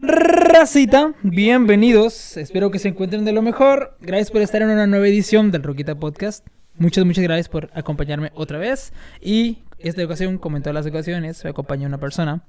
Racita, 0.00 1.12
bienvenidos. 1.22 2.36
Espero 2.36 2.70
que 2.70 2.78
se 2.78 2.88
encuentren 2.88 3.24
de 3.24 3.32
lo 3.32 3.42
mejor. 3.42 3.96
Gracias 4.00 4.30
por 4.30 4.42
estar 4.42 4.62
en 4.62 4.70
una 4.70 4.86
nueva 4.86 5.08
edición 5.08 5.50
del 5.50 5.64
Roquita 5.64 5.96
Podcast. 5.96 6.46
Muchas, 6.76 7.04
muchas 7.04 7.24
gracias 7.24 7.48
por 7.48 7.68
acompañarme 7.74 8.30
otra 8.34 8.58
vez. 8.58 8.92
Y 9.20 9.58
esta 9.78 10.04
ocasión, 10.04 10.38
como 10.38 10.56
en 10.56 10.62
todas 10.62 10.74
las 10.74 10.86
ocasiones, 10.86 11.42
me 11.42 11.50
acompaña 11.50 11.88
una 11.88 11.98
persona. 11.98 12.44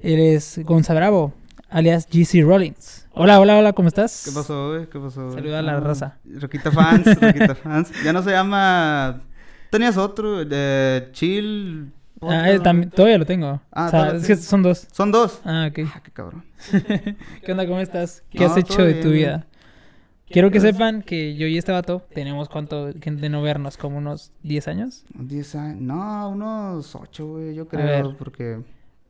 Él 0.00 0.18
es 0.20 0.58
Gonza 0.64 0.94
Bravo, 0.94 1.34
alias 1.68 2.08
GC 2.10 2.42
Rollins. 2.44 3.06
Hola, 3.12 3.38
hola, 3.40 3.58
hola, 3.58 3.72
¿cómo 3.74 3.88
estás? 3.88 4.22
¿Qué 4.24 4.32
pasó, 4.32 4.70
güey? 4.70 4.86
¿Qué 4.88 4.98
pasó? 4.98 5.32
Saluda 5.32 5.58
a 5.58 5.62
la 5.62 5.76
Ah, 5.76 5.80
raza. 5.80 6.18
Roquita 6.40 6.70
fans, 6.72 7.20
Roquita 7.20 7.54
fans. 7.54 7.92
Ya 8.02 8.12
no 8.14 8.22
se 8.22 8.30
llama... 8.30 9.20
Tenías 9.70 9.98
otro, 9.98 10.44
de 10.46 11.08
Chill... 11.12 11.92
Ah, 12.22 12.50
eh, 12.50 12.60
también, 12.60 12.90
todavía 12.90 13.18
lo 13.18 13.24
tengo. 13.26 13.60
Ah, 13.72 13.86
o 13.86 13.90
sea, 13.90 13.98
todavía 14.00 14.16
es 14.16 14.22
que 14.22 14.26
tienes. 14.34 14.44
son 14.44 14.62
dos. 14.62 14.86
Son 14.92 15.10
dos. 15.12 15.40
Ah, 15.44 15.68
ok. 15.70 15.78
Ah, 15.94 16.00
qué 16.04 16.10
cabrón. 16.10 16.44
¿Qué 17.44 17.52
onda? 17.52 17.66
¿Cómo 17.66 17.80
estás? 17.80 18.22
¿Qué 18.30 18.40
No, 18.40 18.46
has 18.46 18.56
hecho 18.58 18.74
todo 18.74 18.86
de 18.86 18.92
bien, 18.94 19.04
tu 19.04 19.10
vida? 19.12 19.46
Quiero 20.28 20.50
que 20.52 20.60
sepan 20.60 21.02
que 21.02 21.34
yo 21.34 21.46
y 21.48 21.58
este 21.58 21.72
vato 21.72 22.06
tenemos 22.14 22.48
cuánto 22.48 22.90
que 23.00 23.10
de 23.10 23.28
no 23.28 23.42
vernos, 23.42 23.76
como 23.76 23.98
unos 23.98 24.30
10 24.44 24.68
años. 24.68 25.04
Diez 25.14 25.54
años. 25.56 25.80
No, 25.80 26.28
unos 26.30 26.94
ocho, 26.94 27.26
güey, 27.26 27.54
yo 27.54 27.66
ver. 27.66 27.80
creo. 28.02 28.16
Porque 28.16 28.60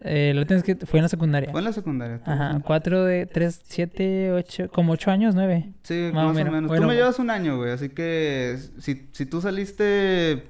Eh, 0.03 0.33
última 0.41 0.63
vez 0.63 0.65
que 0.65 0.87
fue 0.87 0.99
en 1.01 1.03
la 1.03 1.09
secundaria. 1.11 1.51
fue 1.51 1.61
en 1.61 1.65
la 1.67 1.73
secundaria. 1.75 2.21
tú, 2.25 2.31
Ajá, 2.31 2.57
sí. 2.57 2.63
4 2.65 3.05
de 3.05 3.27
3, 3.27 3.61
7, 3.65 4.33
8, 4.33 4.71
como 4.73 4.93
8 4.95 5.11
años, 5.11 5.35
9. 5.35 5.71
Sí, 5.83 6.11
Más 6.15 6.25
o 6.25 6.33
menos. 6.33 6.53
menos. 6.55 6.69
Bueno. 6.69 6.85
Tú 6.85 6.89
me 6.89 6.95
llevas 6.95 7.19
un 7.19 7.29
año, 7.29 7.59
güey. 7.59 7.73
Así 7.73 7.91
que 7.91 8.57
si, 8.79 9.09
si 9.13 9.27
tú 9.27 9.43
saliste... 9.43 10.45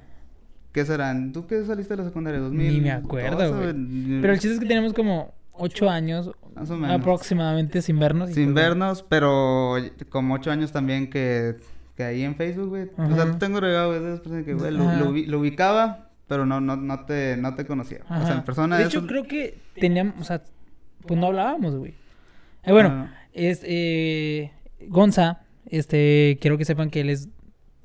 ¿Qué 0.71 0.85
serán? 0.85 1.31
¿Tú 1.33 1.47
qué 1.47 1.63
saliste 1.65 1.95
de 1.95 2.03
la 2.03 2.07
secundaria? 2.07 2.39
¿2000? 2.39 2.51
Ni 2.51 2.81
me 2.81 2.91
acuerdo, 2.91 3.55
güey. 3.57 3.73
Pero 4.21 4.33
el 4.33 4.39
chiste 4.39 4.53
es 4.55 4.59
que 4.59 4.65
tenemos 4.67 4.93
como 4.93 5.33
8 5.53 5.89
años 5.89 6.31
Más 6.55 6.69
o 6.69 6.77
menos. 6.77 6.99
aproximadamente 6.99 7.81
sin 7.81 7.99
vernos. 7.99 8.31
Sin 8.31 8.53
pues, 8.53 8.65
vernos, 8.65 9.03
pero 9.07 9.75
como 10.09 10.35
ocho 10.35 10.49
años 10.51 10.71
también 10.71 11.09
que, 11.09 11.57
que 11.95 12.03
ahí 12.03 12.23
en 12.23 12.35
Facebook, 12.35 12.69
güey. 12.69 12.89
O 12.97 13.15
sea, 13.15 13.25
no 13.25 13.37
tengo 13.37 13.59
regalo, 13.59 13.89
güey, 13.89 13.99
de 14.01 14.07
esas 14.09 14.19
personas 14.21 14.45
que, 14.45 14.53
güey, 14.53 14.71
lo, 14.71 15.39
ubicaba, 15.39 16.09
pero 16.27 16.45
no, 16.45 16.61
no, 16.61 16.77
no 16.77 17.05
te, 17.05 17.35
no 17.37 17.53
te 17.55 17.65
conocía. 17.65 17.99
O 18.09 18.25
sea, 18.25 18.35
en 18.35 18.43
persona 18.43 18.77
De 18.77 18.83
eso- 18.83 18.99
hecho, 18.99 19.07
creo 19.07 19.23
que 19.27 19.57
teníamos, 19.79 20.15
o 20.19 20.23
sea, 20.23 20.41
pues 21.05 21.19
no 21.19 21.27
hablábamos, 21.27 21.75
güey. 21.75 21.93
Eh, 22.63 22.71
bueno, 22.71 22.89
Ah, 22.89 23.17
Es, 23.33 23.61
eh, 23.63 24.51
Gonza, 24.87 25.41
este, 25.67 26.37
quiero 26.41 26.57
que 26.57 26.65
sepan 26.65 26.89
que 26.89 27.01
él 27.01 27.09
es, 27.09 27.29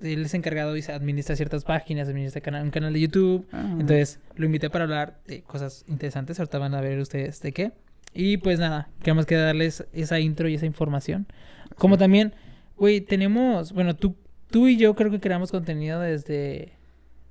él 0.00 0.25
es 0.25 0.34
encargado 0.34 0.77
y 0.77 0.83
se 0.83 0.92
administra 0.92 1.36
ciertas 1.36 1.64
páginas, 1.64 2.08
administra 2.08 2.41
cana- 2.41 2.62
un 2.62 2.70
canal 2.70 2.92
de 2.92 3.00
YouTube. 3.00 3.47
ah, 3.52 3.69
Entonces, 3.72 4.20
lo 4.36 4.47
invité 4.47 4.69
para 4.70 4.84
hablar 4.84 5.20
de 5.27 5.42
cosas 5.42 5.84
interesantes. 5.88 6.38
Ahorita 6.38 6.58
van 6.58 6.75
a 6.75 6.80
ver 6.80 6.98
ustedes 6.98 7.41
de 7.41 7.53
qué. 7.53 7.72
Y 8.14 8.38
pues 8.38 8.58
nada, 8.58 8.88
queremos 9.00 9.27
que 9.27 9.34
darles 9.34 9.84
esa 9.92 10.20
intro 10.20 10.48
y 10.48 10.55
esa 10.55 10.66
información. 10.66 11.27
Como 11.77 11.97
Sí. 11.97 11.98
también, 12.00 12.34
güey, 12.77 13.00
tenemos, 13.00 13.72
bueno, 13.72 13.94
tú, 13.97 14.16
tú 14.50 14.69
y 14.69 14.77
yo 14.77 14.94
creo 14.94 15.11
que 15.11 15.20
creamos 15.20 15.50
contenido 15.50 16.00
desde 16.00 16.72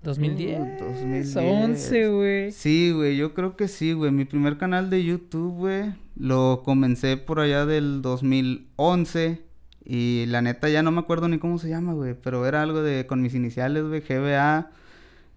2010. 0.04 0.60
Uh, 0.60 0.84
2010. 0.84 1.36
11, 1.38 2.08
güey. 2.10 2.52
Sí, 2.52 2.92
güey, 2.92 3.18
yo 3.18 3.34
creo 3.34 3.56
que 3.56 3.68
sí, 3.68 3.94
güey. 3.94 4.12
Mi 4.12 4.26
primer 4.26 4.58
canal 4.58 4.90
de 4.92 5.04
YouTube, 5.04 5.54
güey, 5.56 5.94
lo 6.16 6.62
comencé 6.64 7.18
por 7.18 7.40
allá 7.40 7.66
del 7.66 8.02
2011. 8.04 9.42
Y 9.86 10.26
la 10.28 10.42
neta 10.42 10.68
ya 10.70 10.84
no 10.84 10.92
me 10.92 11.00
acuerdo 11.00 11.28
ni 11.28 11.38
cómo 11.38 11.60
se 11.60 11.70
llama, 11.70 11.94
güey. 11.94 12.16
Pero 12.16 12.46
era 12.46 12.62
algo 12.62 12.82
de 12.82 13.06
con 13.06 13.22
mis 13.22 13.36
iniciales, 13.36 13.84
güey, 13.86 14.02
GBA 14.02 14.72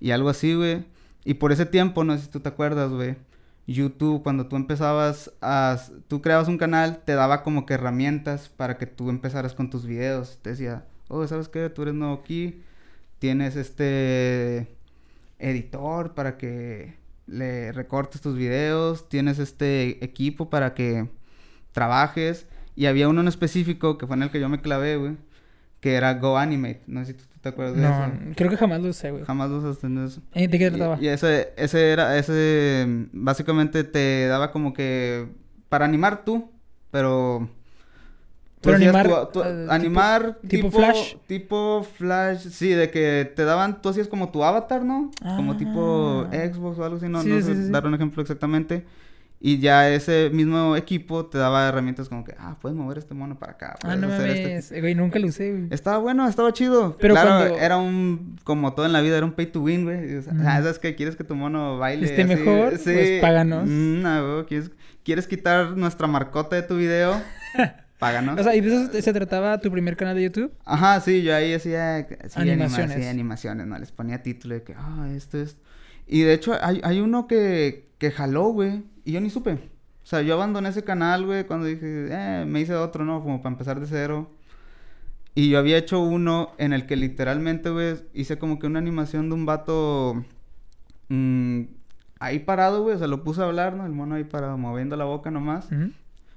y 0.00 0.10
algo 0.10 0.30
así, 0.30 0.54
güey. 0.54 0.84
Y 1.24 1.34
por 1.34 1.52
ese 1.52 1.66
tiempo, 1.66 2.04
no 2.04 2.16
sé 2.16 2.24
si 2.24 2.30
tú 2.30 2.40
te 2.40 2.48
acuerdas, 2.48 2.90
güey. 2.90 3.16
YouTube, 3.66 4.22
cuando 4.22 4.46
tú 4.46 4.56
empezabas 4.56 5.32
a... 5.42 5.78
Tú 6.08 6.22
creabas 6.22 6.48
un 6.48 6.58
canal, 6.58 7.02
te 7.04 7.14
daba 7.14 7.42
como 7.42 7.66
que 7.66 7.74
herramientas 7.74 8.48
para 8.48 8.78
que 8.78 8.86
tú 8.86 9.10
empezaras 9.10 9.54
con 9.54 9.70
tus 9.70 9.84
videos. 9.86 10.38
Te 10.42 10.50
decía, 10.50 10.86
oh, 11.08 11.26
¿sabes 11.26 11.48
qué? 11.48 11.68
Tú 11.68 11.82
eres 11.82 11.94
nuevo 11.94 12.14
aquí. 12.14 12.62
Tienes 13.18 13.56
este 13.56 14.68
editor 15.38 16.14
para 16.14 16.38
que 16.38 16.96
le 17.26 17.72
recortes 17.72 18.20
tus 18.20 18.36
videos, 18.36 19.08
tienes 19.08 19.38
este 19.38 20.02
equipo 20.04 20.50
para 20.50 20.74
que 20.74 21.08
trabajes 21.72 22.46
y 22.78 22.86
había 22.86 23.08
uno 23.08 23.20
en 23.20 23.28
específico 23.28 23.98
que 23.98 24.06
fue 24.06 24.16
en 24.16 24.22
el 24.22 24.30
que 24.30 24.38
yo 24.40 24.48
me 24.48 24.60
clavé, 24.60 24.96
güey, 24.96 25.16
que 25.80 25.94
era 25.94 26.14
Go 26.14 26.38
Animate, 26.38 26.82
no 26.86 27.00
sé 27.04 27.12
si 27.12 27.18
tú 27.18 27.24
te 27.40 27.48
acuerdas 27.48 27.74
de 27.76 27.82
No, 27.82 27.88
eso. 28.04 28.12
creo 28.36 28.50
que 28.50 28.56
jamás 28.56 28.80
lo 28.80 28.88
usé, 28.90 29.10
güey. 29.10 29.24
Jamás 29.24 29.50
lo 29.50 29.58
usaste 29.58 29.86
en 29.88 30.04
eso. 30.04 30.20
¿De 30.34 30.48
qué 30.48 30.70
trataba? 30.70 30.96
y 31.00 31.08
ese, 31.08 31.52
ese 31.56 31.90
era, 31.92 32.16
ese 32.18 32.86
básicamente 33.12 33.84
te 33.84 34.26
daba 34.28 34.50
como 34.52 34.72
que 34.72 35.26
para 35.68 35.84
animar 35.84 36.24
tú, 36.24 36.50
pero 36.90 37.48
Pero 38.60 38.76
animar, 38.76 39.08
tu- 39.32 39.40
tu- 39.40 39.42
eh, 39.44 39.66
animar 39.70 40.38
tipo 40.48 40.70
Flash. 40.70 41.14
tipo 41.28 41.84
flash, 41.96 42.48
sí, 42.48 42.70
de 42.70 42.90
que 42.90 43.30
te 43.36 43.44
daban, 43.44 43.80
tú 43.80 43.88
hacías 43.88 44.08
como 44.08 44.30
tu 44.30 44.42
avatar, 44.42 44.84
¿no? 44.84 45.10
Como 45.36 45.56
tipo 45.56 46.26
Ah. 46.32 46.36
Xbox 46.52 46.78
o 46.78 46.84
algo 46.84 46.96
así, 46.96 47.08
no, 47.08 47.22
Sí, 47.22 47.28
no 47.28 47.36
sí, 47.36 47.42
sé 47.42 47.66
sí. 47.66 47.70
dar 47.70 47.86
un 47.86 47.94
ejemplo 47.94 48.20
exactamente. 48.22 48.84
Y 49.40 49.58
ya 49.60 49.88
ese 49.88 50.30
mismo 50.32 50.74
equipo 50.74 51.26
te 51.26 51.38
daba 51.38 51.68
herramientas 51.68 52.08
como 52.08 52.24
que, 52.24 52.34
ah, 52.40 52.56
puedes 52.60 52.76
mover 52.76 52.98
este 52.98 53.14
mono 53.14 53.38
para 53.38 53.52
acá. 53.52 53.76
Ah, 53.84 53.94
no 53.94 54.08
hacer 54.12 54.30
este 54.30 54.48
mames. 54.48 54.72
Eh, 54.72 54.80
Güey, 54.80 54.94
nunca 54.96 55.20
lo 55.20 55.28
usé, 55.28 55.52
güey. 55.52 55.66
Estaba 55.70 55.98
bueno, 55.98 56.26
estaba 56.28 56.52
chido. 56.52 56.96
Pero 57.00 57.14
claro, 57.14 57.30
cuando- 57.48 57.58
era 57.64 57.76
un, 57.76 58.36
como 58.42 58.74
todo 58.74 58.84
en 58.86 58.92
la 58.92 59.00
vida, 59.00 59.16
era 59.16 59.24
un 59.26 59.32
pay 59.32 59.46
to 59.46 59.60
win, 59.62 59.84
güey. 59.84 60.16
O 60.16 60.22
sea, 60.22 60.32
ah, 60.40 60.60
¿sabes 60.60 60.80
qué? 60.80 60.96
¿Quieres 60.96 61.14
que 61.14 61.22
tu 61.22 61.36
mono 61.36 61.78
baile 61.78 62.06
Esté 62.06 62.22
así? 62.22 62.34
mejor, 62.34 62.70
pues, 62.82 63.20
páganos. 63.20 63.64
Mm, 63.68 64.02
no, 64.02 64.32
güey, 64.34 64.46
¿Quieres, 64.46 64.70
¿Quieres 65.04 65.26
quitar 65.28 65.76
nuestra 65.76 66.06
marcota 66.08 66.56
de 66.56 66.62
tu 66.62 66.76
video? 66.76 67.14
Páganos. 67.98 68.38
O 68.38 68.42
sea, 68.44 68.54
¿y 68.54 68.60
de 68.60 68.68
eso 68.68 68.92
se- 69.00 69.12
trataba 69.12 69.58
tu 69.60 69.70
primer 69.72 69.96
canal 69.96 70.14
de 70.16 70.22
YouTube? 70.24 70.52
Ajá, 70.64 71.00
sí, 71.00 71.22
yo 71.22 71.34
ahí 71.34 71.52
hacía 71.54 72.06
sí, 72.08 72.14
anima- 72.34 72.64
Animaciones. 72.64 72.96
sí, 72.96 73.04
animaciones, 73.08 73.66
¿no? 73.66 73.78
Les 73.78 73.90
ponía 73.92 74.22
título 74.22 74.54
de 74.54 74.62
que, 74.62 74.74
ah, 74.76 75.08
esto 75.16 75.38
es... 75.38 75.56
Y 76.06 76.22
de 76.22 76.32
hecho, 76.32 76.56
hay, 76.62 76.80
hay 76.84 77.00
uno 77.00 77.26
que, 77.26 77.88
que 77.98 78.10
jaló, 78.12 78.48
güey, 78.50 78.84
y 79.08 79.12
yo 79.12 79.22
ni 79.22 79.30
supe. 79.30 79.54
O 79.54 80.06
sea, 80.06 80.20
yo 80.20 80.34
abandoné 80.34 80.68
ese 80.68 80.84
canal, 80.84 81.24
güey, 81.24 81.44
cuando 81.46 81.64
dije, 81.64 82.08
eh, 82.10 82.44
me 82.46 82.60
hice 82.60 82.74
otro, 82.74 83.06
¿no? 83.06 83.22
Como 83.22 83.40
para 83.40 83.54
empezar 83.54 83.80
de 83.80 83.86
cero. 83.86 84.28
Y 85.34 85.48
yo 85.48 85.58
había 85.58 85.78
hecho 85.78 85.98
uno 86.00 86.50
en 86.58 86.74
el 86.74 86.84
que 86.84 86.94
literalmente, 86.94 87.70
güey, 87.70 87.96
hice 88.12 88.38
como 88.38 88.58
que 88.58 88.66
una 88.66 88.80
animación 88.80 89.30
de 89.30 89.34
un 89.34 89.46
vato 89.46 90.26
mm, 91.08 91.62
ahí 92.20 92.40
parado, 92.40 92.82
güey. 92.82 92.96
O 92.96 92.98
sea, 92.98 93.06
lo 93.06 93.24
puse 93.24 93.40
a 93.40 93.46
hablar, 93.46 93.76
¿no? 93.76 93.86
El 93.86 93.92
mono 93.92 94.14
ahí 94.14 94.24
parado, 94.24 94.58
moviendo 94.58 94.94
la 94.94 95.06
boca 95.06 95.30
nomás. 95.30 95.70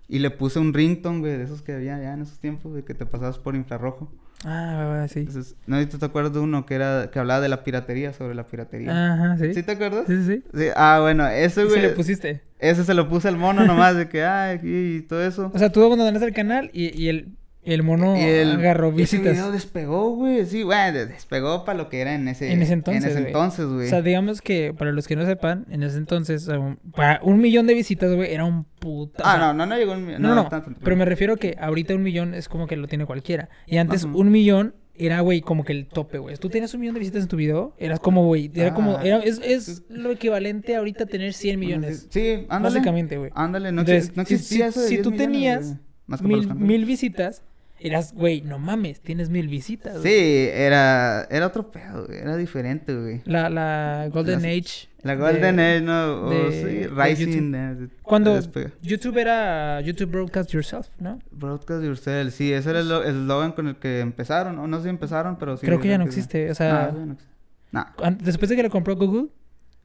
Y 0.07 0.19
le 0.19 0.29
puse 0.29 0.57
un 0.59 0.73
ringtone, 0.73 1.19
güey, 1.19 1.37
de 1.37 1.43
esos 1.43 1.61
que 1.61 1.73
había 1.73 2.01
ya 2.01 2.13
en 2.13 2.21
esos 2.21 2.39
tiempos, 2.39 2.73
de 2.73 2.85
que 2.85 2.93
te 2.93 3.05
pasabas 3.05 3.37
por 3.37 3.57
infrarrojo. 3.57 4.09
Ah, 4.43 5.05
sí. 5.09 5.19
Entonces, 5.19 5.55
no 5.67 5.77
sé 5.77 5.83
si 5.83 5.89
tú 5.89 5.97
te 5.99 6.05
acuerdas 6.05 6.33
de 6.33 6.39
uno 6.39 6.65
que 6.65 6.75
era, 6.75 7.09
que 7.11 7.19
hablaba 7.19 7.41
de 7.41 7.49
la 7.49 7.63
piratería, 7.63 8.13
sobre 8.13 8.33
la 8.35 8.45
piratería. 8.45 9.13
Ajá, 9.13 9.37
sí. 9.37 9.53
¿Sí 9.53 9.63
te 9.63 9.73
acuerdas? 9.73 10.05
Sí, 10.07 10.23
sí, 10.25 10.43
sí. 10.53 10.65
Ah, 10.75 10.99
bueno, 11.01 11.27
ese, 11.27 11.61
¿Y 11.61 11.65
se 11.65 11.69
güey. 11.69 11.81
le 11.81 11.89
pusiste? 11.89 12.41
Ese 12.59 12.83
se 12.83 12.93
lo 12.93 13.07
puse 13.09 13.27
al 13.27 13.37
mono 13.37 13.65
nomás, 13.65 13.95
de 13.95 14.07
que, 14.09 14.23
ay, 14.23 14.57
aquí 14.57 14.95
y 14.97 15.01
todo 15.01 15.23
eso. 15.23 15.51
O 15.53 15.59
sea, 15.59 15.71
tú 15.71 15.83
abandonaste 15.83 16.25
el 16.27 16.33
canal 16.33 16.69
y, 16.73 16.95
y 16.99 17.09
el, 17.09 17.29
el 17.63 17.83
mono 17.83 18.15
el, 18.15 18.51
agarró 18.53 18.87
ese 18.89 18.97
visitas. 18.97 19.33
video 19.33 19.51
despegó, 19.51 20.15
güey. 20.15 20.45
Sí, 20.45 20.63
güey, 20.63 20.91
de- 20.91 21.05
despegó 21.05 21.63
para 21.63 21.77
lo 21.77 21.89
que 21.89 22.01
era 22.01 22.15
en 22.15 22.27
ese, 22.27 22.51
En 22.51 22.61
ese 22.61 22.73
entonces, 22.73 23.03
En 23.03 23.09
ese 23.11 23.19
güey. 23.19 23.27
entonces, 23.31 23.65
güey. 23.67 23.85
O 23.87 23.89
sea, 23.89 24.01
digamos 24.01 24.41
que 24.41 24.73
para 24.75 24.91
los 24.91 25.07
que 25.07 25.15
no 25.15 25.25
sepan, 25.25 25.65
en 25.69 25.83
ese 25.83 25.97
entonces, 25.97 26.47
un- 26.47 26.77
para 26.95 27.19
un 27.23 27.39
millón 27.39 27.67
de 27.67 27.73
visitas, 27.75 28.13
güey, 28.15 28.33
era 28.33 28.45
un 28.45 28.63
puta. 28.65 29.23
ah, 29.25 29.37
no, 29.37 29.53
no, 29.53 29.65
no 29.65 29.77
llegó 29.77 29.93
un 29.93 30.05
millón. 30.05 30.21
No, 30.21 30.33
no, 30.33 30.47
tanto, 30.49 30.71
pero 30.83 30.95
me 30.95 31.05
refiero 31.05 31.37
que 31.37 31.55
ahorita 31.59 31.93
un 31.93 32.03
millón 32.03 32.33
es 32.33 32.49
como 32.49 32.65
que 32.67 32.75
lo 32.77 32.87
tiene 32.87 33.05
cualquiera. 33.05 33.49
Y 33.67 33.77
antes 33.77 34.03
un 34.05 34.31
millón 34.31 34.73
era, 34.95 35.21
güey, 35.21 35.41
como 35.41 35.63
que 35.63 35.71
el 35.73 35.87
tope, 35.87 36.17
güey. 36.19 36.35
Tú 36.37 36.49
tienes 36.49 36.73
un 36.73 36.79
millón 36.81 36.93
de 36.95 36.99
visitas 36.99 37.23
en 37.23 37.27
tu 37.27 37.35
video, 37.37 37.73
eras 37.79 37.99
como, 37.99 38.25
güey, 38.25 38.51
era 38.53 38.73
como, 38.73 38.97
Ah. 38.97 39.01
era, 39.03 39.17
es, 39.19 39.39
es 39.43 39.83
lo 39.89 40.11
equivalente 40.11 40.75
ahorita 40.75 41.05
a 41.05 41.07
tener 41.07 41.33
100 41.33 41.59
millones. 41.59 42.07
Sí, 42.09 42.45
ándale. 42.49 42.75
Básicamente, 42.75 43.17
güey. 43.17 43.31
Ándale, 43.33 43.71
no, 43.71 43.81
Entonces, 43.81 44.15
no 44.17 44.25
si- 44.25 44.33
existía 44.35 44.65
si- 44.65 44.69
eso 44.71 44.81
de 44.81 44.87
si 44.87 44.93
10 44.95 45.03
tú 45.03 45.11
millones, 45.11 45.31
tenías 45.31 45.77
Mil, 46.21 46.53
mil 46.55 46.85
visitas, 46.85 47.41
eras, 47.83 48.13
güey, 48.13 48.41
no 48.41 48.59
mames, 48.59 49.01
tienes 49.01 49.29
mil 49.29 49.47
visitas. 49.47 49.99
güey. 49.99 50.03
Sí, 50.13 50.49
era, 50.53 51.23
era 51.29 51.47
otro 51.47 51.69
pedo, 51.71 52.05
güey. 52.07 52.19
Era 52.19 52.37
diferente, 52.37 52.93
güey. 52.95 53.21
La, 53.25 53.49
la 53.49 54.09
Golden 54.11 54.41
Las- 54.41 54.45
Age. 54.45 54.87
La 55.03 55.15
de- 55.15 55.21
Golden 55.21 55.59
Age, 55.59 55.81
¿no? 55.81 56.25
O 56.25 56.29
de- 56.29 56.51
sí, 56.51 56.87
Rising. 56.87 57.53
eh, 57.55 57.87
Cuando. 58.03 58.39
YouTube 58.83 59.17
era 59.17 59.81
YouTube 59.81 60.11
Broadcast 60.11 60.51
Yourself, 60.51 60.87
¿no? 60.99 61.19
Broadcast 61.31 61.83
Yourself, 61.83 62.33
sí, 62.33 62.53
ese 62.53 62.69
era 62.69 62.79
el 62.81 62.89
lo- 62.89 63.03
el 63.03 63.21
eslogan 63.21 63.51
con 63.53 63.67
el 63.67 63.77
que 63.77 63.99
empezaron. 63.99 64.59
O 64.59 64.67
no 64.67 64.77
sé 64.77 64.83
si 64.83 64.89
empezaron, 64.89 65.37
pero 65.37 65.57
sí. 65.57 65.65
Creo 65.65 65.79
que 65.79 65.87
ya 65.89 65.97
no 65.97 66.03
existe, 66.05 66.51
o 66.51 66.55
sea- 66.55 66.91
no 66.93 67.13
existe. 67.13 67.31
Nah, 67.71 67.85
Después 68.19 68.49
de 68.49 68.55
que 68.57 68.63
lo 68.63 68.69
compró 68.69 68.95
Google, 68.95 69.29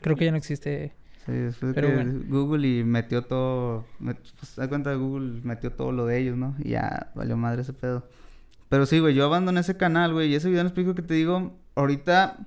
creo 0.00 0.16
que 0.16 0.24
ya 0.26 0.32
no 0.32 0.36
existe. 0.36 0.92
Sí, 1.26 1.32
después 1.32 1.74
de 1.74 1.74
Pero 1.74 1.88
que 1.88 1.94
bueno. 1.94 2.20
Google 2.28 2.66
y 2.68 2.84
metió 2.84 3.22
todo. 3.22 3.84
pues, 4.02 4.16
da 4.56 4.68
cuenta 4.68 4.90
de 4.90 4.96
Google 4.96 5.40
metió 5.44 5.72
todo 5.72 5.92
lo 5.92 6.06
de 6.06 6.18
ellos, 6.18 6.36
¿no? 6.36 6.54
Y 6.62 6.70
ya 6.70 7.10
valió 7.14 7.36
madre 7.36 7.62
ese 7.62 7.72
pedo. 7.72 8.08
Pero 8.68 8.86
sí, 8.86 8.98
güey, 8.98 9.14
yo 9.14 9.24
abandoné 9.26 9.60
ese 9.60 9.76
canal, 9.76 10.12
güey. 10.12 10.30
Y 10.30 10.34
ese 10.34 10.48
video 10.48 10.62
en 10.62 10.66
específico 10.66 10.94
que 10.94 11.02
te 11.02 11.14
digo, 11.14 11.56
ahorita 11.76 12.38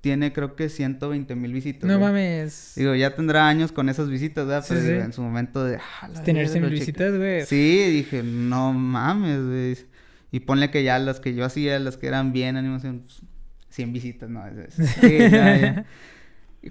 tiene 0.00 0.32
creo 0.34 0.54
que 0.54 0.68
120 0.68 1.34
mil 1.34 1.52
visitas. 1.52 1.88
No 1.88 1.98
güey. 1.98 2.08
mames. 2.12 2.74
Digo, 2.76 2.94
ya 2.94 3.14
tendrá 3.14 3.48
años 3.48 3.72
con 3.72 3.88
esas 3.88 4.08
visitas, 4.10 4.46
¿verdad? 4.46 4.62
Sí, 4.62 4.68
Pero 4.74 4.80
sí. 4.82 4.92
digo, 4.92 5.02
en 5.04 5.12
su 5.14 5.22
momento 5.22 5.64
de... 5.64 5.78
ah, 5.78 6.08
Tener 6.24 6.42
verga, 6.42 6.52
100 6.52 6.62
lo 6.62 6.68
mil 6.70 6.78
visitas, 6.78 7.16
güey. 7.16 7.46
Sí, 7.46 7.90
dije, 7.90 8.22
no 8.22 8.72
mames, 8.74 9.42
güey. 9.46 9.76
Y 10.30 10.40
ponle 10.40 10.70
que 10.70 10.84
ya 10.84 10.98
las 10.98 11.20
que 11.20 11.34
yo 11.34 11.44
hacía, 11.44 11.78
las 11.78 11.96
que 11.96 12.06
eran 12.08 12.32
bien 12.32 12.56
animación, 12.56 13.00
pues, 13.00 13.22
100 13.70 13.92
visitas, 13.92 14.28
¿no? 14.30 14.46
Es- 14.46 14.78
es- 14.78 14.90
sí, 15.00 15.18
ya, 15.18 15.56
ya. 15.58 15.86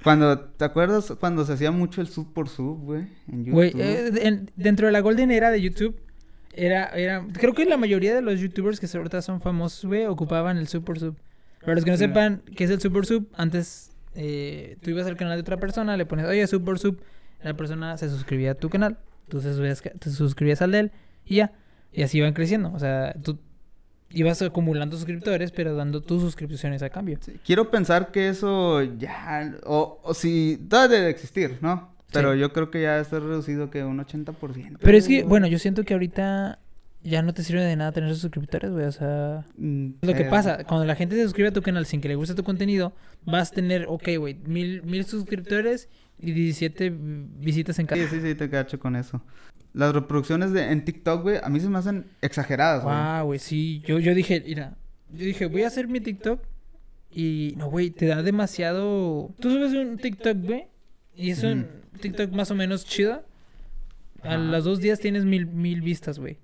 Cuando, 0.02 0.40
¿te 0.40 0.66
acuerdas 0.66 1.14
cuando 1.20 1.46
se 1.46 1.54
hacía 1.54 1.72
mucho 1.72 2.02
el 2.02 2.08
sub 2.08 2.34
por 2.34 2.50
sub, 2.50 2.80
güey? 2.84 3.08
En 3.32 3.46
YouTube. 3.46 3.54
Güey, 3.54 3.72
eh, 3.78 4.12
en- 4.24 4.50
dentro 4.56 4.88
de 4.88 4.94
la 4.94 5.02
golden 5.02 5.30
era 5.32 5.52
de 5.52 5.62
YouTube, 5.62 5.96
era, 6.54 6.86
era, 6.88 7.26
creo 7.34 7.54
que 7.54 7.66
la 7.66 7.78
mayoría 7.78 8.14
de 8.16 8.22
los 8.22 8.40
youtubers 8.40 8.80
que 8.80 8.88
ahorita 8.98 9.22
son 9.22 9.42
famosos, 9.42 9.86
güey, 9.86 10.06
ocupaban 10.06 10.58
el 10.58 10.68
super 10.68 11.00
sub. 11.00 11.16
Para 11.62 11.76
los 11.76 11.86
que 11.86 11.92
no 11.92 11.98
sepan 11.98 12.42
qué 12.56 12.64
es 12.66 12.70
el 12.70 12.82
super 12.82 13.06
sub, 13.06 13.28
antes 13.36 13.92
eh, 14.16 14.78
tú 14.82 14.90
ibas 14.90 15.08
al 15.08 15.16
canal 15.16 15.38
de 15.38 15.42
otra 15.42 15.58
persona, 15.58 15.96
le 15.98 16.06
pones, 16.06 16.26
oye, 16.26 16.46
super 16.48 16.78
sub, 16.80 17.00
la 17.44 17.54
persona 17.56 17.98
se 17.98 18.10
suscribía 18.10 18.52
a 18.52 18.56
tu 18.56 18.70
canal, 18.70 18.98
tú 19.30 19.42
se 19.42 19.54
subías- 19.54 19.82
te 19.82 20.10
suscribías 20.10 20.62
al 20.62 20.72
de 20.72 20.80
él 20.80 20.92
y 21.26 21.36
ya, 21.38 21.52
y 21.92 22.04
así 22.04 22.18
iban 22.18 22.34
creciendo. 22.34 22.72
O 22.74 22.80
sea, 22.80 23.14
tú 23.24 23.40
ibas 24.14 24.42
acumulando 24.42 24.96
suscriptores, 24.96 25.52
pero 25.52 25.76
dando 25.76 26.02
tus 26.02 26.22
suscripciones 26.22 26.84
a 26.84 26.90
cambio. 26.90 27.18
Sí, 27.22 27.34
Quiero 27.46 27.70
pensar 27.70 28.12
que 28.12 28.30
eso 28.30 28.82
ya, 28.82 29.56
o, 29.66 30.00
o 30.04 30.14
si, 30.14 30.58
debe 30.70 31.10
existir, 31.10 31.58
¿no? 31.62 31.94
Pero 32.12 32.34
Sí. 32.34 32.40
yo 32.40 32.54
creo 32.54 32.70
que 32.70 32.84
ya 32.84 33.00
está 33.00 33.20
reducido 33.20 33.72
que 33.72 33.84
un 33.84 33.98
80%. 34.00 34.78
Pero 34.80 34.98
es 34.98 35.08
que, 35.08 35.24
bueno, 35.24 35.48
yo 35.48 35.58
siento 35.58 35.84
que 35.84 35.94
ahorita 35.94 36.60
ya 37.04 37.22
no 37.22 37.34
te 37.34 37.44
sirve 37.44 37.64
de 37.64 37.76
nada 37.76 37.92
tener 37.92 38.10
esos 38.10 38.22
suscriptores, 38.22 38.72
güey, 38.72 38.86
o 38.86 38.92
sea... 38.92 39.46
Mm, 39.58 39.88
Lo 40.02 40.14
que 40.14 40.22
eh, 40.22 40.30
pasa, 40.30 40.64
cuando 40.64 40.86
la 40.86 40.96
gente 40.96 41.16
se 41.16 41.24
suscribe 41.24 41.50
a 41.50 41.52
tu 41.52 41.62
canal 41.62 41.86
sin 41.86 42.00
que 42.00 42.08
le 42.08 42.16
guste 42.16 42.34
tu 42.36 42.44
contenido, 42.44 42.94
vas 43.26 43.52
a 43.52 43.56
tener, 43.56 43.86
ok, 43.90 44.10
güey, 44.18 44.36
mil, 44.46 44.84
mil 44.84 45.04
suscriptores 45.06 45.90
y 46.20 46.32
17 46.32 46.94
visitas 46.96 47.80
en 47.80 47.88
cada. 47.88 48.02
Sí, 48.02 48.08
sí, 48.10 48.22
sí, 48.22 48.36
te 48.36 48.50
cacho 48.50 48.80
con 48.80 48.96
eso. 48.96 49.22
Las 49.74 49.94
reproducciones 49.94 50.52
de, 50.52 50.72
en 50.72 50.86
TikTok, 50.86 51.24
güey, 51.24 51.38
a 51.44 51.50
mí 51.50 51.60
se 51.60 51.68
me 51.70 51.80
hacen 51.80 52.06
exageradas, 52.22 52.84
güey. 52.84 52.96
Wow, 52.96 53.26
güey, 53.26 53.40
sí. 53.40 53.82
Yo, 53.86 54.00
yo 54.00 54.14
dije, 54.14 54.44
mira, 54.46 54.76
yo 55.12 55.26
dije, 55.26 55.48
voy 55.48 55.64
a 55.64 55.68
hacer 55.68 55.88
mi 55.88 56.00
TikTok 56.00 56.40
y, 57.12 57.56
no, 57.58 57.70
güey, 57.70 57.90
te 57.90 58.06
da 58.06 58.22
demasiado. 58.22 59.32
Tú 59.40 59.50
subes 59.52 59.74
un 59.74 59.98
TikTok, 59.98 60.38
güey, 60.38 60.68
y 61.16 61.32
es 61.32 61.44
un 61.44 61.68
TikTok 62.00 62.32
más 62.34 62.52
o 62.52 62.56
menos 62.56 62.86
chido. 62.86 63.24
A 64.22 64.38
los 64.38 64.64
dos 64.64 64.80
días 64.80 65.00
tienes 65.00 65.26
mil, 65.26 65.48
mil 65.48 65.82
vistas, 65.82 66.18
güey. 66.20 66.38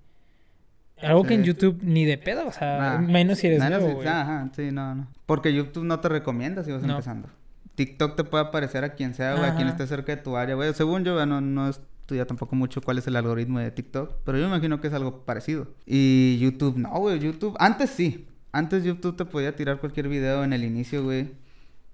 Algo 1.02 1.24
que 1.24 1.36
en. 1.36 1.44
YouTube 1.44 1.80
ni 1.82 2.04
de 2.06 2.18
pedo, 2.18 2.46
o 2.48 2.52
sea, 2.52 2.78
Nah. 2.78 2.98
menos 3.00 3.38
si 3.40 3.48
eres 3.48 3.60
Menos 3.60 3.80
nuevo, 3.80 3.90
si- 3.90 3.96
güey. 3.96 4.08
Ajá, 4.08 4.50
sí, 4.56 4.70
no, 4.72 4.96
no. 4.96 5.08
Porque 5.26 5.54
YouTube 5.54 5.86
no 5.86 6.00
te 6.02 6.10
recomienda 6.10 6.64
si 6.64 6.72
vas 6.72 6.82
No. 6.84 6.94
empezando. 6.94 7.30
TikTok 7.76 8.18
te 8.18 8.26
puede 8.26 8.44
aparecer 8.46 8.84
a 8.84 8.96
quien 8.96 9.14
sea, 9.14 9.36
güey, 9.36 9.50
a 9.50 9.56
quien 9.56 9.70
esté 9.70 9.88
cerca 9.88 10.14
de 10.14 10.22
tu 10.22 10.36
área, 10.36 10.56
güey. 10.56 10.74
Según 10.74 11.06
yo, 11.06 11.26
no, 11.26 11.40
no 11.40 11.70
estudia 12.10 12.26
tampoco 12.26 12.56
mucho 12.56 12.82
cuál 12.82 12.98
es 12.98 13.06
el 13.06 13.16
algoritmo 13.16 13.60
de 13.60 13.70
TikTok, 13.70 14.16
pero 14.26 14.40
yo 14.40 14.46
me 14.46 14.56
imagino 14.56 14.82
que 14.82 14.88
es 14.88 14.94
algo 14.96 15.26
parecido. 15.26 15.68
Y 15.86 16.40
YouTube, 16.40 16.76
no, 16.78 16.90
güey, 16.90 17.20
YouTube, 17.20 17.56
antes 17.60 17.92
sí. 17.92 18.26
Antes 18.52 18.84
YouTube 18.84 19.16
te 19.16 19.26
podía 19.26 19.56
tirar 19.56 19.80
cualquier 19.80 20.08
video 20.08 20.44
en 20.44 20.52
el 20.54 20.64
inicio, 20.64 21.04
güey. 21.04 21.34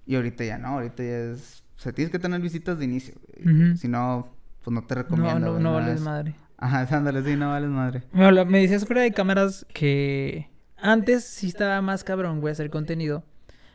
Y 0.05 0.15
ahorita 0.15 0.45
ya 0.45 0.57
no, 0.57 0.69
ahorita 0.69 1.03
ya 1.03 1.17
es... 1.33 1.63
O 1.77 1.81
sea, 1.81 1.91
tienes 1.91 2.13
que 2.13 2.19
tener 2.19 2.39
visitas 2.39 2.79
de 2.79 2.85
inicio, 2.85 3.15
güey. 3.43 3.55
Ujú. 3.71 3.77
Si 3.77 3.89
no, 3.89 4.29
pues 4.63 4.73
no 4.73 4.85
te 4.85 4.95
No, 4.95 5.01
recomiendo. 5.01 5.39
no, 5.47 5.53
no 5.53 5.59
nada 5.59 5.75
vales 5.81 5.95
es- 5.95 6.01
madre. 6.01 6.35
Ajá, 6.57 6.87
ándale, 6.97 7.21
sí, 7.23 7.35
no 7.35 7.49
vales 7.49 7.69
madre. 7.69 8.03
Me, 8.13 8.23
habla- 8.23 8.45
me 8.45 8.59
decías 8.61 8.85
fuera 8.85 9.01
de 9.01 9.11
cámaras 9.11 9.65
que 9.73 10.49
antes 10.77 11.25
sí 11.25 11.47
estaba 11.47 11.81
más 11.81 12.05
cabrón, 12.05 12.39
güey, 12.39 12.53
hacer 12.53 12.69
contenido. 12.69 13.25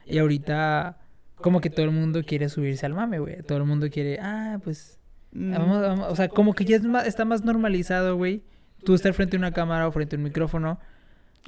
Y 0.06 0.16
ahorita 0.16 0.96
como 1.36 1.60
que 1.60 1.68
todo 1.68 1.84
el 1.84 1.92
mundo 1.92 2.22
quiere 2.24 2.48
subirse 2.48 2.86
al 2.86 2.94
mame, 2.94 3.18
güey. 3.18 3.42
Todo 3.42 3.58
el 3.58 3.64
mundo 3.64 3.90
quiere, 3.90 4.18
ah, 4.22 4.58
pues... 4.64 4.96
Mm, 5.32 5.52
vamos- 5.52 5.80
vamos", 5.82 6.06
o 6.10 6.16
sea, 6.16 6.28
como 6.28 6.54
que 6.54 6.64
ya 6.64 6.76
es 6.76 6.82
más- 6.84 7.06
está 7.06 7.24
más 7.24 7.44
normalizado, 7.44 8.16
güey. 8.16 8.42
Tú 8.84 8.94
estar 8.94 9.12
frente 9.12 9.36
a 9.36 9.38
una 9.38 9.52
cámara 9.52 9.86
o 9.86 9.92
frente 9.92 10.16
a 10.16 10.18
un 10.18 10.24
micrófono. 10.24 10.78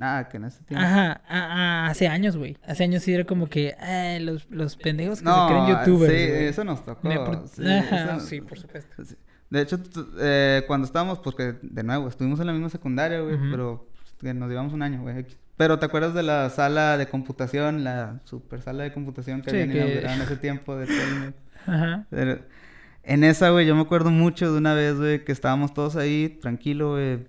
Ah, 0.00 0.26
que 0.30 0.38
en 0.38 0.44
este 0.44 0.64
tiempo... 0.64 0.84
Ajá, 0.86 1.86
hace 1.86 2.08
años, 2.08 2.36
güey. 2.36 2.56
Hace 2.66 2.84
años 2.84 3.02
sí 3.02 3.12
era 3.12 3.24
como 3.24 3.48
que, 3.48 3.74
ah, 3.78 4.18
los, 4.20 4.48
los 4.50 4.76
pendejos 4.76 5.18
que 5.18 5.24
No, 5.26 5.46
se 5.48 5.52
creen 5.54 5.66
youtubers. 5.66 6.12
sí, 6.12 6.28
güey". 6.28 6.44
eso 6.46 6.64
nos 6.64 6.84
tocó. 6.84 7.02
Por- 7.02 7.48
sí, 7.48 7.66
Ajá, 7.66 8.16
eso- 8.16 8.20
sí, 8.26 8.40
por 8.40 8.58
supuesto. 8.58 9.02
De 9.50 9.60
hecho, 9.60 9.78
eh, 10.18 10.64
cuando 10.66 10.86
estábamos, 10.86 11.18
pues 11.18 11.36
que 11.36 11.54
de 11.60 11.82
nuevo, 11.82 12.08
estuvimos 12.08 12.40
en 12.40 12.46
la 12.46 12.52
misma 12.54 12.70
secundaria, 12.70 13.20
güey, 13.20 13.36
pero 13.50 13.86
pues, 14.18 14.34
nos 14.34 14.48
llevamos 14.48 14.72
un 14.72 14.82
año, 14.82 15.02
güey. 15.02 15.26
Pero 15.58 15.78
¿te 15.78 15.84
acuerdas 15.84 16.14
de 16.14 16.22
la 16.22 16.48
sala 16.48 16.96
de 16.96 17.06
computación, 17.08 17.84
la 17.84 18.20
super 18.24 18.62
sala 18.62 18.84
de 18.84 18.92
computación 18.94 19.42
que 19.42 19.50
Sí, 19.50 19.56
habían 19.56 19.70
que- 19.72 19.78
inaugurado 19.78 20.14
en 20.16 20.22
ese 20.22 20.36
tiempo 20.38 20.76
de? 20.76 21.34
Ajá. 21.66 22.06
Pero 22.08 22.38
En 23.04 23.24
esa, 23.24 23.50
güey, 23.50 23.66
yo 23.66 23.74
me 23.74 23.82
acuerdo 23.82 24.10
mucho 24.10 24.52
de 24.52 24.58
una 24.58 24.74
vez, 24.74 24.96
güey, 24.96 25.24
que 25.24 25.32
estábamos 25.32 25.74
todos 25.74 25.96
ahí, 25.96 26.28
tranquilo, 26.40 26.92
güey. 26.92 27.26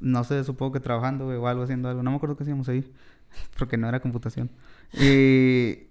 No 0.00 0.24
sé, 0.24 0.42
supongo 0.44 0.72
que 0.72 0.80
trabajando, 0.80 1.26
güey, 1.26 1.36
o 1.36 1.46
algo, 1.46 1.62
haciendo 1.62 1.88
algo. 1.88 2.02
No 2.02 2.10
me 2.10 2.16
acuerdo 2.16 2.36
qué 2.36 2.42
hacíamos 2.42 2.68
ahí, 2.68 2.90
porque 3.58 3.76
no 3.76 3.88
era 3.88 4.00
computación. 4.00 4.50
Y, 4.94 5.84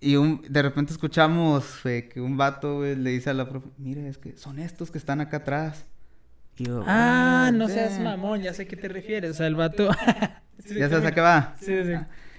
y 0.00 0.16
un, 0.16 0.42
de 0.48 0.62
repente 0.62 0.92
escuchamos, 0.92 1.80
güey, 1.82 2.08
que 2.08 2.20
un 2.20 2.36
vato, 2.36 2.76
güey, 2.78 2.94
le 2.96 3.10
dice 3.10 3.30
a 3.30 3.34
la 3.34 3.48
profe, 3.48 3.68
mire, 3.78 4.06
es 4.08 4.18
que 4.18 4.36
son 4.36 4.58
estos 4.58 4.90
que 4.90 4.98
están 4.98 5.20
acá 5.20 5.38
atrás. 5.38 5.86
Y 6.58 6.64
yo, 6.66 6.82
Ah, 6.86 7.46
"Ah, 7.46 7.52
no 7.52 7.68
seas 7.68 7.94
damn". 7.94 8.04
mamón, 8.04 8.40
ya 8.42 8.52
sé 8.54 8.62
a 8.62 8.68
qué 8.68 8.76
te 8.76 8.88
refieres. 8.88 9.30
O 9.32 9.34
sea, 9.34 9.46
el 9.46 9.54
vato... 9.56 9.88
Ya 10.78 10.88
sabes 10.88 11.04
a 11.04 11.12
qué 11.12 11.20
va. 11.20 11.56
Sí, 11.60 11.72
sí. 11.84 11.92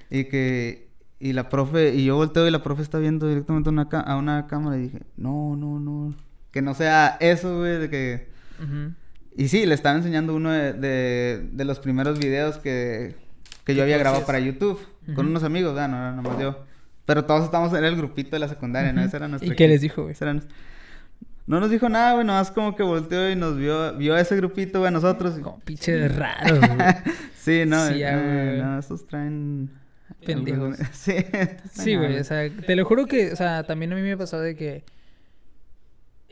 Y 0.09 0.23
que, 0.25 0.87
y 1.19 1.33
la 1.33 1.47
profe, 1.49 1.93
y 1.93 2.05
yo 2.05 2.15
volteo 2.15 2.47
y 2.47 2.51
la 2.51 2.63
profe 2.63 2.81
está 2.81 2.97
viendo 2.97 3.27
directamente 3.27 3.69
una, 3.69 3.83
a 3.83 4.15
una 4.17 4.47
cámara 4.47 4.77
y 4.77 4.83
dije, 4.83 5.01
no, 5.17 5.55
no, 5.55 5.79
no. 5.79 6.15
Que 6.55 6.61
no 6.61 6.73
sea 6.73 7.17
eso, 7.19 7.57
güey, 7.59 7.79
de 7.79 7.89
que... 7.89 8.29
Ujú. 8.63 8.93
Y 9.35 9.49
sí, 9.49 9.65
le 9.65 9.75
estaba 9.75 9.97
enseñando 9.97 10.33
uno 10.33 10.49
de, 10.53 10.71
de, 10.71 11.49
de 11.51 11.65
los 11.65 11.79
primeros 11.79 12.17
videos 12.17 12.57
que, 12.59 13.13
que 13.65 13.73
yo 13.75 13.79
¿Qué 13.79 13.81
había 13.83 13.97
grabado 13.97 14.23
hacías? 14.23 14.25
para 14.27 14.39
YouTube. 14.39 14.79
Con 15.07 15.25
Ujú. 15.25 15.31
unos 15.31 15.43
amigos, 15.43 15.73
¿verdad? 15.75 15.89
No 15.89 15.97
era 15.97 16.11
nomás 16.13 16.39
yo. 16.39 16.63
Pero 17.05 17.25
todos 17.25 17.43
estábamos 17.43 17.77
en 17.77 17.83
el 17.83 17.97
grupito 17.97 18.31
de 18.37 18.39
la 18.39 18.47
secundaria, 18.47 18.93
¿no? 18.93 19.01
Ese 19.03 19.17
era 19.17 19.27
nuestro 19.27 19.51
¿Y 19.51 19.55
qué 19.57 19.67
les 19.67 19.81
dijo, 19.81 20.03
güey? 20.03 20.15
Nuestro- 20.17 20.55
No 21.45 21.59
nos 21.59 21.69
dijo 21.69 21.89
nada, 21.89 22.13
güey. 22.13 22.25
Nomás 22.25 22.49
como 22.51 22.73
que 22.77 22.83
volteó 22.83 23.29
y 23.29 23.35
nos 23.35 23.57
vio... 23.57 23.93
Vio 23.97 24.15
a 24.15 24.21
ese 24.21 24.37
grupito, 24.37 24.79
güey, 24.79 24.87
a 24.87 24.91
nosotros. 24.91 25.37
Como 25.39 25.59
pinche 25.59 25.91
de 25.91 26.07
raros, 26.07 26.57
güey. 26.59 26.79
Sí, 27.37 27.63
no. 27.67 27.89
Sí, 27.89 27.99
ya, 27.99 28.17
eh, 28.17 28.45
güey. 28.51 28.61
no, 28.61 28.79
estos 28.79 29.05
traen... 29.05 29.69
Pendejos. 30.25 30.77
Sí. 30.93 31.13
Sí, 31.73 31.95
güey, 31.97 32.17
o 32.19 32.23
sea, 32.23 32.49
te 32.49 32.75
lo 32.77 32.85
juro 32.85 33.05
que, 33.07 33.33
o 33.33 33.35
sea, 33.35 33.63
también 33.63 33.91
a 33.91 33.95
mí 33.97 34.01
me 34.01 34.15
pasó 34.17 34.39
de 34.39 34.55
que, 34.55 34.85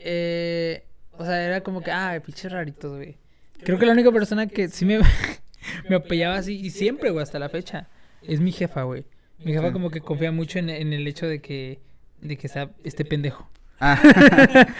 eh, 0.04 0.84
o 1.12 1.24
sea, 1.24 1.42
era 1.44 1.62
como 1.62 1.82
que, 1.82 1.90
ah, 1.90 2.20
pinches 2.24 2.52
raritos, 2.52 2.96
güey. 2.96 3.16
Creo 3.62 3.78
que 3.78 3.86
la 3.86 3.92
única 3.92 4.12
persona 4.12 4.46
que 4.46 4.68
sí 4.68 4.84
me, 4.84 5.00
me 5.88 5.96
apoyaba 5.96 6.36
así, 6.36 6.54
y 6.60 6.70
siempre, 6.70 7.10
güey, 7.10 7.22
hasta 7.22 7.38
la 7.38 7.48
fecha, 7.48 7.88
es 8.22 8.40
mi 8.40 8.52
jefa, 8.52 8.82
güey. 8.82 9.04
Mi 9.38 9.52
jefa 9.52 9.68
Sí. 9.68 9.72
como 9.72 9.90
que 9.90 10.00
confía 10.00 10.30
mucho 10.32 10.58
en, 10.58 10.70
en 10.70 10.92
el 10.92 11.06
hecho 11.06 11.26
de 11.26 11.40
que, 11.40 11.80
de 12.20 12.36
que 12.36 12.46
está 12.46 12.70
este 12.84 13.04
pendejo. 13.04 13.50
Ah. 13.80 14.00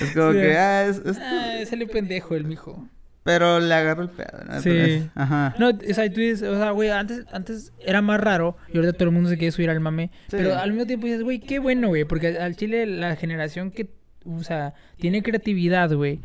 es 0.00 0.10
como 0.14 0.32
Sí. 0.32 0.38
que, 0.38 0.56
ah, 0.56 0.86
es, 0.86 0.98
es- 0.98 1.18
Ah, 1.20 1.56
es 1.58 1.72
el 1.72 1.86
pendejo, 1.88 2.34
el 2.34 2.44
mijo. 2.44 2.88
Pero 3.24 3.60
le 3.60 3.72
agarró 3.72 4.02
el 4.02 4.08
pedo, 4.10 4.38
¿no? 4.46 4.60
Sí. 4.60 5.08
Ajá. 5.14 5.54
No, 5.58 5.68
o 5.70 5.94
sea, 5.94 6.12
tú 6.12 6.20
dices, 6.20 6.42
o 6.42 6.56
sea, 6.58 6.72
güey, 6.72 6.90
antes, 6.90 7.24
antes 7.32 7.72
era 7.80 8.02
más 8.02 8.20
raro 8.20 8.56
y 8.72 8.76
ahorita 8.78 8.94
todo 8.94 9.04
el 9.04 9.14
mundo 9.14 9.30
se 9.30 9.38
quiere 9.38 9.52
subir 9.52 9.70
al 9.70 9.78
mame. 9.78 10.10
Sí. 10.28 10.36
Pero 10.38 10.56
al 10.58 10.70
mismo 10.72 10.86
tiempo 10.86 11.06
dices, 11.06 11.22
güey, 11.22 11.38
qué 11.38 11.60
bueno, 11.60 11.88
güey, 11.88 12.04
porque 12.04 12.36
al 12.38 12.56
chile 12.56 12.84
la 12.86 13.14
generación 13.14 13.70
que, 13.70 13.90
o 14.26 14.42
sea, 14.42 14.74
tiene 14.98 15.22
creatividad, 15.22 15.92
güey, 15.94 16.20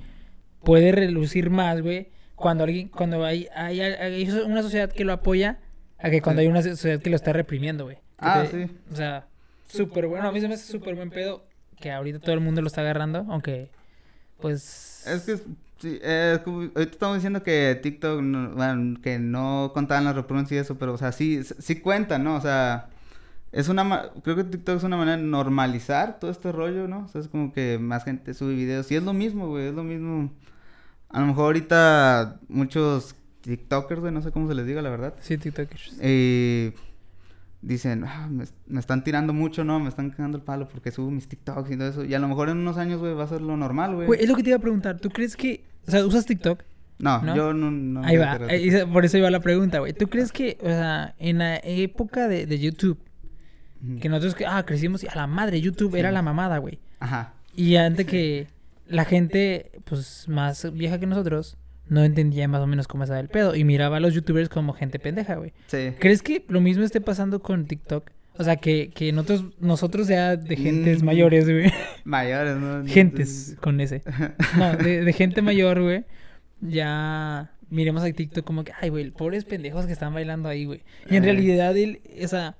puede 0.63 0.91
relucir 0.91 1.51
más, 1.51 1.81
güey, 1.81 2.09
cuando 2.35 2.63
alguien, 2.63 2.87
cuando 2.89 3.23
hay, 3.23 3.47
hay, 3.55 3.79
hay 3.79 4.29
una 4.45 4.63
sociedad 4.63 4.91
que 4.91 5.05
lo 5.05 5.13
apoya 5.13 5.59
a 5.99 6.09
que 6.09 6.21
cuando 6.21 6.41
hay 6.41 6.47
una 6.47 6.61
sociedad 6.63 6.99
que 6.99 7.09
lo 7.11 7.15
está 7.15 7.31
reprimiendo, 7.31 7.85
güey. 7.85 7.97
Ah, 8.17 8.43
te- 8.49 8.65
sí. 8.67 8.73
O 8.91 8.95
sea, 8.95 9.27
súper 9.67 10.07
bueno, 10.07 10.27
a 10.27 10.31
mí 10.31 10.41
se 10.41 10.47
me 10.47 10.55
hace 10.55 10.71
súper 10.71 10.95
buen 10.95 11.11
pedo 11.11 11.45
que 11.79 11.91
ahorita 11.91 12.19
todo 12.19 12.33
el 12.33 12.39
mundo 12.41 12.61
lo 12.61 12.67
está 12.67 12.81
agarrando, 12.81 13.25
aunque, 13.29 13.69
pues... 14.39 15.05
Es 15.07 15.21
que, 15.23 15.37
sí, 15.79 15.99
eh, 16.01 16.39
como- 16.43 16.59
ahorita 16.61 16.81
estamos 16.83 17.15
diciendo 17.17 17.43
que 17.43 17.79
TikTok, 17.81 18.21
no, 18.21 18.49
bueno, 18.51 18.99
que 19.01 19.19
no 19.19 19.71
contaban 19.73 20.03
las 20.05 20.15
reproducciones 20.15 20.51
y 20.51 20.65
eso, 20.65 20.77
pero, 20.77 20.93
o 20.93 20.97
sea, 20.97 21.11
sí, 21.11 21.41
sí 21.43 21.79
cuentan, 21.79 22.23
¿no? 22.23 22.35
O 22.35 22.41
sea, 22.41 22.89
es 23.51 23.69
una, 23.69 24.09
creo 24.23 24.35
que 24.35 24.43
TikTok 24.43 24.77
es 24.77 24.83
una 24.83 24.97
manera 24.97 25.17
de 25.17 25.23
normalizar 25.23 26.19
todo 26.19 26.29
este 26.31 26.51
rollo, 26.51 26.87
¿no? 26.87 27.05
O 27.05 27.07
sea, 27.07 27.21
es 27.21 27.27
como 27.27 27.53
que 27.53 27.77
más 27.79 28.03
gente 28.03 28.33
sube 28.33 28.53
videos 28.55 28.91
y 28.91 28.95
es 28.95 29.03
lo 29.03 29.13
mismo, 29.13 29.47
güey, 29.47 29.67
es 29.67 29.73
lo 29.73 29.83
mismo. 29.83 30.31
A 31.09 31.19
lo 31.21 31.27
mejor 31.27 31.45
ahorita 31.45 32.39
muchos 32.49 33.15
TikTokers, 33.41 34.01
güey, 34.01 34.13
no 34.13 34.21
sé 34.21 34.31
cómo 34.31 34.47
se 34.49 34.55
les 34.55 34.65
diga, 34.65 34.81
la 34.81 34.89
verdad. 34.89 35.13
Sí, 35.21 35.37
TikTokers. 35.37 35.97
eh, 36.01 36.73
dicen, 37.61 38.03
"Ah, 38.05 38.27
me, 38.29 38.45
me 38.67 38.79
están 38.79 39.03
tirando 39.03 39.33
mucho, 39.33 39.63
¿no? 39.63 39.79
Me 39.79 39.89
están 39.89 40.11
cagando 40.11 40.37
el 40.37 40.43
palo 40.43 40.67
porque 40.69 40.91
subo 40.91 41.09
mis 41.09 41.27
TikToks 41.27 41.71
y 41.71 41.77
todo 41.77 41.87
eso. 41.87 42.03
Y 42.03 42.13
a 42.13 42.19
lo 42.19 42.27
mejor 42.27 42.49
en 42.49 42.57
unos 42.59 42.77
años, 42.77 42.99
güey, 42.99 43.13
va 43.13 43.23
a 43.23 43.27
ser 43.27 43.41
lo 43.41 43.57
normal, 43.57 43.95
güey. 43.95 44.07
Güey, 44.07 44.21
es 44.21 44.29
lo 44.29 44.35
que 44.35 44.43
te 44.43 44.49
iba 44.49 44.57
a 44.57 44.61
preguntar. 44.61 44.99
¿Tú 44.99 45.09
crees 45.09 45.35
que, 45.35 45.63
o 45.87 45.91
sea, 45.91 46.05
usas 46.05 46.25
TikTok? 46.25 46.63
No, 46.99 47.21
¿no? 47.21 47.35
yo 47.35 47.53
no... 47.53 47.69
no 47.71 48.03
Ahí 48.03 48.17
va, 48.17 48.39
por 48.91 49.05
eso 49.05 49.17
iba 49.17 49.29
la 49.29 49.39
pregunta, 49.39 49.79
güey. 49.79 49.93
¿Tú 49.93 50.07
crees 50.07 50.31
que, 50.31 50.57
o 50.61 50.65
sea, 50.67 51.13
en 51.19 51.37
la 51.37 51.57
época 51.63 52.27
de, 52.27 52.45
de 52.45 52.59
YouTube. 52.59 52.99
Que 54.01 54.09
nosotros, 54.09 54.33
que, 54.33 54.47
ah, 54.47 54.65
crecimos 54.65 55.03
y 55.03 55.07
a 55.07 55.13
la 55.15 55.27
madre, 55.27 55.61
YouTube 55.61 55.93
Sí. 55.93 55.99
era 55.99 56.11
la 56.11 56.23
mamada, 56.23 56.57
güey. 56.57 56.79
Ajá. 56.99 57.33
Y 57.55 57.75
antes 57.75 58.07
que 58.07 58.47
la 58.87 59.05
gente, 59.05 59.71
pues, 59.85 60.25
más 60.27 60.73
vieja 60.73 60.99
que 60.99 61.05
nosotros, 61.05 61.57
no 61.87 62.03
entendía 62.03 62.47
más 62.47 62.61
o 62.61 62.67
menos 62.67 62.87
cómo 62.87 63.03
estaba 63.03 63.19
el 63.19 63.29
pedo. 63.29 63.55
Y 63.55 63.63
miraba 63.63 63.97
a 63.97 63.99
los 63.99 64.15
youtubers 64.15 64.49
como 64.49 64.73
gente 64.73 64.97
pendeja, 64.97 65.35
güey. 65.35 65.53
Sí. 65.67 65.93
¿Crees 65.99 66.23
que 66.23 66.43
lo 66.49 66.59
mismo 66.59 66.83
esté 66.83 67.01
pasando 67.01 67.41
con 67.41 67.65
TikTok? 67.67 68.09
O 68.39 68.43
sea, 68.43 68.55
que, 68.57 68.91
que 68.93 69.11
nosotros, 69.11 69.45
nosotros 69.59 70.07
ya 70.07 70.35
de 70.35 70.55
gentes 70.55 71.01
Mm. 71.01 71.05
mayores, 71.05 71.45
güey. 71.49 71.71
Mayores, 72.03 72.55
¿no? 72.57 72.85
Gentes 72.87 73.55
con 73.61 73.79
ese. 73.81 74.03
No, 74.57 74.75
de, 74.77 75.03
de 75.03 75.13
gente 75.13 75.41
mayor, 75.41 75.81
güey. 75.81 76.05
Ya 76.61 77.51
miremos 77.69 78.03
a 78.03 78.11
TikTok 78.11 78.45
como 78.45 78.63
que, 78.63 78.71
ay, 78.79 78.89
güey, 78.89 79.11
pobres 79.11 79.43
pendejos 79.45 79.85
que 79.85 79.93
están 79.93 80.13
bailando 80.13 80.49
ahí, 80.49 80.65
güey. 80.65 80.81
Y 81.09 81.15
en 81.15 81.23
Eh. 81.23 81.25
realidad, 81.33 81.75
él, 81.77 81.99
esa, 82.15 82.55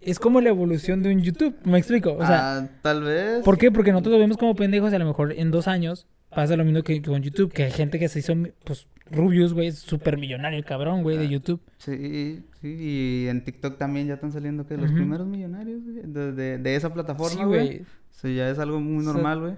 es 0.00 0.18
como 0.18 0.40
la 0.40 0.50
evolución 0.50 1.02
de 1.02 1.12
un 1.14 1.22
YouTube. 1.22 1.54
¿Me 1.64 1.78
explico? 1.78 2.12
O 2.14 2.26
sea, 2.26 2.58
Ah, 2.58 2.68
tal 2.82 3.02
vez. 3.02 3.42
¿por 3.44 3.58
qué? 3.58 3.70
Porque 3.70 3.92
nosotros 3.92 4.12
lo 4.14 4.18
vemos 4.18 4.36
como 4.36 4.54
pendejos 4.54 4.92
y 4.92 4.96
a 4.96 4.98
lo 4.98 5.06
mejor 5.06 5.32
en 5.32 5.50
dos 5.50 5.68
años 5.68 6.06
pasa 6.34 6.56
lo 6.56 6.64
mismo 6.64 6.82
que, 6.82 7.00
con 7.02 7.22
YouTube. 7.22 7.52
Que 7.52 7.64
hay 7.64 7.70
gente 7.72 7.98
que 7.98 8.08
se 8.08 8.18
hizo, 8.20 8.34
pues, 8.64 8.88
Rubius, 9.10 9.52
güey, 9.52 9.68
es 9.68 9.78
súper 9.78 10.16
millonario 10.18 10.58
el 10.58 10.64
cabrón, 10.64 11.02
güey, 11.02 11.18
de 11.18 11.26
Ah. 11.26 11.30
YouTube. 11.30 11.60
Sí, 11.78 12.42
sí, 12.60 12.68
y 12.68 13.28
en 13.28 13.44
TikTok 13.44 13.76
también 13.78 14.06
ya 14.06 14.14
están 14.14 14.32
saliendo 14.32 14.66
que 14.66 14.76
los 14.76 14.90
primeros 14.92 15.26
millonarios 15.26 15.80
de, 15.84 16.32
de, 16.32 16.58
de 16.58 16.76
esa 16.76 16.88
Sí, 16.88 16.94
plataforma, 16.94 17.44
güey. 17.44 17.82
Eso 18.16 18.28
ya 18.28 18.48
es 18.50 18.58
algo 18.58 18.80
muy 18.80 18.98
O 18.98 19.02
sea- 19.04 19.12
normal, 19.12 19.40
güey. 19.40 19.52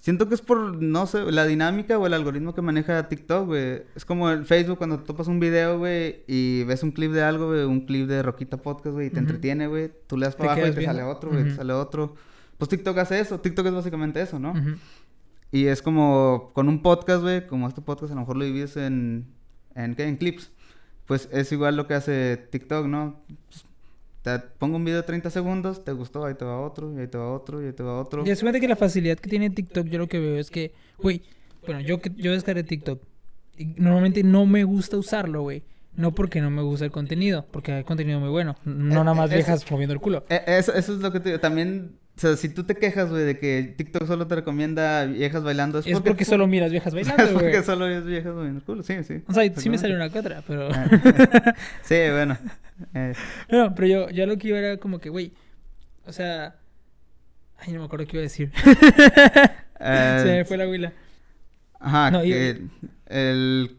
Siento 0.00 0.28
que 0.28 0.34
es 0.34 0.40
por, 0.40 0.82
no 0.82 1.06
sé, 1.06 1.22
la 1.30 1.44
dinámica 1.46 1.96
o 1.96 2.06
el 2.06 2.14
algoritmo 2.14 2.54
que 2.56 2.62
maneja 2.62 3.08
TikTok, 3.08 3.46
güey. 3.46 3.82
Es 3.94 4.04
como 4.04 4.30
el 4.30 4.44
Facebook 4.44 4.78
cuando 4.78 4.98
topas 5.00 5.28
un 5.28 5.38
video, 5.38 5.78
güey, 5.78 6.22
y 6.26 6.64
ves 6.64 6.82
un 6.82 6.90
clip 6.90 7.12
de 7.12 7.22
algo, 7.22 7.48
güey, 7.48 7.62
un 7.64 7.80
clip 7.86 8.08
de 8.08 8.20
Roquita 8.22 8.56
Podcast, 8.56 8.94
güey, 8.94 9.06
y 9.08 9.10
te 9.10 9.16
Ujú. 9.20 9.26
entretiene, 9.26 9.66
güey. 9.68 9.90
Tú 10.08 10.16
le 10.16 10.26
das 10.26 10.34
para 10.34 10.52
abajo 10.54 10.68
y 10.68 10.72
te 10.72 10.84
sale 10.84 11.02
otro, 11.04 11.30
güey, 11.30 11.44
te 11.44 11.54
sale 11.54 11.72
otro. 11.72 12.14
Pues 12.58 12.68
TikTok 12.68 12.98
hace 12.98 13.20
eso. 13.20 13.40
TikTok 13.40 13.66
es 13.66 13.72
básicamente 13.74 14.20
eso, 14.20 14.38
¿no? 14.40 14.54
Y 15.52 15.66
es 15.66 15.82
como 15.82 16.50
con 16.54 16.68
un 16.68 16.80
podcast, 16.82 17.22
güey, 17.22 17.46
como 17.46 17.68
este 17.68 17.82
podcast 17.82 18.10
a 18.12 18.14
lo 18.14 18.22
mejor 18.22 18.36
lo 18.38 18.44
divides 18.44 18.76
en, 18.76 19.26
en, 19.74 19.94
¿qué? 19.94 20.04
En 20.04 20.16
clips. 20.16 20.50
Pues 21.06 21.28
es 21.30 21.52
igual 21.52 21.76
lo 21.76 21.86
que 21.86 21.94
hace 21.94 22.36
TikTok, 22.50 22.86
¿no? 22.86 23.20
Pues, 23.48 23.64
te 24.22 24.38
pongo 24.58 24.76
un 24.76 24.84
video 24.84 25.00
de 25.00 25.06
30 25.06 25.30
segundos, 25.30 25.84
te 25.84 25.92
gustó, 25.92 26.24
ahí 26.24 26.34
te 26.34 26.44
va 26.44 26.58
otro, 26.60 26.94
y 26.96 27.00
ahí 27.00 27.08
te 27.08 27.18
va 27.18 27.30
otro, 27.32 27.60
y 27.62 27.66
ahí 27.66 27.72
te 27.72 27.82
va 27.82 28.00
otro. 28.00 28.24
Y 28.26 28.34
cuenta 28.36 28.60
que 28.60 28.68
la 28.68 28.76
facilidad 28.76 29.18
que 29.18 29.28
tiene 29.28 29.50
TikTok, 29.50 29.86
yo 29.88 29.98
lo 29.98 30.08
que 30.08 30.20
veo 30.20 30.38
es 30.38 30.50
que, 30.50 30.72
güey, 30.98 31.22
bueno, 31.66 31.80
yo, 31.80 32.00
que- 32.00 32.12
yo 32.16 32.32
descargué 32.32 32.62
TikTok. 32.62 33.02
Y 33.58 33.66
normalmente 33.76 34.22
no 34.22 34.46
me 34.46 34.64
gusta 34.64 34.96
usarlo, 34.96 35.42
güey. 35.42 35.62
No 35.94 36.12
porque 36.14 36.40
no 36.40 36.48
me 36.50 36.62
gusta 36.62 36.86
el 36.86 36.90
contenido, 36.90 37.44
porque 37.50 37.72
hay 37.72 37.84
contenido 37.84 38.18
muy 38.18 38.30
bueno. 38.30 38.56
No 38.64 38.86
Eh, 39.02 39.04
nada 39.04 39.12
más 39.12 39.30
eh, 39.30 39.34
viejas 39.34 39.70
moviendo 39.70 39.92
el 39.92 40.00
culo. 40.00 40.24
Eh, 40.30 40.40
Eso, 40.46 40.72
eso 40.72 40.94
es 40.94 41.00
lo 41.00 41.12
que 41.12 41.20
te 41.20 41.28
digo. 41.30 41.40
También, 41.40 41.98
o 42.16 42.20
sea, 42.20 42.36
si 42.36 42.48
tú 42.50 42.64
te 42.64 42.74
quejas, 42.74 43.10
güey, 43.10 43.24
de 43.24 43.38
que 43.38 43.74
TikTok 43.76 44.06
solo 44.06 44.26
te 44.26 44.34
recomienda 44.34 45.06
viejas 45.06 45.42
bailando, 45.42 45.78
es, 45.78 45.86
Es 45.86 46.00
porque 46.00 46.24
solo 46.24 46.46
miras 46.46 46.70
viejas 46.70 46.94
es 46.94 47.08
bailando, 47.08 47.32
güey. 47.32 47.46
porque 47.46 47.62
solo 47.62 47.88
es 47.88 48.04
viejas 48.04 48.34
bailando 48.34 48.64
culo, 48.64 48.82
sí, 48.82 49.02
sí. 49.02 49.22
O 49.26 49.32
sea, 49.32 49.50
sí 49.56 49.70
me 49.70 49.78
salió 49.78 49.96
una 49.96 50.10
que 50.10 50.18
otra, 50.18 50.42
pero... 50.46 50.68
Ah, 50.72 51.54
sí, 51.82 51.96
bueno. 52.10 52.36
Eh, 52.94 53.14
no, 53.50 53.74
pero 53.74 53.88
yo, 53.88 54.10
yo 54.10 54.26
lo 54.26 54.36
que 54.36 54.48
iba 54.48 54.58
era 54.58 54.76
como 54.76 54.98
que, 54.98 55.08
güey, 55.08 55.32
o 56.06 56.12
sea... 56.12 56.56
Ay, 57.58 57.72
no 57.72 57.78
me 57.80 57.84
acuerdo 57.86 58.06
qué 58.06 58.16
iba 58.16 58.22
a 58.22 58.24
decir. 58.24 58.50
eh, 59.80 60.18
Se 60.22 60.24
me 60.26 60.44
fue 60.44 60.56
la 60.56 60.68
huila. 60.68 60.92
Ajá, 61.78 62.10
No, 62.10 62.22
que 62.22 62.60
el... 63.06 63.76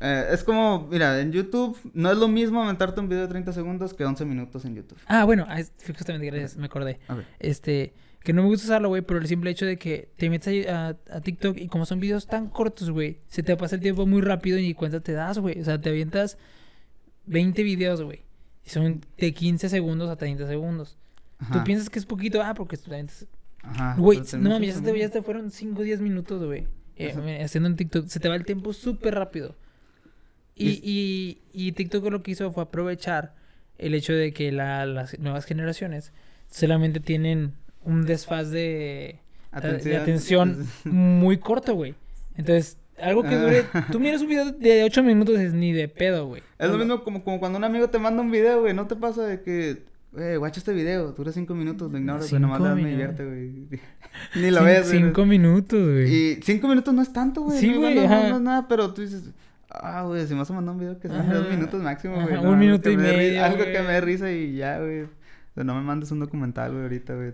eh, 0.00 0.26
es 0.30 0.44
como, 0.44 0.86
mira, 0.90 1.20
en 1.20 1.32
YouTube 1.32 1.78
no 1.94 2.10
es 2.10 2.18
lo 2.18 2.28
mismo 2.28 2.62
aventarte 2.62 3.00
un 3.00 3.08
video 3.08 3.22
de 3.22 3.28
30 3.28 3.52
segundos 3.52 3.94
que 3.94 4.04
11 4.04 4.24
minutos 4.24 4.64
en 4.64 4.74
YouTube. 4.74 4.98
Ah, 5.06 5.24
bueno, 5.24 5.46
ah, 5.48 5.60
justamente, 5.86 6.26
gracias, 6.26 6.56
me 6.56 6.66
acordé. 6.66 6.98
Ver. 7.08 7.26
Este, 7.38 7.94
que 8.22 8.32
no 8.32 8.42
me 8.42 8.48
gusta 8.48 8.66
usarlo, 8.66 8.88
güey, 8.88 9.02
por 9.02 9.16
el 9.18 9.26
simple 9.26 9.50
hecho 9.50 9.64
de 9.66 9.76
que 9.78 10.10
te 10.16 10.28
metes 10.28 10.68
a, 10.68 10.96
a 11.10 11.20
TikTok 11.20 11.56
y 11.58 11.68
como 11.68 11.86
son 11.86 12.00
videos 12.00 12.26
tan 12.26 12.48
cortos, 12.48 12.90
güey, 12.90 13.20
se 13.28 13.42
te 13.42 13.56
pasa 13.56 13.76
el 13.76 13.80
tiempo 13.80 14.04
muy 14.06 14.20
rápido 14.20 14.58
y 14.58 14.62
ni 14.62 14.74
cuenta 14.74 15.00
te 15.00 15.12
das, 15.12 15.38
güey. 15.38 15.60
O 15.60 15.64
sea, 15.64 15.80
te 15.80 15.88
avientas 15.90 16.36
20 17.26 17.62
videos, 17.62 18.02
güey. 18.02 18.22
Y 18.64 18.70
son 18.70 19.00
de 19.16 19.32
15 19.32 19.68
segundos 19.68 20.10
a 20.10 20.16
30 20.16 20.46
segundos. 20.48 20.98
Tú 21.38 21.44
Ajá. 21.50 21.64
piensas 21.64 21.88
que 21.90 21.98
es 21.98 22.06
poquito, 22.06 22.42
ah, 22.42 22.54
porque 22.54 22.76
tú 22.76 22.90
avientas- 22.92 23.26
Ajá. 23.62 23.94
Güey, 23.98 24.20
pero 24.30 24.42
no 24.42 24.50
mames, 24.50 24.68
ya 24.68 24.74
se 24.74 24.80
te, 24.92 24.98
ya 24.98 25.08
te 25.08 25.22
fueron 25.22 25.50
5 25.50 25.80
o 25.80 25.84
10 25.84 26.00
minutos, 26.00 26.44
güey. 26.44 26.66
eh, 26.96 27.42
haciendo 27.44 27.68
en 27.68 27.76
TikTok. 27.76 28.06
Se 28.08 28.20
te 28.20 28.28
va 28.28 28.36
el 28.36 28.44
tiempo 28.44 28.72
súper 28.72 29.14
rápido. 29.14 29.54
Y, 30.56 30.80
y, 30.82 31.38
y 31.52 31.72
TikTok 31.72 32.10
lo 32.10 32.22
que 32.22 32.30
hizo 32.32 32.50
fue 32.50 32.62
aprovechar 32.62 33.34
el 33.78 33.94
hecho 33.94 34.12
de 34.14 34.32
que 34.32 34.50
la- 34.52 34.86
las 34.86 35.18
nuevas 35.18 35.44
generaciones 35.44 36.12
solamente 36.50 36.98
tienen 37.00 37.52
un 37.84 38.06
desfaz 38.06 38.50
de, 38.50 39.18
de 39.84 39.96
atención 39.96 40.66
muy 40.84 41.36
corto, 41.36 41.74
güey. 41.74 41.94
Entonces, 42.36 42.78
algo 43.00 43.22
que 43.22 43.36
dure... 43.36 43.64
Tú 43.92 44.00
miras 44.00 44.22
un 44.22 44.28
video 44.28 44.50
de 44.52 44.84
8 44.84 45.02
minutos 45.02 45.38
es 45.38 45.52
ni 45.52 45.72
de 45.72 45.88
pedo, 45.88 46.26
güey. 46.26 46.42
Es 46.58 46.70
lo 46.70 46.78
mismo 46.78 47.04
como, 47.04 47.22
como 47.22 47.38
cuando 47.38 47.58
un 47.58 47.64
amigo 47.64 47.88
te 47.90 47.98
manda 47.98 48.22
un 48.22 48.30
video, 48.30 48.62
güey. 48.62 48.72
No 48.72 48.86
te 48.86 48.96
pasa 48.96 49.26
de 49.26 49.42
que, 49.42 49.82
güey, 50.12 50.36
guacha 50.36 50.60
este 50.60 50.72
video, 50.72 51.12
dura 51.12 51.32
5 51.32 51.54
minutos, 51.54 51.92
lo 51.92 51.98
ignoras, 51.98 52.30
güey. 52.30 52.40
Nomás 52.40 52.58
Cinco 52.58 52.74
me 52.74 52.88
divierte, 52.90 53.24
güey. 53.24 53.50
Ni 54.36 54.50
lo 54.50 54.60
Cin- 54.60 54.64
ves, 54.64 54.88
güey. 54.90 55.02
Cinco 55.02 55.26
minutos, 55.26 55.82
güey. 55.92 56.14
Y 56.14 56.42
5 56.42 56.68
minutos 56.68 56.94
no 56.94 57.02
es 57.02 57.12
tanto, 57.12 57.42
güey. 57.42 57.58
Sí, 57.58 57.74
güey, 57.74 57.94
No, 57.94 58.08
no 58.08 58.36
es 58.36 58.42
nada, 58.42 58.66
pero 58.68 58.94
tú 58.94 59.02
dices, 59.02 59.24
ah, 59.70 60.02
güey, 60.02 60.26
si 60.26 60.32
me 60.34 60.40
vas 60.40 60.50
a 60.50 60.54
mandar 60.54 60.74
un 60.74 60.80
video 60.80 60.98
que 60.98 61.08
de 61.08 61.14
dos 61.16 61.48
minutos 61.48 61.82
máximo, 61.82 62.14
güey. 62.14 62.26
un 62.26 62.32
no, 62.34 62.40
algo 62.40 62.56
minuto 62.56 62.82
que 62.84 62.92
y 62.92 62.96
medio, 62.96 63.44
Algo 63.44 63.64
que 63.64 63.82
me 63.82 63.92
dé 63.92 64.00
risa 64.00 64.30
y 64.30 64.56
ya, 64.56 64.78
güey. 64.78 65.02
O 65.02 65.08
sea, 65.54 65.64
no 65.64 65.74
me 65.74 65.80
mandes 65.82 66.10
un 66.10 66.20
documental, 66.20 66.72
güey, 66.72 66.82
ahorita, 66.82 67.14
güey. 67.14 67.32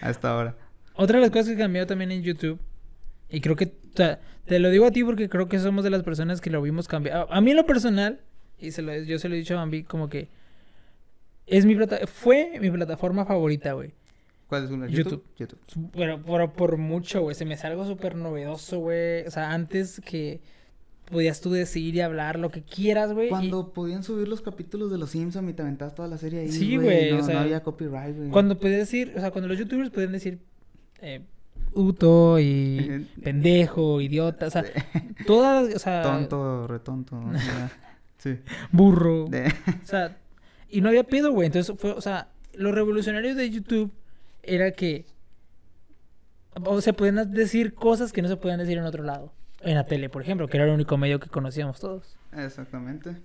A 0.00 0.10
esta 0.10 0.36
hora. 0.36 0.56
Otra 0.94 1.18
de 1.18 1.22
las 1.22 1.30
cosas 1.30 1.48
que 1.48 1.56
cambió 1.56 1.86
también 1.86 2.10
en 2.10 2.22
YouTube, 2.22 2.58
y 3.30 3.40
creo 3.40 3.56
que, 3.56 3.64
o 3.64 3.96
sea, 3.96 4.20
te 4.44 4.58
lo 4.58 4.70
digo 4.70 4.86
a 4.86 4.90
ti 4.90 5.04
porque 5.04 5.28
creo 5.28 5.48
que 5.48 5.58
somos 5.58 5.84
de 5.84 5.90
las 5.90 6.02
personas 6.02 6.40
que 6.40 6.50
lo 6.50 6.60
vimos 6.60 6.88
cambiar. 6.88 7.16
A, 7.16 7.36
a 7.36 7.40
mí 7.40 7.52
en 7.52 7.56
lo 7.56 7.66
personal, 7.66 8.20
y 8.58 8.72
se 8.72 8.82
lo, 8.82 8.94
yo 8.94 9.18
se 9.18 9.28
lo 9.28 9.34
he 9.34 9.38
dicho 9.38 9.54
a 9.54 9.58
Bambi, 9.58 9.84
como 9.84 10.08
que 10.08 10.28
es 11.46 11.66
mi 11.66 11.74
plata 11.74 12.06
fue 12.06 12.58
mi 12.60 12.70
plataforma 12.70 13.24
favorita, 13.24 13.72
güey. 13.72 13.92
¿Cuál 14.46 14.64
es 14.64 14.70
una? 14.70 14.86
YouTube. 14.86 15.24
YouTube. 15.36 15.90
Pero 15.92 16.22
por, 16.22 16.52
por 16.52 16.76
mucho, 16.76 17.22
güey. 17.22 17.34
Se 17.34 17.44
me 17.44 17.54
hace 17.54 17.66
algo 17.66 17.86
súper 17.86 18.16
novedoso, 18.16 18.80
güey. 18.80 19.26
O 19.26 19.30
sea, 19.30 19.52
antes 19.52 20.00
que 20.04 20.40
podías 21.10 21.40
tú 21.40 21.50
decir 21.50 21.94
y 21.94 22.00
hablar 22.00 22.38
lo 22.38 22.50
que 22.50 22.62
quieras, 22.62 23.12
güey. 23.12 23.26
y 23.26 23.30
Cuando 23.30 23.72
podían 23.72 24.02
subir 24.02 24.28
los 24.28 24.40
capítulos 24.40 24.90
de 24.90 24.98
Los 24.98 25.10
Simpsons 25.10 25.48
y 25.50 25.52
te 25.52 25.62
aventabas 25.62 25.94
toda 25.94 26.08
la 26.08 26.16
serie 26.18 26.40
ahí, 26.40 26.52
Sí, 26.52 26.76
güey, 26.76 27.12
No, 27.12 27.18
o 27.18 27.22
sea, 27.22 27.34
no 27.34 27.40
había 27.40 27.62
copyright, 27.62 28.16
güey. 28.16 28.30
Cuando 28.30 28.58
podías 28.58 28.78
decir, 28.80 29.12
o 29.16 29.20
sea, 29.20 29.30
cuando 29.30 29.48
los 29.48 29.58
youtubers 29.58 29.90
podían 29.90 30.12
decir 30.12 30.38
eh, 31.00 31.20
puto 31.74 32.38
y 32.40 33.06
pendejo, 33.22 34.00
idiota, 34.00 34.46
o 34.46 34.50
sea, 34.50 34.64
todas, 35.26 35.74
o 35.74 35.78
sea, 35.78 36.02
Tonto, 36.02 36.66
retonto. 36.66 37.16
o 37.18 37.38
sea, 37.38 37.70
sí. 38.18 38.38
burro. 38.70 39.26
De- 39.28 39.48
O 39.82 39.86
sea, 39.86 40.16
y 40.70 40.80
no 40.80 40.88
había 40.88 41.04
pedo, 41.04 41.32
güey. 41.32 41.46
Entonces 41.46 41.76
fue, 41.78 41.90
o 41.92 42.00
sea, 42.00 42.28
lo 42.54 42.72
revolucionario 42.72 43.34
de 43.34 43.50
YouTube 43.50 43.90
era 44.42 44.70
que 44.72 45.04
o 46.64 46.80
se 46.80 46.92
podían 46.92 47.32
decir 47.32 47.74
cosas 47.74 48.12
que 48.12 48.22
no 48.22 48.28
se 48.28 48.36
podían 48.36 48.58
decir 48.58 48.78
en 48.78 48.84
otro 48.84 49.02
lado. 49.02 49.32
En 49.62 49.74
la 49.76 49.86
tele, 49.86 50.08
por 50.08 50.22
ejemplo, 50.22 50.48
que 50.48 50.56
era 50.56 50.66
el 50.66 50.72
único 50.72 50.96
medio 50.96 51.20
que 51.20 51.28
conocíamos 51.28 51.78
todos. 51.80 52.16
Exactamente. 52.36 53.16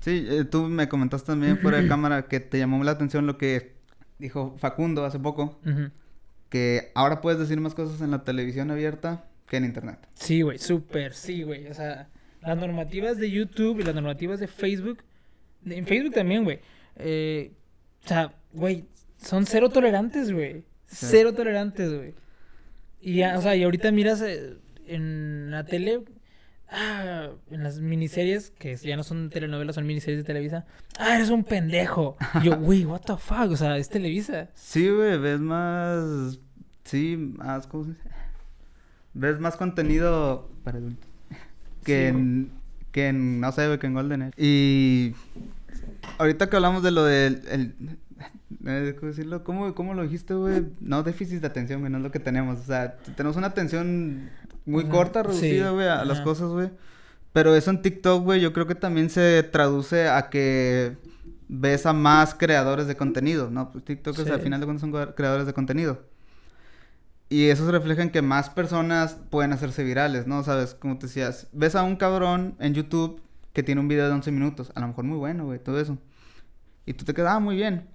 Sí, 0.00 0.26
eh, 0.28 0.44
tú 0.44 0.64
me 0.64 0.88
comentaste 0.88 1.26
también 1.32 1.58
fuera 1.58 1.78
de 1.80 1.88
cámara 1.88 2.28
que 2.28 2.40
te 2.40 2.58
llamó 2.58 2.82
la 2.84 2.92
atención 2.92 3.26
lo 3.26 3.38
que 3.38 3.72
dijo 4.18 4.54
Facundo 4.58 5.04
hace 5.04 5.18
poco, 5.18 5.58
que 6.48 6.90
ahora 6.94 7.20
puedes 7.20 7.38
decir 7.38 7.60
más 7.60 7.74
cosas 7.74 8.00
en 8.00 8.10
la 8.10 8.24
televisión 8.24 8.70
abierta 8.70 9.24
que 9.46 9.56
en 9.56 9.64
internet. 9.64 9.98
Sí, 10.14 10.42
güey, 10.42 10.58
súper, 10.58 11.14
sí, 11.14 11.42
güey. 11.42 11.66
O 11.68 11.74
sea, 11.74 12.08
las 12.42 12.56
normativas 12.58 13.18
de 13.18 13.30
YouTube 13.30 13.80
y 13.80 13.84
las 13.84 13.94
normativas 13.94 14.40
de 14.40 14.48
Facebook, 14.48 15.02
en 15.64 15.86
Facebook 15.86 16.14
también, 16.14 16.44
güey. 16.44 16.60
eh, 16.96 17.52
o 18.04 18.08
sea, 18.08 18.32
güey, 18.52 18.84
son 19.18 19.46
cero 19.46 19.68
tolerantes, 19.70 20.32
güey. 20.32 20.64
Sí. 20.86 21.06
Cero 21.10 21.34
tolerantes, 21.34 21.92
güey. 21.92 22.14
Y 23.00 23.22
o 23.22 23.40
sea, 23.40 23.54
y 23.54 23.62
ahorita 23.62 23.92
miras 23.92 24.20
eh, 24.22 24.56
en 24.88 25.50
la 25.50 25.64
tele, 25.64 26.02
ah, 26.70 27.28
en 27.50 27.62
las 27.62 27.80
miniseries, 27.80 28.50
que 28.50 28.76
ya 28.76 28.96
no 28.96 29.04
son 29.04 29.30
telenovelas, 29.30 29.74
son 29.74 29.86
miniseries 29.86 30.18
de 30.18 30.24
Televisa. 30.24 30.66
Ah, 30.98 31.16
eres 31.16 31.30
un 31.30 31.44
pendejo. 31.44 32.16
Y 32.40 32.46
yo, 32.46 32.56
güey, 32.58 32.84
what 32.84 33.02
the 33.02 33.16
fuck, 33.16 33.50
o 33.50 33.56
sea, 33.56 33.76
es 33.76 33.88
Televisa. 33.88 34.48
Sí, 34.54 34.88
güey, 34.88 35.18
ves 35.18 35.40
más... 35.40 36.38
Sí, 36.84 37.16
más... 37.36 37.66
¿Cómo 37.66 37.84
se 37.84 37.90
dice? 37.90 38.02
Ves 39.14 39.38
más 39.40 39.56
contenido 39.56 40.50
para 40.64 40.78
adultos. 40.78 41.08
Que 41.84 42.10
Sí, 42.10 42.16
en... 42.16 42.50
Que 42.92 43.08
en... 43.08 43.40
No 43.40 43.52
sé, 43.52 43.66
güey, 43.66 43.78
que 43.78 43.86
en 43.86 43.94
Golden 43.94 44.22
Age. 44.22 44.32
Y... 44.36 45.14
Ahorita 46.18 46.48
que 46.48 46.56
hablamos 46.56 46.82
de 46.82 46.90
lo 46.90 47.04
del... 47.04 47.42
El, 47.48 47.74
eh, 48.66 48.94
¿Cómo 48.98 49.08
decirlo? 49.08 49.44
¿Cómo, 49.44 49.74
¿Cómo 49.74 49.94
lo 49.94 50.02
dijiste, 50.02 50.34
güey? 50.34 50.66
No, 50.80 51.02
déficit 51.02 51.40
de 51.40 51.46
atención, 51.46 51.80
güey, 51.80 51.92
no 51.92 51.98
es 51.98 52.04
lo 52.04 52.10
que 52.10 52.20
tenemos. 52.20 52.58
O 52.60 52.64
sea, 52.64 52.96
tenemos 53.16 53.36
una 53.36 53.48
atención 53.48 54.30
muy 54.68 54.84
Ajá, 54.84 54.92
corta, 54.92 55.22
reducida, 55.22 55.70
güey, 55.70 55.88
a 55.88 56.04
las 56.04 56.20
cosas, 56.20 56.48
güey. 56.50 56.70
Pero 57.32 57.54
eso 57.54 57.70
en 57.70 57.82
TikTok, 57.82 58.22
güey, 58.24 58.40
yo 58.40 58.52
creo 58.52 58.66
que 58.66 58.74
también 58.74 59.10
se 59.10 59.42
traduce 59.42 60.08
a 60.08 60.30
que 60.30 60.96
ves 61.48 61.86
a 61.86 61.92
más 61.92 62.34
creadores 62.34 62.86
de 62.86 62.96
contenido, 62.96 63.50
¿no? 63.50 63.70
Pues 63.70 63.84
TikTokers 63.84 64.26
Sí. 64.26 64.32
al 64.32 64.40
final 64.40 64.60
de 64.60 64.66
cuentas 64.66 64.80
son 64.82 64.92
cre- 64.92 65.14
creadores 65.14 65.46
de 65.46 65.52
contenido. 65.54 66.02
Y 67.30 67.48
eso 67.48 67.66
se 67.66 67.72
refleja 67.72 68.02
en 68.02 68.10
que 68.10 68.22
más 68.22 68.48
personas 68.48 69.16
pueden 69.30 69.52
hacerse 69.52 69.84
virales, 69.84 70.26
¿no? 70.26 70.42
Sabes, 70.44 70.74
como 70.74 70.98
te 70.98 71.06
decías, 71.06 71.46
ves 71.52 71.74
a 71.74 71.82
un 71.82 71.96
cabrón 71.96 72.54
en 72.58 72.72
YouTube 72.74 73.20
que 73.52 73.62
tiene 73.62 73.80
un 73.82 73.88
video 73.88 74.06
de 74.06 74.12
11 74.12 74.32
minutos, 74.32 74.72
a 74.74 74.80
lo 74.80 74.88
mejor 74.88 75.04
muy 75.04 75.18
bueno, 75.18 75.44
güey, 75.44 75.58
todo 75.58 75.78
eso. 75.78 75.98
Y 76.86 76.94
tú 76.94 77.04
te 77.04 77.12
quedas, 77.12 77.34
ah, 77.34 77.40
muy 77.40 77.56
bien. 77.56 77.86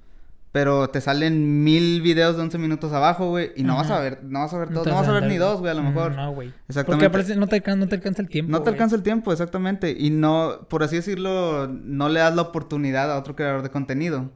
Pero 0.53 0.87
te 0.89 1.01
salen 1.01 1.63
mil 1.63 2.01
videos 2.03 2.35
de 2.37 2.43
11 2.43 2.57
minutos 2.59 2.93
abajo, 2.93 3.27
güey, 3.29 3.51
y 3.55 3.63
no 3.63 3.75
vas 3.75 3.89
a 3.89 3.99
ver, 3.99 4.23
no 4.23 4.39
vas 4.41 4.53
a 4.53 4.59
ver 4.59 4.67
No 4.69 4.75
todo, 4.75 4.83
te 4.83 4.89
no 4.91 4.95
vas 4.97 5.07
a 5.07 5.11
ver 5.11 5.23
ni 5.23 5.35
dos, 5.37 5.59
güey, 5.59 5.71
a 5.71 5.73
lo 5.73 5.81
mejor. 5.81 6.11
Mm, 6.11 6.15
No, 6.15 6.31
güey. 6.33 6.53
Exactamente. 6.69 7.09
Porque 7.09 7.35
no 7.35 7.47
te, 7.47 7.55
alcan- 7.63 7.79
no 7.79 7.87
te 7.87 7.95
alcanza 7.95 8.21
el 8.21 8.29
tiempo. 8.29 8.51
No 8.51 8.59
te 8.59 8.65
güey. 8.65 8.73
alcanza 8.75 8.95
el 8.95 9.01
tiempo, 9.03 9.31
exactamente. 9.31 9.95
Y 9.97 10.11
no, 10.11 10.67
por 10.69 10.83
así 10.83 10.95
decirlo, 10.97 11.67
no 11.67 12.07
le 12.07 12.19
das 12.19 12.35
la 12.35 12.43
oportunidad 12.43 13.11
a 13.11 13.17
otro 13.17 13.35
creador 13.35 13.63
de 13.63 13.71
contenido. 13.71 14.29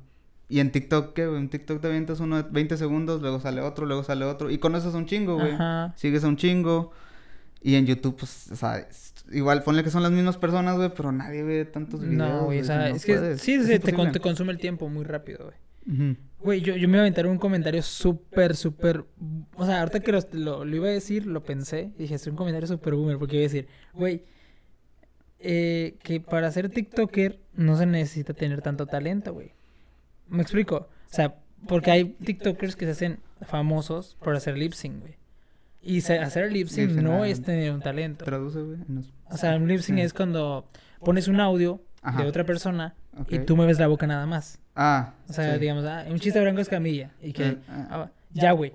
Y 0.50 0.60
en 0.60 0.72
TikTok, 0.72 1.14
¿qué, 1.14 1.28
güey? 1.28 1.40
En 1.40 1.50
TikTok 1.50 1.82
te 1.82 1.88
avientas 1.88 2.20
uno 2.20 2.38
de 2.42 2.50
20 2.50 2.78
segundos, 2.78 3.22
luego 3.22 3.40
sale 3.40 3.62
otro, 3.62 3.86
luego 3.86 4.04
sale 4.04 4.26
otro. 4.26 4.50
Y 4.50 4.58
con 4.58 4.76
eso 4.76 4.90
es 4.90 4.96
un 4.96 5.06
chingo, 5.06 5.36
güey. 5.36 5.52
Ajá. 5.52 5.94
Sigues 5.98 6.24
a 6.24 6.28
un 6.30 6.38
chingo. 6.38 6.92
Y 7.62 7.76
en 7.76 7.86
YouTube, 7.86 8.16
pues, 8.18 8.50
o 8.52 8.56
sea, 8.56 8.88
igual 9.32 9.62
ponle 9.62 9.84
que 9.84 9.92
son 9.92 10.02
las 10.02 10.12
mismas 10.12 10.38
personas, 10.38 10.78
güey, 10.78 10.92
pero 10.96 11.12
nadie 11.12 11.44
ve 11.44 11.66
tantos 11.66 12.02
videos. 12.02 12.16
No, 12.18 12.46
güey, 12.46 12.62
o 12.62 12.64
sea, 12.64 12.90
es 12.90 13.06
que 13.06 13.14
puedes. 13.16 13.42
sí, 13.42 13.54
Es 13.54 13.82
te 13.82 14.20
consume 14.20 14.52
el 14.52 14.58
tiempo 14.58 14.90
muy 14.90 15.04
rápido, 15.04 15.46
güey. 15.46 15.67
Güey, 16.40 16.62
yo, 16.62 16.76
yo 16.76 16.88
me 16.88 16.94
iba 16.94 17.00
a 17.00 17.02
aventar 17.04 17.26
un 17.28 17.38
comentario 17.38 17.82
súper, 17.82 18.56
súper... 18.56 19.06
O 19.56 19.66
sea, 19.66 19.80
ahorita 19.80 20.02
que 20.02 20.12
lo, 20.12 20.20
lo, 20.34 20.66
lo 20.66 20.76
iba 20.76 20.88
a 20.88 20.92
decir, 20.92 21.26
lo 21.26 21.44
pensé. 21.44 21.92
Y 21.98 22.04
dije, 22.04 22.16
es 22.16 22.28
un 22.28 22.36
comentario 22.36 22.68
súper 22.68 22.94
boomer. 22.96 23.18
Porque 23.18 23.38
iba 23.38 23.42
a 23.42 23.50
decir, 23.50 23.68
güey, 23.94 24.24
eh, 25.40 25.96
que 26.04 26.20
para 26.20 26.52
ser 26.52 26.70
TikToker 26.70 27.40
no 27.54 27.78
se 27.78 27.86
necesita 27.86 28.34
tener 28.34 28.62
tanto 28.62 28.86
talento, 28.86 29.34
güey. 29.34 29.52
¿Me 30.28 30.42
explico? 30.42 30.90
O 31.10 31.14
sea, 31.14 31.36
porque 31.68 31.92
hay 31.92 32.06
TikTokers 32.06 32.76
que 32.76 32.86
se 32.86 32.92
hacen 32.92 33.20
famosos 33.42 34.18
por 34.22 34.36
hacer 34.36 34.58
lip 34.58 34.74
sync, 34.74 35.00
güey. 35.02 35.16
Y 35.82 36.00
hacer 36.00 36.52
lip 36.52 36.68
sync 36.68 36.92
Lip 36.92 37.00
no 37.02 37.24
es 37.24 37.42
tener 37.42 37.72
un 37.72 37.82
talento. 37.82 38.26
Traduce, 38.26 38.60
güey. 38.62 38.80
O 39.30 39.38
sea, 39.38 39.56
un 39.56 39.68
lip 39.68 39.80
sync 39.80 40.00
Sí. 40.00 40.04
es 40.04 40.14
cuando 40.14 40.68
pones 41.00 41.28
un 41.28 41.40
audio 41.40 41.82
Ajá. 42.02 42.24
de 42.24 42.28
otra 42.28 42.44
persona 42.46 42.96
y 43.30 43.38
Ok. 43.38 43.46
tú 43.46 43.56
mueves 43.56 43.80
la 43.80 43.88
boca 43.88 44.08
nada 44.08 44.26
más. 44.26 44.60
Ah, 44.76 45.14
O 45.30 45.34
sea, 45.34 45.54
sí. 45.56 45.60
digamos, 45.60 45.84
ah, 45.86 46.06
un 46.10 46.20
chiste 46.20 46.40
blanco 46.40 46.62
es 46.62 46.70
camilla. 46.70 47.12
Y 47.22 47.34
que, 47.34 47.48
Eh, 47.48 47.58
ah. 47.70 47.88
ah, 47.90 48.12
ya, 48.34 48.52
güey. 48.52 48.74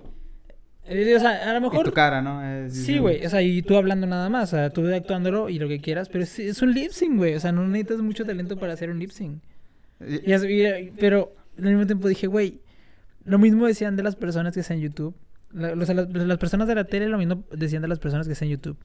Eh, 0.85 1.15
o 1.15 1.19
sea, 1.19 1.49
a 1.49 1.53
lo 1.53 1.59
Y 1.59 1.69
tu 1.69 1.69
mejor. 1.77 1.93
cara, 1.93 2.21
¿no? 2.21 2.43
Es- 2.43 2.73
Sí, 2.73 2.97
güey. 2.97 3.25
O 3.25 3.29
sea, 3.29 3.41
y 3.41 3.61
tú 3.61 3.77
hablando 3.77 4.05
nada 4.05 4.29
más. 4.29 4.51
O 4.53 4.57
sea, 4.57 4.69
tú 4.69 4.85
actuándolo 4.93 5.47
y 5.49 5.57
lo 5.59 5.67
que 5.69 5.79
quieras. 5.79 6.09
Pero 6.09 6.25
es, 6.25 6.37
es 6.39 6.61
un 6.61 6.73
lip 6.73 6.91
sync, 6.91 7.15
güey. 7.17 7.35
O 7.35 7.39
sea, 7.39 7.51
no 7.53 7.65
necesitas 7.65 7.99
mucho 8.01 8.25
talento 8.25 8.57
para 8.57 8.73
hacer 8.73 8.89
un 8.89 8.99
lip 8.99 9.11
sync. 9.11 9.41
Y- 10.01 10.29
Y 10.31 10.67
y- 10.67 10.91
pero 10.99 11.33
al 11.57 11.63
mismo 11.65 11.85
tiempo 11.85 12.07
dije, 12.09 12.27
güey. 12.27 12.59
Lo 13.23 13.39
mismo 13.39 13.65
decían 13.65 13.95
de 13.95 14.03
las 14.03 14.17
personas 14.17 14.53
que 14.53 14.59
hacen 14.59 14.81
YouTube. 14.81 15.15
La- 15.53 15.71
o 15.71 15.85
sea, 15.85 15.95
las, 15.95 16.09
las 16.09 16.37
personas 16.37 16.67
de 16.67 16.75
la 16.75 16.83
tele 16.83 17.07
lo 17.07 17.17
mismo 17.17 17.43
decían 17.55 17.81
de 17.81 17.87
las 17.87 17.99
personas 17.99 18.27
que 18.27 18.33
hacen 18.33 18.49
YouTube. 18.49 18.75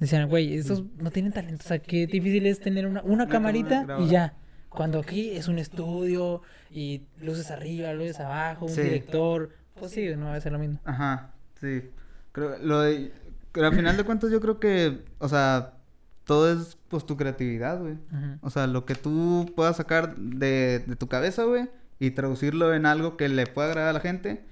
Decían, 0.00 0.28
güey, 0.28 0.54
estos 0.54 0.82
no 0.98 1.12
tienen 1.12 1.30
talento. 1.32 1.62
O 1.64 1.68
sea, 1.68 1.78
qué 1.78 2.08
difícil 2.08 2.46
es 2.46 2.58
tener 2.58 2.86
una, 2.88 3.02
una 3.02 3.12
Una 3.24 3.28
camarita 3.28 3.86
y 4.00 4.08
ya. 4.08 4.34
Cuando 4.76 4.98
aquí 5.00 5.30
es 5.30 5.48
un 5.48 5.58
estudio 5.58 6.42
y 6.70 7.02
luces 7.20 7.50
arriba, 7.50 7.92
luces 7.94 8.20
abajo, 8.20 8.66
un 8.66 8.70
Sí. 8.72 8.82
director. 8.82 9.50
Pues 9.78 9.92
sí, 9.92 10.08
no 10.16 10.26
va 10.26 10.34
a 10.36 10.40
ser 10.40 10.52
lo 10.52 10.58
mismo. 10.58 10.78
Ajá, 10.84 11.32
sí. 11.60 11.90
Creo, 12.32 12.58
lo 12.58 12.80
de, 12.82 13.12
pero 13.52 13.66
al 13.68 13.74
final 13.74 13.96
de 13.96 14.04
cuentas 14.04 14.30
yo 14.30 14.40
creo 14.40 14.60
que, 14.60 15.04
o 15.18 15.28
sea, 15.28 15.74
todo 16.24 16.52
es 16.52 16.76
pues 16.88 17.06
tu 17.06 17.16
creatividad, 17.16 17.80
güey. 17.80 17.96
O 18.42 18.50
sea, 18.50 18.66
lo 18.66 18.84
que 18.84 18.94
tú 18.94 19.50
puedas 19.56 19.76
sacar 19.76 20.16
de, 20.16 20.84
de 20.86 20.96
tu 20.96 21.08
cabeza, 21.08 21.44
güey, 21.44 21.68
y 21.98 22.10
traducirlo 22.10 22.74
en 22.74 22.84
algo 22.84 23.16
que 23.16 23.28
le 23.28 23.46
pueda 23.46 23.68
agradar 23.68 23.90
a 23.90 23.92
la 23.94 24.00
gente. 24.00 24.44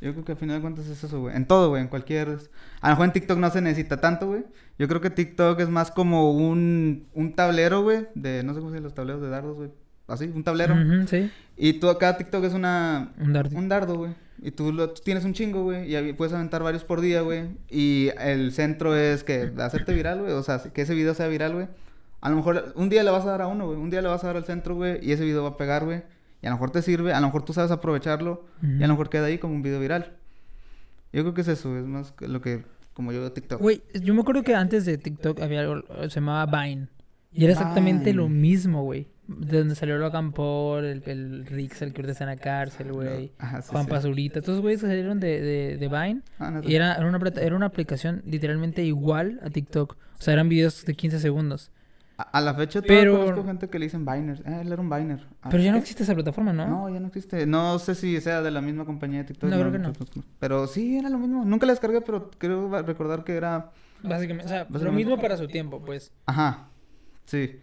Yo 0.00 0.12
creo 0.12 0.24
que 0.24 0.32
al 0.32 0.38
final 0.38 0.56
de 0.56 0.62
cuentas 0.62 0.86
es 0.86 1.04
eso, 1.04 1.20
güey. 1.20 1.36
En 1.36 1.46
todo, 1.46 1.68
güey, 1.70 1.82
en 1.82 1.88
cualquier... 1.88 2.38
A 2.80 2.88
lo 2.88 2.94
mejor 2.94 3.06
en 3.06 3.12
TikTok 3.12 3.38
no 3.38 3.50
se 3.50 3.60
necesita 3.60 4.00
tanto, 4.00 4.28
güey. 4.28 4.44
Yo 4.78 4.88
creo 4.88 5.00
que 5.00 5.10
TikTok 5.10 5.60
es 5.60 5.68
más 5.68 5.90
como 5.90 6.32
un, 6.32 7.06
un 7.12 7.34
tablero, 7.34 7.82
güey, 7.82 8.06
de... 8.14 8.42
No 8.42 8.54
sé 8.54 8.60
cómo 8.60 8.70
se 8.70 8.76
llaman 8.76 8.84
los 8.84 8.94
tableros 8.94 9.20
de 9.20 9.28
dardos, 9.28 9.56
güey. 9.56 9.70
Así, 10.06 10.24
un 10.24 10.42
tablero. 10.42 10.74
Sí. 11.06 11.30
Y 11.56 11.74
tú 11.74 11.90
acá 11.90 12.16
TikTok 12.16 12.44
es 12.44 12.54
una... 12.54 13.12
Un 13.18 13.32
dardo. 13.32 13.58
Un 13.58 13.68
dardo, 13.68 13.96
güey. 13.96 14.14
Y 14.42 14.52
tú, 14.52 14.72
lo, 14.72 14.90
tú 14.90 15.02
tienes 15.04 15.24
un 15.24 15.34
chingo, 15.34 15.64
güey. 15.64 15.94
Y 15.94 16.12
puedes 16.14 16.32
aventar 16.32 16.62
varios 16.62 16.82
por 16.82 17.02
día, 17.02 17.20
güey. 17.20 17.50
Y 17.68 18.08
el 18.18 18.52
centro 18.52 18.96
es 18.96 19.22
que 19.22 19.52
hacerte 19.58 19.92
viral, 19.92 20.20
güey. 20.20 20.32
O 20.32 20.42
sea, 20.42 20.58
que 20.58 20.82
ese 20.82 20.94
video 20.94 21.12
sea 21.12 21.28
viral, 21.28 21.52
güey. 21.52 21.68
A 22.22 22.30
lo 22.30 22.36
mejor 22.36 22.72
un 22.74 22.88
día 22.88 23.02
le 23.02 23.10
vas 23.10 23.24
a 23.24 23.30
dar 23.30 23.42
a 23.42 23.46
uno, 23.46 23.66
güey. 23.66 23.78
Un 23.78 23.90
día 23.90 24.00
le 24.00 24.08
vas 24.08 24.24
a 24.24 24.28
dar 24.28 24.36
al 24.36 24.44
centro, 24.44 24.74
güey. 24.74 24.98
Y 25.06 25.12
ese 25.12 25.24
video 25.24 25.42
va 25.42 25.50
a 25.50 25.56
pegar, 25.58 25.84
güey. 25.84 26.02
Y 26.42 26.46
a 26.46 26.50
lo 26.50 26.56
mejor 26.56 26.70
te 26.70 26.82
sirve. 26.82 27.12
A 27.12 27.20
lo 27.20 27.26
mejor 27.26 27.44
tú 27.44 27.52
sabes 27.52 27.70
aprovecharlo. 27.70 28.46
Y 28.62 28.82
a 28.82 28.86
lo 28.86 28.94
mejor 28.94 29.10
queda 29.10 29.26
ahí 29.26 29.38
como 29.38 29.54
un 29.54 29.62
video 29.62 29.80
viral. 29.80 30.16
Yo 31.12 31.22
creo 31.22 31.34
que 31.34 31.40
es 31.42 31.48
eso. 31.48 31.76
Es 31.76 31.84
más 31.84 32.14
lo 32.20 32.40
que... 32.40 32.64
Como 32.92 33.12
yo 33.12 33.20
veo 33.20 33.32
TikTok. 33.32 33.60
Güey, 33.60 33.82
yo 34.02 34.12
me 34.14 34.20
acuerdo 34.20 34.42
que 34.42 34.54
antes 34.54 34.84
de 34.84 34.98
TikTok 34.98 35.40
había 35.40 35.60
algo, 35.60 35.82
se 36.02 36.20
llamaba 36.20 36.64
Vine. 36.64 36.88
Y 37.32 37.44
era 37.44 37.52
exactamente 37.52 38.12
lo 38.12 38.28
mismo, 38.28 38.82
güey. 38.82 39.06
De 39.26 39.58
donde 39.58 39.76
salió 39.76 39.96
Logan 39.96 40.32
Paul, 40.32 40.84
el, 40.84 41.02
el 41.06 41.46
Rixel 41.46 41.92
que 41.92 42.00
ahorita 42.00 42.12
está 42.12 42.24
en 42.24 42.30
la 42.30 42.36
cárcel, 42.36 42.92
güey. 42.92 43.32
Ajá, 43.38 43.62
sí, 43.62 43.68
Juan 43.70 43.84
sí. 43.84 43.90
Pazurita. 43.90 44.42
Todos 44.42 44.60
güeyes 44.60 44.80
que 44.80 44.88
salieron 44.88 45.20
de, 45.20 45.40
de, 45.40 45.76
de 45.76 45.88
Vine. 45.88 46.22
Ah, 46.40 46.50
neta. 46.50 46.68
Y 46.68 46.74
era, 46.74 46.94
era, 46.94 47.06
una, 47.06 47.18
era 47.40 47.54
una 47.54 47.66
aplicación 47.66 48.22
literalmente 48.26 48.82
igual 48.82 49.38
a 49.44 49.50
TikTok. 49.50 49.96
O 50.18 50.22
sea, 50.22 50.34
eran 50.34 50.48
videos 50.48 50.84
de 50.84 50.94
15 50.94 51.20
segundos. 51.20 51.70
A, 52.32 52.40
la 52.40 52.54
fecha 52.54 52.82
todavía 52.82 53.02
Pero- 53.04 53.18
conozco 53.18 53.44
gente 53.44 53.68
que 53.68 53.78
le 53.78 53.86
dicen 53.86 54.04
Biner. 54.04 54.42
Eh, 54.46 54.60
él 54.62 54.72
era 54.72 54.80
un 54.80 54.90
Biner. 54.90 55.26
Ah, 55.42 55.48
Pero 55.50 55.62
ya 55.62 55.72
no 55.72 55.78
existe 55.78 56.02
esa 56.02 56.14
plataforma, 56.14 56.52
¿no? 56.52 56.66
¿no? 56.66 56.88
ya 56.92 57.00
no 57.00 57.06
existe. 57.08 57.46
No 57.46 57.78
sé 57.78 57.94
si 57.94 58.20
sea 58.20 58.42
de 58.42 58.50
la 58.50 58.60
misma 58.60 58.84
compañía 58.84 59.18
de 59.18 59.24
TikTok. 59.24 59.50
No, 59.50 59.58
creo 59.58 59.72
que 59.72 59.78
no. 59.78 59.92
Pero 60.38 60.66
sí, 60.66 60.96
era 60.98 61.08
lo 61.08 61.18
mismo. 61.18 61.44
Nunca 61.44 61.66
la 61.66 61.72
descargué, 61.72 62.00
pero 62.00 62.30
creo 62.38 62.68
recordar 62.82 63.24
que 63.24 63.34
era... 63.34 63.70
Básicamente, 64.02 64.46
o 64.46 64.48
sea, 64.48 64.66
lo 64.84 64.92
mismo 64.92 65.18
para 65.20 65.36
su 65.36 65.46
tiempo, 65.46 65.82
pues. 65.84 66.12
Ajá, 66.26 66.68
sí. 67.26 67.58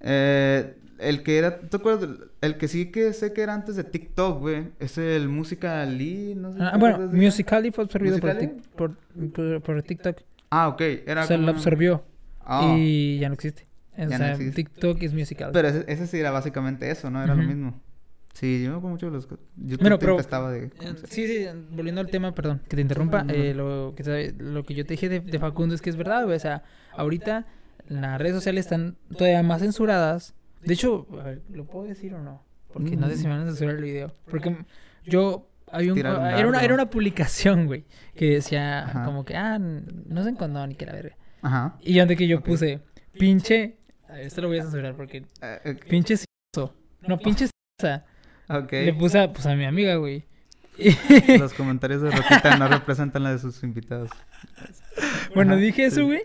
Eh, 0.00 0.76
el 0.98 1.22
que 1.22 1.38
era... 1.38 1.60
¿Te 1.60 1.76
acuerdas? 1.76 2.08
El 2.40 2.56
que 2.58 2.68
sí 2.68 2.90
que 2.90 3.12
sé 3.12 3.32
que 3.32 3.42
era 3.42 3.54
antes 3.54 3.76
de 3.76 3.84
TikTok, 3.84 4.40
güey. 4.40 4.68
Es 4.80 4.98
el 4.98 5.28
Musical.ly, 5.28 6.34
no 6.36 6.52
sé. 6.52 6.58
Ah, 6.62 6.72
¿te 6.72 6.78
bueno? 6.78 6.98
Musical.ly 7.12 7.70
fue 7.70 7.84
absorbido. 7.84 8.18
Tik- 8.18 8.60
por, 8.76 8.96
por, 9.32 9.60
por 9.62 9.82
TikTok. 9.82 10.18
Ah, 10.50 10.68
ok. 10.68 10.80
Era 11.06 11.24
o 11.24 11.26
sea, 11.26 11.36
como 11.36 11.46
lo 11.46 11.52
absorbió. 11.52 12.04
Ah, 12.44 12.74
Y 12.78 13.18
ya 13.18 13.28
no 13.28 13.34
existe. 13.34 13.66
O 13.94 13.98
Ya 13.98 14.04
no 14.06 14.16
sea, 14.18 14.32
existe. 14.32 14.54
TikTok 14.54 15.02
es 15.02 15.12
musical. 15.14 15.50
Pero 15.52 15.68
ese, 15.68 15.84
ese 15.86 16.06
sí 16.06 16.18
era 16.18 16.30
básicamente 16.30 16.90
eso, 16.90 17.10
¿no? 17.10 17.22
Era 17.22 17.34
lo 17.34 17.40
Ujú. 17.42 17.48
mismo. 17.50 17.80
Sí, 18.32 18.62
yo 18.62 18.70
me 18.70 18.76
acuerdo 18.76 18.92
mucho 18.94 19.06
de 19.06 19.12
los... 19.12 19.28
YouTube 19.56 19.80
Bueno, 19.82 19.98
pero- 19.98 20.16
de... 20.16 20.64
Eh, 20.64 20.70
Sí, 21.04 21.26
sí, 21.26 21.46
volviendo 21.70 22.00
al 22.00 22.08
tema, 22.08 22.34
perdón, 22.34 22.62
que 22.66 22.76
te 22.76 22.82
interrumpa, 22.82 23.24
no, 23.24 23.32
no. 23.32 23.38
eh, 23.38 23.52
lo, 23.52 23.94
que, 23.94 24.34
lo 24.38 24.64
que 24.64 24.74
yo 24.74 24.86
te 24.86 24.94
dije 24.94 25.10
de, 25.10 25.20
de 25.20 25.38
Facundo 25.38 25.74
es 25.74 25.82
que 25.82 25.90
es 25.90 25.96
verdad, 25.96 26.24
güey, 26.24 26.36
o 26.36 26.40
sea, 26.40 26.62
ahorita 26.96 27.46
las 27.88 28.18
redes 28.18 28.34
sociales 28.34 28.64
están 28.64 28.96
todavía 29.18 29.42
más 29.42 29.60
censuradas. 29.60 30.34
De 30.64 30.72
hecho, 30.72 31.06
a 31.20 31.24
ver, 31.24 31.42
¿lo 31.52 31.66
puedo 31.66 31.84
decir 31.86 32.14
o 32.14 32.22
no? 32.22 32.42
Porque 32.72 32.96
no 32.96 33.06
sé 33.08 33.16
si 33.16 33.24
me 33.24 33.30
van 33.34 33.42
a 33.42 33.44
censurar 33.46 33.74
el 33.76 33.82
video. 33.82 34.14
Porque 34.30 34.56
yo, 35.04 35.50
hay 35.70 35.90
un, 35.90 35.98
era, 35.98 36.16
una, 36.48 36.62
era 36.64 36.72
una 36.74 36.88
publicación, 36.88 37.66
güey, 37.66 37.84
que 38.14 38.30
decía 38.30 38.84
Ajá. 38.84 39.04
como 39.04 39.26
que, 39.26 39.36
ah, 39.36 39.58
no 39.58 40.22
se 40.22 40.30
en 40.30 40.68
ni 40.68 40.74
que 40.74 40.86
la 40.86 40.92
verga. 40.94 41.16
Ajá. 41.42 41.76
Y 41.82 41.98
donde 41.98 42.16
que 42.16 42.26
yo 42.26 42.38
Ok. 42.38 42.44
puse, 42.46 42.80
pinche, 43.18 43.76
a 44.08 44.12
ver, 44.14 44.22
esto 44.26 44.40
lo 44.40 44.48
voy 44.48 44.58
a 44.58 44.62
censurar 44.62 44.94
porque, 44.94 45.18
Eh, 45.42 45.58
eh, 45.64 45.74
pinche 45.88 46.16
c***o. 46.16 46.72
No, 47.06 47.18
pinche 47.18 47.46
c***a. 47.46 48.04
ok. 48.48 48.72
Le 48.72 48.94
puse 48.94 49.18
a, 49.18 49.32
pues, 49.32 49.44
a 49.46 49.54
mi 49.54 49.64
amiga, 49.64 49.96
güey. 49.96 50.24
Los 51.38 51.52
comentarios 51.52 52.00
de 52.00 52.10
Roquita 52.10 52.56
no 52.56 52.66
representan 52.68 53.22
la 53.24 53.32
de 53.32 53.38
sus 53.38 53.62
invitados. 53.62 54.10
Bueno, 55.34 55.52
Ajá, 55.52 55.60
dije 55.60 55.90
sí. 55.90 55.96
eso, 55.96 56.06
güey. 56.06 56.22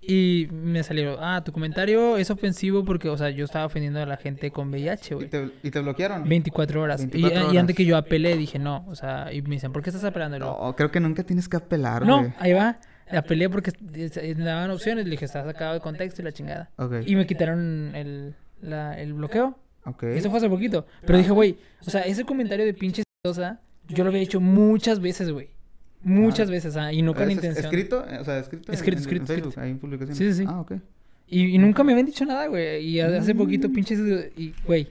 Y 0.00 0.48
me 0.50 0.82
salió, 0.84 1.18
ah, 1.22 1.42
tu 1.44 1.52
comentario 1.52 2.16
es 2.16 2.30
ofensivo 2.30 2.82
porque, 2.84 3.10
o 3.10 3.18
sea, 3.18 3.28
yo 3.28 3.44
estaba 3.44 3.66
ofendiendo 3.66 4.00
a 4.00 4.06
la 4.06 4.16
gente 4.16 4.50
con 4.50 4.70
VIH, 4.70 5.12
¿Y 5.12 5.16
güey. 5.16 5.28
te, 5.28 5.50
y 5.62 5.70
te 5.70 5.80
bloquearon? 5.80 6.26
24 6.26 6.80
horas. 6.80 7.02
Y- 7.02 7.06
24 7.08 7.40
y, 7.40 7.44
horas. 7.44 7.56
antes 7.58 7.76
que 7.76 7.84
yo 7.84 7.96
apelé, 7.96 8.36
dije, 8.38 8.58
no, 8.58 8.86
o 8.88 8.94
sea, 8.94 9.30
y 9.34 9.42
me 9.42 9.50
dicen, 9.56 9.70
¿por 9.72 9.82
qué 9.82 9.90
estás 9.90 10.04
apelando? 10.04 10.36
Y 10.38 10.40
No, 10.40 10.74
creo 10.76 10.90
que 10.90 11.00
nunca 11.00 11.24
tienes 11.24 11.46
que 11.48 11.58
apelar, 11.58 12.06
no, 12.06 12.20
güey. 12.20 12.32
ahí 12.38 12.52
va. 12.54 12.78
Apelé 13.10 13.48
porque 13.48 13.72
eh, 13.94 14.34
me 14.36 14.44
daban 14.44 14.70
opciones. 14.70 15.04
Le 15.04 15.10
dije, 15.12 15.24
está 15.24 15.44
sacado 15.44 15.74
de 15.74 15.80
contexto 15.80 16.22
y 16.22 16.24
la 16.24 16.32
chingada. 16.32 16.70
Y 17.06 17.16
me 17.16 17.26
quitaron 17.26 17.94
el, 17.94 18.34
la- 18.60 18.98
el 19.00 19.14
bloqueo. 19.14 19.58
Ok. 19.84 20.02
Eso 20.04 20.28
fue 20.30 20.38
hace 20.38 20.48
poquito. 20.48 20.86
Pero 21.06 21.18
dije, 21.18 21.30
güey, 21.30 21.58
o 21.86 21.90
sea, 21.90 22.02
ese 22.02 22.24
comentario 22.24 22.64
de 22.66 22.74
pinche 22.74 23.02
cosa, 23.24 23.60
yo 23.88 24.04
lo 24.04 24.10
había 24.10 24.20
hecho 24.22 24.40
muchas 24.40 25.00
veces, 25.00 25.30
güey. 25.30 25.48
Muchas 26.02 26.48
Ah. 26.48 26.52
veces, 26.52 26.76
ah, 26.76 26.92
y 26.92 27.02
no 27.02 27.14
con 27.14 27.24
¿Es- 27.28 27.34
intención. 27.36 27.64
¿Escrito? 27.64 28.04
O 28.20 28.24
sea, 28.24 28.38
escrito. 28.38 28.72
Escrito, 28.72 28.96
en- 28.98 29.02
escrito, 29.02 29.22
En 29.22 29.26
Facebook, 29.26 29.48
escrito. 29.48 29.60
ahí 29.60 29.70
en 29.70 29.78
publicaciones. 29.78 30.18
Sí, 30.18 30.32
sí, 30.32 30.38
sí. 30.42 30.44
Ah, 30.48 30.60
ok. 30.60 30.72
Y, 31.26 31.54
y 31.54 31.58
nunca 31.58 31.82
me 31.84 31.92
habían 31.92 32.06
dicho 32.06 32.24
nada, 32.24 32.46
güey. 32.46 32.84
Y 32.86 33.00
hace 33.00 33.34
Mm. 33.34 33.38
poquito, 33.38 33.72
pinches. 33.72 33.98
Y, 34.36 34.54
güey. 34.66 34.88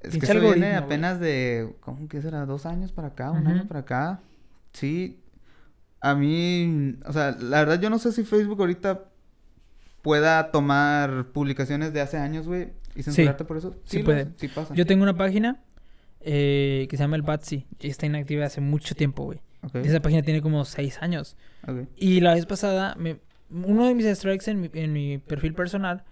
Es 0.00 0.16
que 0.16 0.26
eso 0.26 0.40
viene 0.40 0.76
apenas 0.76 1.18
de... 1.18 1.74
¿Cómo 1.80 2.06
que 2.08 2.22
será? 2.22 2.46
¿Dos 2.46 2.66
años 2.66 2.92
para 2.92 3.08
acá? 3.08 3.32
¿Un 3.32 3.46
año 3.48 3.66
para 3.66 3.80
acá? 3.80 4.20
Sí. 4.72 5.18
A 6.00 6.14
mí... 6.14 6.96
O 7.06 7.12
sea, 7.12 7.32
la 7.40 7.58
verdad 7.64 7.80
yo 7.80 7.90
no 7.90 7.98
sé 7.98 8.12
si 8.12 8.24
Facebook 8.24 8.60
ahorita 8.60 9.04
pueda 10.02 10.50
tomar 10.50 11.26
publicaciones 11.32 11.92
de 11.92 12.00
hace 12.00 12.16
años, 12.16 12.46
güey. 12.46 12.68
¿Y 12.94 13.02
censurarte 13.02 13.44
por 13.44 13.56
eso? 13.56 13.76
sí 13.84 13.98
lo 13.98 14.04
puede. 14.04 14.28
Sí 14.36 14.48
pasa. 14.48 14.74
Yo 14.74 14.86
tengo 14.86 15.02
una 15.02 15.16
página 15.16 15.62
eh, 16.20 16.86
que 16.90 16.96
se 16.96 17.02
llama 17.02 17.16
el 17.16 17.22
Batsy. 17.22 17.66
y 17.80 17.88
Está 17.88 18.06
inactiva 18.06 18.46
hace 18.46 18.60
mucho 18.60 18.94
tiempo, 18.94 19.24
güey. 19.24 19.40
Ok, 19.62 19.76
Esa 19.76 20.00
página 20.00 20.22
tiene 20.22 20.40
como 20.40 20.64
seis 20.64 20.98
años. 21.02 21.36
ok. 21.66 21.88
Y 21.96 22.20
la 22.20 22.34
vez 22.34 22.46
pasada, 22.46 22.94
me- 22.96 23.18
uno 23.50 23.86
de 23.86 23.94
mis 23.94 24.06
strikes 24.06 24.50
en 24.50 24.60
mi, 24.60 24.70
en 24.74 24.92
mi 24.92 25.18
perfil 25.18 25.54
personal 25.54 26.04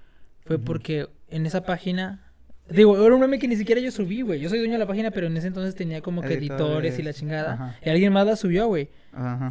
fue 0.44 0.59
porque 0.59 1.09
en 1.29 1.46
esa 1.46 1.62
página... 1.64 2.26
Digo, 2.68 3.05
era 3.05 3.14
un 3.14 3.20
meme 3.20 3.38
que 3.38 3.46
ni 3.46 3.57
siquiera 3.57 3.81
yo 3.81 3.90
subí, 3.92 4.22
güey. 4.22 4.40
Yo 4.40 4.48
soy 4.48 4.59
dueño 4.59 4.72
de 4.74 4.79
la 4.81 4.87
página, 4.87 5.11
pero 5.12 5.29
en 5.29 5.37
ese 5.37 5.46
entonces 5.46 5.74
tenía 5.76 6.00
como 6.00 6.20
que 6.22 6.35
editores 6.35 6.98
y 6.98 7.02
la 7.02 7.12
chingada. 7.12 7.52
ajá. 7.52 7.76
Y 7.85 7.90
alguien 7.90 8.12
más 8.12 8.26
la 8.26 8.35
subió, 8.37 8.66
güey. 8.66 8.88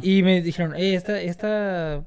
Y 0.02 0.22
me 0.22 0.42
dijeron, 0.42 0.74
eh, 0.76 0.94
esta, 0.94 1.20
esta 1.22 2.04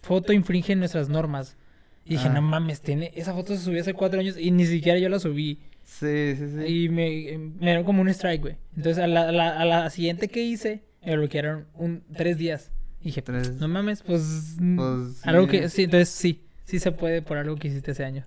foto 0.00 0.32
infringe 0.32 0.76
nuestras 0.76 1.08
normas. 1.08 1.56
Y 2.04 2.10
dije, 2.10 2.28
Ah. 2.28 2.34
no 2.34 2.42
mames, 2.42 2.82
tiene... 2.82 3.10
esa 3.16 3.32
foto 3.32 3.56
se 3.56 3.62
subió 3.62 3.80
hace 3.80 3.94
cuatro 3.94 4.20
años 4.20 4.36
y 4.38 4.50
ni 4.50 4.66
siquiera 4.66 4.98
yo 4.98 5.08
la 5.08 5.18
subí. 5.18 5.58
Sí, 5.84 6.34
sí, 6.36 6.44
sí. 6.56 6.64
Y 6.84 6.88
me, 6.88 7.38
me 7.58 7.66
dieron 7.66 7.84
como 7.84 8.02
un 8.02 8.08
strike, 8.10 8.42
güey. 8.42 8.56
Entonces 8.76 9.02
a 9.02 9.06
la, 9.06 9.28
a 9.28 9.32
la, 9.32 9.58
a 9.58 9.64
la 9.64 9.90
siguiente 9.90 10.28
que 10.28 10.42
hice, 10.44 10.82
me 11.04 11.16
bloquearon 11.16 11.66
un, 11.74 12.02
tres 12.16 12.36
días. 12.38 12.70
Y 13.00 13.06
dije, 13.06 13.22
Tres. 13.22 13.52
no 13.54 13.68
mames, 13.68 14.02
pues... 14.02 14.56
Pues, 14.76 15.26
algo 15.26 15.44
sí. 15.44 15.50
que... 15.50 15.68
Sí, 15.68 15.82
entonces 15.84 16.08
sí. 16.10 16.42
Sí 16.64 16.78
se 16.78 16.92
puede 16.92 17.20
por 17.22 17.36
algo 17.38 17.56
que 17.56 17.68
hiciste 17.68 17.90
ese 17.90 18.04
año. 18.04 18.26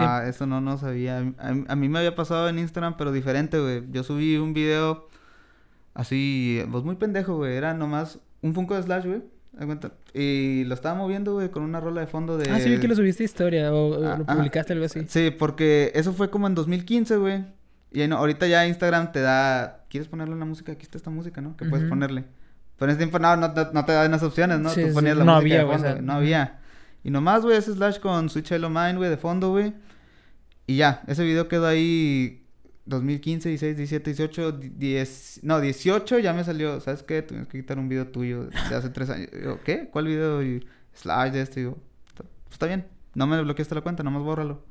Ah, 0.00 0.24
eso 0.26 0.46
no, 0.46 0.60
no 0.60 0.78
sabía. 0.78 1.18
A, 1.38 1.48
a 1.68 1.76
mí 1.76 1.88
me 1.88 1.98
había 1.98 2.14
pasado 2.14 2.48
en 2.48 2.58
Instagram, 2.58 2.96
pero 2.96 3.12
diferente, 3.12 3.58
güey. 3.60 3.82
Yo 3.90 4.02
subí 4.04 4.36
un 4.36 4.52
video 4.54 5.08
así, 5.94 6.62
pues 6.70 6.84
muy 6.84 6.96
pendejo, 6.96 7.36
güey. 7.36 7.54
Era 7.56 7.74
nomás 7.74 8.18
un 8.40 8.54
Funko 8.54 8.74
de 8.74 8.82
Slash, 8.82 9.06
güey. 9.06 9.22
Y 10.14 10.64
lo 10.64 10.74
estaba 10.74 10.94
moviendo, 10.94 11.34
güey, 11.34 11.50
con 11.50 11.62
una 11.62 11.78
rola 11.80 12.00
de 12.00 12.06
fondo 12.06 12.38
de... 12.38 12.50
Ah, 12.50 12.58
sí 12.58 12.70
vi 12.70 12.78
que 12.78 12.88
lo 12.88 12.94
subiste 12.96 13.22
a 13.22 13.26
historia 13.26 13.72
o, 13.72 13.94
Ah, 14.04 14.16
lo 14.18 14.24
ah. 14.26 14.34
publicaste 14.36 14.72
algo 14.72 14.86
así. 14.86 15.04
Sí, 15.08 15.30
porque 15.30 15.92
eso 15.94 16.12
fue 16.14 16.30
como 16.30 16.46
en 16.46 16.54
2015, 16.54 17.16
güey. 17.18 17.44
Y 17.90 18.06
no- 18.08 18.16
ahorita 18.16 18.46
ya 18.46 18.66
Instagram 18.66 19.12
te 19.12 19.20
da... 19.20 19.84
¿Quieres 19.90 20.08
ponerle 20.08 20.34
una 20.34 20.46
música? 20.46 20.72
Aquí 20.72 20.82
está 20.84 20.96
esta 20.96 21.10
música, 21.10 21.42
¿no? 21.42 21.54
Que 21.56 21.66
puedes 21.66 21.86
ponerle. 21.86 22.24
Pero 22.78 22.90
en 22.90 22.96
ese 22.96 22.98
tiempo 22.98 23.18
no, 23.18 23.36
no, 23.36 23.52
te- 23.52 23.66
no 23.74 23.84
te 23.84 23.92
dan 23.92 24.12
esas 24.14 24.28
opciones, 24.28 24.58
¿no? 24.58 24.70
Sí, 24.70 24.80
Tú 24.82 24.88
sí. 24.88 24.94
ponías 24.94 25.16
la 25.18 25.24
No 25.24 25.34
música 25.34 25.44
había, 25.54 25.58
de 25.58 25.64
güey, 25.64 25.76
fondo, 25.76 25.86
o 25.86 25.90
sea, 25.90 25.94
güey, 25.96 26.06
No 26.06 26.12
había. 26.14 26.60
Y 27.04 27.10
nomás, 27.10 27.42
güey, 27.42 27.56
ese 27.56 27.72
slash 27.72 27.98
con 27.98 28.28
Switch 28.30 28.50
Hello 28.52 28.70
Mind, 28.70 28.96
güey, 28.96 29.10
de 29.10 29.16
fondo, 29.16 29.50
güey. 29.50 29.74
Y 30.66 30.76
ya, 30.76 31.02
ese 31.08 31.24
video 31.24 31.48
quedó 31.48 31.66
ahí 31.66 32.46
2015, 32.86 33.48
16, 33.48 33.76
17, 33.76 34.10
18, 34.10 34.52
10... 34.52 35.40
No, 35.42 35.60
18 35.60 36.18
ya 36.20 36.32
me 36.32 36.44
salió. 36.44 36.80
¿Sabes 36.80 37.02
qué? 37.02 37.22
Tienes 37.22 37.48
que 37.48 37.58
quitar 37.60 37.78
un 37.78 37.88
video 37.88 38.08
tuyo 38.08 38.44
de 38.44 38.74
hace 38.76 38.90
tres 38.90 39.10
años. 39.10 39.28
¿qué? 39.64 39.88
¿Cuál 39.90 40.06
video? 40.06 40.42
Y 40.42 40.64
slash 40.94 41.32
de 41.32 41.40
esto. 41.42 41.58
Y 41.60 41.62
digo, 41.64 41.78
"Está- 42.08 42.22
pues 42.44 42.52
está 42.52 42.66
bien. 42.66 42.86
No 43.14 43.26
me 43.26 43.40
bloqueaste 43.42 43.74
la 43.74 43.80
cuenta, 43.82 44.02
nomás 44.02 44.22
bórralo. 44.22 44.64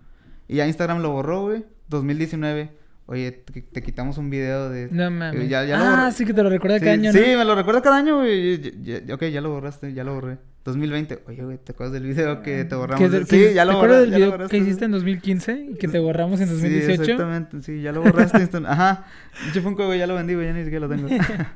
Y 0.48 0.56
ya 0.56 0.68
Instagram 0.68 1.02
lo 1.02 1.12
borró, 1.12 1.42
güey. 1.44 1.66
2019. 1.90 2.72
Oye, 3.08 3.32
te, 3.32 3.62
te 3.62 3.84
quitamos 3.84 4.18
un 4.18 4.30
video 4.30 4.70
de... 4.70 4.88
No 4.90 5.12
mames. 5.12 5.50
Ya- 5.50 5.66
ya 5.66 5.78
lo 5.78 5.84
ah, 5.84 6.12
sí 6.12 6.24
que 6.26 6.34
te 6.34 6.42
lo 6.44 6.50
recuerda 6.50 6.78
Sí, 6.80 6.86
cada 6.86 6.94
año, 6.94 7.12
sí, 7.12 7.20
¿no? 7.20 7.38
me 7.40 7.46
lo 7.46 7.56
recuerdo 7.56 7.82
cada 7.82 7.98
año, 7.98 8.18
güey. 8.20 9.12
Ok, 9.12 9.24
ya 9.26 9.42
lo 9.42 9.50
borraste, 9.52 9.94
ya 9.94 10.04
lo 10.06 10.14
borré. 10.14 10.38
2020. 10.64 11.24
Oye, 11.28 11.44
güey, 11.44 11.58
¿te 11.58 11.72
acuerdas 11.72 11.94
del 11.94 12.04
video 12.04 12.42
que 12.44 12.66
te 12.66 12.76
borramos? 12.76 13.10
Que 13.10 13.20
sí, 13.20 13.26
que- 13.26 13.54
ya 13.54 13.66
lo 13.66 13.72
¿Te 13.72 13.78
acuerdas 13.78 14.02
del 14.02 14.12
video 14.12 14.48
que 14.48 14.58
hiciste 14.58 14.86
en 14.86 14.92
2015 14.92 15.68
y 15.72 15.76
que 15.76 15.88
te 15.88 16.00
borramos 16.00 16.40
en 16.42 16.50
2018? 16.50 17.04
Sí, 17.04 17.12
exactamente. 17.12 17.62
Sí, 17.64 17.82
ya 17.82 17.92
lo 17.92 18.02
borraste. 18.04 18.48
Ajá. 18.68 19.06
Pinche 19.44 19.62
Funko, 19.62 19.88
güey, 19.88 20.00
ya 20.00 20.08
lo 20.08 20.16
vendí, 20.16 20.36
güey, 20.36 20.48
ya 20.48 20.54
ni 20.54 20.64
siquiera 20.64 20.88
lo 20.88 20.96
tengo. 20.96 21.08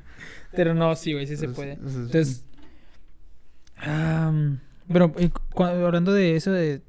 Pero 0.56 0.74
no, 0.74 0.96
sí, 0.96 1.14
güey, 1.14 1.28
sí 1.28 1.36
se 1.38 1.46
Pues, 1.48 1.56
puede. 1.56 1.76
pues, 1.78 1.96
Entonces, 1.96 2.46
am, 3.78 4.60
bueno, 4.88 5.14
hablando 5.58 6.14
de 6.14 6.36
eso 6.36 6.52
de, 6.52 6.82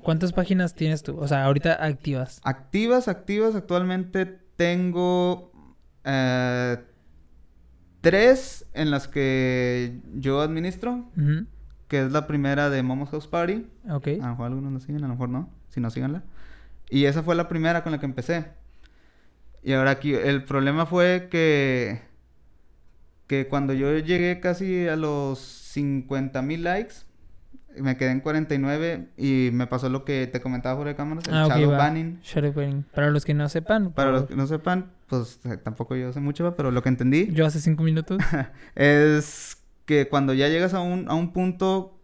¿cuántas 0.00 0.32
páginas 0.32 0.74
tienes 0.74 1.02
tú? 1.02 1.18
O 1.18 1.28
sea, 1.28 1.44
ahorita 1.44 1.74
activas. 1.84 2.40
Activas, 2.44 3.08
activas, 3.08 3.54
actualmente 3.54 4.26
tengo 4.56 5.52
eh, 6.04 6.78
tres 8.06 8.64
en 8.72 8.92
las 8.92 9.08
que 9.08 9.98
yo 10.14 10.40
administro, 10.40 11.10
que 11.88 12.04
es 12.04 12.12
la 12.12 12.28
primera 12.28 12.70
de 12.70 12.80
Momo's 12.84 13.10
House 13.10 13.26
Party. 13.26 13.66
Ok. 13.90 14.06
A 14.06 14.26
lo 14.26 14.28
mejor 14.28 14.46
algunos 14.46 14.70
nos 14.70 14.84
siguen, 14.84 15.02
a 15.02 15.08
lo 15.08 15.14
mejor 15.14 15.28
no. 15.28 15.50
Si 15.70 15.80
no, 15.80 15.90
síganla. 15.90 16.22
Y 16.88 17.06
esa 17.06 17.24
fue 17.24 17.34
la 17.34 17.48
primera 17.48 17.82
con 17.82 17.90
la 17.90 17.98
que 17.98 18.06
empecé. 18.06 18.46
Y 19.64 19.72
ahora 19.72 19.90
aquí, 19.90 20.14
el 20.14 20.44
problema 20.44 20.86
fue 20.86 21.26
que... 21.32 22.00
Que 23.26 23.48
cuando 23.48 23.72
yo 23.72 23.98
llegué 23.98 24.38
casi 24.38 24.86
a 24.86 24.94
los 24.94 25.40
50 25.40 26.42
mil 26.42 26.62
likes, 26.62 26.94
me 27.80 27.96
quedé 27.96 28.10
en 28.10 28.20
49 28.20 29.08
y 29.16 29.50
me 29.52 29.66
pasó 29.66 29.88
lo 29.88 30.04
que 30.04 30.26
te 30.26 30.40
comentaba 30.40 30.76
fuera 30.76 30.90
de 30.90 30.96
cámaras, 30.96 31.26
el 31.28 31.34
Ah, 31.34 31.46
shadow 31.48 31.70
va. 31.72 31.78
banning. 31.78 32.20
Shadow 32.22 32.52
banning. 32.52 32.82
Para 32.94 33.10
los 33.10 33.24
que 33.24 33.34
no 33.34 33.48
sepan, 33.48 33.92
Para 33.92 34.12
los 34.12 34.24
que 34.24 34.36
no 34.36 34.46
sepan, 34.46 34.92
pues 35.08 35.40
eh, 35.44 35.56
tampoco 35.56 35.96
yo 35.96 36.12
sé 36.12 36.20
mucho, 36.20 36.44
¿va? 36.44 36.56
pero 36.56 36.70
lo 36.70 36.82
que 36.82 36.88
entendí 36.88 37.28
yo 37.32 37.46
hace 37.46 37.60
cinco 37.60 37.82
minutos. 37.82 38.18
es 38.74 39.58
que 39.84 40.08
cuando 40.08 40.34
ya 40.34 40.48
llegas 40.48 40.74
a 40.74 40.80
un, 40.80 41.08
a 41.08 41.14
un 41.14 41.32
punto, 41.32 41.98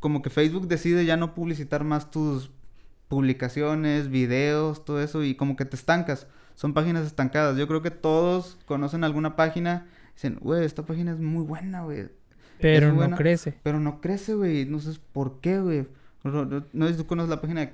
como 0.00 0.22
que 0.22 0.30
Facebook 0.30 0.68
decide 0.68 1.04
ya 1.04 1.16
no 1.16 1.34
publicitar 1.34 1.84
más 1.84 2.10
tus 2.10 2.50
publicaciones, 3.08 4.08
videos, 4.08 4.84
todo 4.84 5.00
eso, 5.02 5.22
y 5.22 5.34
como 5.34 5.56
que 5.56 5.64
te 5.64 5.76
estancas. 5.76 6.26
Son 6.54 6.74
páginas 6.74 7.06
estancadas. 7.06 7.56
Yo 7.56 7.66
creo 7.68 7.82
que 7.82 7.90
todos 7.90 8.58
conocen 8.66 9.04
alguna 9.04 9.36
página, 9.36 9.86
dicen, 10.14 10.38
güey, 10.40 10.64
esta 10.64 10.84
página 10.84 11.12
es 11.12 11.18
muy 11.18 11.44
buena, 11.44 11.82
güey. 11.82 12.08
Pero 12.62 12.86
Es 12.86 12.92
no 12.92 12.98
buena. 12.98 13.16
crece. 13.16 13.54
Pero 13.62 13.80
no 13.80 14.00
crece, 14.00 14.34
güey. 14.34 14.64
No 14.64 14.78
sé 14.78 14.98
por 15.12 15.40
qué, 15.40 15.60
güey. 15.60 15.86
No, 16.24 16.44
no, 16.46 16.64
no 16.72 16.96
tú 16.96 17.06
conoces 17.06 17.28
la 17.30 17.40
página, 17.40 17.60
de- 17.62 17.72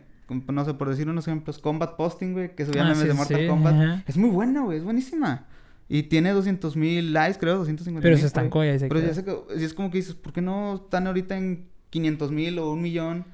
no 0.52 0.64
sé, 0.64 0.74
por 0.74 0.88
decir 0.88 1.08
unos 1.08 1.26
ejemplos, 1.28 1.58
Combat 1.58 1.96
Posting, 1.96 2.32
güey, 2.32 2.54
que 2.54 2.64
subía 2.66 2.82
Ah, 2.82 2.84
memes 2.86 2.98
sí, 3.00 3.08
de 3.08 3.14
Mortal 3.14 3.40
sí, 3.40 3.46
Kombat. 3.46 3.74
ajá. 3.74 4.04
Es 4.06 4.16
muy 4.16 4.30
buena, 4.30 4.62
güey, 4.62 4.78
es 4.78 4.84
buenísima. 4.84 5.46
Y 5.88 6.04
tiene 6.04 6.32
200 6.32 6.76
mil 6.76 7.12
likes, 7.12 7.38
creo, 7.38 7.56
250 7.58 8.02
Pero 8.02 8.14
mil. 8.14 8.20
se 8.20 8.26
estancó 8.26 8.62
y 8.64 8.68
ahí 8.68 8.78
se 8.78 8.88
Pero 8.88 9.00
ya 9.00 9.14
sé 9.14 9.24
que, 9.24 9.34
y 9.58 9.64
es 9.64 9.72
como 9.74 9.90
que 9.90 9.98
dices, 9.98 10.14
¿por 10.14 10.32
qué 10.32 10.42
no 10.42 10.74
están 10.84 11.06
ahorita 11.06 11.36
en 11.38 11.66
500 11.90 12.30
mil 12.30 12.58
o 12.58 12.72
un 12.72 12.82
millón? 12.82 13.24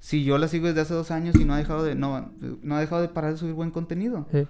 Si 0.00 0.24
yo 0.24 0.36
la 0.38 0.48
sigo 0.48 0.66
desde 0.66 0.80
hace 0.80 0.94
dos 0.94 1.12
años 1.12 1.36
y 1.36 1.44
no 1.44 1.54
ha 1.54 1.58
dejado 1.58 1.84
de, 1.84 1.94
no, 1.94 2.32
no 2.62 2.74
ha 2.76 2.80
dejado 2.80 3.02
de 3.02 3.08
parar 3.08 3.30
de 3.32 3.38
subir 3.38 3.54
buen 3.54 3.70
contenido. 3.70 4.26
Sí. 4.32 4.46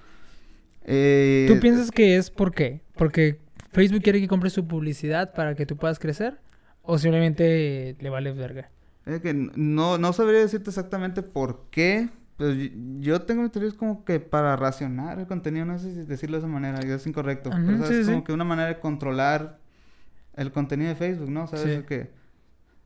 Eh, 0.84 1.44
¿Tú 1.48 1.60
piensas 1.60 1.90
que 1.90 2.16
es 2.16 2.30
por 2.30 2.52
qué? 2.54 2.80
¿Porque 2.96 3.38
Facebook 3.72 4.02
quiere 4.02 4.20
que 4.20 4.28
compres 4.28 4.52
su 4.52 4.66
publicidad 4.66 5.32
para 5.32 5.54
que 5.54 5.66
tú 5.66 5.76
puedas 5.76 5.98
crecer? 5.98 6.38
¿O 6.82 6.98
simplemente 6.98 7.96
le 7.98 8.10
vale 8.10 8.32
verga? 8.32 8.70
Es 9.06 9.20
que 9.20 9.34
no, 9.34 9.98
no 9.98 10.12
sabría 10.12 10.40
decirte 10.40 10.70
exactamente 10.70 11.22
por 11.22 11.66
qué. 11.70 12.10
Pues 12.36 12.70
yo 12.98 13.22
tengo 13.22 13.42
mi 13.42 13.48
teoría 13.48 13.68
es 13.68 13.74
como 13.74 14.04
que 14.04 14.20
para 14.20 14.56
racionar 14.56 15.18
el 15.18 15.26
contenido, 15.26 15.64
no 15.64 15.78
sé 15.78 15.94
si 15.94 16.02
decirlo 16.02 16.36
de 16.36 16.40
esa 16.40 16.48
manera, 16.48 16.80
es 16.80 17.06
incorrecto. 17.06 17.50
Pero 17.50 17.78
¿sabes? 17.78 17.88
sí, 17.88 17.94
es 17.94 18.06
sí. 18.06 18.12
como 18.12 18.24
que 18.24 18.32
una 18.32 18.44
manera 18.44 18.68
de 18.68 18.78
controlar 18.78 19.58
el 20.34 20.50
contenido 20.52 20.90
de 20.90 20.96
Facebook, 20.96 21.30
¿no? 21.30 21.46
¿Sabes? 21.46 21.78
Sí. 21.78 21.82
Que, 21.86 22.10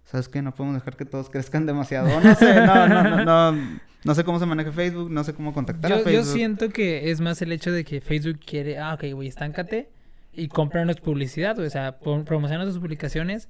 ¿sabes 0.05 0.29
qué? 0.29 0.43
No 0.43 0.55
podemos 0.55 0.77
dejar 0.77 0.97
que 0.97 1.05
todos 1.05 1.31
crezcan 1.31 1.67
demasiado. 1.67 2.09
No 2.21 2.35
sé, 2.35 2.55
no, 2.67 2.89
no, 2.89 3.03
no, 3.03 3.25
no, 3.25 3.79
no 4.05 4.15
sé 4.15 4.25
cómo 4.25 4.39
se 4.39 4.47
maneja 4.47 4.73
Facebook, 4.73 5.11
no 5.11 5.25
sé 5.25 5.33
cómo 5.33 5.53
contactar 5.53 5.93
a 5.93 5.97
Yo, 5.97 6.01
yo 6.01 6.11
Facebook. 6.11 6.35
siento 6.35 6.69
que 6.69 7.11
es 7.11 7.21
más 7.21 7.41
el 7.43 7.53
hecho 7.53 7.73
de 7.73 7.85
que 7.85 8.01
Facebook 8.01 8.41
quiere, 8.45 8.79
ah, 8.79 8.95
ok, 8.95 9.05
güey, 9.15 9.29
estáncate 9.29 9.96
y 10.37 10.49
cómpranos 10.49 11.01
publicidad, 11.01 11.59
o 11.59 11.69
sea, 11.71 11.99
pon- 11.99 12.25
promociona 12.25 12.65
tus 12.65 12.79
publicaciones 12.79 13.49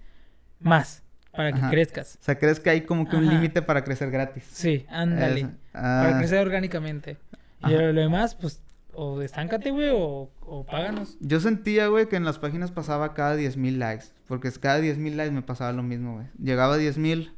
más 0.61 1.03
para 1.33 1.53
que 1.53 1.59
Ajá. 1.59 1.71
crezcas. 1.71 2.19
O 2.21 2.25
sea, 2.25 2.39
¿crees 2.39 2.61
que 2.61 2.71
hay 2.71 2.81
como 2.83 3.09
que 3.09 3.17
un 3.17 3.29
límite 3.29 3.61
para 3.63 3.85
crecer 3.85 4.11
gratis? 4.11 4.45
Sí, 4.51 4.87
ándale. 4.89 5.41
Es- 5.41 5.47
Para 5.73 6.15
ah. 6.15 6.19
crecer 6.19 6.39
orgánicamente. 6.41 7.19
Y 7.63 7.67
Ajá. 7.67 7.75
lo, 7.83 7.93
lo 7.93 8.01
demás, 8.01 8.35
pues, 8.35 8.63
o 8.95 9.21
estáncate, 9.21 9.71
güey, 9.71 9.91
o, 9.93 10.31
o 10.41 10.65
páganos. 10.65 11.19
Yo 11.21 11.39
sentía, 11.41 11.89
güey, 11.89 12.09
que 12.09 12.17
en 12.17 12.25
las 12.25 12.39
páginas 12.39 12.71
pasaba 12.73 13.13
cada 13.13 13.37
10.000 13.37 13.77
likes. 13.79 14.07
Porque 14.27 14.51
cada 14.53 14.81
10.000 14.81 15.15
likes 15.17 15.33
me 15.33 15.43
pasaba 15.43 15.73
lo 15.73 15.83
mismo, 15.83 16.15
güey. 16.15 16.27
Llegaba 16.43 16.75
a 16.77 16.79
10.000, 16.79 17.33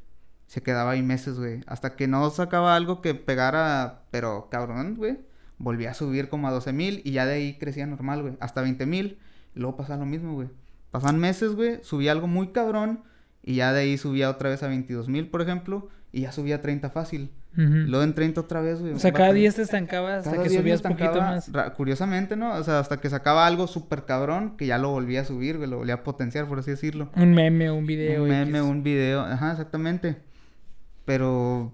se 0.47 0.63
quedaba 0.63 0.93
ahí 0.93 1.03
meses, 1.03 1.39
güey. 1.39 1.63
Hasta 1.67 1.97
que 1.97 2.07
no 2.07 2.31
sacaba 2.31 2.77
algo 2.77 3.01
que 3.03 3.15
pegara, 3.15 4.03
pero 4.13 4.49
cabrón, 4.51 4.95
güey. 4.95 5.19
Volvía 5.59 5.91
a 5.91 5.95
subir 5.95 6.29
como 6.29 6.47
a 6.47 6.53
12.000 6.53 7.01
y 7.03 7.11
ya 7.11 7.27
de 7.27 7.35
ahí 7.35 7.59
crecía 7.59 7.85
normal, 7.87 8.23
güey. 8.23 8.37
Hasta 8.39 8.63
20.000. 8.63 9.17
Y 9.55 9.61
luego 9.61 9.77
pasaba 9.77 9.99
lo 10.01 10.07
mismo, 10.07 10.35
güey. 10.35 10.49
Pasaban 10.91 11.19
meses, 11.19 11.55
güey. 11.55 11.79
Subía 11.83 12.13
algo 12.13 12.27
muy 12.27 12.49
cabrón. 12.49 13.01
Y 13.43 13.57
ya 13.57 13.73
de 13.73 13.81
ahí 13.81 13.99
subía 13.99 14.31
otra 14.31 14.51
vez 14.51 14.63
a 14.63 14.69
22.000, 14.69 15.31
por 15.31 15.43
ejemplo. 15.43 15.89
Y 16.13 16.23
ya 16.23 16.33
subía 16.33 16.57
a 16.57 16.61
30 16.61 16.91
fácil. 16.91 17.31
Ujú. 17.55 17.65
Luego 17.89 18.03
en 18.05 18.15
30 18.15 18.41
otra 18.43 18.61
vez, 18.61 18.81
güey. 18.81 18.93
O 18.93 18.99
sea, 18.99 19.11
cada 19.13 19.25
Bastante. 19.29 19.41
10 19.41 19.55
te 19.57 19.63
estancabas 19.63 20.27
hasta 20.27 20.43
que 20.43 20.51
subías 20.51 20.81
poquito 20.83 21.05
estancaba, 21.05 21.31
más. 21.35 21.53
ra- 21.53 21.73
Curiosamente, 21.75 22.37
¿no? 22.37 22.55
O 22.55 22.63
sea, 22.63 22.79
hasta 22.79 23.01
que 23.01 23.09
sacaba 23.11 23.47
algo 23.47 23.67
súper 23.67 24.05
cabrón 24.05 24.57
que 24.57 24.67
ya 24.67 24.79
lo 24.79 24.91
volvía 24.91 25.23
a 25.23 25.25
subir, 25.25 25.57
güey, 25.57 25.69
lo 25.69 25.79
volvía 25.79 25.95
a 25.95 26.03
potenciar, 26.05 26.47
por 26.47 26.59
así 26.59 26.71
decirlo. 26.71 27.11
Un 27.17 27.35
meme, 27.35 27.71
un 27.71 27.87
video. 27.87 28.23
un 28.23 28.29
meme, 28.29 28.63
un 28.63 28.83
video, 28.83 29.21
ajá, 29.23 29.53
exactamente. 29.53 30.17
Pero, 31.05 31.73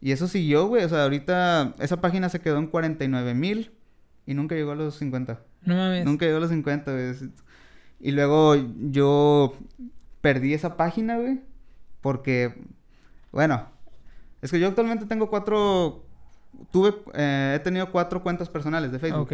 y 0.00 0.12
eso 0.12 0.28
siguió, 0.28 0.66
güey, 0.66 0.84
o 0.84 0.88
sea, 0.88 1.04
ahorita 1.04 1.74
esa 1.80 2.00
página 2.00 2.28
se 2.28 2.40
quedó 2.40 2.58
en 2.58 2.66
49 2.66 3.34
mil 3.34 3.72
y 4.26 4.34
nunca 4.34 4.54
llegó 4.54 4.72
a 4.72 4.76
los 4.76 4.96
50. 4.96 5.40
No 5.64 5.74
mames. 5.76 6.04
Nunca 6.04 6.24
llegó 6.26 6.38
a 6.38 6.40
los 6.40 6.50
50, 6.50 6.92
güey. 6.92 7.14
Y 8.00 8.12
luego 8.12 8.54
yo 8.90 9.54
perdí 10.20 10.54
esa 10.54 10.76
página, 10.76 11.16
güey, 11.16 11.40
porque, 12.00 12.54
bueno, 13.32 13.68
Es 14.42 14.50
que 14.50 14.60
yo 14.60 14.68
actualmente 14.68 15.06
tengo 15.06 15.30
cuatro... 15.30 16.04
Tuve... 16.70 16.94
eh, 17.14 17.54
he 17.56 17.58
tenido 17.60 17.90
cuatro 17.90 18.22
cuentas 18.22 18.48
personales 18.48 18.92
de 18.92 18.98
Facebook. 18.98 19.22
Ok. 19.22 19.32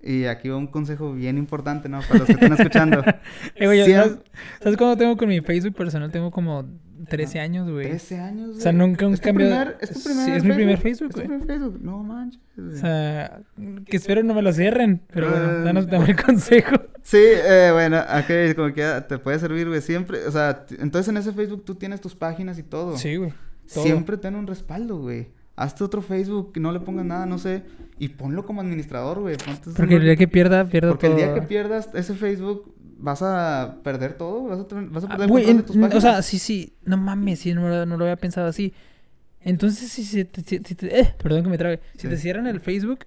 Y 0.00 0.24
aquí 0.26 0.48
va 0.48 0.56
un 0.56 0.68
consejo 0.68 1.12
bien 1.12 1.38
importante, 1.38 1.88
¿no? 1.88 2.00
Para 2.02 2.20
los 2.20 2.26
que 2.26 2.32
están 2.34 2.52
escuchando. 2.52 3.02
Eh, 3.56 3.66
güey, 3.66 3.80
¿sabes, 3.92 4.18
¿Sabes 4.62 4.76
cuándo 4.78 4.96
tengo 4.96 5.16
con 5.16 5.28
mi 5.28 5.40
Facebook 5.40 5.74
personal? 5.74 6.10
Tengo 6.12 6.30
como 6.30 6.64
13 7.08 7.40
años, 7.40 7.68
güey. 7.68 7.88
13 7.88 8.20
años, 8.20 8.56
O 8.56 8.60
sea, 8.60 8.70
güey. 8.72 8.86
nunca 8.86 9.06
un 9.08 9.14
¿Es 9.14 9.20
tu 9.20 9.28
cambio- 9.28 9.46
primer- 9.48 9.76
¿Es 9.80 9.90
tu 9.92 9.98
Sí, 9.98 10.08
primer 10.08 10.36
es 10.36 10.44
mi 10.44 10.52
primer 10.54 10.78
Facebook, 10.78 11.08
¿Es 11.08 11.14
tu 11.16 11.20
güey. 11.22 11.26
primer 11.28 11.46
Facebook? 11.46 11.80
No 11.82 12.02
manches. 12.04 12.40
güey. 12.56 12.74
O 12.74 12.76
sea, 12.76 13.40
que 13.86 13.96
espero 13.96 14.22
no 14.22 14.34
me 14.34 14.42
lo 14.42 14.52
cierren. 14.52 15.02
Pero 15.12 15.30
bueno, 15.30 15.50
Eh, 15.50 15.62
danos 15.64 15.88
dame 15.88 16.10
el 16.10 16.16
consejo. 16.24 16.76
Sí, 17.02 17.18
eh, 17.20 17.70
bueno, 17.72 17.98
ok, 17.98 18.54
como 18.54 18.72
que 18.72 19.02
te 19.08 19.18
puede 19.18 19.38
servir, 19.40 19.66
güey. 19.68 19.80
Siempre, 19.80 20.24
o 20.26 20.30
sea, 20.30 20.64
entonces 20.78 21.08
en 21.08 21.16
ese 21.16 21.32
Facebook 21.32 21.64
tú 21.64 21.74
tienes 21.74 22.00
tus 22.00 22.14
páginas 22.14 22.56
y 22.58 22.62
todo. 22.62 22.96
Sí, 22.96 23.16
güey. 23.16 23.32
todo. 23.74 23.82
Siempre 23.82 24.16
ten 24.16 24.36
un 24.36 24.46
respaldo, 24.46 24.98
güey. 24.98 25.28
Hazte 25.60 25.82
otro 25.84 26.02
Facebook, 26.02 26.52
no 26.60 26.70
le 26.72 26.80
pongas 26.80 27.04
nada, 27.04 27.26
no 27.26 27.38
sé. 27.38 27.62
Y 27.98 28.10
ponlo 28.10 28.46
como 28.46 28.60
administrador, 28.60 29.20
güey. 29.20 29.36
Porque 29.76 29.96
el 29.96 30.02
día 30.02 30.16
que 30.16 30.28
pierda, 30.28 30.64
pierdo 30.66 30.90
Porque 30.90 31.08
el 31.08 31.16
día 31.16 31.34
que 31.34 31.42
pierdas 31.42 31.90
ese 31.94 32.14
Facebook, 32.14 32.74
vas 32.98 33.22
a 33.22 33.78
perder 33.82 34.12
todo. 34.14 34.44
Vas 34.44 34.60
a, 34.60 34.68
tener- 34.68 34.88
vas 34.90 35.04
a 35.04 35.06
Ah, 35.06 35.10
perder 35.10 35.24
el 35.26 35.30
güey, 35.30 35.44
control 35.44 35.62
de 35.62 35.66
tus 35.66 35.76
o 35.76 35.80
páginas. 35.80 36.02
sea, 36.02 36.22
sí, 36.22 36.38
sí. 36.38 36.74
No 36.84 36.96
mames, 36.96 37.40
sí, 37.40 37.54
no, 37.54 37.68
lo- 37.68 37.86
no 37.86 37.96
lo 37.96 38.04
había 38.04 38.16
pensado 38.16 38.46
así. 38.46 38.72
Entonces, 39.40 39.88
si, 39.90 40.04
si, 40.04 40.24
te- 40.24 40.42
si- 40.42 40.58
si 40.64 40.74
te- 40.74 41.00
eh, 41.00 41.14
perdón 41.22 41.42
que 41.42 41.48
me 41.50 41.58
trabe. 41.58 41.80
Si 41.94 42.02
Sí. 42.02 42.08
te 42.08 42.16
cierran 42.16 42.46
el 42.46 42.60
Facebook, 42.60 43.00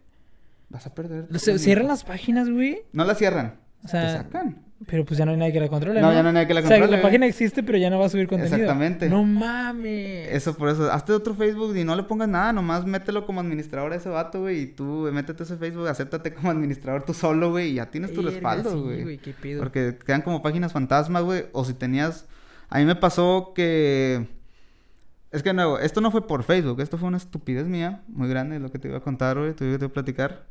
vas 0.69 0.85
a 0.87 0.93
perder. 0.93 1.27
se- 1.39 1.51
todo, 1.51 1.57
cierran 1.59 1.87
las 1.87 2.03
páginas, 2.03 2.49
güey. 2.49 2.79
No 2.93 3.05
la 3.05 3.15
cierran. 3.15 3.55
O 3.79 3.81
te 3.83 3.87
sea, 3.89 4.11
sacan. 4.23 4.57
Pero 4.88 5.06
pues 5.06 5.17
ya 5.17 5.26
no 5.26 5.32
hay 5.32 5.38
nadie 5.38 5.54
que 5.54 5.60
la 5.60 5.67
controle, 5.67 6.02
No, 6.02 6.08
¿no? 6.08 6.13
ya 6.13 6.24
no 6.24 6.30
hay 6.30 6.34
nadie 6.34 6.48
que 6.48 6.54
la 6.56 6.62
O 6.62 6.63
sea, 6.63 6.78
controle, 6.80 6.98
la 6.98 7.04
página 7.04 7.28
existe, 7.28 7.62
pero 7.62 7.78
ya 7.78 7.89
no 7.89 8.00
va 8.00 8.08
a 8.08 8.10
subir 8.10 8.28
contenido. 8.28 8.56
Exactamente. 8.56 9.10
No 9.10 9.24
mames. 9.24 10.30
Eso 10.32 10.56
por 10.56 10.70
eso. 10.70 10.91
Hazte 10.91 11.13
otro 11.13 11.36
Facebook 11.36 11.76
y 11.78 11.84
no 11.84 11.96
le 11.96 12.04
pongas 12.04 12.28
nada. 12.28 12.52
Nomás 12.52 12.86
mételo 12.86 13.26
como 13.26 13.41
administrador 13.41 13.94
a 13.94 13.98
ese 13.98 14.10
vato, 14.10 14.41
güey. 14.41 14.62
Y 14.62 14.67
tú, 14.67 15.08
métete 15.13 15.44
a 15.44 15.46
ese 15.46 15.58
Facebook, 15.58 15.88
acéptate 15.88 16.34
como 16.34 16.50
administrador 16.50 17.04
tú 17.04 17.13
solo, 17.13 17.52
güey. 17.52 17.72
Y 17.72 17.74
ya 17.76 17.91
tienes 17.91 18.12
tu 18.13 18.24
respaldo, 18.24 18.72
sí, 18.72 19.04
güey. 19.04 19.17
qué 19.20 19.34
pedo. 19.34 19.60
Porque 19.60 19.98
quedan 20.04 20.24
como 20.24 20.41
páginas 20.41 20.74
fantasmas, 20.74 21.24
güey. 21.24 21.46
O 21.52 21.63
si 21.63 21.74
tenías... 21.74 22.28
A 22.70 22.80
mí 22.80 22.86
me 22.86 22.96
pasó 22.96 23.52
que... 23.54 24.28
Es 25.32 25.44
que, 25.44 25.54
nuevo, 25.54 25.80
esto 25.80 26.02
no 26.02 26.10
fue 26.12 26.26
por 26.26 26.44
Facebook. 26.44 26.82
Esto 26.82 26.98
fue 26.98 27.08
una 27.08 27.17
estupidez 27.17 27.67
mía. 27.67 28.02
Muy 28.08 28.28
grande 28.28 28.60
lo 28.60 28.72
que 28.72 28.80
te 28.80 28.88
iba 28.88 28.98
a 28.98 29.02
contar, 29.02 29.38
güey. 29.38 29.54
Te 29.54 29.65
iba 29.65 29.86
a 29.86 29.89
platicar. 29.89 30.48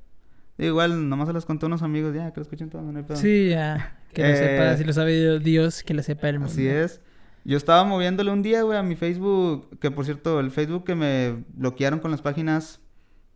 Igual, 0.56 1.08
nomás 1.08 1.26
se 1.26 1.34
las 1.34 1.44
conté 1.44 1.66
a 1.66 1.68
unos 1.68 1.82
amigos. 1.82 2.14
Ya, 2.14 2.30
que 2.32 2.40
lo 2.40 2.42
escuchen 2.42 2.70
todo, 2.70 2.82
no 2.82 2.96
hay 2.96 3.04
pedo. 3.04 3.16
Sí, 3.16 3.48
ya. 3.50 3.96
Que 4.12 4.22
lo 4.22 4.28
Eh, 4.28 4.36
sepa, 4.36 4.76
si 4.76 4.84
lo 4.84 4.92
sabe 4.92 5.38
Dios, 5.40 5.82
que 5.82 5.94
lo 5.94 6.02
sepa 6.02 6.28
el 6.28 6.38
mundo. 6.38 6.52
Así 6.52 6.66
es. 6.66 7.00
Yo 7.44 7.56
estaba 7.56 7.84
moviéndole 7.84 8.30
un 8.30 8.42
día, 8.42 8.62
güey, 8.62 8.76
a 8.78 8.82
mi 8.82 8.96
Facebook. 8.96 9.78
Que, 9.80 9.90
por 9.90 10.04
cierto, 10.04 10.40
el 10.40 10.50
Facebook 10.50 10.84
que 10.84 10.94
me 10.94 11.44
bloquearon 11.54 12.00
con 12.00 12.10
las 12.10 12.22
páginas... 12.22 12.80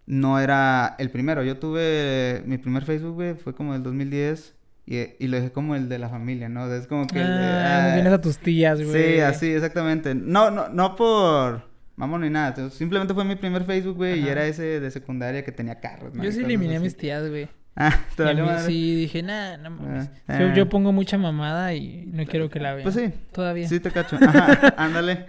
No 0.07 0.39
era 0.39 0.97
el 0.99 1.11
primero. 1.11 1.43
Yo 1.43 1.57
tuve... 1.59 2.43
Mi 2.47 2.59
primer 2.59 2.85
Facebook, 2.85 3.15
güey, 3.15 3.35
fue 3.35 3.55
como 3.55 3.75
el 3.75 3.83
2010. 3.83 4.55
Y, 4.87 4.99
y 5.19 5.29
lo 5.29 5.39
dejé 5.39 5.51
como 5.51 5.75
el 5.77 5.89
de 5.89 5.99
la 5.99 6.11
familia, 6.11 6.51
¿no? 6.51 6.71
Es 6.71 6.87
como 6.87 7.07
que... 7.07 7.19
el 7.19 7.27
de- 7.27 7.33
Ah, 7.33 7.89
ah, 7.93 7.95
vienes 7.95 8.13
a 8.13 8.21
tus 8.21 8.37
tías, 8.37 8.83
güey. 8.83 9.15
Sí, 9.15 9.21
así, 9.21 9.47
exactamente. 9.53 10.15
No, 10.15 10.51
no, 10.51 10.69
no 10.69 10.95
por 10.95 11.63
mamón 11.97 12.21
ni 12.21 12.29
nada. 12.29 12.69
Simplemente 12.69 13.15
fue 13.15 13.25
mi 13.25 13.37
primer 13.37 13.65
Facebook, 13.65 13.97
güey, 13.97 14.21
y 14.21 14.29
era 14.29 14.45
ese 14.47 14.81
de 14.81 14.91
secundaria 14.91 15.43
que 15.43 15.53
tenía 15.53 15.81
carros, 15.81 16.13
¿no? 16.13 16.23
Yo 16.23 16.31
sí 16.33 16.41
eliminé 16.41 16.77
a 16.77 16.81
mis 16.81 16.97
tías, 16.99 17.27
güey. 17.31 17.49
Ah, 17.77 17.99
te 18.17 18.23
a 18.23 18.27
valió 18.27 18.45
madre. 18.47 18.67
sí 18.67 18.95
dije, 18.95 19.23
nah, 19.23 19.57
no 19.57 19.71
mames. 19.71 20.09
Ah, 20.29 20.39
Yo, 20.39 20.47
ah. 20.49 20.55
yo 20.55 20.69
pongo 20.69 20.93
mucha 20.93 21.19
mamada 21.19 21.75
y 21.75 22.07
no 22.07 22.25
quiero 22.27 22.49
que 22.49 22.61
la 22.61 22.73
vean. 22.75 22.85
Pues 22.85 22.95
sí. 22.95 23.13
Todavía. 23.33 23.69
Sí, 23.69 23.81
te 23.81 23.91
cacho. 23.91 24.17
Ajá, 24.21 24.75
ándale. 24.77 25.27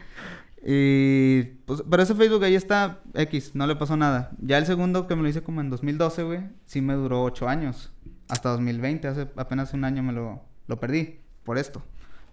Y 0.67 1.43
pues, 1.65 1.83
pero 1.89 2.01
ese 2.03 2.15
Facebook 2.15 2.43
ahí 2.43 2.55
está 2.55 2.99
X, 3.13 3.51
no 3.53 3.67
le 3.67 3.75
pasó 3.75 3.95
nada. 3.97 4.31
Ya 4.39 4.57
el 4.57 4.65
segundo 4.65 5.07
que 5.07 5.15
me 5.15 5.21
lo 5.21 5.29
hice 5.29 5.43
como 5.43 5.61
en 5.61 5.69
2012, 5.69 6.23
güey, 6.23 6.39
sí 6.65 6.81
me 6.81 6.93
duró 6.93 7.23
ocho 7.23 7.47
años. 7.47 7.91
Hasta 8.29 8.49
2020, 8.49 9.07
hace 9.07 9.27
apenas 9.35 9.73
un 9.73 9.83
año 9.83 10.01
me 10.01 10.11
lo, 10.13 10.43
lo 10.67 10.79
perdí 10.79 11.19
por 11.43 11.57
esto. 11.59 11.83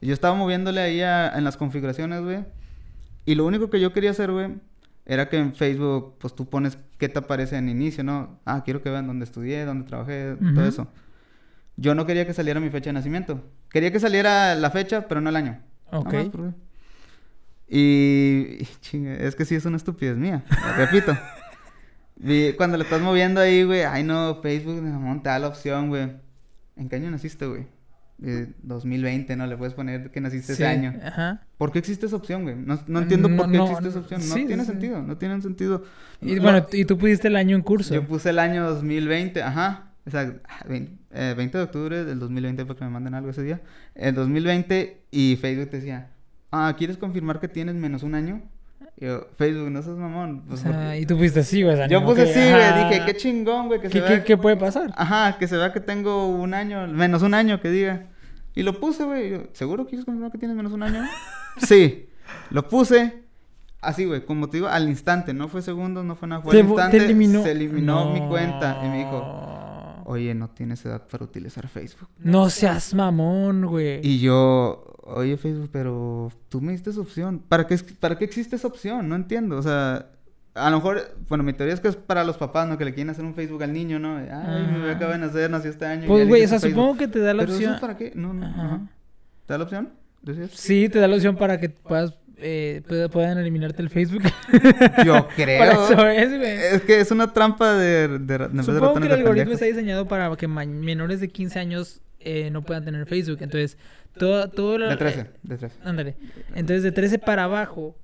Y 0.00 0.06
yo 0.06 0.14
estaba 0.14 0.34
moviéndole 0.34 0.80
ahí 0.80 1.02
a- 1.02 1.36
en 1.36 1.44
las 1.44 1.56
configuraciones, 1.58 2.22
güey. 2.22 2.44
Y 3.26 3.34
lo 3.34 3.44
único 3.44 3.68
que 3.68 3.80
yo 3.80 3.92
quería 3.92 4.10
hacer, 4.12 4.32
güey, 4.32 4.54
era 5.04 5.28
que 5.28 5.36
en 5.38 5.54
Facebook, 5.54 6.16
pues 6.18 6.34
tú 6.34 6.48
pones 6.48 6.78
qué 7.02 7.08
te 7.08 7.18
aparece 7.18 7.56
en 7.56 7.68
inicio, 7.68 8.04
¿no? 8.04 8.38
Ah, 8.44 8.62
quiero 8.64 8.80
que 8.80 8.88
vean 8.88 9.08
dónde 9.08 9.24
estudié, 9.24 9.64
dónde 9.64 9.86
trabajé, 9.88 10.36
todo 10.54 10.64
eso. 10.64 10.86
Yo 11.76 11.96
no 11.96 12.06
quería 12.06 12.24
que 12.28 12.32
saliera 12.32 12.60
mi 12.60 12.70
fecha 12.70 12.90
de 12.90 12.92
nacimiento. 12.94 13.42
Quería 13.70 13.90
que 13.90 13.98
saliera 13.98 14.54
la 14.54 14.70
fecha, 14.70 15.08
pero 15.08 15.20
no 15.20 15.30
el 15.30 15.34
año. 15.36 15.58
Ok. 15.90 16.12
Nada 16.12 16.18
más, 16.24 16.28
porque- 16.30 16.54
Y, 17.68 18.62
y 18.62 18.68
chinga, 18.80 19.14
es 19.14 19.34
que 19.34 19.44
sí 19.44 19.54
es 19.56 19.64
una 19.64 19.76
estupidez 19.78 20.16
mía, 20.16 20.44
lo 20.48 20.74
repito. 20.76 21.16
Y 22.24 22.52
cuando 22.52 22.76
le 22.76 22.84
estás 22.84 23.00
moviendo 23.00 23.40
ahí, 23.40 23.64
güey, 23.64 23.82
ay 23.82 24.04
no, 24.04 24.38
Facebook, 24.42 24.80
mamón, 24.80 25.24
te 25.24 25.28
da 25.30 25.40
la 25.40 25.48
opción, 25.48 25.88
güey. 25.88 26.12
¿En 26.76 26.88
qué 26.88 26.94
año 26.96 27.10
naciste, 27.10 27.46
güey? 27.46 27.66
Eh, 28.24 28.52
2020, 28.62 29.34
¿no? 29.36 29.46
Le 29.46 29.56
puedes 29.56 29.74
poner 29.74 30.10
que 30.10 30.20
naciste 30.20 30.48
Sí, 30.54 30.62
ese 30.62 30.66
año. 30.66 30.94
Ajá. 31.04 31.42
¿Por 31.58 31.72
qué 31.72 31.80
existe 31.80 32.06
esa 32.06 32.16
opción, 32.16 32.42
güey? 32.44 32.54
No, 32.56 32.78
no 32.86 33.00
entiendo 33.00 33.28
No, 33.28 33.36
por 33.36 33.50
qué 33.50 33.56
no, 33.58 33.64
existe 33.66 33.88
esa 33.88 33.98
opción. 33.98 34.20
No 34.28 34.34
sí, 34.34 34.44
tiene 34.46 34.64
sí. 34.64 34.70
sentido, 34.70 35.02
no 35.02 35.16
tiene 35.18 35.40
sentido. 35.42 35.84
Y 36.20 36.36
No- 36.36 36.42
bueno, 36.42 36.66
y 36.72 36.84
tú 36.84 36.96
pusiste 36.98 37.28
el 37.28 37.36
año 37.36 37.56
en 37.56 37.62
curso. 37.62 37.92
yo 37.94 38.06
puse 38.06 38.30
el 38.30 38.38
año 38.38 38.62
2020, 38.68 39.42
ajá. 39.42 39.88
O 40.06 40.10
sea, 40.10 40.34
ah, 40.48 40.64
vein- 40.68 40.98
eh, 41.12 41.34
20 41.36 41.58
de 41.58 41.64
octubre 41.64 42.04
del 42.04 42.18
2020 42.18 42.64
para 42.64 42.78
que 42.78 42.84
me 42.84 42.90
manden 42.90 43.14
algo 43.14 43.30
ese 43.30 43.42
día. 43.42 43.60
El 43.94 44.14
2020 44.14 45.02
y 45.10 45.36
Facebook 45.36 45.70
te 45.70 45.76
decía, 45.78 46.08
ah, 46.50 46.74
¿quieres 46.76 46.96
confirmar 46.98 47.40
que 47.40 47.48
tienes 47.48 47.74
menos 47.76 48.02
un 48.02 48.14
año? 48.14 48.42
Y 48.96 49.06
yo, 49.06 49.26
Facebook, 49.36 49.70
no 49.70 49.82
seas 49.82 49.96
mamón. 49.96 50.42
O 50.46 50.48
Pues, 50.50 50.60
sea, 50.60 50.72
porque- 50.72 51.00
y 51.00 51.06
tú 51.06 51.16
pusiste 51.16 51.42
sí, 51.44 51.62
güey. 51.62 51.76
Yo 51.88 52.04
puse 52.04 52.24
que- 52.24 52.34
sí, 52.34 52.40
güey. 52.40 52.88
Dije, 52.88 53.02
qué 53.06 53.16
chingón, 53.16 53.68
güey, 53.68 53.80
que 53.80 53.88
se 53.88 53.92
¿Qué, 53.94 54.00
vea. 54.00 54.24
qué 54.24 54.36
puede 54.36 54.56
pasar? 54.56 54.92
Ajá, 54.96 55.38
que 55.38 55.46
se 55.48 55.56
vea 55.56 55.72
que 55.72 55.80
tengo 55.80 56.28
un 56.28 56.52
año, 56.54 56.86
menos 56.88 57.22
un 57.22 57.34
año, 57.34 57.60
que 57.60 57.70
diga. 57.70 58.06
Y 58.54 58.62
lo 58.62 58.78
puse, 58.78 59.04
güey. 59.04 59.48
¿Seguro 59.52 59.86
quieres 59.86 60.04
confirmar 60.04 60.30
que 60.32 60.38
tienes 60.38 60.56
menos 60.56 60.72
un 60.72 60.82
año? 60.82 61.02
sí. 61.58 62.08
Lo 62.50 62.68
puse. 62.68 63.22
Así, 63.80 64.04
güey, 64.04 64.24
como 64.24 64.48
te 64.48 64.58
digo, 64.58 64.68
al 64.68 64.88
instante. 64.88 65.34
No 65.34 65.48
fue 65.48 65.62
segundos, 65.62 66.04
no 66.04 66.14
fue 66.14 66.28
nada. 66.28 66.42
Fue 66.42 66.56
al 66.60 66.62
bo- 66.66 66.76
te 66.76 66.82
instante. 66.82 67.04
eliminó. 67.04 67.42
Se 67.42 67.50
eliminó 67.52 68.12
mi 68.12 68.20
No. 68.20 68.28
cuenta. 68.28 68.80
Y 68.84 68.88
me 68.88 68.98
dijo, 68.98 70.02
oye, 70.04 70.34
no 70.34 70.50
tienes 70.50 70.84
edad 70.84 71.06
para 71.10 71.24
utilizar 71.24 71.66
Facebook. 71.68 72.08
No 72.18 72.48
seas 72.50 72.94
mamón, 72.94 73.64
güey. 73.66 74.00
Y 74.06 74.20
yo, 74.20 74.84
oye, 75.02 75.36
Facebook, 75.36 75.70
pero 75.72 76.30
tú 76.48 76.60
me 76.60 76.72
diste 76.72 76.90
esa 76.90 77.00
opción. 77.00 77.40
¿Para 77.48 77.66
qué, 77.66 77.76
¿Para 77.98 78.16
qué 78.18 78.24
existe 78.24 78.54
esa 78.56 78.68
opción? 78.68 79.08
No 79.08 79.16
entiendo. 79.16 79.58
O 79.58 79.62
sea, 79.62 80.10
a 80.54 80.70
lo 80.70 80.76
mejor, 80.76 81.16
bueno, 81.28 81.44
mi 81.44 81.52
teoría 81.52 81.74
es 81.74 81.80
que 81.80 81.88
es 81.88 81.96
para 81.96 82.24
los 82.24 82.36
papás, 82.36 82.68
¿no? 82.68 82.76
Que 82.78 82.84
le 82.84 82.92
quieren 82.94 83.10
hacer 83.10 83.24
un 83.24 83.34
Facebook 83.34 83.62
al 83.62 83.72
niño, 83.72 83.98
¿no? 83.98 84.18
Ay, 84.18 84.28
Ajá. 84.30 84.90
acaba 84.90 85.12
de 85.12 85.18
nacer, 85.18 85.50
nació 85.50 85.70
este 85.70 85.86
año. 85.86 86.06
Pues, 86.06 86.28
güey, 86.28 86.44
o 86.44 86.48
sea, 86.48 86.58
supongo 86.60 86.96
que 86.96 87.08
te 87.08 87.20
da 87.20 87.32
la 87.34 87.42
¿Pero 87.44 87.54
opción. 87.54 87.72
eso 87.72 87.80
para 87.80 87.96
qué? 87.96 88.12
No, 88.14 88.32
no, 88.34 88.46
Ajá. 88.46 88.80
¿Te 89.46 89.54
da 89.54 89.58
la 89.58 89.64
opción? 89.64 89.90
¿Decías? 90.22 90.50
Sí, 90.52 90.88
te 90.88 90.98
da 90.98 91.08
la 91.08 91.16
opción 91.16 91.36
para 91.36 91.58
que 91.58 91.68
puedas, 91.70 92.14
eh, 92.36 92.82
pueda- 92.86 93.08
puedan 93.08 93.38
eliminarte 93.38 93.82
el 93.82 93.88
Facebook. 93.90 94.22
Yo 95.04 95.26
creo. 95.36 95.62
Eso 95.92 96.06
es, 96.08 96.28
güey. 96.38 96.50
Es 96.74 96.82
que 96.82 97.00
es 97.00 97.10
una 97.10 97.32
trampa 97.32 97.74
de... 97.74 98.08
de, 98.08 98.18
de, 98.18 98.48
de 98.48 98.62
Supongo 98.62 98.94
que 98.94 99.00
ratones 99.00 99.02
el 99.02 99.08
de 99.08 99.14
algoritmo 99.14 99.52
está 99.54 99.64
diseñado 99.64 100.06
para 100.06 100.34
que 100.36 100.46
menores 100.48 101.20
de 101.20 101.28
15 101.28 101.58
años 101.58 102.00
eh, 102.20 102.50
no 102.50 102.62
puedan 102.62 102.84
tener 102.84 103.06
Facebook. 103.06 103.38
Entonces, 103.40 103.78
todo, 104.16 104.48
todo 104.48 104.78
la- 104.78 104.90
De 104.90 104.96
13, 104.96 105.26
de 105.42 105.56
13. 105.58 105.76
Ándale. 105.82 106.16
Entonces, 106.54 106.82
de 106.84 106.92
13 106.92 107.18
para 107.18 107.44
abajo, 107.44 107.96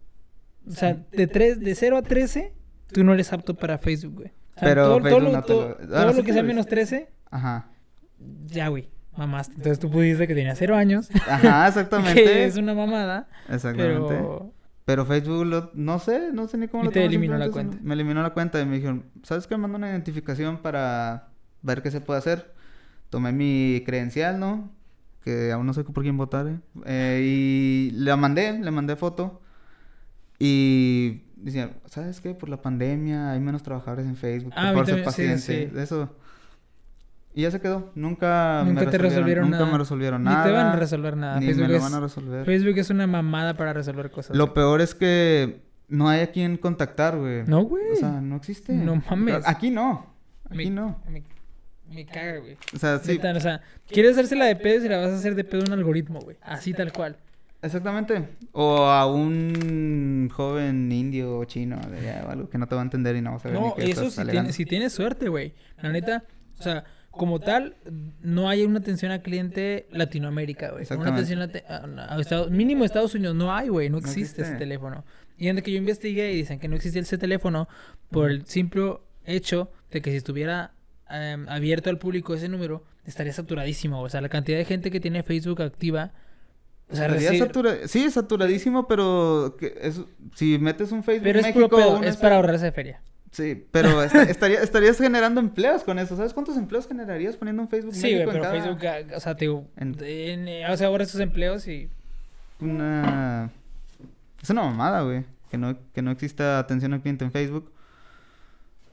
o 0.68 0.72
sea, 0.72 0.94
de, 1.12 1.26
3, 1.26 1.60
de 1.60 1.74
0 1.74 1.96
a 1.96 2.02
13, 2.02 2.52
tú 2.92 3.04
no 3.04 3.12
eres 3.14 3.32
apto 3.32 3.54
para 3.54 3.78
Facebook, 3.78 4.14
güey. 4.16 4.28
O 4.56 4.60
sea, 4.60 4.68
Pero 4.68 4.84
todo, 4.84 5.00
Facebook 5.02 5.22
lo, 5.22 5.32
no 5.32 5.40
te 5.42 5.46
todo- 5.46 5.68
lo- 5.68 5.74
todo 5.76 5.96
Ahora 5.96 6.10
lo 6.10 6.12
sí 6.14 6.22
que 6.22 6.32
sea 6.32 6.42
menos 6.42 6.66
dice. 6.66 6.76
13, 6.76 7.08
Ajá. 7.30 7.68
ya, 8.46 8.68
güey, 8.68 8.88
mamaste. 9.16 9.54
Entonces 9.56 9.78
tú 9.78 9.90
pudiste 9.90 10.26
que 10.26 10.34
tenía 10.34 10.54
0 10.54 10.76
años, 10.76 11.08
Ajá, 11.28 11.66
exactamente. 11.68 12.22
que 12.24 12.44
es 12.44 12.56
una 12.56 12.74
mamada, 12.74 13.28
Exactamente. 13.48 14.06
pero... 14.08 14.52
Pero 14.84 15.04
Facebook, 15.04 15.44
lo- 15.44 15.70
no 15.74 15.98
sé, 15.98 16.32
no 16.32 16.48
sé 16.48 16.56
ni 16.56 16.66
cómo 16.66 16.82
Y 16.82 16.86
lo 16.86 16.92
te 16.92 17.04
eliminó 17.04 17.36
la 17.36 17.50
cuenta. 17.50 17.76
Me 17.82 17.92
eliminó 17.92 18.22
la 18.22 18.30
cuenta 18.30 18.58
y 18.58 18.64
me 18.64 18.76
dijeron, 18.76 19.04
¿sabes 19.22 19.46
qué? 19.46 19.54
Manda 19.58 19.76
una 19.76 19.90
identificación 19.90 20.62
para 20.62 21.28
ver 21.60 21.82
qué 21.82 21.90
se 21.90 22.00
puede 22.00 22.20
hacer. 22.20 22.54
Tomé 23.10 23.32
mi 23.32 23.82
credencial, 23.84 24.40
¿no? 24.40 24.70
Que 25.22 25.52
aún 25.52 25.66
no 25.66 25.74
sé 25.74 25.84
por 25.84 26.02
quién 26.02 26.16
votar, 26.16 26.46
¿eh? 26.46 26.58
Eh, 26.86 27.20
y 27.22 27.90
la 27.98 28.16
mandé, 28.16 28.58
le 28.58 28.70
mandé 28.70 28.96
foto. 28.96 29.42
Y 30.38 31.22
decían, 31.36 31.72
¿sabes 31.86 32.20
qué? 32.20 32.34
Por 32.34 32.48
la 32.48 32.62
pandemia 32.62 33.32
hay 33.32 33.40
menos 33.40 33.62
trabajadores 33.62 34.06
en 34.06 34.16
Facebook. 34.16 34.52
Ah, 34.56 34.72
por 34.74 34.86
sí, 34.86 34.92
paciente. 35.04 35.38
sí. 35.38 35.68
Eso. 35.78 36.14
Y 37.34 37.42
ya 37.42 37.50
se 37.50 37.60
quedó. 37.60 37.92
Nunca, 37.94 38.62
Nunca 38.66 38.84
me 38.84 38.90
te 38.90 38.98
resolvieron 38.98 39.44
nunca 39.44 39.58
nada. 39.60 39.72
me 39.72 39.78
resolvieron 39.78 40.22
Ni 40.24 40.30
nada. 40.30 40.44
te 40.44 40.50
van 40.50 40.66
a 40.66 40.76
resolver 40.76 41.16
nada. 41.16 41.38
Ni 41.40 41.46
Facebook, 41.46 41.62
me 41.62 41.68
lo 41.68 41.76
es, 41.76 41.82
van 41.82 41.94
a 41.94 42.00
resolver. 42.00 42.44
Facebook 42.44 42.78
es 42.78 42.90
una 42.90 43.06
mamada 43.06 43.54
para 43.56 43.72
resolver 43.72 44.10
cosas. 44.10 44.36
Lo 44.36 44.46
güey. 44.46 44.54
peor 44.54 44.80
es 44.80 44.94
que 44.94 45.60
no 45.88 46.08
hay 46.08 46.20
a 46.20 46.30
quien 46.32 46.56
contactar, 46.56 47.16
güey. 47.16 47.44
No, 47.46 47.62
güey. 47.62 47.92
O 47.92 47.96
sea, 47.96 48.20
no 48.20 48.36
existe. 48.36 48.72
No 48.72 48.96
mames. 49.08 49.42
Aquí 49.46 49.70
no. 49.70 50.06
Aquí 50.46 50.56
Me- 50.56 50.70
no. 50.70 51.00
Me, 51.08 51.22
me 51.92 52.06
caga, 52.06 52.38
güey. 52.38 52.56
O 52.74 52.78
sea, 52.78 52.98
sí. 52.98 53.18
O 53.22 53.40
sea, 53.40 53.60
quieres 53.86 54.12
hacerse 54.12 54.34
la 54.34 54.46
de 54.46 54.56
pedo 54.56 54.84
y 54.84 54.88
la 54.88 54.98
vas 54.98 55.10
a 55.10 55.16
hacer 55.16 55.34
de 55.34 55.44
pedo 55.44 55.62
un 55.66 55.72
algoritmo, 55.72 56.20
güey. 56.20 56.36
Así 56.42 56.72
tal 56.72 56.92
cual. 56.92 57.16
Exactamente. 57.60 58.28
O 58.52 58.84
a 58.84 59.06
un 59.06 60.28
joven 60.32 60.92
indio 60.92 61.38
o 61.38 61.44
chino 61.44 61.76
de 61.90 62.12
o 62.24 62.30
algo 62.30 62.48
que 62.48 62.58
no 62.58 62.66
te 62.66 62.74
va 62.74 62.82
a 62.82 62.84
entender 62.84 63.16
y 63.16 63.20
no 63.20 63.32
vas 63.32 63.44
a 63.44 63.48
ver 63.48 63.58
No, 63.58 63.74
ni 63.76 63.90
eso 63.90 64.10
si, 64.10 64.24
tienes, 64.24 64.54
si 64.54 64.64
tienes 64.64 64.92
suerte, 64.92 65.28
güey. 65.28 65.54
La 65.82 65.90
neta, 65.90 66.24
o 66.58 66.62
sea, 66.62 66.84
como 67.10 67.40
tal, 67.40 67.76
no 68.22 68.48
hay 68.48 68.62
una 68.64 68.78
atención 68.78 69.10
al 69.10 69.22
cliente 69.22 69.88
Latinoamérica, 69.90 70.70
güey. 70.70 70.86
Una 70.96 71.12
atención 71.12 71.42
a, 71.42 72.14
a 72.14 72.20
Estados, 72.20 72.50
mínimo 72.50 72.84
Estados 72.84 73.14
Unidos 73.14 73.34
no 73.34 73.52
hay, 73.52 73.68
güey. 73.68 73.90
No 73.90 74.00
No 74.00 74.06
existe 74.06 74.42
ese 74.42 74.54
teléfono. 74.54 75.04
Y 75.36 75.48
en 75.48 75.60
que 75.60 75.72
yo 75.72 75.78
investigué 75.78 76.32
y 76.32 76.36
dicen 76.36 76.58
que 76.58 76.68
no 76.68 76.76
existe 76.76 77.00
ese 77.00 77.18
teléfono 77.18 77.68
por 78.10 78.30
el 78.30 78.46
simple 78.46 78.98
hecho 79.24 79.70
de 79.90 80.00
que 80.00 80.10
si 80.10 80.16
estuviera 80.16 80.72
em, 81.10 81.48
abierto 81.48 81.90
al 81.90 81.98
público 81.98 82.34
ese 82.34 82.48
número, 82.48 82.84
estaría 83.04 83.32
saturadísimo. 83.32 84.00
O 84.00 84.08
sea, 84.08 84.20
la 84.20 84.28
cantidad 84.28 84.58
de 84.58 84.64
gente 84.64 84.90
que 84.90 85.00
tiene 85.00 85.22
Facebook 85.22 85.62
activa. 85.62 86.12
O 86.90 86.96
sea, 86.96 87.08
decir- 87.08 87.38
satura- 87.38 87.86
Sí, 87.86 88.04
es 88.04 88.14
saturadísimo, 88.14 88.88
pero 88.88 89.56
que 89.58 89.74
es- 89.82 90.00
si 90.34 90.58
metes 90.58 90.90
un 90.92 91.02
Facebook 91.04 91.24
pero 91.24 91.38
es, 91.40 91.46
México... 91.46 91.68
puro 91.68 91.76
pedo, 91.82 91.98
un 91.98 92.04
es 92.04 92.16
para 92.16 92.36
ahorrarse 92.36 92.72
feria. 92.72 93.00
Sí, 93.30 93.66
pero 93.70 94.02
esta- 94.02 94.22
estaría, 94.22 94.62
estarías 94.62 94.96
generando 94.98 95.38
empleos 95.40 95.84
con 95.84 95.98
eso. 95.98 96.16
¿Sabes 96.16 96.32
cuántos 96.32 96.56
empleos 96.56 96.88
generarías 96.88 97.36
poniendo 97.36 97.60
un 97.62 97.68
Facebook 97.68 97.94
Sí, 97.94 98.02
México 98.04 98.22
en 98.22 98.28
pero 98.30 98.42
cada- 98.42 98.54
Facebook, 98.54 98.86
ah, 98.86 99.16
o 99.16 99.20
sea, 99.20 99.34
te 99.36 99.44
digo, 99.44 99.66
en- 99.76 99.96
en- 100.02 100.48
eh, 100.48 100.70
o 100.70 100.76
sea, 100.78 100.86
ahora 100.86 101.04
esos 101.04 101.20
empleos 101.20 101.68
y 101.68 101.90
Una... 102.60 103.50
Es 104.42 104.50
una 104.50 104.62
mamada, 104.62 105.02
güey. 105.02 105.24
Que 105.50 105.58
no, 105.58 105.76
que 105.94 106.00
no 106.02 106.10
exista 106.10 106.58
atención 106.58 106.92
al 106.94 107.00
cliente 107.02 107.24
en 107.24 107.32
Facebook. 107.32 107.70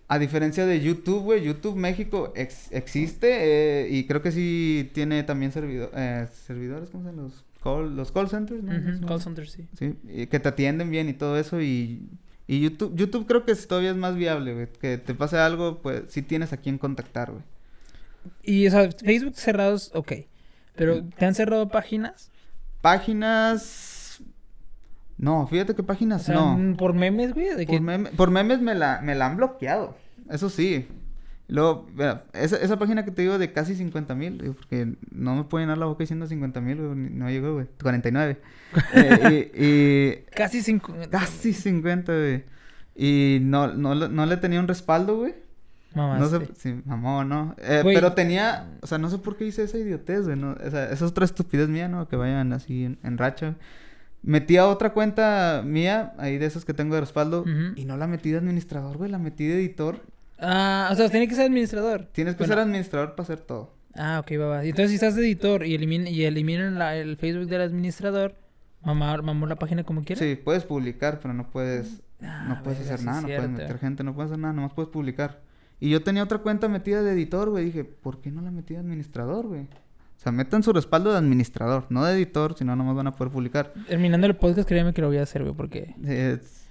A 0.08 0.20
diferencia 0.20 0.66
de 0.66 0.82
YouTube, 0.82 1.24
güey, 1.24 1.42
YouTube 1.44 1.76
México 1.78 2.32
ex- 2.36 2.72
existe 2.72 3.84
eh, 3.86 3.88
y 3.90 4.06
creo 4.06 4.22
que 4.22 4.32
sí 4.32 4.92
tiene 4.94 5.24
también 5.24 5.52
servido- 5.52 5.90
eh, 5.96 6.28
servidores, 6.46 6.90
¿cómo 6.90 7.10
se? 7.10 7.16
Los 7.16 7.45
call, 7.66 7.96
los 7.98 8.12
call 8.14 8.30
centers, 8.30 8.64
¿no? 8.64 8.72
¿No? 8.80 9.08
call 9.08 9.20
center, 9.22 9.48
sí. 9.50 9.68
Sí, 9.78 9.96
y 10.08 10.28
que 10.28 10.40
te 10.40 10.48
atienden 10.50 10.90
bien 10.92 11.10
y 11.10 11.14
todo 11.14 11.38
eso 11.38 11.60
y, 11.62 12.08
y 12.48 12.62
YouTube, 12.62 12.96
YouTube 12.96 13.26
creo 13.28 13.44
que 13.44 13.56
todavía 13.56 13.90
es 13.92 13.98
más 13.98 14.16
viable, 14.16 14.54
güey. 14.54 14.68
Que 14.80 14.98
te 14.98 15.14
pase 15.16 15.38
algo, 15.38 15.82
pues 15.82 16.04
sí 16.10 16.22
tienes 16.22 16.54
a 16.54 16.58
quién 16.58 16.78
contactar, 16.78 17.32
güey. 17.32 17.44
Y, 18.44 18.68
o 18.68 18.72
sea, 18.72 18.90
Facebook 18.92 19.36
cerrados, 19.36 19.92
ok. 19.94 20.14
Pero, 20.76 21.04
¿te 21.04 21.26
han 21.26 21.36
cerrado 21.36 21.68
páginas? 21.70 22.32
Páginas... 22.82 24.22
No, 25.18 25.48
fíjate 25.48 25.74
que 25.76 25.82
O 25.82 25.86
páginas 25.86 26.24
sea, 26.24 26.36
no. 26.36 26.76
por 26.76 26.94
memes, 26.94 27.34
güey. 27.34 27.56
De 27.56 27.66
que... 27.66 27.74
Por, 27.78 27.82
meme- 27.82 28.10
por 28.12 28.32
memes 28.32 28.62
me 28.62 28.76
la, 28.76 29.00
me 29.02 29.16
la 29.16 29.28
han 29.28 29.38
bloqueado. 29.38 29.96
Eso 30.30 30.50
sí. 30.50 30.88
Luego, 31.48 31.88
esa, 32.34 32.58
esa 32.58 32.80
página 32.80 33.06
que 33.06 33.12
te 33.12 33.22
digo 33.22 33.38
de 33.38 33.54
casi 33.54 33.76
50 33.76 34.16
mil, 34.16 34.54
porque 34.58 34.96
no 35.12 35.36
me 35.36 35.44
pueden 35.44 35.68
llenar 35.68 35.78
la 35.78 35.86
boca 35.86 36.00
diciendo 36.04 36.26
50 36.26 36.60
mil, 36.62 37.18
no 37.18 37.30
llegó, 37.30 37.54
güey. 37.54 37.68
49. 37.82 38.42
Eh, 38.94 39.52
y, 39.56 39.64
y 39.66 40.36
Casi 40.36 40.62
cinco... 40.62 40.94
casi 41.10 41.54
50, 41.54 42.12
güey. 42.14 42.44
Y 42.96 43.40
no, 43.42 43.68
no, 43.74 43.94
le- 43.96 44.10
no 44.10 44.26
le 44.26 44.38
tenía 44.38 44.60
un 44.60 44.68
respaldo, 44.68 45.18
güey. 45.18 45.36
No 46.20 46.28
sé, 46.28 46.50
sí, 46.58 46.82
mamón, 46.86 47.30
¿no? 47.30 47.56
Eh, 47.58 47.80
Güey. 47.84 47.96
pero 47.96 48.12
tenía, 48.14 48.68
o 48.82 48.88
sea, 48.88 48.98
no 48.98 49.10
sé 49.10 49.18
por 49.18 49.38
qué 49.38 49.46
hice 49.46 49.64
esa 49.64 49.78
idiotez, 49.78 50.24
güey, 50.26 50.36
¿no? 50.38 50.52
O 50.54 50.70
sea, 50.70 50.86
esa 50.86 50.94
es 50.94 51.02
otra 51.04 51.24
estupidez 51.24 51.70
mía, 51.70 51.88
¿no? 51.88 52.10
Que 52.10 52.18
vayan 52.18 52.52
así 52.52 52.84
en, 52.84 52.98
en 53.04 53.18
racha. 53.18 53.56
Metí 54.22 54.58
a 54.58 54.68
otra 54.68 54.92
cuenta 54.92 55.62
mía, 55.66 56.14
ahí 56.18 56.38
de 56.38 56.48
esas 56.48 56.66
que 56.66 56.74
tengo 56.74 56.96
de 56.96 57.02
respaldo, 57.02 57.46
y 57.78 57.86
no 57.86 57.96
la 57.96 58.08
metí 58.08 58.32
de 58.32 58.40
administrador, 58.40 58.98
güey, 58.98 59.10
la 59.10 59.20
metí 59.20 59.46
de 59.48 59.56
editor. 59.56 60.02
Ah, 60.40 60.90
o 60.92 60.96
sea, 60.96 61.10
tiene 61.10 61.28
que 61.28 61.36
ser 61.36 61.46
administrador. 61.46 62.08
Tienes 62.12 62.36
que 62.36 62.40
Bueno. 62.40 62.54
ser 62.54 62.60
administrador 62.64 63.12
para 63.16 63.24
hacer 63.24 63.40
todo. 63.40 63.74
Ah, 63.96 64.20
ok, 64.22 64.32
va, 64.40 64.46
va. 64.48 64.66
Y 64.66 64.70
Entonces, 64.70 64.90
si 64.90 64.96
estás 64.96 65.16
de 65.16 65.22
editor 65.24 65.66
y, 65.66 65.74
elimina, 65.76 66.10
y 66.10 66.24
eliminan 66.24 66.78
la- 66.78 66.96
el 66.98 67.16
Facebook 67.18 67.48
del 67.48 67.62
administrador, 67.62 68.36
mamá, 68.84 69.18
mamó 69.22 69.48
la 69.48 69.56
página 69.56 69.84
como 69.84 70.04
quieras. 70.04 70.20
Sí, 70.24 70.36
puedes 70.36 70.66
publicar, 70.66 71.20
pero 71.22 71.34
no 71.34 71.50
puedes, 71.50 72.02
Ah, 72.22 72.46
no 72.50 72.64
puedes 72.64 72.80
hacer 72.82 73.04
nada, 73.04 73.22
no 73.22 73.28
puedes 73.28 73.50
meter 73.50 73.78
gente, 73.80 74.04
no 74.04 74.14
puedes 74.14 74.32
hacer 74.32 74.40
nada, 74.42 74.54
nomás 74.54 74.74
puedes 74.74 74.90
publicar. 74.90 75.42
Y 75.80 75.90
yo 75.90 76.02
tenía 76.04 76.24
otra 76.24 76.40
cuenta 76.40 76.68
metida 76.68 77.02
de 77.04 77.12
editor, 77.14 77.50
güey, 77.50 77.66
dije, 77.66 77.84
¿por 77.86 78.20
qué 78.22 78.32
no 78.32 78.42
la 78.42 78.52
metí 78.52 78.74
de 78.74 78.80
administrador, 78.82 79.48
güey? 79.48 79.62
O 79.62 80.20
sea, 80.20 80.32
metan 80.32 80.64
su 80.64 80.72
respaldo 80.74 81.12
de 81.12 81.18
administrador, 81.18 81.86
no 81.90 82.04
de 82.06 82.14
editor, 82.16 82.58
si 82.58 82.64
no, 82.66 82.76
nomás 82.76 82.96
van 82.96 83.08
a 83.08 83.12
poder 83.16 83.32
publicar. 83.32 83.74
Terminando 83.88 84.28
el 84.28 84.36
podcast, 84.36 84.68
créeme 84.68 84.94
que 84.94 85.02
lo 85.02 85.08
voy 85.08 85.18
a 85.18 85.24
hacer, 85.24 85.44
güey, 85.44 85.54
porque... 85.56 85.94
Es- 86.04 86.65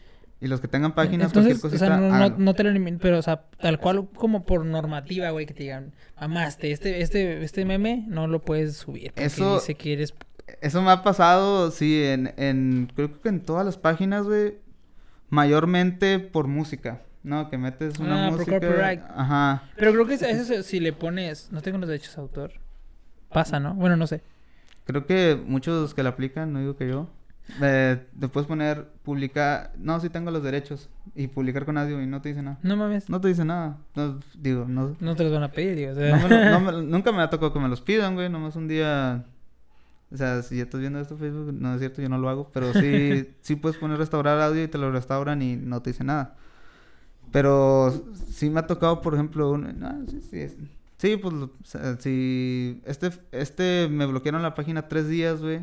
Y 0.44 0.48
los 0.48 0.60
que 0.60 0.68
tengan 0.68 0.92
páginas, 0.94 1.28
Entonces, 1.28 1.58
cualquier 1.58 1.80
o 1.88 1.88
cosita, 1.88 1.98
sea, 2.10 2.18
no, 2.20 2.28
no, 2.28 2.36
no 2.38 2.54
te 2.54 2.64
lo 2.64 2.68
eliminan, 2.68 3.00
pero, 3.00 3.18
o 3.18 3.22
sea, 3.22 3.44
tal 3.58 3.80
cual 3.80 4.08
como 4.14 4.44
por 4.44 4.66
normativa, 4.66 5.30
güey, 5.30 5.46
que 5.46 5.54
te 5.54 5.62
digan, 5.62 5.94
mamaste, 6.20 6.70
este, 6.70 7.00
este, 7.00 7.42
este 7.42 7.64
meme 7.64 8.04
no 8.08 8.26
lo 8.26 8.42
puedes 8.42 8.76
subir. 8.76 9.12
Porque 9.12 9.24
Eso- 9.24 9.54
dice 9.54 9.74
que 9.74 9.94
eres... 9.94 10.12
Eso 10.60 10.82
me 10.82 10.90
ha 10.90 11.02
pasado, 11.02 11.70
sí, 11.70 12.04
en, 12.04 12.34
en... 12.36 12.92
Creo 12.94 13.20
que 13.22 13.28
en 13.30 13.40
todas 13.40 13.64
las 13.64 13.78
páginas, 13.78 14.24
güey. 14.26 14.58
Mayormente 15.30 16.18
por 16.20 16.46
música, 16.46 17.00
¿no? 17.22 17.48
Que 17.48 17.56
metes 17.56 17.98
una 17.98 18.26
Ah, 18.26 18.28
por 18.28 18.38
música... 18.40 18.60
copyright. 18.60 19.00
Ajá. 19.16 19.62
Pero 19.76 19.92
creo 19.92 20.06
que 20.06 20.14
eso 20.14 20.62
si 20.62 20.78
le 20.80 20.92
pones, 20.92 21.50
no 21.50 21.62
tengo 21.62 21.78
los 21.78 21.88
derechos 21.88 22.14
de 22.14 22.20
autor, 22.22 22.52
pasa, 23.32 23.58
¿no? 23.58 23.74
Bueno, 23.74 23.96
no 23.96 24.06
sé. 24.06 24.20
Creo 24.84 25.06
que 25.06 25.42
muchos 25.46 25.94
que 25.94 26.02
la 26.02 26.10
aplican, 26.10 26.52
no 26.52 26.60
digo 26.60 26.76
que 26.76 26.86
yo... 26.88 27.08
Eh, 27.60 28.02
te 28.18 28.28
puedes 28.28 28.46
poner, 28.48 28.88
publicar... 29.02 29.72
No, 29.78 30.00
sí 30.00 30.08
tengo 30.08 30.30
los 30.30 30.42
derechos. 30.42 30.88
Y 31.14 31.26
publicar 31.28 31.64
con 31.66 31.76
audio 31.78 32.00
y 32.02 32.06
no 32.06 32.20
te 32.22 32.30
dice 32.30 32.42
nada. 32.42 32.58
No 32.62 32.76
mames, 32.76 33.08
no, 33.10 33.16
No 33.16 33.20
te 33.20 33.28
dice 33.28 33.44
nada. 33.44 33.76
No, 33.94 34.18
digo, 34.38 34.64
no... 34.68 34.96
te 35.14 35.24
los 35.24 35.32
van 35.32 35.42
a 35.42 35.52
pedir, 35.52 35.76
digo. 35.76 35.92
o 35.92 35.94
sea. 35.94 36.16
no 36.16 36.28
me 36.28 36.34
lo- 36.34 36.50
no 36.50 36.60
me- 36.82 36.82
nunca 36.90 37.12
me 37.12 37.22
ha 37.22 37.28
tocado 37.30 37.52
que 37.52 37.60
me 37.60 37.68
los 37.68 37.80
pidan, 37.82 38.14
güey. 38.14 38.28
Nomás 38.30 38.56
un 38.56 38.66
día... 38.68 39.24
O 40.12 40.16
sea, 40.16 40.42
si 40.42 40.56
ya 40.56 40.62
estás 40.62 40.80
viendo 40.80 41.00
esto 41.00 41.14
en 41.14 41.20
Facebook, 41.20 41.52
no 41.52 41.74
es 41.74 41.80
cierto, 41.80 42.00
yo 42.00 42.08
no 42.08 42.18
lo 42.18 42.28
hago. 42.28 42.50
Pero 42.52 42.72
sí, 42.72 43.28
sí 43.42 43.56
puedes 43.56 43.76
poner 43.78 43.98
restaurar 43.98 44.40
audio 44.40 44.62
y 44.62 44.68
te 44.68 44.78
lo 44.78 44.90
restauran 44.90 45.42
y 45.42 45.56
no 45.56 45.82
te 45.82 45.90
dice 45.90 46.04
nada. 46.04 46.36
Pero 47.32 47.92
sí 48.28 48.48
me 48.50 48.60
ha 48.60 48.66
tocado, 48.66 49.00
por 49.00 49.14
ejemplo, 49.14 49.50
un... 49.50 49.78
no, 49.78 50.06
sí, 50.08 50.20
sí, 50.30 50.38
es- 50.40 50.56
sí, 50.98 51.16
pues, 51.16 51.34
lo- 51.34 51.46
o 51.46 51.64
sea, 51.64 51.96
si... 52.00 52.80
Este, 52.86 53.10
este 53.32 53.88
me 53.90 54.06
bloquearon 54.06 54.42
la 54.42 54.54
página 54.54 54.88
tres 54.88 55.08
días, 55.08 55.40
güey. 55.42 55.60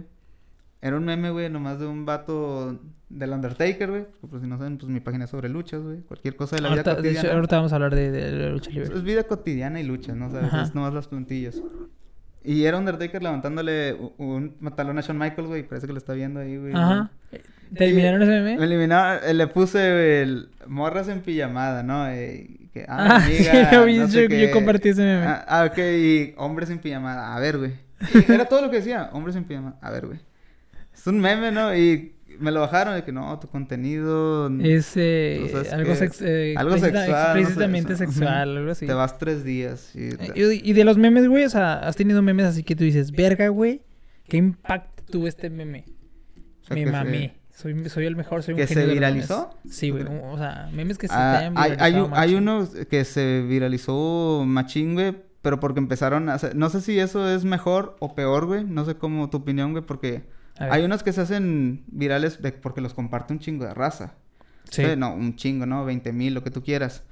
Era 0.81 0.97
un 0.97 1.05
meme, 1.05 1.29
güey, 1.29 1.49
nomás 1.49 1.79
de 1.79 1.85
un 1.85 2.05
vato 2.05 2.79
del 3.09 3.29
Undertaker, 3.31 3.89
güey. 3.89 4.03
Porque, 4.03 4.27
Pues 4.27 4.41
si 4.41 4.47
no 4.47 4.57
saben, 4.57 4.77
pues 4.77 4.89
mi 4.91 4.99
página 4.99 5.25
es 5.25 5.29
sobre 5.29 5.47
luchas, 5.49 5.81
güey. 5.81 5.99
Cualquier 6.01 6.35
cosa 6.35 6.55
de 6.55 6.61
la 6.63 6.69
vida 6.69 6.77
ahorita, 6.81 6.95
cotidiana. 6.95 7.19
hecho, 7.27 7.35
ahorita 7.35 7.55
vamos 7.57 7.71
a 7.71 7.75
hablar 7.75 7.95
de, 7.95 8.11
de 8.11 8.31
la 8.31 8.49
lucha 8.49 8.71
libre. 8.71 8.93
Es 8.95 9.03
vida 9.03 9.23
cotidiana 9.23 9.79
y 9.79 9.83
lucha, 9.83 10.13
¿no? 10.15 10.27
O 10.27 10.31
sea, 10.31 10.63
es 10.63 10.73
nomás 10.73 10.93
las 10.93 11.07
plantillas. 11.07 11.61
Y 12.43 12.63
era 12.63 12.79
Undertaker 12.79 13.21
levantándole 13.21 13.95
un 14.17 14.55
talón 14.75 14.97
a 14.97 15.01
Shawn 15.01 15.19
Michaels, 15.19 15.47
güey. 15.47 15.61
Parece 15.67 15.85
que 15.85 15.93
lo 15.93 15.99
está 15.99 16.13
viendo 16.13 16.39
ahí, 16.39 16.57
güey. 16.57 16.73
Ajá. 16.73 17.11
¿Te 17.75 17.85
eliminaron 17.85 18.23
ese 18.23 18.31
Me 18.31 18.41
meme? 18.41 18.63
eliminaron, 18.65 19.21
eh, 19.23 19.33
le 19.35 19.45
puse 19.47 20.23
el 20.23 20.49
morras 20.67 21.07
en 21.07 21.21
pijamada, 21.21 21.83
¿no? 21.83 22.09
Eh, 22.09 22.49
que, 22.73 22.85
ah, 22.89 23.19
Ah, 23.21 23.77
amiga, 23.83 24.07
sí, 24.07 24.13
sé 24.13 24.47
yo- 24.47 24.51
compartí 24.51 24.89
ese 24.89 25.03
meme. 25.03 25.25
Ah, 25.27 25.45
ah, 25.47 25.65
ok, 25.71 25.77
y 25.77 26.33
hombres 26.37 26.71
en 26.71 26.79
pijamada. 26.79 27.35
A 27.35 27.39
ver, 27.39 27.59
güey. 27.59 27.73
Era 28.27 28.45
todo 28.45 28.61
lo 28.63 28.71
que 28.71 28.77
decía, 28.77 29.09
hombres 29.13 29.35
en 29.35 29.43
pijamada. 29.43 29.77
A 29.79 29.91
ver, 29.91 30.07
güey. 30.07 30.19
Es 31.01 31.07
un 31.07 31.19
meme, 31.19 31.51
¿no? 31.51 31.75
Y 31.75 32.13
me 32.39 32.51
lo 32.51 32.61
bajaron 32.61 32.95
de 32.95 33.03
que 33.03 33.11
no, 33.11 33.37
tu 33.39 33.47
contenido 33.47 34.47
Es 34.61 34.95
eh, 34.95 35.45
es 35.45 35.73
algo, 35.73 35.95
sex, 35.95 36.21
eh, 36.21 36.53
algo 36.57 36.77
sexual, 36.77 37.09
no 37.09 37.15
sé, 37.15 37.21
explícitamente 37.23 37.95
sexual, 37.97 38.57
algo 38.57 38.71
así. 38.71 38.85
te 38.87 38.93
vas 38.93 39.17
tres 39.17 39.43
días. 39.43 39.91
Y, 39.95 40.09
Eh, 40.09 40.59
Y, 40.63 40.69
y 40.69 40.73
de 40.73 40.83
los 40.83 40.97
memes, 40.97 41.27
güey, 41.27 41.43
o 41.45 41.49
sea, 41.49 41.73
has 41.79 41.95
tenido 41.95 42.21
memes 42.21 42.45
así 42.45 42.63
que 42.63 42.75
tú 42.75 42.83
dices, 42.83 43.11
verga, 43.11 43.47
güey, 43.49 43.81
¿qué 44.27 44.37
impacto 44.37 45.03
tuvo 45.11 45.27
este 45.27 45.49
meme? 45.49 45.85
O 46.61 46.67
sea, 46.67 46.75
Me 46.75 46.85
mamé. 46.85 47.33
Soy, 47.53 47.89
soy 47.89 48.05
el 48.05 48.15
mejor, 48.15 48.41
soy 48.43 48.53
un 48.53 48.59
¿Que 48.59 48.67
genio 48.67 48.83
se 48.83 48.87
de 48.87 48.93
viralizó? 48.93 49.55
memes. 49.63 49.77
Sí, 49.77 49.89
güey. 49.91 50.05
O 50.05 50.37
sea, 50.37 50.69
memes 50.73 50.97
que 50.97 51.07
se 51.07 51.13
Ah, 51.15 51.33
te 51.33 51.37
hayan 51.45 51.53
hay, 51.57 51.75
hay, 51.79 52.07
hay 52.13 52.35
uno 52.35 52.67
que 52.89 53.03
se 53.05 53.41
viralizó 53.47 54.43
machín, 54.47 54.93
güey, 54.93 55.15
pero 55.41 55.59
porque 55.59 55.79
empezaron 55.79 56.29
a 56.29 56.35
hacer... 56.35 56.55
No 56.55 56.69
sé 56.69 56.81
si 56.81 56.97
eso 56.99 57.29
es 57.29 57.43
mejor 57.43 57.97
o 57.99 58.15
peor, 58.15 58.45
güey. 58.45 58.63
No 58.63 58.85
sé 58.85 58.95
cómo 58.95 59.29
tu 59.29 59.37
opinión, 59.37 59.71
güey, 59.71 59.83
porque. 59.83 60.23
Hay 60.57 60.83
unos 60.83 61.03
que 61.03 61.13
se 61.13 61.21
hacen 61.21 61.83
virales 61.87 62.41
de- 62.41 62.51
porque 62.51 62.81
los 62.81 62.93
comparte 62.93 63.33
un 63.33 63.39
chingo 63.39 63.65
de 63.65 63.73
raza. 63.73 64.13
Sí. 64.69 64.83
No, 64.97 65.13
un 65.13 65.35
chingo, 65.35 65.65
¿no? 65.65 65.83
20 65.85 66.13
mil, 66.13 66.33
lo 66.33 66.43
que 66.43 66.51
tú 66.51 66.63
quieras. 66.63 67.03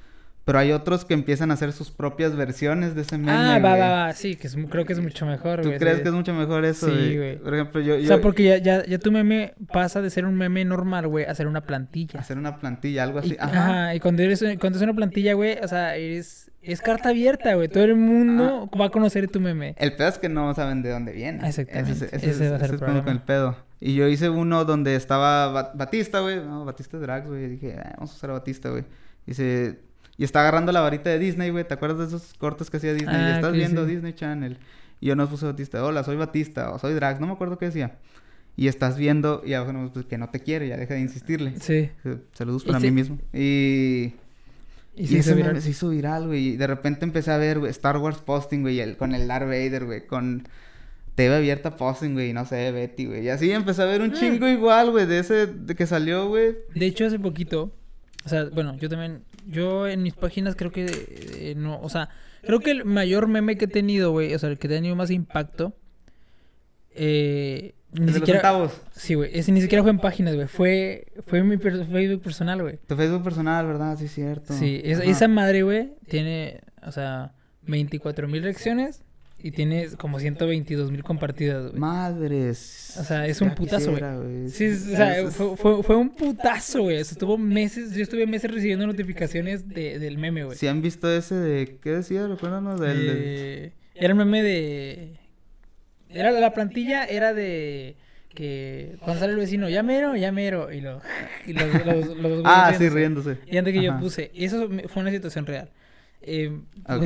Pero 0.45 0.57
hay 0.59 0.71
otros 0.71 1.05
que 1.05 1.13
empiezan 1.13 1.51
a 1.51 1.55
hacer 1.55 1.73
sus 1.73 1.91
propias 1.91 2.35
versiones 2.35 2.95
de 2.95 3.01
ese 3.01 3.17
meme, 3.19 3.31
ah, 3.33 3.59
va, 3.59 3.75
va, 3.75 3.89
va. 3.89 4.13
Sí, 4.13 4.35
que 4.35 4.47
es, 4.47 4.57
creo 4.69 4.83
que 4.83 4.93
es 4.93 4.99
mucho 4.99 5.25
mejor, 5.27 5.61
¿Tú 5.61 5.67
güey. 5.67 5.77
crees 5.79 5.97
sí. 5.97 6.01
que 6.03 6.09
es 6.09 6.15
mucho 6.15 6.33
mejor 6.33 6.65
eso? 6.65 6.87
Sí, 6.87 7.17
güey. 7.17 7.37
Por 7.37 7.53
ejemplo, 7.53 7.81
yo... 7.81 7.95
O 7.95 7.99
yo 7.99 8.07
sea, 8.07 8.21
porque 8.21 8.43
ya, 8.45 8.57
ya, 8.57 8.83
ya 8.85 8.97
tu 8.97 9.11
meme 9.11 9.53
pasa 9.71 10.01
de 10.01 10.09
ser 10.09 10.25
un 10.25 10.35
meme 10.35 10.65
normal, 10.65 11.07
güey, 11.07 11.25
a 11.25 11.35
ser 11.35 11.45
una 11.45 11.61
plantilla. 11.61 12.19
Hacer 12.19 12.37
una 12.39 12.57
plantilla, 12.57 13.03
algo 13.03 13.19
así. 13.19 13.33
Y, 13.33 13.37
Ajá. 13.39 13.63
ajá, 13.83 13.95
y 13.95 13.99
cuando 13.99 14.23
eres 14.23 14.43
cuando 14.59 14.77
es 14.79 14.83
una 14.83 14.95
plantilla, 14.95 15.33
güey, 15.33 15.59
o 15.61 15.67
sea, 15.67 15.95
eres 15.97 16.48
es 16.61 16.81
carta 16.81 17.09
abierta, 17.09 17.53
güey. 17.55 17.67
Todo 17.67 17.83
el 17.85 17.95
mundo 17.95 18.69
va 18.79 18.85
a 18.85 18.89
conocer 18.89 19.27
tu 19.29 19.39
meme. 19.39 19.75
El 19.77 19.95
pedo 19.95 20.07
es 20.09 20.17
que 20.17 20.29
no 20.29 20.53
saben 20.53 20.81
de 20.81 20.89
dónde 20.91 21.11
viene. 21.13 21.47
Exactamente. 21.47 21.91
Ese, 21.91 22.15
ese- 22.15 22.29
Ese 22.31 22.49
va 22.49 22.55
a 22.57 22.59
ser 22.59 22.65
ese 22.65 22.65
el 22.65 22.73
es 22.75 22.79
problema. 22.79 23.03
con 23.03 23.13
el 23.13 23.21
pedo. 23.21 23.55
Y 23.79 23.95
yo 23.95 24.07
hice 24.07 24.29
uno 24.29 24.65
donde 24.65 24.95
estaba 24.95 25.47
Ba- 25.51 25.71
Batista, 25.73 26.19
güey. 26.19 26.37
No, 26.43 26.65
Batista 26.65 26.97
Drags, 26.97 27.27
güey. 27.27 27.45
Y 27.45 27.47
dije, 27.49 27.75
"Ah, 27.79 27.93
vamos 27.97 28.11
a 28.11 28.15
usar 28.15 28.29
a 28.31 28.33
Batista, 28.33 28.69
güey. 28.69 28.83
Y 29.25 29.33
se... 29.33 29.79
Y 30.17 30.25
está 30.25 30.41
agarrando 30.41 30.73
la 30.73 30.81
varita 30.81 31.09
de 31.09 31.17
Disney, 31.17 31.49
güey. 31.49 31.65
¿Te 31.65 31.73
acuerdas 31.75 31.99
de 31.99 32.05
esos 32.17 32.33
cortes 32.33 32.69
que 32.69 32.75
hacía 32.77 32.93
Disney? 32.93 33.15
Ah, 33.15 33.35
Estás 33.35 33.51
que 33.53 33.57
viendo 33.57 33.85
sí. 33.85 33.91
Disney 33.93 34.11
Channel. 34.13 34.57
Y 34.99 35.07
yo 35.07 35.15
no 35.15 35.25
puse 35.29 35.45
Batista. 35.45 35.81
Hola, 35.85 36.03
soy 36.03 36.17
Batista. 36.17 36.71
O 36.71 36.79
soy 36.79 36.93
Drags. 36.93 37.21
No 37.21 37.27
me 37.27 37.33
acuerdo 37.33 37.57
qué 37.57 37.67
decía. 37.67 37.97
y 38.57 38.67
estás 38.67 38.97
viendo 38.97 39.41
y 39.45 39.53
abajo 39.53 39.71
no, 39.71 39.93
pues, 39.93 40.05
que 40.05 40.17
no 40.17 40.29
te 40.29 40.41
quiere, 40.41 40.67
ya 40.67 40.75
deja 40.75 40.93
de 40.95 40.99
insistirle. 40.99 41.53
Sí. 41.61 41.89
Saludos 42.33 42.63
Y 42.65 42.67
para 42.67 42.79
sí. 42.81 42.87
mí 42.87 42.91
mismo. 42.91 43.17
Y... 43.33 44.13
Y, 44.99 45.03
Y, 45.03 45.07
se 45.07 45.13
hizo 45.13 45.19
ese 45.29 45.35
viral. 45.35 45.51
meme 45.53 45.61
se 45.61 45.69
hizo 45.69 45.89
viral, 45.89 46.27
güey. 46.27 46.47
Y 46.49 46.57
de 46.57 46.67
repente 46.67 47.05
empecé 47.05 47.31
a 47.31 47.37
ver, 47.37 47.59
güey, 47.59 47.71
Star 47.71 47.97
Wars 47.97 48.17
posting, 48.19 48.61
güey, 48.61 48.79
el- 48.81 48.97
con 48.97 49.15
el 49.15 49.27
Darth 49.27 49.45
Vader, 49.47 49.85
güey, 49.85 50.05
con 50.05 50.43
TV 51.15 51.35
abierta 51.35 51.75
posting, 51.77 52.13
güey, 52.13 52.29
y 52.29 52.33
no 52.33 52.45
sé, 52.45 52.71
Betty, 52.71 53.05
güey. 53.05 53.23
Y 53.25 53.29
así 53.29 53.49
empecé 53.51 53.81
a 53.81 53.85
ver 53.85 54.01
Ah. 54.01 54.03
un 54.05 54.13
chingo 54.13 54.47
igual, 54.47 54.91
güey, 54.91 55.05
de 55.05 55.19
ese, 55.19 55.47
de 55.47 55.75
que 55.75 55.85
salió, 55.87 56.27
güey. 56.27 56.55
De 56.75 56.85
hecho, 56.85 57.05
hace 57.05 57.17
poquito, 57.19 57.73
o 58.25 58.29
sea, 58.29 58.45
bueno, 58.45 58.75
yo 58.77 58.89
también, 58.89 59.23
yo 59.47 59.87
en 59.87 60.03
mis 60.03 60.13
páginas 60.13 60.55
creo 60.55 60.71
que 60.71 60.85
eh, 60.89 61.53
no, 61.57 61.79
o 61.81 61.89
sea, 61.89 62.09
creo 62.41 62.59
que 62.59 62.71
el 62.71 62.83
mayor 62.85 63.27
meme 63.27 63.57
que 63.57 63.65
he 63.65 63.69
tenido, 63.69 64.11
güey, 64.11 64.33
o 64.33 64.39
sea, 64.39 64.49
el 64.49 64.57
que 64.57 64.67
ha 64.67 64.71
tenido 64.71 64.95
más 64.95 65.11
impacto, 65.11 65.73
eh, 66.95 67.73
ni 67.93 68.05
los 68.05 68.15
siquiera, 68.15 68.39
centavos. 68.39 68.71
sí, 68.91 69.15
güey, 69.15 69.31
ese 69.33 69.51
ni 69.51 69.61
siquiera 69.61 69.81
fue 69.83 69.91
en 69.91 69.99
páginas, 69.99 70.35
güey, 70.35 70.47
fue, 70.47 71.07
fue 71.25 71.43
mi 71.43 71.57
per- 71.57 71.85
Facebook 71.87 72.21
personal, 72.21 72.61
güey. 72.61 72.77
Tu 72.87 72.95
Facebook 72.95 73.23
personal, 73.23 73.65
¿verdad? 73.65 73.97
Sí, 73.97 74.07
cierto. 74.07 74.53
Sí, 74.53 74.81
es- 74.83 74.99
esa 74.99 75.27
madre, 75.27 75.63
güey, 75.63 75.93
tiene, 76.07 76.61
o 76.85 76.91
sea, 76.91 77.33
24 77.63 78.27
mil 78.27 78.43
reacciones 78.43 79.01
y 79.41 79.51
tiene 79.51 79.87
como 79.97 80.19
122 80.19 80.91
mil 80.91 81.01
compartidas, 81.03 81.67
güey. 81.69 81.79
Madres. 81.79 82.95
O 82.99 83.03
sea, 83.03 83.25
es 83.25 83.39
un 83.41 83.55
putazo, 83.55 83.91
güey. 83.91 84.49
Sí, 84.49 84.67
o 84.67 84.75
sea, 84.75 85.17
Es- 85.19 85.33
fue, 85.35 85.55
fue, 85.55 85.81
fue 85.83 85.95
un 85.95 86.09
putazo, 86.09 86.81
güey. 86.83 86.99
O 86.99 87.03
sea, 87.05 87.13
estuvo 87.13 87.37
meses, 87.37 87.95
yo 87.95 88.03
estuve 88.03 88.27
meses 88.27 88.51
recibiendo 88.51 88.85
notificaciones 88.85 89.67
de, 89.67 89.97
del 89.97 90.17
meme, 90.17 90.43
güey. 90.43 90.57
Si 90.57 90.67
han 90.67 90.81
visto 90.81 91.09
ese 91.11 91.35
de... 91.35 91.77
¿Qué 91.81 91.91
decía? 91.91 92.27
Recuérdanos 92.27 92.79
del... 92.79 93.71
Era 93.95 94.09
el 94.09 94.15
meme 94.15 94.43
de... 94.43 95.18
Era 96.09 96.31
la 96.31 96.53
plantilla, 96.53 97.05
era 97.05 97.33
de... 97.33 97.95
Que 98.33 98.95
cuando 98.99 99.19
sale 99.19 99.33
el 99.33 99.39
vecino, 99.39 99.67
ya 99.69 99.81
mero, 99.81 100.15
ya 100.15 100.31
mero. 100.31 100.71
Y, 100.71 100.81
lo, 100.81 101.01
y 101.47 101.53
los, 101.53 102.17
los, 102.17 102.41
Ah, 102.45 102.73
sí, 102.77 102.87
riéndose. 102.87 103.37
Y 103.47 103.57
antes 103.57 103.73
que 103.73 103.81
yo 103.81 103.99
puse, 103.99 104.31
eso 104.35 104.69
fue 104.87 105.01
una 105.01 105.11
situación 105.11 105.45
real. 105.45 105.69
Eh, 106.21 106.59
Ok. 106.87 107.05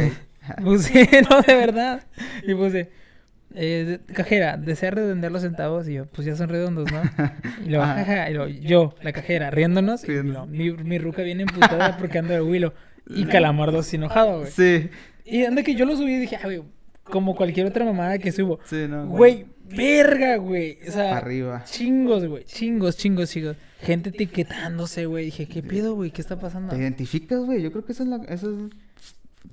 Puse, 0.61 1.07
no, 1.29 1.41
de 1.41 1.55
verdad. 1.55 2.03
Y 2.45 2.53
puse, 2.53 2.89
eh, 3.55 3.99
cajera, 4.13 4.57
¿desea 4.57 4.91
redondear 4.91 5.31
los 5.31 5.41
centavos? 5.41 5.87
Y 5.87 5.93
yo, 5.93 6.05
pues 6.07 6.25
ya 6.25 6.35
son 6.35 6.49
redondos, 6.49 6.91
¿no? 6.91 7.01
Y 7.65 7.73
Ajá. 7.75 7.95
jaja, 8.05 8.29
y 8.29 8.33
luego, 8.33 8.49
yo, 8.49 8.95
la 9.01 9.13
cajera, 9.13 9.49
riéndonos. 9.51 10.03
Y 10.07 10.11
mi, 10.11 10.71
mi 10.71 10.97
ruca 10.97 11.21
viene 11.21 11.43
emputada 11.43 11.97
porque 11.97 12.19
ando 12.19 12.33
de 12.33 12.41
Willow. 12.41 12.73
Y 13.07 13.25
Calamardo 13.25 13.79
así 13.79 13.95
enojado, 13.95 14.39
güey. 14.39 14.51
Sí. 14.51 14.89
Y 15.25 15.45
anda 15.45 15.63
que 15.63 15.75
yo 15.75 15.85
lo 15.85 15.95
subí 15.95 16.13
y 16.15 16.19
dije, 16.19 16.35
ah, 16.35 16.41
güey, 16.43 16.61
como 17.03 17.35
cualquier 17.35 17.67
otra 17.67 17.85
mamada 17.85 18.17
que 18.17 18.31
subo. 18.31 18.59
Sí, 18.65 18.85
no. 18.87 19.07
Güey, 19.07 19.45
verga, 19.65 20.37
güey. 20.37 20.77
O 20.87 20.91
sea, 20.91 21.17
Arriba. 21.17 21.63
chingos, 21.65 22.25
güey. 22.25 22.43
Chingos, 22.45 22.97
chingos, 22.97 23.29
chingos. 23.29 23.57
Gente 23.81 24.09
etiquetándose, 24.09 25.05
güey. 25.05 25.25
Dije, 25.25 25.47
¿qué 25.47 25.61
pedo, 25.61 25.95
güey? 25.95 26.11
¿Qué 26.11 26.21
está 26.21 26.39
pasando? 26.39 26.73
¿Te 26.73 26.81
identificas, 26.81 27.39
güey? 27.41 27.61
Yo 27.61 27.71
creo 27.71 27.85
que 27.85 27.91
esa 27.91 28.03
es 28.03 28.09
la... 28.09 28.17
Eso 28.27 28.51
es... 28.51 28.71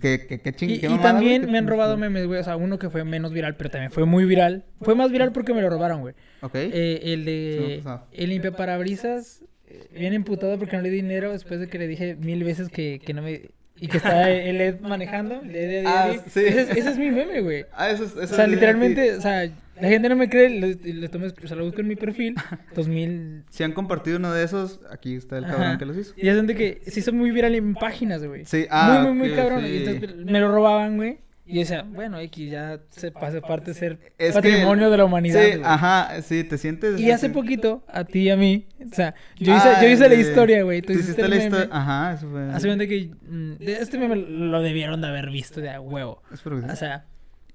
Que, 0.01 0.27
que, 0.27 0.41
que 0.41 0.53
ching... 0.55 0.71
Y, 0.71 0.99
también 0.99 1.51
me 1.51 1.59
han 1.59 1.67
robado 1.67 1.97
memes, 1.97 2.27
güey. 2.27 2.41
O 2.41 2.45
sea, 2.45 2.57
uno 2.57 2.79
que 2.79 2.91
fue 2.91 3.05
menos 3.05 3.33
viral, 3.33 3.57
pero 3.57 3.71
también 3.71 3.91
fue 3.91 4.05
muy 4.07 4.25
viral. 4.25 4.65
Fue 4.81 4.95
más 4.95 5.11
viral 5.11 5.33
porque 5.33 5.53
me 5.53 5.63
lo 5.63 5.69
robaron, 5.69 6.01
güey. 6.01 6.15
Ok. 6.43 6.55
Eh, 6.55 7.01
el 7.03 7.25
de... 7.25 7.83
El 8.13 8.31
limpiaparabrisas, 8.31 9.43
eh, 9.67 9.89
bien 9.93 10.15
emputado 10.15 10.59
porque 10.59 10.77
no 10.77 10.83
le 10.83 10.91
di 10.91 10.97
dinero 10.97 11.33
después 11.33 11.59
de 11.59 11.69
que 11.69 11.79
le 11.79 11.89
dije 11.89 12.15
mil 12.15 12.45
veces 12.45 12.69
que, 12.69 13.01
que 13.05 13.13
no 13.15 13.23
me... 13.23 13.51
Y 13.81 13.89
que 13.89 13.97
está 13.97 14.31
el 14.31 14.61
Ed 14.61 14.81
manejando. 14.81 15.41
el 15.43 15.51
Ed, 15.57 15.71
Ed, 15.71 15.79
Ed, 15.81 15.85
Ah, 15.87 16.11
Ed. 16.13 16.21
sí. 16.29 16.41
Ese, 16.41 16.61
es, 16.63 16.71
ese 16.71 16.91
es 16.91 16.99
mi 16.99 17.11
meme, 17.11 17.41
güey. 17.41 17.65
Ah, 17.73 17.91
eso 17.91 18.05
es... 18.05 18.11
Eso 18.13 18.21
O 18.21 18.37
sea, 18.37 18.45
es 18.45 18.51
literalmente, 18.51 19.15
o 19.15 19.21
sea, 19.21 19.51
la 19.81 19.89
gente 19.89 20.09
no 20.11 20.17
me 20.17 20.29
cree, 20.29 20.51
le, 20.51 20.75
le 20.75 21.09
tomo, 21.09 21.27
o 21.27 21.47
sea, 21.47 21.57
lo 21.57 21.65
busco 21.65 21.81
en 21.81 21.89
mi 21.89 21.97
perfil, 21.97 22.35
2000... 22.75 23.45
Si 23.49 23.63
han 23.65 23.73
compartido 23.73 24.19
uno 24.19 24.33
de 24.33 24.45
esos, 24.45 24.81
aquí 24.91 25.15
está 25.17 25.39
el 25.39 25.45
Ajá. 25.47 25.55
cabrón 25.57 25.79
que 25.79 25.87
los 25.87 25.97
hizo. 25.97 26.13
Y 26.17 26.29
es 26.29 26.37
donde 26.37 26.55
que 26.55 26.83
se 26.87 27.01
hizo 27.01 27.13
muy 27.15 27.31
viral 27.31 27.55
en 27.55 27.75
páginas, 27.75 28.23
güey. 28.25 28.45
Sí, 28.45 28.67
ah, 28.71 29.01
Muy, 29.03 29.13
muy, 29.15 29.29
muy 29.29 29.37
cabrón. 29.37 29.63
sí. 29.65 29.69
Y 29.69 29.77
entonces 29.89 30.17
me 30.27 30.41
lo 30.41 30.53
robaban, 30.53 30.97
güey. 30.97 31.19
Y 31.51 31.59
decía, 31.59 31.83
bueno, 31.87 32.19
X 32.21 32.51
ya 32.51 32.81
se 32.91 33.11
pasa 33.11 33.41
parte 33.41 33.73
de 33.73 33.75
ser 33.75 33.99
Es 34.19 34.29
que- 34.29 34.33
patrimonio 34.35 34.91
de 34.91 34.97
la 34.97 35.05
humanidad. 35.05 35.43
Sí, 35.43 35.61
ajá, 35.65 36.23
sí, 36.23 36.45
te 36.45 36.59
sientes... 36.59 36.99
Y 37.01 37.11
hace 37.11 37.31
poquito, 37.31 37.83
a 37.89 38.05
ti 38.05 38.21
y 38.21 38.31
a 38.31 38.37
mí, 38.37 38.67
o 38.81 38.95
sea, 38.95 39.15
yo 39.37 39.57
hice, 39.57 39.69
yo 39.83 39.89
hice 39.89 40.09
la 40.09 40.15
historia, 40.15 40.63
güey. 40.63 40.83
Tú 40.83 40.93
hiciste 40.93 41.27
la 41.29 41.37
historia... 41.37 41.69
Ajá, 41.73 42.15
eso 42.15 42.29
fue... 42.31 42.51
Hace 42.51 42.67
cuenta 42.69 42.87
que 42.87 43.11
mm, 43.29 43.53
este 43.61 43.99
meme 43.99 44.17
lo 44.17 44.63
debieron 44.63 45.01
de 45.01 45.09
haber 45.09 45.31
visto 45.31 45.61
de 45.61 45.71
a 45.71 45.81
huevo. 45.81 46.23
Sí. 46.35 46.49
O 46.49 46.77
sea, 46.77 47.05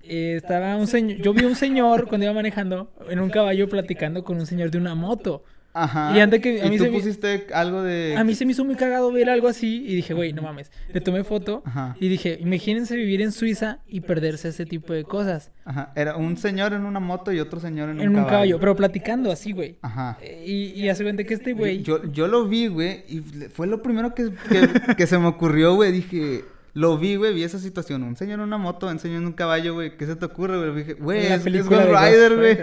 eh, 0.02 0.36
estaba 0.38 0.76
un 0.76 0.88
señor, 0.88 1.18
yo 1.18 1.34
vi 1.34 1.46
un 1.46 1.56
señor 1.56 2.08
cuando 2.08 2.26
iba 2.26 2.34
manejando 2.34 2.92
en 3.10 3.20
un 3.20 3.30
caballo 3.30 3.68
platicando 3.70 4.24
con 4.24 4.38
un 4.38 4.46
señor 4.46 4.70
de 4.72 4.78
una 4.78 4.94
moto. 4.94 5.44
Ajá. 5.76 6.18
y 6.18 6.20
antes 6.22 6.42
que 6.42 6.62
a 6.62 6.66
¿Y 6.66 6.70
mí 6.70 6.78
tú 6.78 6.86
se 6.86 6.90
me- 6.90 6.98
pusiste 6.98 7.48
algo 7.54 7.84
de... 7.84 8.16
A 8.18 8.24
mí 8.24 8.34
se 8.34 8.46
me 8.46 8.54
hizo 8.54 8.64
muy 8.66 8.76
cagado 8.76 9.12
ver 9.12 9.30
algo 9.30 9.48
así 9.50 9.84
y 9.86 9.96
dije, 9.96 10.14
güey, 10.14 10.32
no 10.34 10.42
mames. 10.42 10.72
Le 10.94 11.02
tomé 11.02 11.24
foto 11.24 11.62
Ajá. 11.66 11.96
y 12.00 12.08
dije, 12.08 12.38
imagínense 12.42 12.96
vivir 12.96 13.22
en 13.22 13.32
Suiza 13.32 13.80
y 13.88 14.00
perderse 14.02 14.48
ese 14.48 14.66
tipo 14.66 14.94
de 14.94 15.04
cosas. 15.04 15.52
Ajá, 15.66 15.92
era 15.96 16.16
un 16.16 16.38
señor 16.38 16.74
en 16.74 16.86
una 16.86 17.00
moto 17.00 17.32
y 17.34 17.40
otro 17.40 17.60
señor 17.60 17.90
en, 17.90 18.00
En 18.00 18.16
un 18.16 18.24
caballo, 18.26 18.60
pero 18.60 18.76
platicando 18.76 19.32
así, 19.32 19.52
güey. 19.52 19.78
Ajá. 19.82 20.18
Eh, 20.22 20.44
Y, 20.48 20.82
y 20.82 20.90
hace 20.90 21.04
cuenta 21.04 21.24
que 21.24 21.34
este 21.34 21.54
güey... 21.54 21.82
Yo, 21.84 22.04
yo 22.12 22.28
lo 22.28 22.48
vi, 22.48 22.68
güey, 22.68 23.04
y 23.10 23.20
fue 23.52 23.68
lo 23.68 23.82
primero 23.82 24.14
que, 24.16 24.30
que, 24.50 24.96
que 24.96 25.08
se 25.08 25.18
me 25.20 25.28
ocurrió, 25.28 25.76
güey. 25.76 25.92
Dije, 25.92 26.44
lo 26.76 26.98
vi, 27.00 27.16
güey, 27.16 27.34
vi 27.34 27.44
esa 27.44 27.58
situación. 27.58 28.04
Un 28.04 28.16
señor 28.16 28.36
en 28.40 28.42
una 28.46 28.58
moto, 28.60 28.88
un 28.88 29.00
señor 29.00 29.22
en 29.22 29.26
un 29.28 29.34
caballo, 29.34 29.74
güey. 29.74 29.98
¿Qué 29.98 30.06
se 30.06 30.16
te 30.16 30.26
ocurre, 30.26 30.58
güey? 30.58 30.76
Dije, 30.84 30.94
güey, 30.94 31.26
es, 31.26 31.46
es 31.46 31.66
Ghost 31.68 31.84
de 31.84 31.86
Rider, 31.86 32.36
güey. 32.36 32.58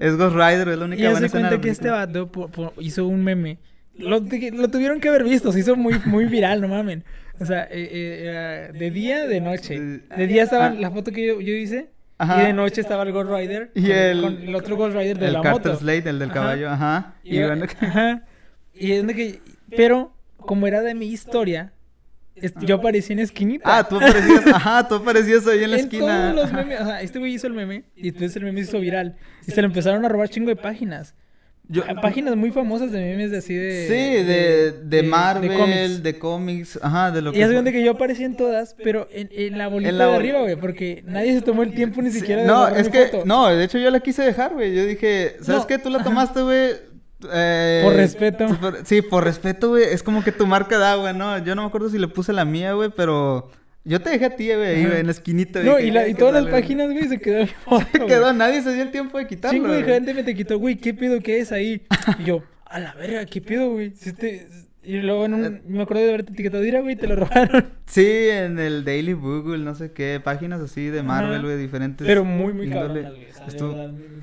Es 0.00 0.16
Ghost 0.16 0.34
Rider, 0.34 0.68
es 0.68 0.78
la 0.78 0.84
única 0.86 1.02
Y 1.02 1.06
buena 1.06 1.20
de 1.20 1.30
cuenta 1.30 1.60
que 1.60 1.68
este 1.70 1.90
vato 1.90 2.32
po- 2.32 2.48
po- 2.48 2.72
hizo 2.80 3.06
un 3.06 3.22
meme. 3.22 3.58
Lo, 3.96 4.18
lo 4.20 4.68
tuvieron 4.70 4.98
que 5.00 5.08
haber 5.08 5.22
visto, 5.22 5.52
se 5.52 5.60
hizo 5.60 5.76
muy, 5.76 5.94
muy 6.06 6.24
viral, 6.24 6.60
no 6.60 6.68
mamen. 6.68 7.04
O 7.40 7.44
sea, 7.44 7.64
eh, 7.64 7.88
eh, 7.92 8.24
era 8.26 8.72
de 8.72 8.90
día, 8.90 9.26
de 9.26 9.40
noche. 9.40 9.78
De 9.78 10.26
día 10.26 10.42
estaba 10.44 10.66
Ah. 10.66 10.74
la 10.74 10.90
foto 10.90 11.12
que 11.12 11.24
yo, 11.26 11.40
yo 11.40 11.52
hice. 11.52 11.90
Ajá. 12.16 12.42
Y 12.42 12.46
de 12.46 12.52
noche 12.52 12.80
estaba 12.80 13.04
el 13.04 13.12
Ghost 13.12 13.30
Rider. 13.30 13.70
Y 13.74 13.82
con- 13.82 13.92
el- 13.92 14.20
con 14.22 14.36
el 14.48 14.54
otro 14.56 14.76
Ghost 14.76 14.96
Rider 14.96 15.18
de 15.18 15.26
el 15.26 15.32
la 15.34 15.42
Carter 15.42 15.72
moto. 15.72 15.78
Slade, 15.80 16.10
el 16.10 16.18
del 16.18 16.30
Ajá. 16.30 16.34
caballo, 16.40 16.70
ajá. 16.70 17.14
Y, 17.22 17.38
Y, 17.38 17.42
bueno, 17.44 17.66
ajá. 17.80 18.22
Y 18.74 18.92
es 18.92 18.98
donde 18.98 19.14
que. 19.14 19.40
Pero, 19.76 20.12
como 20.36 20.66
era 20.66 20.80
de 20.80 20.94
mi 20.94 21.06
historia, 21.06 21.72
yo 22.62 22.76
aparecí 22.76 23.12
en 23.12 23.18
esquinita. 23.20 23.78
Ah, 23.78 23.86
tú 23.88 23.96
aparecías, 23.96 24.46
ajá, 24.54 24.86
tú 24.88 24.94
aparecías 24.96 25.46
ahí 25.46 25.64
en 25.64 25.70
la 25.70 25.76
esquina. 25.78 26.32
todos 26.32 26.34
los 26.34 26.52
memes. 26.52 26.80
O 26.80 26.84
sea, 26.84 27.02
este 27.02 27.18
güey 27.18 27.34
hizo 27.34 27.46
el 27.46 27.52
meme 27.54 27.84
y 27.96 28.08
entonces 28.08 28.36
el 28.36 28.44
meme 28.44 28.62
se 28.62 28.70
hizo 28.70 28.80
viral. 28.80 29.16
Y 29.46 29.50
se 29.52 29.60
lo 29.62 29.66
empezaron 29.66 30.04
a 30.04 30.08
robar 30.08 30.28
chingo 30.28 30.48
de 30.48 30.56
páginas. 30.56 31.14
Yo- 31.70 31.82
páginas 32.00 32.34
muy 32.34 32.50
famosas 32.50 32.90
de 32.92 32.98
memes 32.98 33.30
de 33.30 33.38
así 33.38 33.52
de. 33.54 33.86
Sí, 33.88 34.24
de, 34.24 34.72
de, 34.84 35.02
Marvel, 35.02 35.52
cómics. 35.54 36.02
de 36.02 36.18
cómics, 36.18 36.78
ajá, 36.82 37.10
de 37.10 37.20
lo 37.20 37.28
Y 37.28 37.34
que... 37.34 37.38
hace 37.40 37.48
fue. 37.48 37.54
cuenta 37.56 37.72
que 37.72 37.84
yo 37.84 37.90
aparecí 37.90 38.24
en 38.24 38.36
todas, 38.38 38.74
pero 38.82 39.06
en, 39.12 39.28
en 39.32 39.58
la 39.58 39.68
bolita 39.68 39.90
En 39.90 39.98
la 39.98 40.06
de 40.06 40.16
arriba, 40.16 40.40
güey, 40.40 40.56
porque 40.56 41.02
nadie 41.06 41.34
se 41.34 41.42
tomó 41.42 41.62
el 41.62 41.74
tiempo 41.74 42.00
ni 42.00 42.10
Sí, 42.10 42.20
siquiera 42.20 42.40
de 42.40 42.48
No, 42.48 42.68
es 42.68 42.86
mi 42.86 42.92
que, 42.92 43.06
foto. 43.08 43.26
no, 43.26 43.48
de 43.48 43.62
hecho 43.64 43.76
yo 43.76 43.90
la 43.90 44.00
quise 44.00 44.22
dejar, 44.22 44.54
güey. 44.54 44.74
Yo 44.74 44.86
dije, 44.86 45.36
¿sabes 45.42 45.60
No, 45.60 45.66
qué? 45.66 45.76
Tú 45.76 45.90
la 45.90 46.02
tomaste, 46.02 46.40
güey. 46.40 46.70
Eh, 47.32 47.80
Por 47.84 47.94
respeto. 47.94 48.46
por- 48.60 48.84
sí, 48.86 49.02
por 49.02 49.24
respeto, 49.24 49.70
güey. 49.70 49.84
Es 49.84 50.02
como 50.02 50.22
que 50.22 50.32
tu 50.32 50.46
marca 50.46 50.78
da, 50.78 50.94
güey, 50.96 51.14
¿no? 51.14 51.38
Yo 51.44 51.54
no 51.54 51.62
me 51.62 51.68
acuerdo 51.68 51.88
si 51.90 51.98
le 51.98 52.08
puse 52.08 52.32
la 52.32 52.44
mía, 52.44 52.72
güey, 52.74 52.90
pero 52.94 53.50
yo 53.84 54.00
te 54.00 54.10
dejé 54.10 54.26
a 54.26 54.36
ti, 54.36 54.46
güey, 54.54 54.82
en 54.84 55.06
la 55.06 55.12
esquinita. 55.12 55.62
No, 55.62 55.78
y, 55.80 55.90
la- 55.90 56.00
"Ay, 56.02 56.10
y 56.10 56.14
que 56.14 56.18
todas 56.20 56.34
las 56.34 56.44
sale". 56.44 56.60
páginas, 56.60 56.90
güey, 56.92 57.08
se 57.08 57.18
quedó 57.18 57.46
foto, 57.46 57.86
Se 57.92 58.06
quedó, 58.06 58.32
nadie 58.32 58.62
se 58.62 58.72
dio 58.74 58.82
el 58.82 58.90
tiempo 58.90 59.18
de 59.18 59.26
quitarlo. 59.26 59.56
Chingo 59.58 59.72
de 59.72 59.82
güey. 59.82 59.94
gente 59.94 60.14
me 60.14 60.22
te 60.22 60.34
quitó, 60.34 60.58
güey, 60.58 60.76
¿qué 60.76 60.94
pedo 60.94 61.20
qué 61.20 61.40
es 61.40 61.52
ahí? 61.52 61.82
Y 62.18 62.24
yo, 62.24 62.42
a 62.66 62.80
la 62.80 62.94
verga, 62.94 63.24
¿qué 63.26 63.40
pedo, 63.40 63.70
güey? 63.70 63.92
Si 63.96 64.12
Y 64.84 64.98
luego 65.02 65.26
en 65.26 65.34
Eh. 65.34 65.48
un... 65.48 65.62
me 65.66 65.82
acuerdo 65.82 66.02
de 66.04 66.08
haberte 66.10 66.32
etiquetado, 66.32 66.62
mira, 66.62 66.80
güey, 66.80 66.96
te 66.96 67.06
lo 67.08 67.16
robaron. 67.16 67.66
Sí, 67.86 68.06
en 68.30 68.58
el 68.58 68.84
Daily 68.84 69.12
Google, 69.14 69.58
no 69.64 69.74
sé 69.74 69.92
qué, 69.92 70.20
páginas 70.22 70.60
así 70.60 70.86
de 70.88 71.02
Marvel, 71.02 71.42
güey, 71.42 71.56
diferentes. 71.58 72.06
Pero 72.06 72.24
muy, 72.24 72.52
muy 72.52 72.66
de 72.68 72.74
Estuvo- 73.46 73.72
muy, 73.72 73.88
muy. 73.88 74.22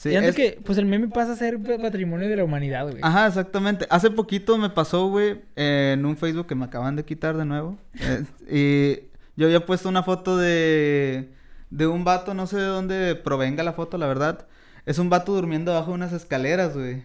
Sí, 0.00 0.08
y 0.08 0.16
antes 0.16 0.30
es- 0.30 0.36
que, 0.36 0.60
pues 0.64 0.78
el 0.78 0.86
meme 0.86 1.08
pasa 1.08 1.32
a 1.32 1.36
ser 1.36 1.62
pa- 1.62 1.76
patrimonio 1.76 2.26
de 2.26 2.34
la 2.34 2.42
humanidad, 2.44 2.84
güey. 2.88 3.00
Ajá, 3.02 3.26
exactamente. 3.26 3.86
Hace 3.90 4.10
poquito 4.10 4.56
me 4.56 4.70
pasó, 4.70 5.08
güey, 5.10 5.42
en 5.56 6.06
un 6.06 6.16
Facebook 6.16 6.46
que 6.46 6.54
me 6.54 6.64
acaban 6.64 6.96
de 6.96 7.04
quitar 7.04 7.36
de 7.36 7.44
nuevo. 7.44 7.76
eh, 8.48 9.10
y 9.36 9.38
yo 9.40 9.46
había 9.46 9.66
puesto 9.66 9.90
una 9.90 10.02
foto 10.02 10.38
de, 10.38 11.28
de 11.68 11.86
un 11.86 12.04
vato, 12.04 12.32
no 12.32 12.46
sé 12.46 12.56
de 12.56 12.64
dónde 12.64 13.14
provenga 13.14 13.62
la 13.62 13.74
foto, 13.74 13.98
la 13.98 14.06
verdad. 14.06 14.46
Es 14.86 14.98
un 14.98 15.10
vato 15.10 15.34
durmiendo 15.34 15.70
abajo 15.72 15.90
de 15.90 15.96
unas 15.96 16.14
escaleras, 16.14 16.74
güey. 16.74 17.02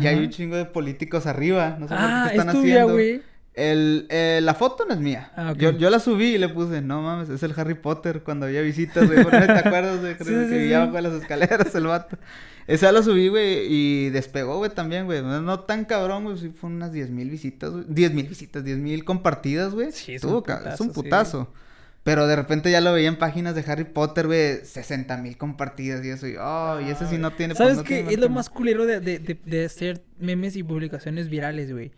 Y 0.00 0.06
hay 0.06 0.16
un 0.18 0.30
chingo 0.30 0.56
de 0.56 0.64
políticos 0.64 1.26
arriba. 1.26 1.76
No 1.78 1.86
sé 1.86 1.94
por 1.94 2.02
ah, 2.02 2.28
qué 2.30 2.36
están 2.38 2.48
es 2.48 2.54
tuya, 2.62 2.74
haciendo. 2.76 2.92
güey. 2.94 3.22
El, 3.54 4.06
eh, 4.08 4.40
la 4.42 4.54
foto 4.54 4.86
no 4.86 4.94
es 4.94 5.00
mía. 5.00 5.30
Ah, 5.36 5.50
ok. 5.52 5.58
yo, 5.58 5.70
yo 5.72 5.90
la 5.90 6.00
subí 6.00 6.34
y 6.34 6.38
le 6.38 6.48
puse, 6.48 6.80
no 6.80 7.02
mames, 7.02 7.28
es 7.28 7.42
el 7.42 7.52
Harry 7.56 7.74
Potter 7.74 8.22
cuando 8.22 8.46
había 8.46 8.62
visitas, 8.62 9.06
güey. 9.06 9.22
¿Por 9.22 9.30
¿Te 9.30 9.36
acuerdas, 9.52 10.00
güey? 10.00 10.14
Sí, 10.18 10.24
sí, 10.24 10.30
que 10.30 10.48
sí. 10.48 10.54
vivía 10.54 10.78
abajo 10.82 10.96
de 10.96 11.02
las 11.02 11.12
escaleras 11.20 11.74
el 11.74 11.86
vato. 11.86 12.16
Esa 12.66 12.92
la 12.92 13.02
subí, 13.02 13.28
güey, 13.28 13.66
y 13.68 14.08
despegó, 14.10 14.56
güey, 14.56 14.70
también, 14.70 15.04
güey. 15.04 15.20
No, 15.20 15.42
no 15.42 15.60
tan 15.60 15.84
cabrón, 15.84 16.24
güey, 16.24 16.38
sí 16.38 16.48
fueron 16.48 16.76
unas 16.76 16.92
10 16.92 17.10
mil 17.10 17.28
visitas, 17.28 17.70
güey. 17.70 17.84
10 17.88 18.14
mil 18.14 18.26
visitas, 18.26 18.64
10 18.64 18.78
mil 18.78 19.04
compartidas, 19.04 19.74
güey. 19.74 19.92
Sí, 19.92 20.12
es 20.14 20.16
Estuvo 20.22 20.38
un 20.38 20.42
ca- 20.44 20.54
es 20.54 20.60
putazo, 20.62 20.84
un 20.84 20.88
sí. 20.90 20.94
putazo. 20.94 21.52
Pero 22.04 22.26
de 22.26 22.34
repente 22.34 22.70
ya 22.70 22.80
lo 22.80 22.92
veía 22.94 23.08
en 23.08 23.16
páginas 23.18 23.54
de 23.54 23.64
Harry 23.70 23.84
Potter, 23.84 24.26
güey, 24.28 24.64
60 24.64 25.18
mil 25.18 25.36
compartidas 25.36 26.02
y 26.04 26.08
eso. 26.08 26.26
Y, 26.26 26.36
oh, 26.40 26.80
y 26.80 26.90
ese 26.90 27.06
sí 27.06 27.18
no 27.18 27.32
tiene... 27.32 27.54
¿Sabes 27.54 27.76
no 27.76 27.84
qué? 27.84 28.06
Es 28.08 28.18
lo 28.18 28.28
más 28.30 28.48
culero 28.48 28.86
de, 28.86 28.98
de, 29.00 29.18
de, 29.20 29.38
de 29.44 29.64
hacer 29.66 30.02
memes 30.18 30.56
y 30.56 30.62
publicaciones 30.62 31.28
virales, 31.28 31.70
güey. 31.70 31.92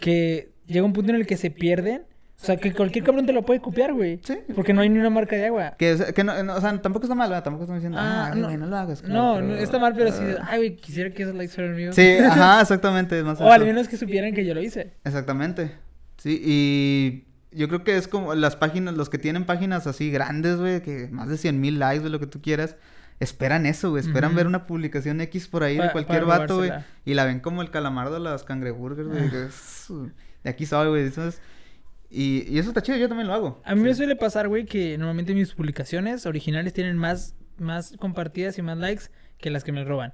Que 0.00 0.50
llega 0.66 0.84
un 0.84 0.92
punto 0.92 1.10
en 1.10 1.16
el 1.16 1.26
que 1.26 1.36
se 1.36 1.50
pierden. 1.50 2.02
O 2.40 2.44
sea, 2.44 2.56
que 2.56 2.72
cualquier 2.72 3.04
cabrón 3.04 3.26
te 3.26 3.32
lo 3.32 3.42
puede 3.44 3.58
copiar, 3.60 3.92
güey. 3.92 4.20
Sí. 4.22 4.38
Porque 4.54 4.72
no 4.72 4.80
hay 4.82 4.88
ni 4.88 5.00
una 5.00 5.10
marca 5.10 5.34
de 5.34 5.46
agua. 5.46 5.74
Que, 5.76 5.96
que 6.14 6.22
no, 6.22 6.40
no, 6.44 6.54
o 6.54 6.60
sea, 6.60 6.80
tampoco 6.80 7.06
está 7.06 7.16
mal, 7.16 7.28
¿verdad? 7.28 7.42
Tampoco 7.42 7.64
estamos 7.64 7.80
diciendo, 7.82 7.98
ah, 8.00 8.26
Ah, 8.26 8.30
güey, 8.30 8.42
no. 8.56 8.58
no, 8.58 8.66
lo 8.66 8.76
hagas. 8.76 9.02
claro, 9.02 9.14
No, 9.20 9.34
pero- 9.34 9.46
no 9.48 9.54
está 9.56 9.78
mal, 9.80 9.92
pero 9.96 10.12
sí. 10.12 10.22
Ay, 10.46 10.58
güey, 10.58 10.76
quisiera 10.76 11.10
que 11.10 11.24
esos 11.24 11.34
likes 11.34 11.52
fueran 11.52 11.74
míos. 11.74 11.96
Sí, 11.96 12.16
ajá, 12.18 12.60
exactamente. 12.60 13.20
Más 13.24 13.40
O 13.40 13.50
al 13.50 13.64
menos 13.64 13.88
que 13.88 13.96
supieran 13.96 14.32
que 14.34 14.44
yo 14.46 14.54
lo 14.54 14.62
hice. 14.62 14.92
Exactamente. 15.04 15.72
Sí, 16.16 16.40
y 16.44 17.24
yo 17.50 17.66
creo 17.66 17.82
que 17.82 17.96
es 17.96 18.06
como 18.06 18.32
las 18.36 18.54
páginas, 18.54 18.94
los 18.94 19.08
que 19.10 19.18
tienen 19.18 19.44
páginas 19.44 19.88
así 19.88 20.12
grandes, 20.12 20.58
güey, 20.58 20.80
que 20.80 21.08
más 21.10 21.28
de 21.28 21.38
100 21.38 21.60
mil 21.60 21.80
likes, 21.80 22.04
de 22.04 22.10
lo 22.10 22.20
que 22.20 22.26
tú 22.28 22.40
quieras, 22.40 22.76
esperan 23.20 23.66
eso, 23.66 23.90
güey, 23.90 24.02
esperan 24.04 24.34
ver 24.36 24.46
una 24.46 24.66
publicación 24.66 25.20
X 25.20 25.48
por 25.48 25.62
ahí 25.64 25.76
Pa- 25.78 25.86
de 25.86 25.92
cualquier 25.92 26.24
vato, 26.24 26.56
güey, 26.58 26.70
y 27.04 27.14
la 27.14 27.24
ven 27.24 27.40
como 27.40 27.62
el 27.62 27.70
calamardo 27.70 28.14
de 28.14 28.20
las 28.20 28.44
cangreburgers, 28.44 29.08
güey, 29.08 29.24
es- 29.46 29.86
de 30.44 30.50
aquí 30.50 30.66
soy, 30.66 30.88
güey, 30.88 31.04
entonces, 31.06 31.40
y, 32.10 32.44
y 32.48 32.58
eso 32.58 32.68
está 32.70 32.80
chido, 32.82 32.96
yo 32.96 33.08
también 33.08 33.26
lo 33.28 33.34
hago. 33.34 33.60
A 33.64 33.74
mí 33.74 33.82
me 33.82 33.94
suele 33.94 34.14
pasar, 34.16 34.48
güey, 34.48 34.64
que 34.66 34.96
normalmente 34.98 35.34
mis 35.34 35.52
publicaciones 35.54 36.26
originales 36.26 36.72
tienen 36.72 36.96
más, 36.96 37.34
más 37.58 37.94
compartidas 37.98 38.56
y 38.58 38.62
más 38.62 38.78
likes 38.78 39.04
que 39.38 39.50
las 39.50 39.64
que 39.64 39.72
me 39.72 39.84
roban. 39.84 40.12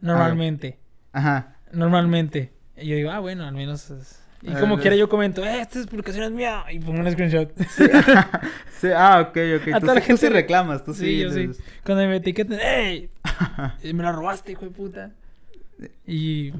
Normalmente. 0.00 0.78
Ajá. 1.12 1.56
Normalmente. 1.72 2.52
Y 2.76 2.88
yo 2.88 2.96
digo, 2.96 3.10
ah, 3.10 3.20
bueno, 3.20 3.44
al 3.46 3.54
menos. 3.54 3.90
es- 3.90 4.20
Y 4.46 4.52
Ah, 4.54 4.60
como 4.60 4.78
quiera 4.78 4.94
yo 4.96 5.08
comento, 5.08 5.44
eh, 5.44 5.60
esta 5.60 5.80
es 5.80 5.86
publicación 5.86 6.24
es 6.24 6.30
mía. 6.30 6.64
Y 6.70 6.78
pongo 6.78 7.00
un 7.00 7.10
screenshot. 7.10 7.52
Sí, 8.80 8.88
ah, 8.94 9.20
ok, 9.28 9.38
ok, 9.62 9.68
A 9.74 9.80
tú, 9.80 9.86
toda 9.86 9.94
la 9.94 10.00
sí- 10.00 10.06
tú 10.06 10.06
gente 10.08 10.16
sí 10.18 10.26
le- 10.26 10.32
reclamas, 10.34 10.84
tú 10.84 10.92
sí. 10.92 11.00
Sí, 11.06 11.18
yo 11.20 11.30
sí. 11.32 11.48
Cuando 11.84 12.06
me 12.06 12.16
etiquetan, 12.16 12.58
¡ey! 12.60 13.08
Eh, 13.82 13.94
Me 13.94 14.02
la 14.02 14.12
robaste, 14.12 14.52
hijo 14.52 14.66
de 14.66 14.70
puta. 14.70 15.10
Y. 16.06 16.52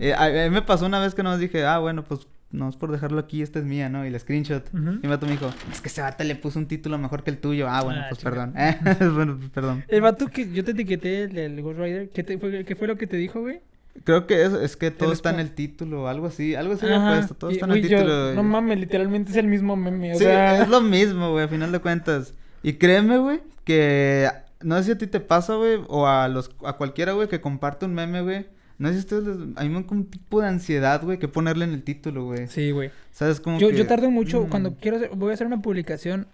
Eh, 0.00 0.12
a, 0.14 0.24
a 0.24 0.48
mí 0.48 0.50
me 0.50 0.62
pasó 0.62 0.86
una 0.86 0.98
vez 0.98 1.14
que 1.14 1.22
nos 1.22 1.38
dije, 1.38 1.64
ah, 1.66 1.78
bueno, 1.78 2.04
pues 2.04 2.26
no 2.50 2.68
es 2.70 2.76
por 2.76 2.90
dejarlo 2.90 3.18
aquí, 3.20 3.42
esta 3.42 3.58
es 3.58 3.66
mía, 3.66 3.90
¿no? 3.90 4.06
Y 4.06 4.10
la 4.10 4.18
screenshot. 4.18 4.66
Y 4.72 4.76
mi 4.78 5.08
vato 5.08 5.26
me 5.26 5.32
dijo, 5.32 5.52
es 5.70 5.80
que 5.82 5.88
ese 5.88 6.00
vato 6.00 6.24
le 6.24 6.34
puso 6.36 6.58
un 6.58 6.66
título 6.66 6.96
mejor 6.98 7.22
que 7.22 7.30
el 7.30 7.38
tuyo. 7.38 7.68
Ah, 7.68 7.82
bueno, 7.82 8.00
Ah, 8.02 8.06
pues 8.08 8.22
perdón. 8.22 8.54
bueno, 9.14 9.36
pues 9.38 9.50
perdón. 9.50 9.84
El 9.88 10.00
vato 10.00 10.26
que 10.28 10.50
yo 10.50 10.64
te 10.64 10.70
etiqueté, 10.70 11.24
el, 11.24 11.36
el 11.38 11.62
Ghost 11.62 11.78
Rider, 11.78 12.08
¿qué, 12.08 12.24
te 12.24 12.38
fue, 12.38 12.64
¿qué 12.64 12.74
fue 12.76 12.88
lo 12.88 12.96
que 12.96 13.06
te 13.06 13.18
dijo, 13.18 13.40
güey? 13.40 13.60
Creo 14.04 14.26
que 14.26 14.44
es, 14.44 14.52
es 14.52 14.76
que 14.76 14.90
todo 14.90 15.12
está 15.12 15.30
en 15.30 15.40
el 15.40 15.52
título, 15.54 16.08
algo 16.08 16.26
así, 16.26 16.54
algo 16.54 16.74
así 16.74 16.84
había 16.86 16.96
Ajá. 16.98 17.16
puesto, 17.16 17.34
todo 17.34 17.50
está 17.50 17.66
en 17.66 17.72
el 17.72 17.82
yo- 17.88 17.98
título. 17.98 18.34
no 18.34 18.42
mames, 18.42 18.78
literalmente 18.78 19.30
es 19.30 19.36
el 19.36 19.46
mismo 19.48 19.76
meme. 19.76 20.12
O 20.14 20.18
sí, 20.18 20.24
sea, 20.24 20.62
es 20.62 20.68
lo 20.68 20.80
mismo, 20.80 21.32
güey, 21.32 21.44
a 21.44 21.48
final 21.48 21.72
de 21.72 21.78
cuentas. 21.80 22.34
Y 22.62 22.74
créeme, 22.74 23.18
güey, 23.18 23.40
que 23.64 24.28
no 24.60 24.76
sé 24.78 24.84
si 24.84 24.90
a 24.92 24.98
ti 24.98 25.06
te 25.06 25.20
pasa, 25.20 25.54
güey, 25.54 25.80
o 25.88 26.06
a 26.06 26.28
los 26.28 26.50
a 26.64 26.74
cualquiera, 26.74 27.12
güey, 27.12 27.28
que 27.28 27.40
comparte 27.40 27.86
un 27.86 27.94
meme, 27.94 28.22
güey. 28.22 28.46
No 28.78 28.88
sé 28.88 28.94
si 28.94 28.98
a 28.98 29.00
ustedes 29.00 29.24
les... 29.26 29.36
A 29.56 29.62
mí 29.64 29.68
me 29.70 29.82
da 29.82 29.86
un 29.90 30.04
tipo 30.06 30.40
de 30.40 30.46
ansiedad, 30.48 31.02
güey, 31.02 31.18
que 31.18 31.26
ponerle 31.26 31.64
en 31.64 31.72
el 31.72 31.82
título, 31.82 32.24
güey. 32.26 32.46
Sí, 32.46 32.70
güey. 32.70 32.90
¿Sabes? 33.10 33.40
Como 33.40 33.58
Yo, 33.58 33.70
que... 33.70 33.76
yo 33.76 33.86
tardo 33.88 34.08
mucho 34.10 34.42
mm, 34.42 34.48
cuando 34.50 34.76
quiero 34.76 34.98
hacer, 34.98 35.10
voy 35.16 35.32
a 35.32 35.34
hacer 35.34 35.46
una 35.48 35.60
publicación 35.60 36.28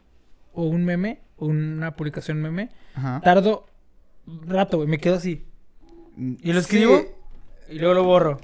o 0.53 0.65
un 0.65 0.85
meme, 0.85 1.21
una 1.39 1.97
publicación 1.97 2.43
meme, 2.43 2.69
Ajá. 2.95 3.21
tardo 3.25 3.67
rato, 4.47 4.77
güey, 4.77 4.89
me 4.89 4.99
quedo 4.99 5.15
así. 5.17 5.45
Y 6.17 6.53
lo 6.53 6.61
Sí, 6.61 6.77
escribo 6.77 7.03
y 7.71 7.79
luego 7.79 7.95
lo 7.95 8.05
borro. 8.05 8.41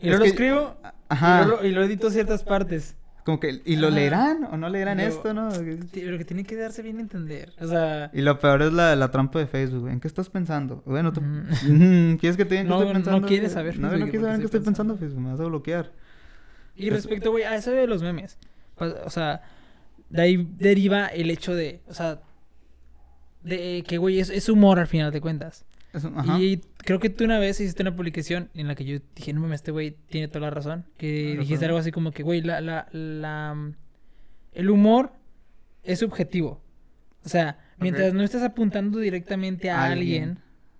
Y 0.00 0.08
Es 0.08 0.10
luego 0.10 0.18
lo 0.18 0.24
que- 0.24 0.28
escribo 0.30 0.76
Ajá. 1.08 1.42
y 1.42 1.46
luego 1.46 1.62
lo, 1.62 1.68
y 1.68 1.72
lo 1.72 1.82
edito 1.84 2.10
ciertas 2.10 2.42
partes. 2.42 2.96
Como 3.24 3.40
que... 3.40 3.60
¿Y 3.64 3.74
lo 3.76 3.88
Ajá. 3.88 3.96
leerán 3.96 4.44
o 4.44 4.56
no 4.56 4.68
leerán 4.68 4.98
Lo- 4.98 5.02
esto, 5.04 5.34
no? 5.34 5.48
Pero 5.92 6.16
que 6.16 6.24
tiene 6.24 6.44
que 6.44 6.54
darse 6.54 6.80
bien 6.82 6.98
a 6.98 7.00
entender. 7.00 7.52
O 7.60 7.66
sea, 7.66 8.08
Y 8.14 8.20
lo 8.22 8.38
peor 8.38 8.62
es 8.62 8.72
la, 8.72 8.94
la 8.94 9.10
trampa 9.10 9.40
de 9.40 9.48
Facebook. 9.48 9.88
¿En 9.88 9.98
qué 9.98 10.06
estás 10.06 10.30
pensando? 10.30 10.82
Bueno, 10.86 11.12
tú... 11.12 11.20
¿Quieres 12.20 12.36
que 12.36 12.44
te 12.44 12.58
qué 12.58 12.64
No, 12.64 12.74
estoy 12.76 12.86
no 12.88 12.92
pensando? 12.94 13.26
quieres 13.26 13.52
güey? 13.52 13.54
saber, 13.54 13.78
No, 13.80 13.88
Facebook, 13.90 14.06
no 14.06 14.10
quieres 14.10 14.20
saber 14.20 14.34
en 14.34 14.40
qué 14.40 14.44
estoy 14.46 14.60
pensando, 14.60 14.96
Facebook. 14.96 15.20
Me 15.20 15.30
vas 15.32 15.40
a 15.40 15.44
bloquear. 15.44 15.92
y 16.76 16.90
respecto, 16.90 17.30
güey, 17.32 17.42
a 17.44 17.56
eso 17.56 17.70
de 17.72 17.86
los 17.88 18.00
memes. 18.02 18.38
pa- 18.76 18.94
O 19.04 19.10
sea, 19.10 19.42
de 20.08 20.22
ahí 20.22 20.48
deriva 20.58 21.06
el 21.06 21.30
hecho 21.30 21.52
de, 21.54 21.80
o 21.88 21.94
sea, 21.94 22.20
de 23.42 23.82
que, 23.86 23.98
güey, 23.98 24.20
es, 24.20 24.30
es 24.30 24.48
humor 24.48 24.78
al 24.78 24.86
final 24.86 25.10
de 25.12 25.20
cuentas. 25.20 25.64
Eso, 25.96 26.12
ajá. 26.14 26.38
Y 26.40 26.60
creo 26.76 27.00
que 27.00 27.10
tú 27.10 27.24
una 27.24 27.38
vez 27.38 27.58
hiciste 27.60 27.82
una 27.82 27.96
publicación 27.96 28.50
en 28.54 28.68
la 28.68 28.74
que 28.74 28.84
yo 28.84 28.98
dije, 29.14 29.32
no 29.32 29.40
mames, 29.40 29.56
este 29.60 29.70
güey 29.72 29.96
tiene 30.08 30.28
toda 30.28 30.40
la 30.42 30.50
razón. 30.50 30.84
Que 30.98 31.32
Ajá. 31.32 31.40
dijiste 31.40 31.64
algo 31.64 31.78
así 31.78 31.90
como 31.90 32.12
que, 32.12 32.22
güey, 32.22 32.42
la, 32.42 32.60
la, 32.60 32.86
la, 32.92 33.54
mm, 33.54 33.74
el 34.52 34.70
humor 34.70 35.12
es 35.82 35.98
subjetivo. 36.00 36.62
O 37.24 37.28
sea, 37.28 37.58
mientras 37.78 38.12
no 38.14 38.22
estés 38.22 38.42
apuntando 38.42 38.98
directamente 39.00 39.70
a 39.70 39.84
Alguien. 39.84 40.38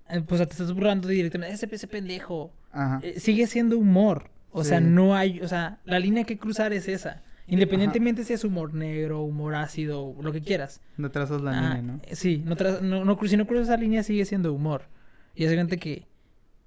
alguien, 0.09 0.23
eh, 0.23 0.25
pues 0.27 0.41
te 0.47 0.53
estás 0.53 0.73
burlando 0.73 1.09
directamente, 1.09 1.55
ese, 1.55 1.69
ese 1.75 1.87
pendejo. 1.89 2.53
Ajá. 2.71 3.01
Eh, 3.03 3.19
sigue 3.19 3.47
siendo 3.47 3.79
humor. 3.79 4.31
O 4.53 4.65
sea, 4.65 4.81
no 4.81 5.15
hay, 5.17 5.41
o 5.41 5.49
sea, 5.49 5.81
la 5.85 5.99
línea 5.99 6.25
que 6.25 6.39
cruzar 6.39 6.73
es 6.73 6.89
esa. 6.89 7.23
Independientemente 7.47 8.25
si 8.25 8.33
es 8.33 8.43
humor 8.43 8.75
negro, 8.75 9.23
humor 9.23 9.55
ácido, 9.55 10.15
lo 10.21 10.33
que 10.33 10.41
quieras. 10.41 10.81
No 10.97 11.11
trazas 11.11 11.43
la 11.43 11.51
Ah, 11.51 11.75
línea, 11.77 11.83
¿no? 11.83 12.01
Sí, 12.13 12.43
no, 12.45 12.57
no, 12.83 13.05
no 13.05 13.19
si 13.27 13.37
no 13.37 13.47
cruzas 13.47 13.69
esa 13.69 13.77
línea 13.77 14.03
sigue 14.03 14.25
siendo 14.25 14.53
humor. 14.53 14.89
Y 15.37 15.45
es 15.45 15.49
evidente 15.51 15.79
que 15.79 16.07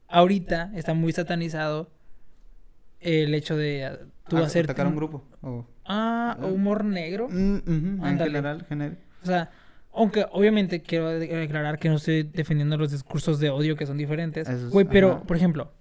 ahorita 0.07 0.71
está 0.75 0.93
muy 0.93 1.11
satanizado 1.11 1.91
el 2.99 3.33
hecho 3.33 3.57
de 3.57 3.85
ah, 3.85 3.97
tú 4.27 4.37
Ah, 4.37 4.41
hacer... 4.45 4.65
Atacar 4.65 4.85
a 4.85 4.89
un 4.89 4.95
grupo. 4.95 5.23
o- 5.41 5.65
Ah, 5.85 6.37
humor 6.41 6.85
negro. 6.85 7.27
Mm, 7.29 7.57
En 7.67 7.99
Ándale. 8.03 8.29
general, 8.31 8.65
general. 8.69 8.97
O 9.23 9.25
sea, 9.25 9.49
aunque 9.91 10.25
obviamente 10.31 10.81
quiero 10.83 11.09
de- 11.09 11.27
declarar 11.27 11.79
que 11.79 11.89
no 11.89 11.95
estoy 11.95 12.23
defendiendo 12.23 12.77
los 12.77 12.91
discursos 12.91 13.39
de 13.39 13.49
odio 13.49 13.75
que 13.75 13.85
son 13.87 13.97
diferentes. 13.97 14.47
Es- 14.47 14.69
Güey, 14.69 14.85
pero, 14.85 15.13
ajá. 15.13 15.23
por 15.23 15.35
ejemplo, 15.35 15.71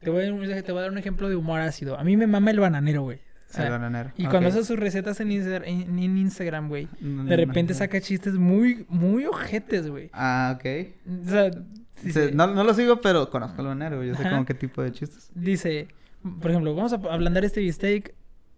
te 0.00 0.08
voy, 0.10 0.22
a, 0.22 0.24
dar 0.24 0.32
un- 0.32 0.40
te 0.62 0.72
voy 0.72 0.78
a 0.78 0.82
dar 0.82 0.90
un 0.90 0.98
ejemplo 0.98 1.28
de 1.28 1.36
humor 1.36 1.60
ácido. 1.60 1.98
A 1.98 2.04
mí 2.04 2.16
me 2.16 2.26
mama 2.26 2.50
el 2.50 2.60
bananero, 2.60 3.02
güey. 3.02 3.18
O 3.50 3.54
sea, 3.54 3.66
el 3.66 3.72
bananero. 3.72 4.12
y 4.16 4.24
cuando 4.24 4.48
hace 4.48 4.64
sus 4.64 4.78
recetas 4.78 5.20
en, 5.20 5.28
Insta- 5.30 5.62
en- 5.66 5.98
en 5.98 6.16
Instagram, 6.16 6.68
güey, 6.70 6.88
No, 7.00 7.24
de 7.24 7.36
repente 7.36 7.74
saca 7.74 8.00
chistes 8.00 8.32
muy, 8.34 8.86
muy 8.88 9.26
ojetes, 9.26 9.86
güey. 9.90 10.08
Ah, 10.14 10.56
ok. 10.56 10.64
O 11.26 11.28
sea, 11.28 11.50
No, 12.34 12.46
no 12.48 12.64
lo 12.64 12.74
sigo, 12.74 13.00
pero 13.00 13.30
conozco 13.30 13.60
al 13.60 13.68
bananero, 13.68 13.96
güey. 13.96 14.08
Yo 14.10 14.14
sé 14.14 14.22
como 14.28 14.44
qué 14.44 14.54
tipo 14.54 14.82
de 14.82 14.92
chistes. 14.92 15.30
dice, 15.34 15.88
por 16.40 16.50
ejemplo, 16.50 16.74
vamos 16.74 16.92
a 16.92 16.96
ablandar 16.96 17.44
este 17.44 17.60
bistec 17.60 18.14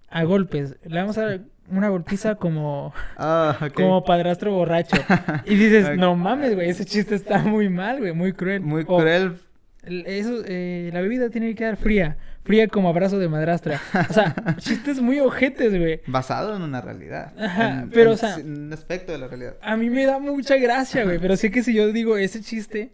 a 0.09 0.23
golpes. 0.25 0.77
Le 0.85 1.01
vamos 1.01 1.19
a 1.19 1.27
dar 1.27 1.41
una 1.71 1.89
golpiza 1.89 2.35
como, 2.37 2.93
Ah, 3.17 3.69
como 3.75 4.05
padrastro 4.05 4.53
borracho. 4.53 4.97
Y 5.47 5.55
dices, 5.57 5.97
no 5.97 6.15
mames, 6.15 6.55
güey, 6.55 6.69
ese 6.71 6.85
chiste 6.85 7.15
está 7.15 7.39
muy 7.39 7.69
mal, 7.69 7.99
güey, 8.01 8.13
muy 8.13 8.33
cruel. 8.33 8.61
Muy 8.61 8.85
O, 8.87 8.99
cruel. 8.99 9.37
el- 9.83 10.05
Eso, 10.07 10.43
eh, 10.47 10.91
la 10.93 11.01
bebida 11.01 11.31
tiene 11.31 11.49
que 11.49 11.55
quedar 11.57 11.77
fría, 11.77 12.17
fría 12.45 12.69
como 12.69 12.89
abrazo 12.91 13.19
de 13.19 13.29
madrastra. 13.29 13.81
O 14.09 14.13
sea, 14.13 14.35
chistes 14.59 15.01
muy 15.01 15.21
ojetes, 15.21 15.71
güey. 15.79 16.01
Basado 16.07 16.55
en 16.57 16.63
una 16.63 16.81
realidad. 16.83 17.33
Ajá, 17.39 17.81
En- 17.81 17.91
pero, 17.91 18.11
en- 18.11 18.15
o 18.15 18.17
sea- 18.19 18.37
en 18.37 18.63
un 18.67 18.73
aspecto 18.73 19.13
de 19.13 19.19
la 19.19 19.27
realidad. 19.29 19.57
A 19.63 19.77
mí 19.77 19.89
me 19.91 20.05
da 20.07 20.19
mucha 20.19 20.57
gracia, 20.57 21.05
güey. 21.05 21.19
Pero 21.19 21.37
sé 21.37 21.51
que 21.51 21.63
si 21.63 21.73
yo 21.75 21.91
digo 21.93 22.17
ese 22.19 22.41
chiste, 22.43 22.93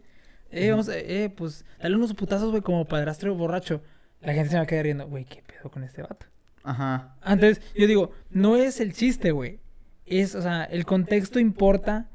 eh, 0.51 0.71
vamos 0.71 0.89
a, 0.89 0.97
eh, 0.97 1.29
pues, 1.35 1.65
dale 1.79 1.95
unos 1.95 2.13
putazos, 2.13 2.51
güey, 2.51 2.61
como 2.61 2.85
padrastro 2.85 3.33
borracho. 3.35 3.81
La 4.21 4.33
gente 4.33 4.49
se 4.49 4.57
va 4.57 4.63
a 4.63 4.67
quedar 4.67 4.83
riendo, 4.83 5.07
güey, 5.07 5.25
¿qué 5.25 5.41
pedo 5.41 5.71
con 5.71 5.83
este 5.83 6.01
vato? 6.01 6.27
Ajá. 6.63 7.15
Entonces, 7.25 7.61
yo 7.75 7.87
digo, 7.87 8.11
no 8.29 8.55
es 8.55 8.79
el 8.79 8.93
chiste, 8.93 9.31
güey. 9.31 9.59
Es, 10.05 10.35
o 10.35 10.41
sea, 10.41 10.63
el 10.65 10.85
contexto 10.85 11.39
importa 11.39 12.07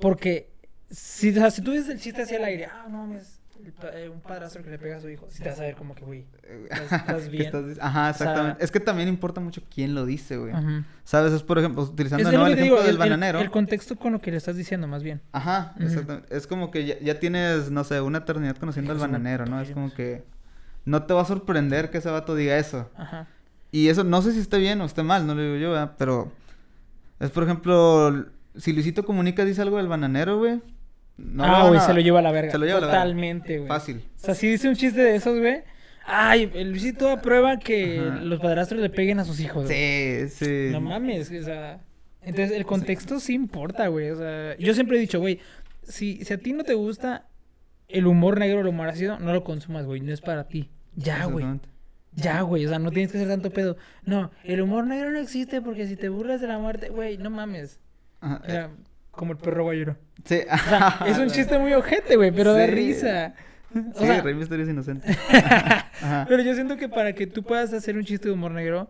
porque 0.00 0.50
si, 0.90 1.30
o 1.30 1.34
sea, 1.34 1.50
si 1.50 1.62
tú 1.62 1.72
dices 1.72 1.88
el 1.90 2.00
chiste 2.00 2.22
hacia 2.22 2.38
el 2.38 2.44
aire, 2.44 2.66
ah, 2.66 2.86
no 2.88 2.98
mames, 2.98 3.34
eh, 3.34 3.37
un 4.12 4.20
padrastro 4.20 4.62
que 4.62 4.70
le 4.70 4.78
pega 4.78 4.96
a 4.96 5.00
su 5.00 5.08
hijo, 5.08 5.26
si 5.30 5.42
te 5.42 5.48
vas 5.48 5.58
a 5.58 5.62
ver 5.62 5.74
como 5.76 5.94
que, 5.94 6.04
güey, 6.04 6.24
¿Estás- 6.70 6.92
estás 7.00 7.22
¿Qué 7.24 7.28
bien? 7.30 7.46
estás- 7.46 7.78
Ajá, 7.80 8.10
O 8.10 8.14
sea- 8.14 8.26
exactamente. 8.26 8.64
es 8.64 8.70
que 8.70 8.80
también 8.80 9.08
importa 9.08 9.40
mucho 9.40 9.62
quién 9.72 9.94
lo 9.94 10.04
dice, 10.06 10.36
güey. 10.36 10.52
ajá. 10.52 10.84
¿Sabes? 11.04 11.32
Es, 11.32 11.42
por 11.42 11.58
ejemplo, 11.58 11.82
utilizando 11.82 12.22
Es 12.22 12.26
de 12.30 12.32
lo 12.32 12.38
nuevo 12.38 12.54
que 12.54 12.60
el 12.60 12.66
ejemplo 12.66 12.76
digo, 12.76 12.86
del 12.86 12.96
el- 12.96 13.02
el- 13.02 13.10
bananero. 13.10 13.38
El, 13.40 13.50
contexto 13.50 13.96
con 13.96 14.12
lo 14.12 14.20
que 14.20 14.30
le 14.30 14.36
estás 14.36 14.56
diciendo, 14.56 14.86
más 14.88 15.02
bien. 15.02 15.20
Ajá, 15.32 15.74
exactamente. 15.80 16.36
Es 16.36 16.46
como 16.46 16.70
que 16.70 16.84
ya, 16.86 16.98
ya 17.00 17.18
tienes, 17.18 17.70
no 17.70 17.84
sé, 17.84 18.00
una 18.00 18.18
eternidad 18.18 18.56
conociendo 18.56 18.92
al 18.92 18.98
bananero, 18.98 19.46
¿no? 19.46 19.60
Es 19.60 19.70
como 19.70 19.92
que 19.94 20.24
no 20.84 21.02
te 21.04 21.14
va 21.14 21.22
a 21.22 21.24
sorprender 21.24 21.90
que 21.90 21.98
ese 21.98 22.10
vato 22.10 22.34
diga 22.34 22.56
eso. 22.58 22.90
Ajá. 22.96 23.26
Y 23.70 23.88
eso, 23.88 24.02
no 24.04 24.22
sé 24.22 24.32
si 24.32 24.38
esté 24.40 24.58
bien 24.58 24.80
o 24.80 24.84
esté 24.86 25.02
mal, 25.02 25.26
no 25.26 25.34
lo 25.34 25.42
digo 25.42 25.56
yo, 25.56 25.70
¿verdad? 25.72 25.92
Pero 25.98 26.32
es, 27.20 27.30
por 27.30 27.42
ejemplo, 27.44 28.26
si 28.56 28.72
Luisito 28.72 29.04
Comunica 29.04 29.44
dice 29.44 29.60
algo 29.62 29.76
del 29.76 29.88
bananero, 29.88 30.38
güey. 30.38 30.60
No 31.18 31.44
ah, 31.44 31.68
güey, 31.68 31.80
se 31.80 31.92
lo 31.92 32.00
lleva 32.00 32.20
a 32.20 32.22
la 32.22 32.30
verga. 32.30 32.52
se 32.52 32.58
lo 32.58 32.64
lleva 32.64 32.78
a 32.78 32.80
la 32.80 32.86
verga. 32.86 33.02
Totalmente, 33.02 33.58
güey. 33.58 33.68
Fácil. 33.68 34.04
O 34.16 34.18
sea, 34.20 34.34
si 34.34 34.48
dice 34.48 34.68
un 34.68 34.76
chiste 34.76 35.00
de 35.00 35.16
esos, 35.16 35.38
güey. 35.38 35.62
Ay, 36.06 36.46
Luisito 36.64 37.10
aprueba 37.10 37.58
que 37.58 37.98
Ajá. 37.98 38.20
los 38.20 38.40
padrastros 38.40 38.80
le 38.80 38.88
peguen 38.88 39.18
a 39.18 39.24
sus 39.24 39.40
hijos. 39.40 39.64
güey. 39.66 40.28
Sí, 40.28 40.44
sí. 40.44 40.68
No 40.70 40.80
mames, 40.80 41.30
o 41.30 41.42
sea. 41.42 41.80
Entonces, 42.22 42.56
el 42.56 42.64
contexto 42.64 43.20
sí 43.20 43.34
importa, 43.34 43.88
güey. 43.88 44.10
O 44.10 44.16
sea, 44.16 44.56
yo 44.56 44.72
siempre 44.74 44.96
he 44.96 45.00
dicho, 45.00 45.18
güey, 45.20 45.40
si, 45.82 46.24
si 46.24 46.32
a 46.32 46.38
ti 46.38 46.52
no 46.52 46.64
te 46.64 46.74
gusta 46.74 47.26
el 47.88 48.06
humor 48.06 48.38
negro 48.38 48.58
o 48.58 48.60
el 48.60 48.68
humor 48.68 48.88
ácido, 48.88 49.18
no 49.18 49.32
lo 49.32 49.44
consumas, 49.44 49.86
güey. 49.86 50.00
No 50.00 50.12
es 50.12 50.20
para 50.20 50.44
ti. 50.48 50.70
Ya, 50.94 51.24
güey. 51.26 51.44
Ya, 52.12 52.40
güey. 52.42 52.64
O 52.64 52.68
sea, 52.68 52.78
no 52.78 52.90
tienes 52.90 53.12
que 53.12 53.18
hacer 53.18 53.28
tanto 53.28 53.50
pedo. 53.50 53.76
No, 54.04 54.30
el 54.44 54.60
humor 54.62 54.86
negro 54.86 55.10
no 55.10 55.18
existe 55.18 55.60
porque 55.60 55.86
si 55.86 55.96
te 55.96 56.08
burlas 56.08 56.40
de 56.40 56.46
la 56.46 56.58
muerte, 56.58 56.88
güey, 56.88 57.18
no 57.18 57.30
mames. 57.30 57.80
Ajá, 58.20 58.40
eh, 58.46 58.50
Era 58.52 58.70
como 59.18 59.32
el 59.32 59.38
perro 59.38 59.64
guayero. 59.64 59.96
Sí. 60.24 60.40
O 60.50 60.58
sea, 60.68 61.04
es 61.06 61.18
un 61.18 61.28
chiste 61.28 61.58
muy 61.58 61.72
ojete, 61.74 62.16
güey, 62.16 62.30
pero 62.30 62.52
da 62.54 62.64
Sí. 62.66 62.70
risa. 62.72 63.34
O 63.74 63.98
Sí, 63.98 64.06
sea, 64.06 64.22
Rey 64.22 64.34
Misterio 64.34 64.64
es 64.64 64.70
inocente. 64.70 65.06
Ajá. 66.00 66.24
pero 66.28 66.42
yo 66.42 66.54
siento 66.54 66.76
que 66.78 66.88
para 66.88 67.12
que 67.12 67.26
tú 67.26 67.42
puedas 67.42 67.72
hacer 67.74 67.96
un 67.96 68.04
chiste 68.04 68.28
de 68.28 68.34
humor 68.34 68.52
negro, 68.52 68.88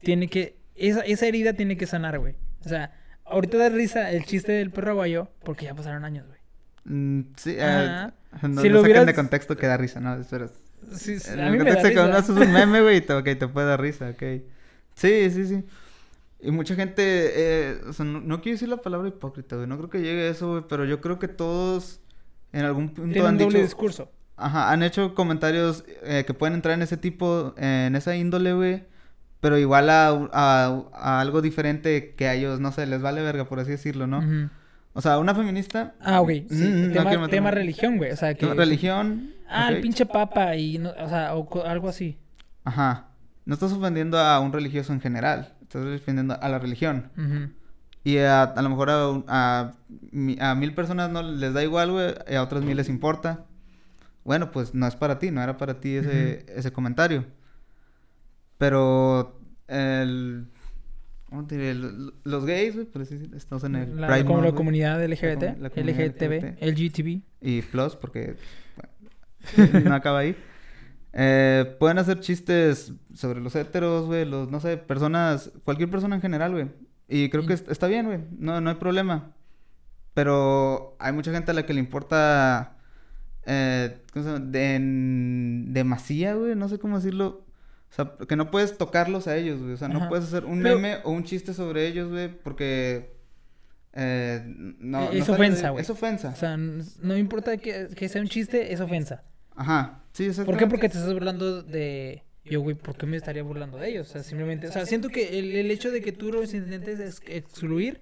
tiene 0.00 0.28
que. 0.28 0.56
Esa, 0.74 1.00
esa 1.02 1.26
herida 1.26 1.52
tiene 1.52 1.76
que 1.76 1.86
sanar, 1.86 2.18
güey. 2.18 2.34
O 2.64 2.68
sea, 2.68 2.92
ahorita 3.24 3.58
da 3.58 3.68
risa 3.68 4.10
el 4.10 4.24
chiste 4.24 4.52
del 4.52 4.70
perro 4.70 4.94
guayo 4.96 5.30
porque 5.44 5.66
ya 5.66 5.74
pasaron 5.74 6.04
años, 6.04 6.26
güey. 6.26 6.38
Mm, 6.84 7.20
sí, 7.36 7.54
eh, 7.58 8.08
no, 8.32 8.38
Si 8.40 8.46
no 8.48 8.54
lo 8.54 8.62
sacan 8.62 8.80
hubieras- 8.82 9.06
de 9.06 9.14
contexto 9.14 9.56
que 9.56 9.66
da 9.66 9.76
risa, 9.76 10.00
¿no? 10.00 10.18
Espera. 10.20 10.48
Sí, 10.94 11.18
sí, 11.18 11.30
En 11.32 11.40
a 11.40 11.46
el 11.46 11.52
mí 11.52 11.58
me 11.58 11.64
da 11.64 11.74
contexto 11.74 11.88
que 12.00 12.06
risa. 12.06 12.18
haces 12.18 12.30
un 12.36 12.52
meme, 12.52 12.80
güey, 12.80 13.00
te, 13.02 13.34
te 13.36 13.48
puede 13.48 13.66
dar 13.66 13.80
risa, 13.80 14.08
ok. 14.10 14.22
Sí, 14.94 15.30
sí, 15.30 15.46
sí. 15.46 15.64
Y 16.40 16.50
mucha 16.52 16.74
gente, 16.76 17.02
eh, 17.04 17.80
o 17.88 17.92
sea, 17.92 18.04
no, 18.04 18.20
no 18.20 18.40
quiero 18.40 18.54
decir 18.54 18.68
la 18.68 18.76
palabra 18.76 19.08
hipócrita, 19.08 19.56
güey, 19.56 19.66
no 19.66 19.76
creo 19.76 19.90
que 19.90 20.00
llegue 20.00 20.28
a 20.28 20.30
eso, 20.30 20.50
güey, 20.52 20.62
pero 20.68 20.84
yo 20.84 21.00
creo 21.00 21.18
que 21.18 21.26
todos 21.28 22.00
en 22.52 22.64
algún 22.64 22.90
punto 22.90 23.26
han 23.26 23.32
un 23.34 23.38
doble 23.38 23.58
dicho, 23.58 23.64
discurso. 23.66 24.12
ajá, 24.36 24.70
han 24.70 24.82
hecho 24.84 25.14
comentarios 25.14 25.84
eh, 26.04 26.24
que 26.26 26.34
pueden 26.34 26.54
entrar 26.54 26.74
en 26.74 26.82
ese 26.82 26.96
tipo, 26.96 27.54
en 27.58 27.96
esa 27.96 28.14
índole, 28.16 28.52
güey, 28.52 28.84
pero 29.40 29.58
igual 29.58 29.90
a, 29.90 30.08
a, 30.32 30.82
a 30.92 31.20
algo 31.20 31.42
diferente 31.42 32.14
que 32.14 32.28
a 32.28 32.34
ellos, 32.34 32.60
no 32.60 32.70
sé, 32.70 32.86
les 32.86 33.02
vale 33.02 33.20
verga, 33.22 33.48
por 33.48 33.58
así 33.58 33.72
decirlo, 33.72 34.06
¿no? 34.06 34.22
O 34.94 35.00
sea, 35.00 35.18
una 35.18 35.34
feminista... 35.34 35.94
Ah. 36.00 36.22
Sí, 36.28 36.42
Mm, 36.54 37.28
tema, 37.28 37.50
religión, 37.50 37.98
güey. 37.98 38.10
O 38.10 38.16
sea, 38.16 38.34
que. 38.34 38.46
religión... 38.54 39.30
Ah, 39.48 39.68
el 39.70 39.80
pinche 39.80 40.06
papa 40.06 40.56
y. 40.56 40.78
no- 40.78 40.90
o 40.90 41.08
sea, 41.08 41.34
o 41.36 41.64
algo 41.64 41.88
así. 41.88 42.18
Ajá. 42.64 43.08
No 43.44 43.54
estás 43.54 43.72
ofendiendo 43.72 44.18
a 44.18 44.40
un 44.40 44.52
religioso 44.52 44.92
en 44.92 45.00
general. 45.00 45.54
Estás 45.68 45.84
ofendiendo 46.00 46.40
a 46.40 46.48
la 46.48 46.58
religión. 46.58 47.10
Ujú. 47.16 47.50
Y 48.04 48.16
a, 48.18 48.42
a 48.44 48.62
lo 48.62 48.70
mejor 48.70 48.88
a, 48.90 49.22
a, 49.28 49.74
a 50.40 50.54
mil 50.54 50.72
personas 50.74 51.10
no 51.10 51.22
les 51.22 51.52
da 51.52 51.62
igual, 51.62 51.90
güey. 51.92 52.14
Y 52.30 52.34
a 52.36 52.42
otras 52.42 52.64
mil 52.64 52.76
les 52.76 52.88
importa. 52.88 53.44
Bueno, 54.24 54.50
pues 54.50 54.74
no 54.74 54.86
es 54.86 54.96
para 54.96 55.18
ti. 55.18 55.30
No 55.30 55.42
era 55.42 55.56
para 55.58 55.78
ti 55.80 55.96
ese, 55.96 56.46
ese 56.48 56.72
comentario. 56.72 57.26
Pero... 58.56 59.38
El... 59.66 60.46
¿Cómo 61.28 61.46
te 61.46 61.58
diré? 61.58 61.74
Los 62.24 62.46
gays, 62.46 62.74
güey, 62.74 62.86
por 62.86 63.02
así 63.02 63.14
decirlo, 63.16 63.36
estamos 63.36 63.62
en 63.64 63.74
el 63.76 64.00
La, 64.00 64.06
Pride 64.06 64.24
como 64.24 64.40
la 64.40 64.52
comunidad 64.52 64.98
La 64.98 65.04
LGBT, 65.06 65.42
comu- 65.42 65.58
la 65.58 65.68
comunidad 65.70 66.06
LGTB, 66.06 66.62
LGTB. 66.62 67.20
y 67.42 67.60
plus 67.62 67.96
porque 67.96 68.36
bueno, 69.56 69.80
no 69.90 69.94
acaba 69.94 70.20
ahí. 70.20 70.34
Eh, 71.12 71.76
pueden 71.80 71.98
hacer 71.98 72.20
chistes 72.20 72.92
sobre 73.14 73.40
los 73.40 73.54
héteros, 73.56 74.06
güey, 74.06 74.24
los, 74.24 74.50
no 74.50 74.60
sé, 74.60 74.76
personas, 74.76 75.50
cualquier 75.64 75.90
persona 75.90 76.14
en 76.16 76.22
general, 76.22 76.52
güey. 76.52 76.70
Y 77.08 77.30
creo 77.30 77.46
que 77.46 77.54
es- 77.54 77.64
está 77.68 77.86
bien, 77.86 78.06
güey, 78.06 78.20
no, 78.38 78.60
no 78.60 78.70
hay 78.70 78.76
problema. 78.76 79.32
Pero 80.14 80.96
hay 80.98 81.12
mucha 81.12 81.32
gente 81.32 81.50
a 81.50 81.54
la 81.54 81.64
que 81.64 81.74
le 81.74 81.80
importa, 81.80 82.76
eh, 83.46 83.98
¿cómo 84.12 84.24
se 84.24 84.32
llama? 84.32 84.44
De, 84.46 84.74
en 84.74 85.72
demasía, 85.72 86.34
güey, 86.34 86.54
no 86.56 86.68
sé 86.68 86.78
cómo 86.78 86.96
decirlo. 86.96 87.44
O 87.90 87.94
sea, 87.94 88.12
que 88.28 88.36
no 88.36 88.50
puedes 88.50 88.76
tocarlos 88.76 89.28
a 89.28 89.36
ellos, 89.36 89.60
güey. 89.60 89.72
O 89.72 89.76
sea, 89.76 89.88
no 89.88 89.98
Ajá. 90.00 90.08
puedes 90.08 90.26
hacer 90.26 90.44
un 90.44 90.62
Pero- 90.62 90.76
meme 90.76 90.98
o 91.04 91.10
un 91.10 91.24
chiste 91.24 91.54
sobre 91.54 91.86
ellos, 91.86 92.10
güey, 92.10 92.28
porque... 92.28 93.16
eh, 93.94 94.42
no, 94.78 95.10
Es 95.10 95.26
no 95.28 95.34
ofensa, 95.34 95.70
güey. 95.70 95.82
Es 95.82 95.90
ofensa. 95.90 96.28
O 96.30 96.36
sea, 96.36 96.56
no 96.56 97.16
importa 97.16 97.56
que, 97.56 97.88
que 97.96 98.08
sea 98.08 98.20
un 98.20 98.28
chiste, 98.28 98.72
es 98.72 98.80
ofensa. 98.80 99.22
Ajá, 99.56 100.02
sí, 100.32 100.42
¿Por 100.44 100.56
qué? 100.56 100.66
Porque 100.66 100.88
te 100.88 100.98
estás 100.98 101.12
burlando 101.12 101.62
de... 101.62 102.22
Yo, 102.44 102.60
güey, 102.62 102.74
¿por 102.74 102.96
qué 102.96 103.04
me 103.06 103.16
estaría 103.18 103.42
burlando 103.42 103.76
de 103.76 103.90
ellos? 103.90 104.08
O 104.08 104.12
sea, 104.12 104.22
simplemente... 104.22 104.68
O 104.68 104.72
sea, 104.72 104.86
siento 104.86 105.10
que 105.10 105.38
el, 105.38 105.54
el 105.54 105.70
hecho 105.70 105.90
de 105.90 106.00
que 106.00 106.12
tú 106.12 106.32
los 106.32 106.54
intentes 106.54 106.98
ex- 106.98 107.22
excluir, 107.26 108.00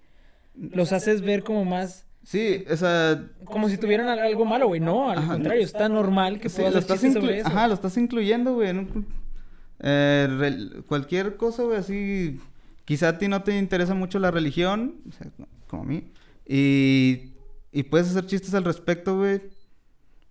los 0.54 0.92
haces 0.92 1.20
ver 1.22 1.42
como 1.42 1.64
más... 1.64 2.06
Sí, 2.22 2.64
esa... 2.68 3.24
Como 3.44 3.68
si 3.68 3.76
tuvieran 3.76 4.08
al- 4.08 4.20
algo 4.20 4.44
malo, 4.44 4.68
güey. 4.68 4.80
No, 4.80 5.10
al 5.10 5.18
Ajá. 5.18 5.32
contrario, 5.34 5.62
es 5.64 5.72
tan 5.72 5.94
normal 5.94 6.38
que 6.38 6.48
sí, 6.48 6.56
puedas 6.58 6.74
lo 6.74 6.78
estás 6.80 7.00
sobre 7.00 7.38
eso. 7.40 7.48
Ajá, 7.48 7.66
lo 7.66 7.74
estás 7.74 7.96
incluyendo, 7.96 8.54
güey. 8.54 8.70
un- 8.70 9.06
eh, 9.80 10.80
cualquier 10.86 11.36
cosa, 11.36 11.64
güey, 11.64 11.78
así... 11.78 12.40
Quizá 12.84 13.08
a 13.08 13.18
ti 13.18 13.26
no 13.26 13.42
te 13.42 13.58
interesa 13.58 13.94
mucho 13.94 14.20
la 14.20 14.30
religión, 14.30 15.00
o 15.08 15.12
sea, 15.12 15.26
como 15.66 15.82
a 15.82 15.86
mí. 15.86 16.12
Y... 16.46 17.32
Y 17.72 17.82
puedes 17.82 18.08
hacer 18.08 18.26
chistes 18.26 18.54
al 18.54 18.64
respecto, 18.64 19.18
güey. 19.18 19.42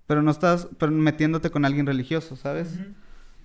Pero 0.07 0.21
no 0.21 0.31
estás 0.31 0.67
pero 0.77 0.91
metiéndote 0.91 1.49
con 1.49 1.65
alguien 1.65 1.85
religioso, 1.85 2.35
¿sabes? 2.35 2.73
Ujú. 2.75 2.85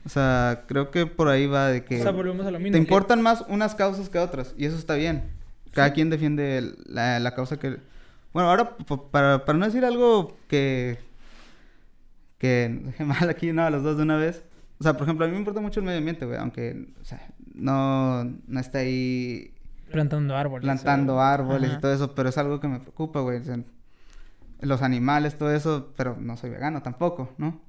O 0.04 0.08
sea, 0.08 0.64
creo 0.66 0.90
que 0.90 1.06
por 1.06 1.28
ahí 1.28 1.46
va 1.46 1.68
de 1.68 1.84
que... 1.84 2.00
O 2.00 2.02
sea, 2.02 2.12
volvemos 2.12 2.46
a 2.46 2.50
lo 2.50 2.58
mismo. 2.58 2.72
Te 2.72 2.78
que- 2.78 2.82
importan 2.82 3.20
más 3.22 3.44
unas 3.48 3.74
causas 3.74 4.08
que 4.08 4.18
otras, 4.18 4.54
y 4.56 4.64
eso 4.66 4.76
está 4.76 4.94
bien. 4.94 5.24
Cada 5.72 5.92
quien 5.92 6.11
defiende 6.11 6.74
la, 6.86 7.18
la 7.20 7.34
causa 7.34 7.58
que... 7.58 7.78
Bueno, 8.32 8.48
ahora, 8.50 8.76
para, 9.11 9.44
para 9.44 9.58
no 9.58 9.66
decir 9.66 9.84
algo 9.84 10.36
que... 10.48 10.98
Que 12.38 12.80
deje 12.84 13.04
mal 13.04 13.28
aquí, 13.28 13.52
no, 13.52 13.62
a 13.64 13.70
los 13.70 13.82
dos 13.82 13.96
de 13.98 14.02
una 14.04 14.16
vez. 14.16 14.42
O 14.78 14.82
sea, 14.82 14.94
por 14.94 15.02
ejemplo, 15.02 15.24
a 15.26 15.28
mí 15.28 15.32
me 15.34 15.38
importa 15.40 15.61
mucho 15.61 15.80
el 15.80 15.86
medio 15.86 15.98
ambiente, 15.98 16.24
güey, 16.24 16.38
aunque, 16.38 16.88
o 17.02 17.04
sea, 17.04 17.20
no, 17.54 18.24
no 18.24 18.61
está 18.61 18.78
ahí 18.78 19.52
Plantando 19.90 20.34
árboles. 20.36 20.62
plantando 20.62 21.16
o- 21.16 21.20
árboles 21.20 21.68
Ajá. 21.68 21.78
y 21.78 21.80
todo 21.82 21.92
eso, 21.92 22.14
pero 22.14 22.30
es 22.30 22.38
algo 22.38 22.58
que 22.61 22.68
me 22.68 22.80
preocupa, 22.80 23.20
güey. 23.20 23.40
o 23.40 23.44
sea, 23.44 23.58
los 24.61 24.82
animales, 24.82 25.38
todo 25.38 25.52
eso, 25.54 25.92
pero 25.96 26.16
no 26.20 26.36
soy 26.36 26.50
vegano 26.50 26.82
tampoco, 26.82 27.32
¿no? 27.38 27.61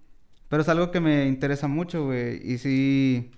Pero 0.50 0.64
es 0.64 0.70
algo 0.70 0.92
que 0.92 1.00
me 1.00 1.28
interesa 1.28 1.68
mucho, 1.68 2.06
güey. 2.06 2.42
Y 2.44 2.58
sí, 2.58 3.32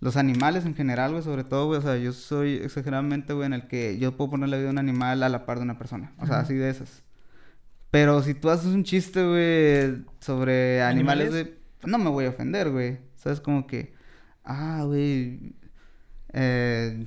los 0.00 0.16
animales 0.16 0.64
en 0.64 0.74
general, 0.74 1.12
güey, 1.12 1.22
sobre 1.22 1.44
todo, 1.44 1.66
güey. 1.66 1.78
O 1.78 1.82
sea, 1.82 1.96
yo 1.98 2.12
soy 2.12 2.54
exageradamente, 2.54 3.34
güey, 3.34 3.46
en 3.46 3.52
el 3.52 3.68
que 3.68 3.98
yo 3.98 4.16
puedo 4.16 4.30
poner 4.30 4.48
la 4.48 4.56
vida 4.56 4.66
de 4.66 4.72
un 4.72 4.78
animal 4.78 5.22
a 5.22 5.28
la 5.28 5.44
par 5.44 5.58
de 5.58 5.64
una 5.64 5.78
persona. 5.78 6.12
O 6.18 6.26
sea, 6.26 6.40
así 6.40 6.54
de 6.54 6.70
esas. 6.70 7.02
Pero 7.90 8.22
si 8.22 8.32
tú 8.32 8.48
haces 8.48 8.68
un 8.68 8.84
chiste, 8.84 9.22
güey, 9.22 10.04
sobre 10.20 10.82
animales, 10.82 11.28
¿Animales? 11.28 11.30
güey, 11.30 11.90
no 11.90 11.98
me 11.98 12.08
voy 12.08 12.24
a 12.24 12.30
ofender, 12.30 12.70
güey. 12.70 12.98
¿Sabes? 13.16 13.40
Como 13.40 13.66
que, 13.66 13.94
ah, 14.44 14.82
güey, 14.86 15.54
eh, 16.32 17.06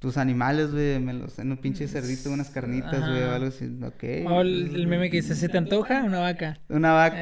tus 0.00 0.16
animales, 0.16 0.72
güey, 0.72 0.98
me 0.98 1.12
los 1.12 1.38
en 1.38 1.52
un 1.52 1.58
pinche 1.58 1.86
cerdito, 1.86 2.32
unas 2.32 2.50
carnitas, 2.50 3.00
güey, 3.08 3.22
o 3.22 3.30
algo 3.32 3.46
así, 3.48 3.66
ok. 3.84 4.28
O 4.28 4.40
el, 4.40 4.74
el 4.74 4.86
meme 4.88 5.10
que 5.10 5.18
dice, 5.18 5.34
¿se 5.36 5.48
te 5.48 5.58
antoja 5.58 6.02
una 6.02 6.18
vaca? 6.20 6.58
Una 6.68 6.92
vaca, 6.92 7.20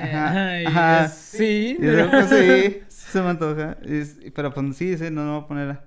Eh, 0.63 0.67
ajá, 0.67 1.03
ajá. 1.03 1.09
sí. 1.09 1.77
Y 1.79 1.83
pues, 1.83 2.29
sí, 2.31 2.77
sí 2.89 3.07
se 3.13 3.21
me 3.21 3.29
antoja. 3.31 3.77
Es- 3.85 4.19
pero 4.35 4.55
pues 4.55 4.77
sí, 4.77 4.97
sí, 4.97 5.05
no, 5.11 5.25
no 5.27 5.35
voy 5.37 5.45
a 5.45 5.49
poner. 5.49 5.79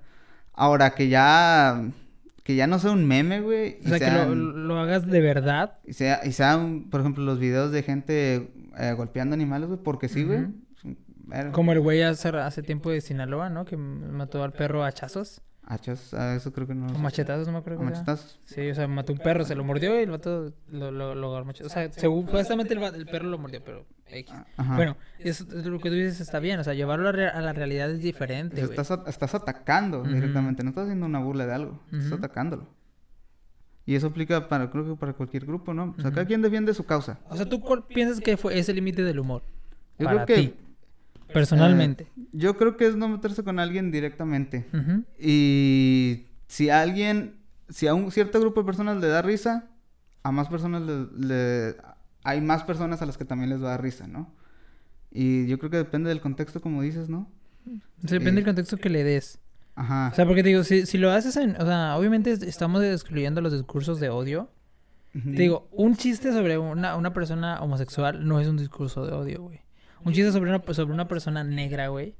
Ahora 0.52 0.90
que 0.94 1.08
ya, 1.08 1.82
que 2.44 2.56
ya 2.56 2.66
no 2.66 2.78
sea 2.78 2.90
un 2.90 3.06
meme, 3.06 3.40
güey. 3.40 3.78
O 3.84 3.88
sea, 3.88 3.98
que 3.98 4.10
lo, 4.10 4.34
lo 4.34 4.78
hagas 4.78 5.06
de 5.06 5.20
verdad. 5.22 5.78
Y 5.86 5.94
sea, 5.94 6.20
y 6.24 6.32
sea 6.32 6.58
un- 6.58 6.90
por 6.90 7.00
ejemplo, 7.00 7.24
los 7.24 7.38
videos 7.38 7.72
de 7.72 7.82
gente 7.82 8.52
eh, 8.78 8.92
golpeando 8.94 9.32
animales, 9.34 9.68
güey, 9.68 9.80
porque 9.82 10.08
sí, 10.10 10.24
güey. 10.24 10.46
Como 11.52 11.72
el 11.72 11.80
güey 11.80 12.02
hace, 12.02 12.28
hace 12.28 12.62
tiempo 12.62 12.90
de 12.90 13.00
Sinaloa, 13.00 13.48
¿no? 13.48 13.64
Que 13.64 13.78
mató 13.78 14.44
al 14.44 14.52
perro 14.52 14.84
a 14.84 14.88
hachazos. 14.88 15.40
Hachas, 15.72 16.12
ah, 16.12 16.34
eso 16.34 16.52
creo 16.52 16.66
que 16.66 16.74
no. 16.74 16.86
O 16.86 16.98
machetazos, 16.98 17.46
no 17.46 17.52
me 17.54 17.58
acuerdo. 17.60 17.78
Llama. 17.78 17.92
machetazos. 17.92 18.38
Sí, 18.44 18.68
o 18.68 18.74
sea, 18.74 18.86
mató 18.88 19.12
un 19.12 19.18
perro, 19.18 19.44
se 19.44 19.54
lo 19.54 19.64
mordió 19.64 19.98
y 19.98 20.02
el 20.02 20.10
vato 20.10 20.52
lo, 20.68 20.90
lo, 20.90 21.14
lo 21.14 21.30
O 21.30 21.52
sea, 21.68 21.90
según, 21.92 22.26
supuestamente 22.26 22.74
el, 22.74 22.82
el 22.82 23.06
perro 23.06 23.28
lo 23.28 23.38
mordió, 23.38 23.62
pero... 23.64 23.86
X. 24.06 24.34
Ah, 24.36 24.46
Ajá. 24.58 24.76
Bueno, 24.76 24.96
eso, 25.18 25.44
es 25.44 25.64
lo 25.64 25.78
que 25.78 25.88
tú 25.88 25.94
dices 25.94 26.20
está 26.20 26.38
bien, 26.38 26.60
o 26.60 26.64
sea, 26.64 26.74
llevarlo 26.74 27.08
a, 27.08 27.12
la 27.12 27.52
realidad 27.54 27.90
es 27.90 28.00
O 28.00 28.02
diferente, 28.02 28.56
sea, 28.56 28.66
güey. 28.66 28.78
estás, 28.78 28.98
estás 29.06 29.34
atacando 29.34 30.02
directamente, 30.02 30.62
no 30.62 30.68
estás 30.68 30.84
haciendo 30.84 31.06
una 31.06 31.20
burla 31.20 31.46
de 31.46 31.54
algo, 31.54 31.80
estás 31.90 32.12
atacándolo. 32.12 32.66
Y 33.86 33.94
eso 33.94 34.08
aplica 34.08 34.48
para, 34.48 34.70
creo 34.70 34.84
que 34.84 34.96
para 34.96 35.14
cualquier 35.14 35.46
grupo, 35.46 35.72
¿no? 35.72 35.94
O 35.98 36.00
sea, 36.02 36.10
cada 36.12 36.26
quien 36.26 36.42
defiende 36.42 36.74
su 36.74 36.84
causa. 36.84 37.18
O 37.30 37.36
sea, 37.36 37.46
¿tú 37.48 37.60
cuál 37.60 37.84
piensas 37.84 38.20
que 38.20 38.36
fue 38.36 38.58
ese 38.58 38.72
límite 38.74 39.02
del 39.02 39.18
humor? 39.18 39.42
Yo 39.98 40.04
para 40.04 40.24
creo 40.24 40.36
que... 40.36 40.48
ti, 40.48 40.54
personalmente. 41.32 42.04
eh, 42.16 42.22
yo 42.32 42.56
creo 42.56 42.76
que 42.76 42.86
es 42.86 42.96
no 42.96 43.08
meterse 43.08 43.42
con 43.44 43.58
alguien 43.58 43.90
directamente. 43.90 44.66
Y 45.18 46.26
si 46.48 46.70
a 46.70 46.80
alguien, 46.80 47.36
si 47.68 47.86
a 47.86 47.94
un 47.94 48.10
cierto 48.10 48.40
grupo 48.40 48.60
de 48.60 48.66
personas 48.66 48.98
le 49.00 49.06
da 49.08 49.22
risa, 49.22 49.68
a 50.22 50.32
más 50.32 50.48
personas 50.48 50.82
le, 50.82 51.06
le- 51.16 51.76
hay 52.24 52.40
más 52.40 52.62
personas 52.64 53.02
a 53.02 53.06
las 53.06 53.16
que 53.18 53.24
también 53.24 53.50
les 53.50 53.60
va 53.62 53.66
a 53.68 53.70
dar 53.70 53.82
risa, 53.82 54.06
¿no? 54.06 54.32
Y 55.10 55.46
yo 55.46 55.58
creo 55.58 55.70
que 55.70 55.76
depende 55.76 56.08
del 56.08 56.20
contexto, 56.20 56.60
como 56.60 56.82
dices, 56.82 57.08
¿no? 57.08 57.28
Depende 58.00 58.32
del 58.36 58.44
contexto 58.44 58.76
que 58.76 58.88
le 58.90 59.04
des. 59.04 59.38
Ajá. 59.74 60.10
O 60.12 60.14
sea, 60.14 60.26
porque 60.26 60.42
te 60.42 60.50
digo, 60.50 60.64
si, 60.64 60.86
si 60.86 60.98
lo 60.98 61.10
haces 61.10 61.36
en... 61.36 61.56
O 61.56 61.64
sea, 61.66 61.96
obviamente 61.96 62.30
es- 62.32 62.42
estamos 62.42 62.82
excluyendo 62.84 63.40
los 63.40 63.52
discursos 63.52 64.00
de 64.00 64.08
odio. 64.10 64.50
Te 65.12 65.42
digo, 65.42 65.68
un 65.72 65.94
chiste 65.96 66.32
sobre 66.32 66.56
una, 66.56 66.96
una 66.96 67.12
persona 67.12 67.60
homosexual 67.60 68.26
no 68.26 68.40
es 68.40 68.48
un 68.48 68.56
discurso 68.56 69.04
de 69.04 69.12
odio, 69.12 69.42
güey. 69.42 69.60
Un 70.04 70.12
chiste 70.12 70.32
sobre 70.32 70.50
una, 70.50 70.62
sobre 70.74 70.92
una 70.94 71.08
persona 71.08 71.44
negra, 71.44 71.88
güey. 71.88 72.14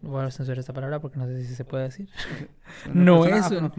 Voy 0.00 0.24
a 0.24 0.30
censurar 0.32 0.58
esta 0.58 0.72
palabra 0.72 0.98
porque 1.00 1.18
no 1.18 1.26
sé 1.26 1.44
si 1.44 1.54
se 1.54 1.64
puede 1.64 1.84
decir. 1.84 2.08
No 2.92 3.24
es 3.26 3.50
un-. 3.50 3.72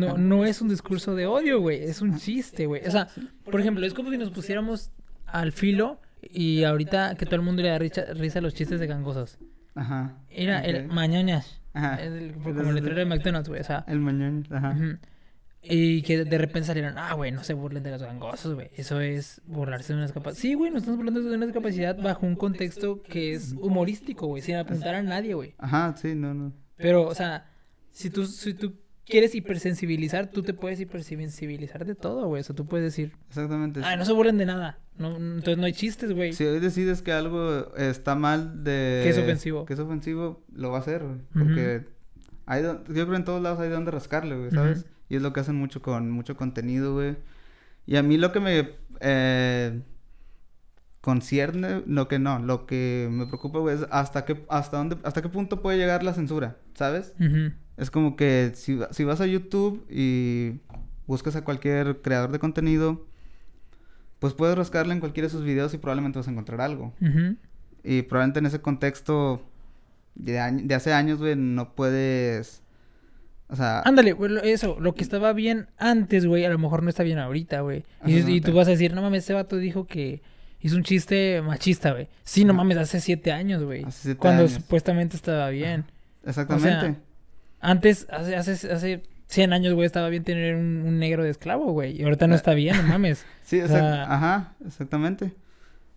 No, 0.00 0.16
no 0.18 0.44
es 0.44 0.60
un 0.60 0.68
discurso 0.68 1.14
de 1.14 1.26
odio, 1.26 1.60
güey. 1.60 1.82
Es 1.84 2.00
un 2.02 2.16
chiste, 2.18 2.66
güey. 2.66 2.84
O 2.86 2.90
sea, 2.90 3.08
por 3.44 3.60
ejemplo, 3.60 3.86
es 3.86 3.94
como 3.94 4.10
si 4.10 4.18
nos 4.18 4.30
pusiéramos 4.30 4.90
al 5.26 5.52
filo 5.52 6.00
y 6.22 6.64
ahorita 6.64 7.14
que 7.14 7.26
todo 7.26 7.36
el 7.36 7.42
mundo 7.42 7.62
le 7.62 7.68
da 7.68 7.78
risa, 7.78 8.04
risa 8.14 8.40
a 8.40 8.42
los 8.42 8.54
chistes 8.54 8.80
de 8.80 8.86
gangosos. 8.88 9.38
Ajá. 9.76 10.16
Era 10.30 10.60
el 10.64 10.88
mañoñas. 10.88 11.60
Ajá. 11.74 12.02
El- 12.02 12.32
como 12.34 12.60
el 12.70 12.74
letrero 12.74 12.96
de 12.98 13.04
McDonald's, 13.04 13.48
güey. 13.48 13.60
O 13.60 13.64
sea, 13.64 13.84
El 13.86 14.00
mañana. 14.00 14.42
Ajá. 14.50 14.70
ujú. 14.76 14.98
Y 15.62 16.02
que 16.02 16.24
de 16.24 16.38
repente 16.38 16.66
salieron, 16.68 16.96
ah, 16.96 17.14
güey, 17.14 17.32
no 17.32 17.42
se 17.44 17.52
burlen 17.52 17.82
de 17.82 17.90
los 17.90 18.02
gangosos, 18.02 18.54
güey. 18.54 18.70
Eso 18.76 19.00
es 19.00 19.42
burlarse 19.46 19.88
de 19.92 19.96
una 19.98 20.06
discapacidad. 20.06 20.40
Sí, 20.40 20.54
güey, 20.54 20.70
nos 20.70 20.82
estamos 20.82 20.98
burlando 20.98 21.20
de 21.22 21.34
una 21.36 21.46
discapacidad 21.46 22.00
bajo 22.00 22.26
un 22.26 22.36
contexto 22.36 23.02
que 23.02 23.34
es 23.34 23.52
humorístico, 23.58 24.26
güey, 24.28 24.40
sin 24.42 24.56
apuntar 24.56 24.94
a 24.94 25.02
nadie, 25.02 25.34
güey. 25.34 25.54
Ajá, 25.58 25.94
sí, 25.96 26.14
no, 26.14 26.32
no. 26.32 26.52
Pero, 26.76 27.06
o 27.06 27.14
sea, 27.14 27.50
si 27.90 28.08
tú, 28.08 28.24
si 28.26 28.54
tú 28.54 28.74
quieres 29.04 29.34
hipersensibilizar, 29.34 30.30
tú 30.30 30.42
te 30.42 30.54
puedes 30.54 30.78
hipersensibilizar 30.80 31.84
de 31.84 31.94
todo, 31.96 32.26
güey. 32.28 32.40
O 32.40 32.44
sea, 32.44 32.54
tú 32.54 32.66
puedes 32.66 32.84
decir, 32.84 33.12
Exactamente. 33.28 33.80
ah, 33.82 33.96
no 33.96 34.04
se 34.04 34.12
burlen 34.12 34.38
de 34.38 34.46
nada. 34.46 34.78
No, 34.96 35.16
entonces 35.16 35.58
no 35.58 35.64
hay 35.66 35.72
chistes, 35.72 36.12
güey. 36.12 36.32
Si 36.32 36.44
hoy 36.44 36.60
decides 36.60 37.02
que 37.02 37.12
algo 37.12 37.74
está 37.76 38.14
mal 38.14 38.64
de... 38.64 39.00
Que 39.02 39.10
es 39.10 39.18
ofensivo. 39.18 39.64
Que 39.64 39.74
es 39.74 39.80
ofensivo, 39.80 40.44
lo 40.52 40.70
va 40.70 40.78
a 40.78 40.80
hacer, 40.80 41.02
güey. 41.04 41.18
Porque 41.32 41.84
hay 42.46 42.62
do- 42.62 42.84
yo 42.86 43.04
creo 43.06 43.16
en 43.16 43.24
todos 43.24 43.42
lados 43.42 43.58
hay 43.60 43.68
de 43.68 43.74
donde 43.74 43.90
rascarle, 43.90 44.36
güey, 44.36 44.50
¿sabes? 44.50 44.86
Y 45.08 45.16
es 45.16 45.22
lo 45.22 45.32
que 45.32 45.40
hacen 45.40 45.56
mucho 45.56 45.80
con 45.82 46.10
mucho 46.10 46.36
contenido, 46.36 46.94
güey. 46.94 47.16
Y 47.86 47.96
a 47.96 48.02
mí 48.02 48.18
lo 48.18 48.32
que 48.32 48.40
me 48.40 48.70
eh, 49.00 49.80
concierne, 51.00 51.82
lo 51.86 52.08
que 52.08 52.18
no, 52.18 52.38
lo 52.38 52.66
que 52.66 53.08
me 53.10 53.26
preocupa, 53.26 53.60
güey, 53.60 53.76
es 53.76 53.86
hasta 53.90 54.24
qué, 54.24 54.44
hasta 54.48 54.76
dónde, 54.76 54.98
hasta 55.04 55.22
qué 55.22 55.28
punto 55.28 55.62
puede 55.62 55.78
llegar 55.78 56.02
la 56.02 56.12
censura, 56.12 56.58
¿sabes? 56.74 57.14
Es 57.76 57.90
como 57.90 58.16
que 58.16 58.52
si, 58.54 58.78
si 58.90 59.04
vas 59.04 59.20
a 59.20 59.26
YouTube 59.26 59.86
y 59.88 60.60
buscas 61.06 61.36
a 61.36 61.44
cualquier 61.44 62.02
creador 62.02 62.30
de 62.32 62.38
contenido, 62.38 63.06
pues 64.18 64.34
puedes 64.34 64.58
rascarle 64.58 64.92
en 64.92 65.00
cualquiera 65.00 65.28
de 65.28 65.32
sus 65.32 65.44
videos 65.44 65.72
y 65.72 65.78
probablemente 65.78 66.18
vas 66.18 66.28
a 66.28 66.32
encontrar 66.32 66.60
algo. 66.60 66.92
Y 67.84 68.02
probablemente 68.02 68.40
en 68.40 68.46
ese 68.46 68.60
contexto 68.60 69.40
de, 70.16 70.60
de 70.64 70.74
hace 70.74 70.92
años, 70.92 71.20
güey, 71.20 71.36
no 71.36 71.74
puedes... 71.74 72.62
O 73.48 73.56
sea... 73.56 73.80
Ándale, 73.80 74.14
eso, 74.44 74.76
lo 74.78 74.94
que 74.94 75.02
estaba 75.02 75.32
bien 75.32 75.68
antes, 75.78 76.26
güey, 76.26 76.44
a 76.44 76.50
lo 76.50 76.58
mejor 76.58 76.82
no 76.82 76.90
está 76.90 77.02
bien 77.02 77.18
ahorita, 77.18 77.60
güey. 77.62 77.84
Y, 78.04 78.40
tú 78.40 78.52
vas 78.52 78.68
a 78.68 78.72
decir, 78.72 78.92
no 78.94 79.00
mames, 79.02 79.24
ese 79.24 79.32
vato 79.34 79.56
dijo 79.56 79.86
que 79.86 80.20
hizo 80.60 80.76
un 80.76 80.82
chiste 80.82 81.40
machista, 81.42 81.92
güey. 81.92 82.08
Sí, 82.24 82.44
no 82.44 82.52
mames, 82.52 82.76
hace 82.76 83.00
siete 83.00 83.32
años, 83.32 83.64
güey. 83.64 83.84
Hace 83.84 84.02
siete 84.02 84.18
Cuando 84.18 84.42
años. 84.42 84.52
supuestamente 84.52 85.16
estaba 85.16 85.48
bien. 85.50 85.84
Exactamente. 86.26 86.96
Antes, 87.60 88.06
hace, 88.10 88.36
hace, 88.36 88.70
hace 88.72 89.02
100 89.26 89.52
años, 89.52 89.74
güey, 89.74 89.86
estaba 89.86 90.08
bien 90.10 90.24
tener 90.24 90.54
un, 90.54 90.82
un 90.86 90.98
negro 90.98 91.22
de 91.24 91.30
esclavo, 91.30 91.72
güey. 91.72 91.98
Y 92.00 92.04
ahorita 92.04 92.26
no 92.26 92.34
Ah. 92.34 92.36
está 92.36 92.54
bien, 92.54 92.76
no 92.76 92.82
mames. 92.84 93.24
sí, 93.44 93.60
o 93.60 93.68
sea- 93.68 94.04
ajá, 94.14 94.52
exactamente. 94.66 95.32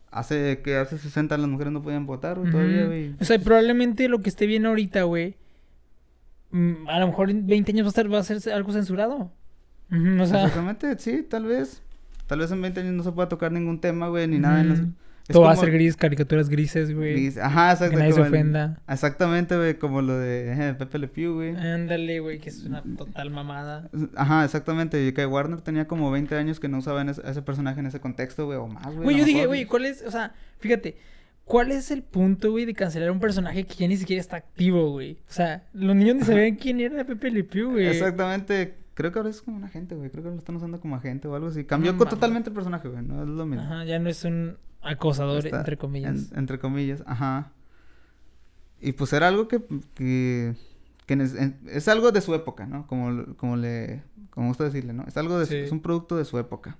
Hace 0.10 0.62
que 0.62 0.76
hace 0.76 0.97
60 0.97 1.38
las 1.38 1.47
mujeres 1.47 1.72
no 1.72 1.82
podían 1.82 2.06
votar, 2.06 2.38
güey, 2.39 2.52
todavía, 2.52 2.86
güey. 2.86 3.16
O 3.22 3.26
sea, 3.26 3.39
probablemente 3.39 4.10
lo 4.10 4.20
que 4.22 4.30
esté 4.30 4.45
bien 4.45 4.66
ahorita, 4.66 5.04
güey, 5.04 5.36
a 6.88 6.99
lo 6.99 7.08
mejor 7.08 7.30
en 7.30 7.47
20 7.47 7.72
años 7.72 7.86
va 7.86 7.88
a, 7.88 7.89
estar, 7.89 8.14
va 8.14 8.20
a 8.20 8.24
ser 8.24 8.54
algo 8.54 8.72
censurado. 8.74 9.32
Ujú, 9.91 10.22
o 10.22 10.26
sea, 10.26 10.43
Exactamente, 10.45 10.97
sí, 10.99 11.26
tal 11.30 11.45
vez. 11.45 11.82
Tal 12.28 12.39
vez 12.39 12.52
en 12.52 12.62
20 12.62 12.80
años 12.80 12.93
no 12.93 13.04
se 13.04 13.12
pueda 13.12 13.28
tocar 13.30 13.52
ningún 13.52 13.80
tema, 13.82 14.08
güey, 14.08 14.28
ni 14.28 14.39
nada 14.39 14.62
en 14.62 14.70
los... 14.70 14.80
todo 15.28 15.43
va 15.43 15.52
a 15.52 15.56
ser 15.58 15.70
gris, 15.72 15.97
caricaturas 15.97 16.47
grises, 16.47 16.95
güey. 16.95 17.14
gris- 17.16 17.38
Ajá, 17.38 17.68
Que 17.70 17.74
exacto. 17.86 17.99
nadie 17.99 18.14
se 18.14 18.22
el- 18.22 18.28
ofenda. 18.28 18.80
Exactamente, 18.88 19.58
güey, 19.58 19.78
como 19.78 20.02
lo 20.02 20.18
de 20.18 20.54
eh, 20.70 20.74
Pepe 20.76 20.97
Le 20.99 21.08
Pew, 21.10 21.34
güey. 21.36 21.56
Ándale, 21.58 22.22
güey, 22.22 22.39
que 22.39 22.49
es 22.49 22.64
una 22.64 22.82
total 22.97 23.32
mamada. 23.32 23.89
Ajá, 24.16 24.45
exactamente. 24.45 25.06
Y 25.06 25.12
que 25.12 25.26
Warner 25.26 25.60
tenía 25.60 25.88
como 25.88 26.10
20 26.10 26.36
años 26.36 26.62
que 26.62 26.70
no 26.70 26.78
usaba 26.78 27.02
en 27.02 27.10
ese, 27.10 27.22
a 27.28 27.32
ese 27.32 27.41
personaje 27.41 27.82
en 27.82 27.88
ese 27.88 27.99
contexto, 27.99 28.45
güey, 28.45 28.58
o 28.60 28.68
más, 28.68 28.86
güey. 28.86 29.04
Güey, 29.04 29.18
yo 29.18 29.26
dije, 29.26 29.45
güey, 29.45 29.66
¿cuál 29.66 29.84
es? 29.86 30.04
O 30.08 30.12
sea, 30.12 30.34
fíjate, 30.60 30.95
¿cuál 31.46 31.72
es 31.72 31.92
el 31.92 32.04
punto, 32.04 32.52
güey, 32.52 32.66
de 32.66 32.74
cancelar 32.74 33.12
un 33.12 33.20
personaje 33.20 33.66
que 33.66 33.76
ya 33.76 33.88
ni 33.88 33.98
siquiera 33.98 34.22
está 34.22 34.38
activo, 34.38 34.89
güey? 34.92 35.18
O 35.30 35.34
sea, 35.34 35.68
los 35.74 35.96
niños 35.96 36.16
ni 36.16 36.22
sabían 36.24 36.56
quién 36.56 36.80
era 36.80 37.04
Pepe 37.06 37.30
Le 37.32 37.44
Pew, 37.44 37.72
güey. 37.72 37.88
Exactamente. 37.88 38.78
Creo 38.94 39.12
que 39.12 39.20
ahora 39.20 39.30
es 39.30 39.42
como 39.42 39.58
un 39.58 39.64
agente, 39.64 39.96
güey. 39.96 40.10
Creo 40.10 40.24
que 40.24 40.30
lo 40.30 40.36
están 40.36 40.56
usando 40.56 40.80
como 40.80 40.96
agente 40.96 41.28
o 41.28 41.36
algo 41.36 41.48
así. 41.48 41.64
Cambió 41.64 41.94
No 41.94 42.06
totalmente 42.06 42.50
el 42.50 42.54
personaje, 42.54 42.88
güey. 42.88 43.04
No 43.04 43.22
es 43.24 43.28
lo 43.30 43.46
mismo. 43.46 43.64
Ajá, 43.64 43.84
ya 43.86 44.00
no 44.00 44.10
es 44.10 44.24
un 44.26 44.58
acosador, 44.82 45.46
Está 45.46 45.60
entre 45.60 45.78
comillas. 45.78 46.32
en- 46.32 46.39
entre 46.39 46.60
comillas, 46.60 47.04
ajá. 47.06 47.52
Y 48.80 48.94
pues 48.94 49.14
era 49.14 49.28
algo 49.28 49.48
que, 49.48 49.62
que, 49.96 50.56
que 51.06 51.16
nes- 51.18 51.38
en- 51.39 51.60
es 51.70 51.88
algo 51.88 52.12
de 52.12 52.22
su 52.22 52.34
época, 52.36 52.66
¿no? 52.66 52.88
Como, 52.88 53.36
como 53.36 53.56
le, 53.58 54.02
como 54.32 54.48
gusta 54.48 54.64
decirle, 54.64 54.94
¿no? 54.94 55.04
Es 55.08 55.18
algo 55.18 55.38
de 55.39 55.46
su- 55.46 55.52
Sí. 55.54 55.58
es 55.60 55.72
un 55.72 55.82
producto 55.82 56.18
de 56.18 56.26
su 56.26 56.38
época. 56.39 56.78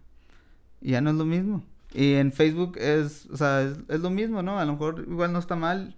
Y 0.82 0.92
ya 0.92 1.02
no 1.02 1.12
es 1.12 1.16
lo 1.16 1.26
mismo. 1.26 1.64
Y 1.94 2.14
en 2.14 2.32
Facebook 2.32 2.78
es, 2.78 3.28
o 3.32 3.38
sea, 3.38 3.62
es, 3.64 3.78
es 3.90 4.00
lo 4.00 4.10
mismo, 4.10 4.42
¿no? 4.42 4.60
A 4.60 4.66
lo 4.66 4.74
mejor 4.74 5.06
igual 5.10 5.34
no 5.34 5.40
está 5.40 5.56
mal. 5.56 5.96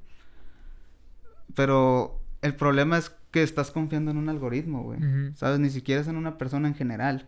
Pero 1.55 2.19
el 2.41 2.55
problema 2.55 2.97
es 2.97 3.11
que 3.31 3.43
estás 3.43 3.71
confiando 3.71 4.11
en 4.11 4.17
un 4.17 4.29
algoritmo, 4.29 4.83
güey. 4.83 4.99
¿Sabes? 5.35 5.59
Ni 5.59 5.69
siquiera 5.69 6.01
es 6.01 6.07
en 6.07 6.15
una 6.17 6.37
persona 6.37 6.67
en 6.67 6.75
general. 6.75 7.27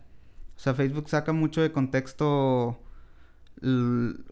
O 0.56 0.58
sea, 0.58 0.74
Facebook 0.74 1.08
saca 1.08 1.32
mucho 1.32 1.60
de 1.60 1.70
contexto 1.72 2.80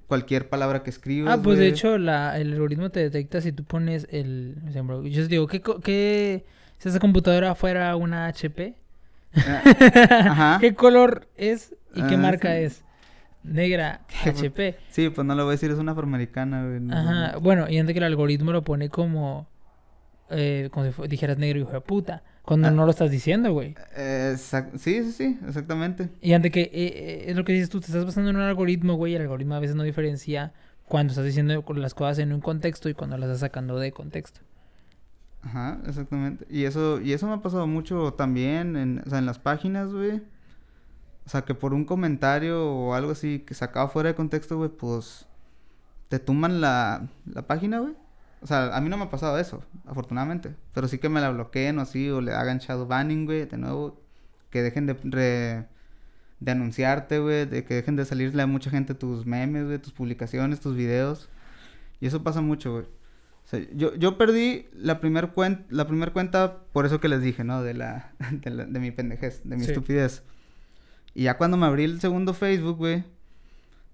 cualquier 0.07 0.49
palabra 0.49 0.82
que 0.82 0.91
escribas. 0.91 1.39
Ah, 1.39 1.43
pues 1.43 1.59
de 1.59 1.68
hecho 1.68 1.97
la, 1.99 2.39
el 2.39 2.53
algoritmo 2.53 2.91
te 2.91 3.01
detecta 3.01 3.41
si 3.41 3.53
tú 3.53 3.64
pones 3.64 4.07
el... 4.11 4.57
Yo 5.05 5.22
os 5.22 5.28
digo, 5.28 5.47
¿qué, 5.47 5.62
qué 5.82 6.45
si 6.78 6.89
esa 6.89 7.01
computadora 7.01 7.55
fuera 7.55 7.97
una 7.97 8.26
HP? 8.26 8.74
Ajá. 9.35 10.59
¿Qué 10.61 10.74
color 10.74 11.26
es 11.37 11.74
y 11.95 12.03
qué 12.03 12.14
Ah, 12.14 12.18
marca 12.18 12.51
sí. 12.55 12.62
es? 12.64 12.85
Negra, 13.45 14.01
HP. 14.25 14.77
Sí, 14.91 15.11
pues 15.11 15.27
no 15.27 15.35
lo 15.35 15.45
voy 15.45 15.51
a 15.51 15.53
decir, 15.53 15.71
es 15.71 15.79
una 15.79 15.93
afroamericana, 15.93 16.67
güey. 16.67 16.81
Ajá, 16.91 17.37
bueno, 17.39 17.69
y 17.69 17.79
antes 17.79 17.93
que 17.93 17.99
el 17.99 18.05
algoritmo 18.05 18.53
lo 18.53 18.63
pone 18.65 18.89
como... 18.89 19.49
Eh, 20.31 20.71
como 20.73 20.91
si 20.91 21.09
dijeras 21.09 21.37
negro 21.39 21.61
hijo 21.61 21.71
de 21.73 21.81
puta. 21.83 22.23
Cuando 22.43 22.69
Ah. 22.69 22.71
no 22.71 22.85
lo 22.87 22.91
estás 22.91 23.11
diciendo, 23.11 23.53
güey. 23.53 23.75
Exact- 23.97 24.77
Sí, 24.79 25.03
sí, 25.05 25.13
sí, 25.13 25.39
exactamente. 25.47 26.09
Y 26.23 26.33
antes 26.33 26.51
que... 26.51 26.63
eh, 26.63 26.71
eh, 26.73 27.25
es 27.29 27.37
lo 27.37 27.45
que 27.45 27.53
dices 27.53 27.69
tú, 27.69 27.81
te 27.81 27.87
estás 27.87 28.05
basando 28.07 28.31
en 28.31 28.37
un 28.37 28.43
algoritmo, 28.43 28.95
güey. 28.95 29.13
Y 29.13 29.17
el 29.17 29.23
algoritmo 29.23 29.55
a 29.55 29.61
veces 29.61 29.77
no 29.77 29.83
diferencia 29.83 30.53
cuando 30.89 31.11
estás 31.13 31.25
diciendo 31.27 31.63
las 31.77 31.95
cosas 31.95 32.19
en 32.19 32.33
un 32.33 32.41
contexto 32.41 32.89
y 32.89 32.95
cuando 32.95 33.17
las 33.19 33.29
estás 33.29 33.41
sacando 33.41 33.79
de 33.79 33.93
contexto. 33.93 34.41
Ajá, 35.43 35.79
exactamente. 35.87 36.47
Y 36.49 36.65
eso, 36.65 37.01
y 37.03 37.13
eso 37.13 37.27
me 37.27 37.35
ha 37.35 37.43
pasado 37.43 37.67
mucho 37.67 38.15
también 38.15 38.77
en, 38.77 39.03
o 39.07 39.11
sea, 39.11 39.19
en 39.19 39.27
las 39.27 39.39
páginas, 39.39 39.93
güey. 39.93 40.23
O 41.27 41.29
sea, 41.31 41.43
que 41.43 41.55
por 41.55 41.72
un 41.75 41.85
comentario 41.85 42.68
o 42.68 42.95
algo 42.95 43.12
así 43.12 43.41
que 43.41 43.55
sacado 43.55 43.89
fuera 43.89 44.11
de 44.11 44.14
contexto, 44.14 44.57
güey, 44.59 44.68
pues 44.70 45.27
te 46.09 46.18
tumban 46.18 46.61
la, 46.61 47.09
la 47.27 47.47
página, 47.47 47.79
güey. 47.81 47.95
O 48.43 48.47
sea, 48.47 48.77
a 48.77 48.81
mí 48.83 48.91
no 48.91 48.99
me 48.99 49.05
ha 49.05 49.11
pasado 49.11 49.39
eso, 49.39 49.64
afortunadamente. 49.87 50.55
Pero 50.75 50.87
sí 50.87 50.99
que 50.99 51.09
me 51.09 51.20
la 51.22 51.31
bloqueen 51.31 51.79
o 51.79 51.83
así, 51.83 52.11
o 52.11 52.20
le 52.20 52.33
hagan 52.35 52.59
shadow 52.59 52.87
banning, 52.87 53.25
güey, 53.25 53.47
de 53.47 53.57
nuevo. 53.57 54.03
Que 54.51 54.62
dejen 54.62 54.85
de, 54.87 54.93
re- 55.03 55.66
de 56.41 56.53
anunciarte, 56.53 57.18
güey, 57.20 57.47
de 57.47 57.64
que 57.64 57.75
dejen 57.75 57.97
de 57.97 58.05
salirle 58.05 58.43
a 58.43 58.47
mucha 58.47 58.68
gente 58.70 58.95
tus 58.95 59.25
memes, 59.25 59.64
güey, 59.64 59.79
tus 59.79 59.95
publicaciones, 59.95 60.61
tus 60.61 60.77
videos. 60.77 61.31
Y 62.01 62.07
eso 62.07 62.22
pasa 62.22 62.43
mucho, 62.43 62.72
güey. 62.72 62.85
O 62.85 63.47
sea, 63.49 63.61
yo, 63.75 63.95
yo 63.95 64.18
perdí 64.18 64.66
la 64.75 65.01
primer 65.01 65.33
cuen- 65.33 65.64
la 65.70 65.87
primer 65.87 66.12
cuenta 66.12 66.59
por 66.75 66.85
eso 66.85 67.01
que 67.01 67.09
les 67.09 67.22
dije, 67.22 67.45
¿no? 67.45 67.62
De 67.62 67.72
la, 67.72 68.12
de, 68.31 68.51
la- 68.51 68.66
de 68.66 68.79
mi 68.79 68.91
pendejez, 68.91 69.41
de 69.45 69.57
mi 69.57 69.64
Sí. 69.64 69.70
estupidez. 69.72 70.22
Y 71.15 71.25
ya 71.25 71.37
cuando 71.37 71.57
me 71.57 71.67
abrí 71.67 71.85
el 71.85 72.01
segundo 72.01 72.35
Facebook, 72.35 72.77
güey, 72.77 73.05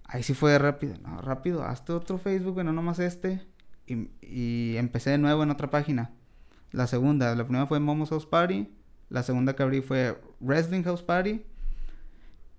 ahí 0.05 0.23
sí 0.23 0.35
fue 0.35 0.59
rápido. 0.59 0.95
No, 1.03 1.21
rápido, 1.21 1.65
hazte 1.65 1.93
otro 1.93 2.19
Facebook, 2.19 2.55
güey, 2.55 2.67
no 2.67 2.73
nomás 2.73 2.99
este. 2.99 3.43
Y, 3.87 4.09
y 4.23 4.77
empecé 4.77 5.11
de 5.11 5.19
nuevo 5.19 5.43
en 5.43 5.51
otra 5.51 5.71
página. 5.71 6.11
La 6.73 6.87
segunda, 6.87 7.35
la 7.35 7.45
primera 7.45 7.67
fue 7.67 7.81
Momo's 7.81 8.11
House 8.11 8.27
Party. 8.27 8.69
La 9.09 9.23
segunda 9.23 9.55
que 9.55 9.63
abrí 9.63 9.81
fue 9.83 10.19
Wrestling 10.41 10.83
House 10.85 11.03
Party. 11.03 11.43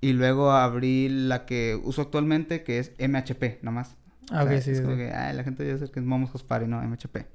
Y 0.01 0.13
luego 0.13 0.51
abrí 0.51 1.09
la 1.09 1.45
que 1.45 1.79
uso 1.81 2.01
actualmente, 2.01 2.63
que 2.63 2.79
es 2.79 2.91
MHP, 2.99 3.63
nomás. 3.63 3.95
Ah, 4.31 4.43
O 4.43 4.47
sea, 4.47 4.57
ok, 4.57 4.61
sí, 4.61 4.71
es 4.71 4.77
sí, 4.77 4.83
como 4.83 4.95
que, 4.97 5.11
ay, 5.11 5.35
la 5.35 5.43
gente 5.43 5.65
ya 5.65 5.77
sabe 5.77 5.91
que 5.91 5.99
es 5.99 6.05
Momo's 6.05 6.31
House 6.31 6.43
Party, 6.43 6.67
no, 6.67 6.81
MHP. 6.81 7.25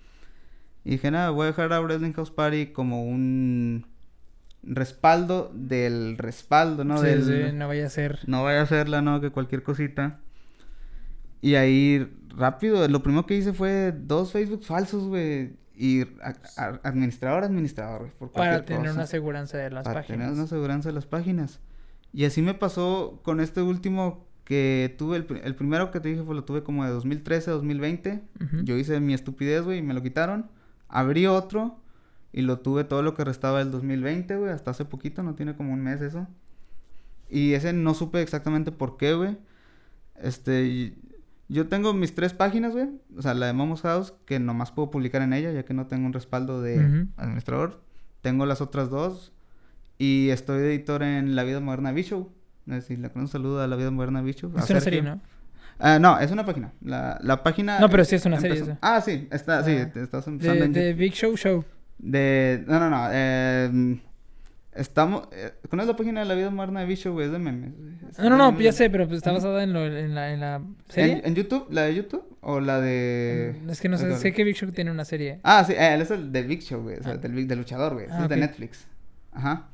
Y 0.84 0.90
dije, 0.90 1.10
nada, 1.10 1.30
voy 1.30 1.44
a 1.44 1.46
dejar 1.46 1.72
a 1.72 1.80
Wrestling 1.80 2.12
House 2.12 2.30
Party 2.30 2.66
como 2.68 3.04
un 3.04 3.86
respaldo 4.66 5.50
del 5.54 6.18
respaldo, 6.18 6.84
¿no? 6.84 6.98
Sí, 6.98 7.06
Del- 7.06 7.24
sí, 7.24 7.52
no 7.56 7.68
vaya 7.68 7.86
a 7.86 7.90
ser. 7.90 8.20
no 8.26 8.42
vaya 8.44 8.60
a 8.60 8.62
hacerla, 8.64 9.02
¿no? 9.02 9.20
Que 9.20 9.30
cualquier 9.30 9.62
cosita. 9.62 10.20
Y 11.40 11.54
ahí, 11.54 12.10
rápido, 12.36 12.86
lo 12.88 13.02
primero 13.02 13.26
que 13.26 13.36
hice 13.36 13.52
fue 13.52 13.92
dos 13.96 14.32
Facebook 14.32 14.64
falsos, 14.64 15.04
güey. 15.06 15.54
Y 15.78 16.02
a- 16.22 16.34
a- 16.56 16.80
administrador, 16.84 17.44
administrador, 17.44 18.00
güey. 18.00 18.12
Por 18.18 18.32
Para 18.32 18.64
tener 18.64 18.82
cosa. 18.82 18.94
una 18.94 19.02
aseguranza 19.04 19.58
de 19.58 19.70
las 19.70 19.84
Para 19.84 20.00
páginas. 20.00 20.18
tener 20.20 20.32
una 20.34 20.42
aseguranza 20.44 20.88
de 20.88 20.94
las 20.94 21.06
páginas. 21.06 21.60
Y 22.12 22.24
así 22.24 22.40
me 22.40 22.54
pasó 22.54 23.20
con 23.22 23.40
este 23.40 23.60
último 23.62 24.26
que 24.44 24.94
tuve, 24.96 25.18
el, 25.18 25.26
el 25.44 25.54
primero 25.54 25.90
que 25.90 26.00
te 26.00 26.08
dije 26.08 26.22
fue 26.22 26.34
lo 26.34 26.44
tuve 26.44 26.62
como 26.62 26.84
de 26.84 26.90
2013 26.90 27.50
a 27.50 27.54
2020. 27.54 28.22
Ujú. 28.42 28.56
Yo 28.64 28.76
hice 28.78 28.98
mi 29.00 29.12
estupidez, 29.12 29.62
güey, 29.62 29.78
y 29.78 29.82
me 29.82 29.92
lo 29.92 30.02
quitaron. 30.02 30.48
Abrí 30.88 31.26
otro 31.26 31.78
y 32.36 32.42
lo 32.42 32.58
tuve 32.58 32.84
todo 32.84 33.02
lo 33.02 33.14
que 33.14 33.24
restaba 33.24 33.60
del 33.60 33.70
2020, 33.70 34.36
güey, 34.36 34.52
hasta 34.52 34.70
hace 34.70 34.84
poquito, 34.84 35.22
no 35.22 35.34
tiene 35.34 35.56
como 35.56 35.72
un 35.72 35.80
mes 35.80 36.02
eso. 36.02 36.28
Y 37.30 37.54
ese 37.54 37.72
no 37.72 37.94
supe 37.94 38.20
exactamente 38.20 38.72
por 38.72 38.98
qué, 38.98 39.14
güey. 39.14 39.38
Este, 40.16 40.92
yo 41.48 41.66
tengo 41.66 41.94
mis 41.94 42.14
tres 42.14 42.34
páginas, 42.34 42.74
güey. 42.74 42.90
O 43.16 43.22
sea, 43.22 43.32
la 43.32 43.46
de 43.46 43.54
Momo's 43.54 43.80
House, 43.80 44.12
que 44.26 44.38
nomás 44.38 44.70
puedo 44.70 44.90
publicar 44.90 45.22
en 45.22 45.32
ella, 45.32 45.50
ya 45.50 45.64
que 45.64 45.72
no 45.72 45.86
tengo 45.86 46.04
un 46.04 46.12
respaldo 46.12 46.60
de 46.60 46.76
Ujú. 46.78 47.08
administrador. 47.16 47.82
Tengo 48.20 48.44
las 48.44 48.60
otras 48.60 48.90
dos. 48.90 49.32
Y 49.96 50.28
estoy 50.28 50.60
de 50.60 50.74
editor 50.74 51.02
en 51.04 51.36
La 51.36 51.42
Vida 51.42 51.60
Moderna 51.60 51.90
Bicho. 51.92 52.30
Si 52.82 52.98
le 52.98 53.10
un 53.14 53.28
saludo 53.28 53.62
a 53.62 53.66
La 53.66 53.76
Vida 53.76 53.90
Moderna 53.90 54.20
Bicho. 54.20 54.52
Es 54.58 54.68
una 54.68 54.80
serie, 54.80 55.00
¿no? 55.00 55.22
Ah, 55.78 55.98
no, 55.98 56.18
es 56.18 56.30
una 56.30 56.44
página. 56.44 56.74
La, 56.82 57.18
la 57.22 57.42
página. 57.42 57.80
No, 57.80 57.88
pero 57.88 58.04
sí 58.04 58.16
es 58.16 58.26
una 58.26 58.38
serie. 58.40 58.60
Eso. 58.60 58.76
Ah, 58.82 59.00
sí, 59.00 59.26
está, 59.30 59.64
sí, 59.64 59.70
ah. 59.70 59.90
estás 59.94 60.26
empezando. 60.26 60.64
De, 60.66 60.68
de 60.68 60.92
Big 60.92 61.14
Show 61.14 61.34
Show. 61.34 61.64
De. 61.98 62.64
No, 62.66 62.80
no, 62.80 62.90
no. 62.90 63.08
Eh, 63.10 63.98
estamos. 64.74 65.28
Eh, 65.32 65.52
¿Conoces 65.68 65.88
la 65.88 65.96
página 65.96 66.20
de 66.20 66.26
la 66.26 66.34
vida 66.34 66.50
moderna 66.50 66.80
de 66.80 66.86
Big 66.86 66.98
Show, 66.98 67.12
güey? 67.12 67.26
Es 67.26 67.32
de 67.32 67.38
memes. 67.38 67.72
no, 68.18 68.30
no, 68.30 68.36
no, 68.36 68.60
ya 68.60 68.72
sé, 68.72 68.90
pero 68.90 69.06
pues, 69.06 69.18
está 69.18 69.32
basada 69.32 69.62
en, 69.62 69.72
lo, 69.72 69.84
en, 69.84 70.14
la, 70.14 70.32
en 70.32 70.40
la 70.40 70.62
serie. 70.88 71.22
¿En, 71.24 71.34
YouTube? 71.34 71.66
¿La 71.70 71.82
de 71.82 71.94
YouTube? 71.94 72.24
¿O 72.40 72.60
la 72.60 72.80
de.? 72.80 73.56
Mm, 73.62 73.70
es 73.70 73.80
que 73.80 73.88
no 73.88 73.98
sé, 73.98 74.16
sé 74.16 74.32
que 74.32 74.44
Big 74.44 74.56
Show 74.56 74.70
tiene 74.72 74.90
una 74.90 75.04
serie. 75.04 75.40
Ah, 75.42 75.64
sí, 75.64 75.74
él 75.76 76.00
es 76.00 76.10
el 76.10 76.32
de 76.32 76.42
Big 76.42 76.62
Show, 76.62 76.82
güey. 76.82 76.98
O 76.98 77.02
sea, 77.02 77.12
ah. 77.12 77.16
del, 77.16 77.46
del 77.46 77.58
luchador, 77.58 77.94
güey. 77.94 78.06
Ah, 78.10 78.24
es 78.24 78.28
de 78.28 78.36
Netflix. 78.36 78.86
Ajá. 79.32 79.68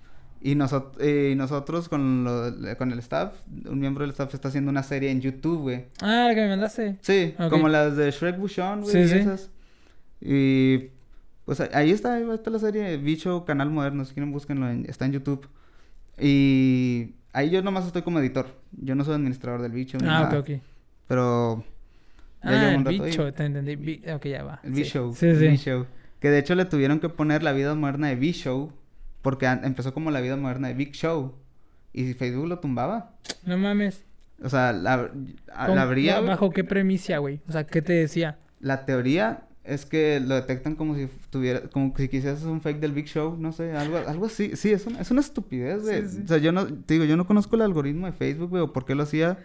Y, 0.44 0.52
y 0.52 1.34
nosotros 1.36 1.88
con, 1.88 2.24
lo, 2.24 2.76
con 2.76 2.90
el 2.90 2.98
staff, 2.98 3.32
un 3.64 3.78
miembro 3.78 4.02
del 4.02 4.10
staff 4.10 4.34
está 4.34 4.48
haciendo 4.48 4.70
una 4.70 4.82
serie 4.82 5.10
en 5.10 5.20
YouTube, 5.20 5.60
güey. 5.60 5.84
Ah, 6.00 6.26
la 6.28 6.34
que 6.34 6.40
me 6.40 6.48
mandaste. 6.48 6.96
Sí, 7.00 7.34
como 7.48 7.68
las 7.68 7.96
de 7.96 8.10
Shrek 8.10 8.38
Bushon, 8.38 8.80
güey. 8.80 8.92
Sí, 8.92 8.98
y 8.98 9.08
sí. 9.08 9.18
esas. 9.18 9.50
Y 10.20 10.90
pues 11.44 11.60
ahí 11.60 11.90
está, 11.90 12.14
ahí 12.14 12.24
está 12.30 12.50
la 12.50 12.58
serie 12.58 12.96
Bicho 12.96 13.44
Canal 13.44 13.70
Moderno, 13.70 14.04
si 14.04 14.14
quieren 14.14 14.32
búsquenlo, 14.32 14.68
está 14.68 15.06
en 15.06 15.12
YouTube. 15.12 15.48
Y 16.18 17.14
ahí 17.32 17.50
yo 17.50 17.62
nomás 17.62 17.86
estoy 17.86 18.02
como 18.02 18.20
editor. 18.20 18.46
Yo 18.72 18.94
no 18.94 19.04
soy 19.04 19.14
administrador 19.14 19.62
del 19.62 19.72
bicho. 19.72 19.98
Ah, 20.04 20.28
ok, 20.30 20.38
ok. 20.38 20.50
Pero... 21.08 21.64
Ah, 22.42 22.74
el 22.74 22.84
bicho, 22.84 23.32
te 23.32 23.44
entendí. 23.44 24.02
Ok, 24.12 24.26
ya 24.26 24.42
va. 24.44 24.60
El 24.62 24.72
bicho. 24.72 25.12
Sí, 25.14 25.34
sí. 25.36 25.56
Show. 25.56 25.86
Que 26.20 26.30
de 26.30 26.38
hecho 26.38 26.54
le 26.54 26.64
tuvieron 26.64 27.00
que 27.00 27.08
poner 27.08 27.42
la 27.42 27.52
vida 27.52 27.74
moderna 27.74 28.08
de 28.08 28.16
bicho 28.16 28.72
porque 29.22 29.46
empezó 29.46 29.94
como 29.94 30.10
la 30.10 30.20
vida 30.20 30.36
moderna 30.36 30.68
de 30.68 30.74
Big 30.74 30.92
Show. 30.92 31.34
Y 31.92 32.14
Facebook 32.14 32.48
lo 32.48 32.58
tumbaba. 32.58 33.14
No 33.44 33.58
mames. 33.58 34.04
O 34.42 34.48
sea, 34.48 34.72
la, 34.72 35.10
la 35.46 35.82
habría... 35.82 36.20
¿Bajo 36.20 36.50
qué 36.50 36.64
premisa, 36.64 37.18
güey? 37.18 37.40
O 37.48 37.52
sea, 37.52 37.64
¿qué 37.64 37.80
te 37.80 37.92
decía? 37.92 38.38
La 38.60 38.84
teoría 38.84 39.44
es 39.64 39.86
que 39.86 40.20
lo 40.20 40.34
detectan 40.34 40.76
como 40.76 40.94
si 40.94 41.08
tuviera... 41.30 41.62
Como 41.68 41.94
si 41.96 42.08
quisieras 42.08 42.42
un 42.42 42.60
fake 42.60 42.80
del 42.80 42.92
Big 42.92 43.06
Show. 43.06 43.36
No 43.38 43.52
sé, 43.52 43.72
algo, 43.76 43.98
algo 43.98 44.26
así. 44.26 44.56
Sí, 44.56 44.72
es 44.72 44.86
una, 44.86 45.00
es 45.00 45.10
una 45.10 45.20
estupidez, 45.20 45.82
güey. 45.82 46.04
O 46.04 46.28
sea, 46.28 46.38
yo 46.38 46.52
no... 46.52 46.66
Te 46.66 46.94
digo, 46.94 47.04
yo 47.04 47.16
no 47.16 47.26
conozco 47.26 47.56
el 47.56 47.62
algoritmo 47.62 48.06
de 48.06 48.12
Facebook, 48.12 48.50
güey, 48.50 48.62
o 48.62 48.72
por 48.72 48.84
qué 48.84 48.94
lo 48.94 49.04
hacía. 49.04 49.38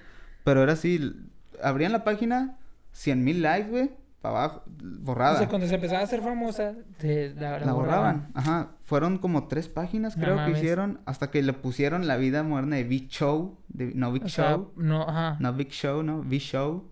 Pero 0.44 0.64
era 0.64 0.74
así... 0.74 1.14
Abrían 1.62 1.92
la 1.92 2.04
página, 2.04 2.58
100 2.94 3.24
mil 3.24 3.42
likes, 3.42 3.70
güey 3.70 3.90
para 4.22 4.46
abajo, 4.46 4.64
borrada. 5.00 5.36
O 5.36 5.38
sea, 5.38 5.48
cuando 5.48 5.68
se 5.68 5.76
empezaba 5.76 6.02
a 6.02 6.04
hacer 6.04 6.22
famosa, 6.22 6.74
la, 7.02 7.74
borraban. 7.74 8.30
Ajá. 8.34 8.72
Fueron 8.84 9.18
como 9.18 9.48
tres 9.48 9.70
páginas, 9.70 10.16
creo 10.16 10.44
que 10.46 10.52
hicieron, 10.52 11.00
hasta 11.06 11.30
que 11.30 11.42
le 11.44 11.54
pusieron 11.54 12.08
la 12.08 12.18
vida 12.18 12.44
moderna 12.44 12.78
de 12.78 12.84
Big 12.84 13.10
Show. 13.10 13.58
De, 13.68 13.92
no 13.94 14.12
Big 14.12 14.26
Show. 14.26 14.72
no, 14.76 15.04
ajá. 15.04 15.38
No 15.40 15.54
Big 15.54 15.70
Show, 15.70 16.04
no, 16.04 16.22
Big 16.22 16.42
Show. 16.42 16.90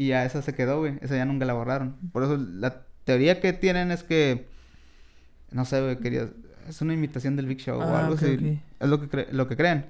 Y 0.00 0.06
ya 0.06 0.24
esa 0.24 0.40
se 0.40 0.54
quedó, 0.54 0.78
güey. 0.78 0.94
Esa 1.02 1.14
ya 1.14 1.26
nunca 1.26 1.44
la 1.44 1.52
borraron. 1.52 1.94
Por 2.10 2.22
eso 2.22 2.38
la 2.38 2.84
teoría 3.04 3.38
que 3.38 3.52
tienen 3.52 3.90
es 3.90 4.02
que. 4.02 4.46
No 5.50 5.66
sé, 5.66 5.82
güey, 5.82 5.98
quería. 5.98 6.30
Es 6.66 6.80
una 6.80 6.94
imitación 6.94 7.36
del 7.36 7.44
Big 7.44 7.58
Show 7.58 7.78
o 7.78 7.82
ah, 7.82 8.00
algo 8.00 8.14
así. 8.14 8.62
Es 8.80 8.88
lo 8.88 9.06
que, 9.06 9.28
lo 9.30 9.46
que 9.46 9.56
creen. 9.56 9.84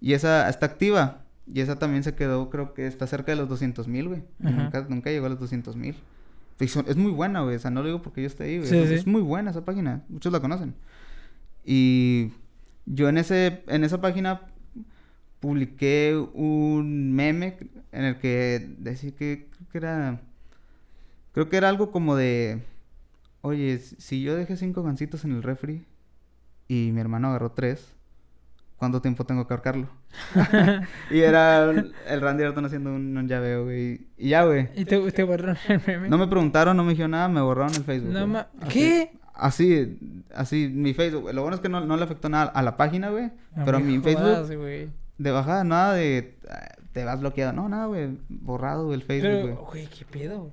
Y 0.00 0.14
esa 0.14 0.48
está 0.48 0.66
activa. 0.66 1.20
Y 1.46 1.60
esa 1.60 1.78
también 1.78 2.02
se 2.02 2.16
quedó, 2.16 2.50
creo 2.50 2.74
que 2.74 2.88
está 2.88 3.06
cerca 3.06 3.30
de 3.30 3.36
los 3.36 3.48
200 3.48 3.86
mil, 3.86 4.08
güey. 4.08 4.24
Nunca, 4.40 4.84
nunca, 4.88 5.10
llegó 5.10 5.26
a 5.26 5.28
los 5.28 5.38
200 5.38 5.76
mil. 5.76 5.94
Es 6.58 6.96
muy 6.96 7.12
buena, 7.12 7.42
güey. 7.42 7.54
O 7.54 7.58
sea, 7.60 7.70
no 7.70 7.82
lo 7.82 7.86
digo 7.86 8.02
porque 8.02 8.22
yo 8.22 8.26
esté 8.26 8.42
ahí, 8.42 8.58
güey. 8.58 8.92
es, 8.92 9.06
muy 9.06 9.22
buena 9.22 9.52
esa 9.52 9.64
página. 9.64 10.02
Muchos 10.08 10.32
la 10.32 10.40
conocen. 10.40 10.74
Y 11.64 12.32
yo 12.86 13.08
en, 13.08 13.18
ese, 13.18 13.62
en 13.68 13.84
esa 13.84 14.00
página 14.00 14.40
publiqué 15.38 16.20
un 16.34 17.12
meme 17.12 17.56
en 17.92 18.04
el 18.04 18.18
que 18.18 18.74
decía 18.78 19.12
que 19.14 19.48
creo 19.50 19.68
que 19.70 19.78
era... 19.78 20.20
Creo 21.32 21.48
que 21.48 21.56
era 21.56 21.68
algo 21.68 21.90
como 21.90 22.16
de... 22.16 22.62
Oye, 23.42 23.78
si 23.78 24.22
yo 24.22 24.36
dejé 24.36 24.56
cinco 24.56 24.82
gancitos 24.82 25.24
en 25.24 25.32
el 25.32 25.42
refri 25.42 25.84
y 26.66 26.90
mi 26.92 27.00
hermano 27.00 27.28
agarró 27.28 27.52
tres 27.52 27.94
¿cuánto 28.78 29.02
tiempo 29.02 29.26
tengo 29.26 29.46
que 29.46 29.52
ahorcarlo? 29.52 29.88
y 31.10 31.18
era 31.18 31.70
el 31.70 32.20
Randy 32.20 32.44
Orton 32.44 32.64
haciendo 32.64 32.94
un, 32.94 33.16
un 33.16 33.28
llaveo, 33.28 33.64
güey. 33.64 34.06
Y 34.16 34.30
ya, 34.30 34.44
güey. 34.44 34.68
¿Y 34.74 34.84
te, 34.84 34.98
te, 35.12 35.22
borraron 35.24 35.58
el 35.68 35.82
meme? 35.86 36.08
No 36.08 36.16
me 36.16 36.26
preguntaron, 36.26 36.76
no 36.76 36.84
me 36.84 36.90
dijeron 36.90 37.10
nada, 37.10 37.28
me 37.28 37.42
borraron 37.42 37.74
el 37.74 37.84
Facebook. 37.84 38.12
No 38.12 38.26
ma... 38.26 38.48
¿Qué? 38.70 39.12
Así, 39.34 39.98
así, 40.34 40.70
mi 40.72 40.94
Facebook. 40.94 41.32
Lo 41.32 41.42
bueno 41.42 41.56
es 41.56 41.60
que 41.60 41.68
no, 41.68 41.84
no 41.84 41.96
le 41.96 42.04
afectó 42.04 42.28
nada 42.28 42.44
a 42.46 42.62
la 42.62 42.76
página, 42.76 43.10
güey. 43.10 43.30
pero 43.64 43.78
mi 43.78 43.98
Facebook. 43.98 44.90
de 45.18 45.30
bajada, 45.30 45.64
nada 45.64 45.94
de. 45.94 46.36
Te 46.98 47.04
vas 47.04 47.20
bloqueado. 47.20 47.52
No, 47.52 47.68
nada, 47.68 47.86
güey. 47.86 48.18
Borrado 48.28 48.92
el 48.92 49.04
Facebook, 49.04 49.42
güey. 49.42 49.54
Güey, 49.54 49.86
¿qué 49.86 50.04
pedo? 50.04 50.52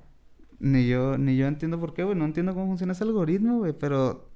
Ni 0.60 0.86
yo, 0.86 1.18
ni 1.18 1.36
yo 1.36 1.48
entiendo 1.48 1.80
por 1.80 1.92
qué, 1.92 2.04
güey. 2.04 2.16
No 2.16 2.24
entiendo 2.24 2.54
cómo 2.54 2.68
funciona 2.68 2.92
ese 2.92 3.02
algoritmo, 3.02 3.58
güey. 3.58 3.72
Pero. 3.72 4.30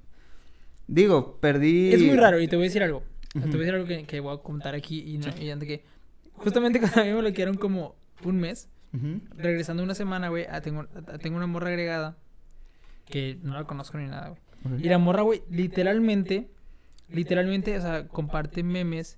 Digo, 0.87 1.37
perdí. 1.39 1.93
Es 1.93 2.03
muy 2.03 2.17
raro, 2.17 2.41
y 2.41 2.49
te 2.49 2.57
voy 2.57 2.65
a 2.65 2.67
decir 2.67 2.83
algo. 2.83 3.01
Te 3.31 3.39
voy 3.39 3.53
a 3.53 3.57
decir 3.59 3.75
algo 3.75 3.87
que, 3.87 4.03
que, 4.03 4.19
voy 4.19 4.35
a 4.35 4.39
contar 4.39 4.75
aquí 4.75 4.99
y, 5.07 5.19
no, 5.19 5.27
y 5.39 5.49
antes 5.51 5.69
que... 5.69 5.85
Justamente 6.33 6.79
cuando 6.81 6.99
a 6.99 7.05
mí 7.05 7.13
me 7.13 7.21
lo 7.21 7.31
quedaron 7.31 7.55
como 7.55 7.95
un 8.25 8.41
mes, 8.41 8.67
regresando 9.37 9.81
una 9.83 9.95
semana, 9.95 10.27
güey, 10.27 10.47
tengo, 10.63 10.85
tengo 11.21 11.37
una 11.37 11.47
morra 11.47 11.69
agregada 11.69 12.17
que 13.05 13.39
no 13.41 13.53
la 13.53 13.63
conozco 13.63 13.97
ni 13.99 14.09
nada, 14.09 14.35
güey. 14.65 14.83
Y 14.83 14.89
la 14.89 14.97
morra, 14.97 15.21
güey, 15.21 15.43
literalmente, 15.49 16.51
literalmente, 17.07 17.77
o 17.77 17.81
sea, 17.81 18.09
comparte 18.09 18.63
memes 18.63 19.17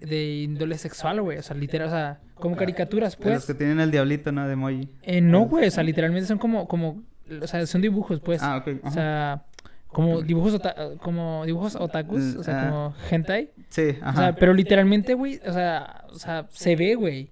de 0.00 0.42
índole 0.42 0.78
sexual, 0.78 1.20
güey. 1.20 1.38
O 1.38 1.42
sea, 1.42 1.56
literal, 1.56 1.88
o 1.88 1.90
sea, 1.90 2.20
como 2.34 2.56
caricaturas, 2.56 3.16
pues. 3.16 3.34
Los 3.34 3.46
que 3.46 3.54
tienen 3.54 3.80
el 3.80 3.90
diablito, 3.90 4.32
¿no? 4.32 4.46
De 4.46 4.54
emoji. 4.54 4.88
Eh, 5.02 5.20
no, 5.20 5.42
güey, 5.42 5.68
o 5.68 5.70
sea, 5.70 5.82
literalmente 5.82 6.26
son 6.26 6.38
como, 6.38 6.66
como, 6.66 7.02
o 7.40 7.46
sea, 7.46 7.64
son 7.66 7.82
dibujos, 7.82 8.20
pues. 8.20 8.42
Ah, 8.42 8.58
ok. 8.58 8.84
O 8.84 8.90
sea, 8.90 9.44
como 9.88 10.22
dibujos 10.22 10.60
como 11.00 11.44
dibujos 11.44 11.76
otakus, 11.76 12.36
o 12.36 12.44
sea, 12.44 12.68
como 12.68 12.94
hentai. 13.10 13.50
Sí, 13.68 13.96
ajá. 14.00 14.10
O 14.10 14.22
sea, 14.22 14.34
pero 14.36 14.54
literalmente, 14.54 15.14
güey, 15.14 15.40
o 15.46 15.52
sea, 15.52 16.04
o 16.10 16.18
sea, 16.18 16.46
se 16.50 16.76
ve, 16.76 16.94
güey. 16.94 17.30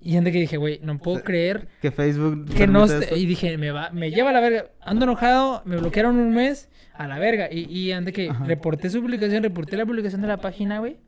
Y 0.00 0.12
gente 0.12 0.32
que 0.32 0.38
dije, 0.38 0.58
güey, 0.58 0.80
no 0.82 0.98
puedo 0.98 1.22
creer 1.22 1.66
que 1.80 1.90
Facebook 1.90 2.46
que 2.54 2.66
no 2.66 2.84
y 3.16 3.24
dije, 3.24 3.56
me 3.56 3.70
va 3.70 3.88
me 3.90 4.10
lleva 4.10 4.30
a 4.30 4.32
la 4.34 4.40
verga. 4.40 4.66
Ando 4.82 5.04
enojado, 5.04 5.62
me 5.64 5.78
bloquearon 5.78 6.16
un 6.16 6.34
mes 6.34 6.68
a 6.92 7.08
la 7.08 7.18
verga 7.18 7.48
y 7.50 7.64
y 7.72 7.92
ande 7.92 8.12
que 8.12 8.30
reporté 8.44 8.90
su 8.90 9.00
publicación, 9.00 9.42
reporté 9.42 9.78
la 9.78 9.86
publicación 9.86 10.20
de 10.20 10.28
la 10.28 10.36
página, 10.36 10.80
güey. 10.80 10.98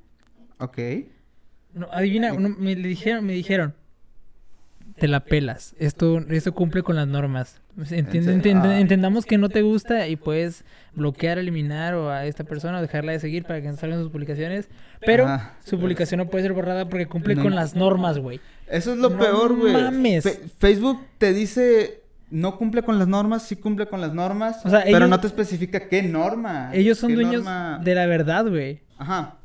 Ok. 0.58 0.78
No, 1.74 1.88
adivina, 1.92 2.32
me 2.32 2.74
dijeron, 2.74 3.26
me 3.26 3.34
dijeron, 3.34 3.74
te 4.98 5.08
la 5.08 5.20
pelas. 5.20 5.74
Esto, 5.78 6.18
esto 6.30 6.54
cumple 6.54 6.82
con 6.82 6.96
las 6.96 7.06
normas. 7.06 7.60
Ah. 7.78 8.78
entendamos 8.78 9.26
que 9.26 9.36
no 9.36 9.50
te 9.50 9.60
gusta 9.60 10.08
y 10.08 10.16
puedes 10.16 10.64
bloquear, 10.94 11.38
eliminar 11.38 11.94
o 11.94 12.10
a 12.10 12.24
esta 12.24 12.44
persona 12.44 12.78
o 12.78 12.80
dejarla 12.80 13.12
de 13.12 13.20
seguir 13.20 13.44
para 13.44 13.60
que 13.60 13.68
no 13.68 13.76
salgan 13.76 14.00
sus 14.00 14.10
publicaciones. 14.10 14.68
Pero 15.04 15.26
su 15.64 15.78
publicación 15.78 16.18
no 16.18 16.28
puede 16.28 16.44
ser 16.44 16.54
borrada 16.54 16.88
porque 16.88 17.06
cumple 17.06 17.36
con 17.36 17.54
las 17.54 17.76
normas, 17.76 18.18
güey. 18.18 18.40
Eso 18.66 18.92
es 18.92 18.98
lo 18.98 19.16
peor, 19.16 19.54
güey. 19.54 19.72
mames. 19.74 20.24
Facebook 20.58 21.00
te 21.18 21.32
dice 21.32 22.02
no 22.30 22.56
cumple 22.56 22.82
con 22.82 22.98
las 22.98 23.06
normas, 23.06 23.42
sí 23.44 23.54
cumple 23.56 23.86
con 23.86 24.00
las 24.00 24.12
normas, 24.12 24.60
pero 24.84 25.06
no 25.06 25.20
te 25.20 25.26
especifica 25.26 25.88
qué 25.88 26.02
norma. 26.02 26.70
Ellos 26.72 26.98
son 26.98 27.14
dueños 27.14 27.44
de 27.82 27.94
la 27.94 28.06
verdad, 28.06 28.48
güey. 28.48 28.80
Ajá. 28.98 29.36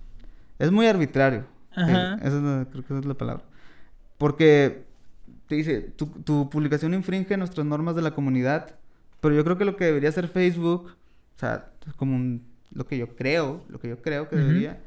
Es 0.61 0.71
muy 0.71 0.85
arbitrario. 0.85 1.45
Ajá. 1.71 2.19
Eso 2.21 2.67
creo 2.71 2.85
que 2.85 2.93
esa 2.93 2.99
es 2.99 3.05
la 3.05 3.15
palabra. 3.15 3.43
Porque 4.19 4.83
te 5.47 5.55
dice, 5.55 5.81
tu, 5.81 6.05
tu 6.05 6.51
publicación 6.51 6.93
infringe 6.93 7.35
nuestras 7.35 7.65
normas 7.65 7.95
de 7.95 8.03
la 8.03 8.13
comunidad, 8.13 8.75
pero 9.21 9.33
yo 9.33 9.43
creo 9.43 9.57
que 9.57 9.65
lo 9.65 9.75
que 9.75 9.85
debería 9.85 10.09
hacer 10.09 10.27
Facebook, 10.27 10.95
o 11.35 11.39
sea, 11.39 11.71
como 11.97 12.39
lo 12.71 12.85
que 12.85 12.99
yo 12.99 13.15
creo, 13.15 13.63
lo 13.69 13.79
que 13.79 13.89
yo 13.89 14.01
creo 14.03 14.29
que 14.29 14.35
debería, 14.35 14.79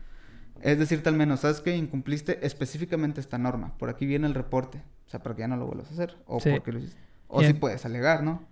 es 0.63 0.79
decirte 0.79 1.09
al 1.09 1.17
menos, 1.17 1.41
¿sabes 1.41 1.61
que 1.61 1.77
Incumpliste 1.77 2.47
específicamente 2.47 3.21
esta 3.21 3.37
norma, 3.37 3.77
por 3.77 3.89
aquí 3.91 4.07
viene 4.07 4.29
el 4.29 4.35
reporte, 4.35 4.81
o 5.07 5.11
sea, 5.11 5.23
para 5.23 5.35
que 5.35 5.41
ya 5.41 5.49
no 5.49 5.57
lo 5.57 5.67
vuelvas 5.67 5.91
a 5.91 5.95
hacer, 5.95 6.17
o 6.27 6.39
porque 6.39 6.71
lo 6.71 6.81
O 7.27 7.43
si 7.43 7.53
puedes 7.53 7.85
alegar, 7.85 8.23
¿no? 8.23 8.47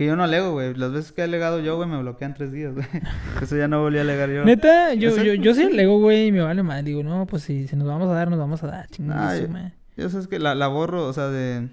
Que 0.00 0.06
yo 0.06 0.16
no 0.16 0.24
alego, 0.24 0.52
güey. 0.52 0.72
Las 0.72 0.92
veces 0.92 1.12
que 1.12 1.20
he 1.20 1.24
alegado 1.24 1.60
yo, 1.60 1.76
güey, 1.76 1.86
me 1.86 2.00
bloquean 2.00 2.32
tres 2.32 2.50
días, 2.52 2.72
güey. 2.72 2.86
Eso 3.42 3.54
ya 3.54 3.68
no 3.68 3.82
volví 3.82 3.98
a 3.98 4.00
alegar 4.00 4.30
yo. 4.30 4.46
Neta, 4.46 4.94
yo, 4.94 5.14
yo, 5.22 5.34
yo 5.34 5.54
sí 5.54 5.64
alego, 5.64 6.00
güey, 6.00 6.28
y 6.28 6.32
me 6.32 6.40
vale 6.40 6.62
mal. 6.62 6.82
Digo, 6.82 7.02
no, 7.02 7.26
pues 7.26 7.42
si, 7.42 7.68
si 7.68 7.76
nos 7.76 7.86
vamos 7.86 8.08
a 8.08 8.14
dar, 8.14 8.30
nos 8.30 8.38
vamos 8.38 8.62
a 8.62 8.66
dar. 8.66 8.88
Chingada, 8.88 9.36
yo 9.98 10.08
sé 10.08 10.26
que 10.26 10.38
la, 10.38 10.54
la 10.54 10.68
borro, 10.68 11.06
o 11.06 11.12
sea, 11.12 11.28
de, 11.28 11.68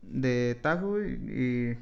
de 0.00 0.56
tajo 0.62 1.02
y... 1.02 1.76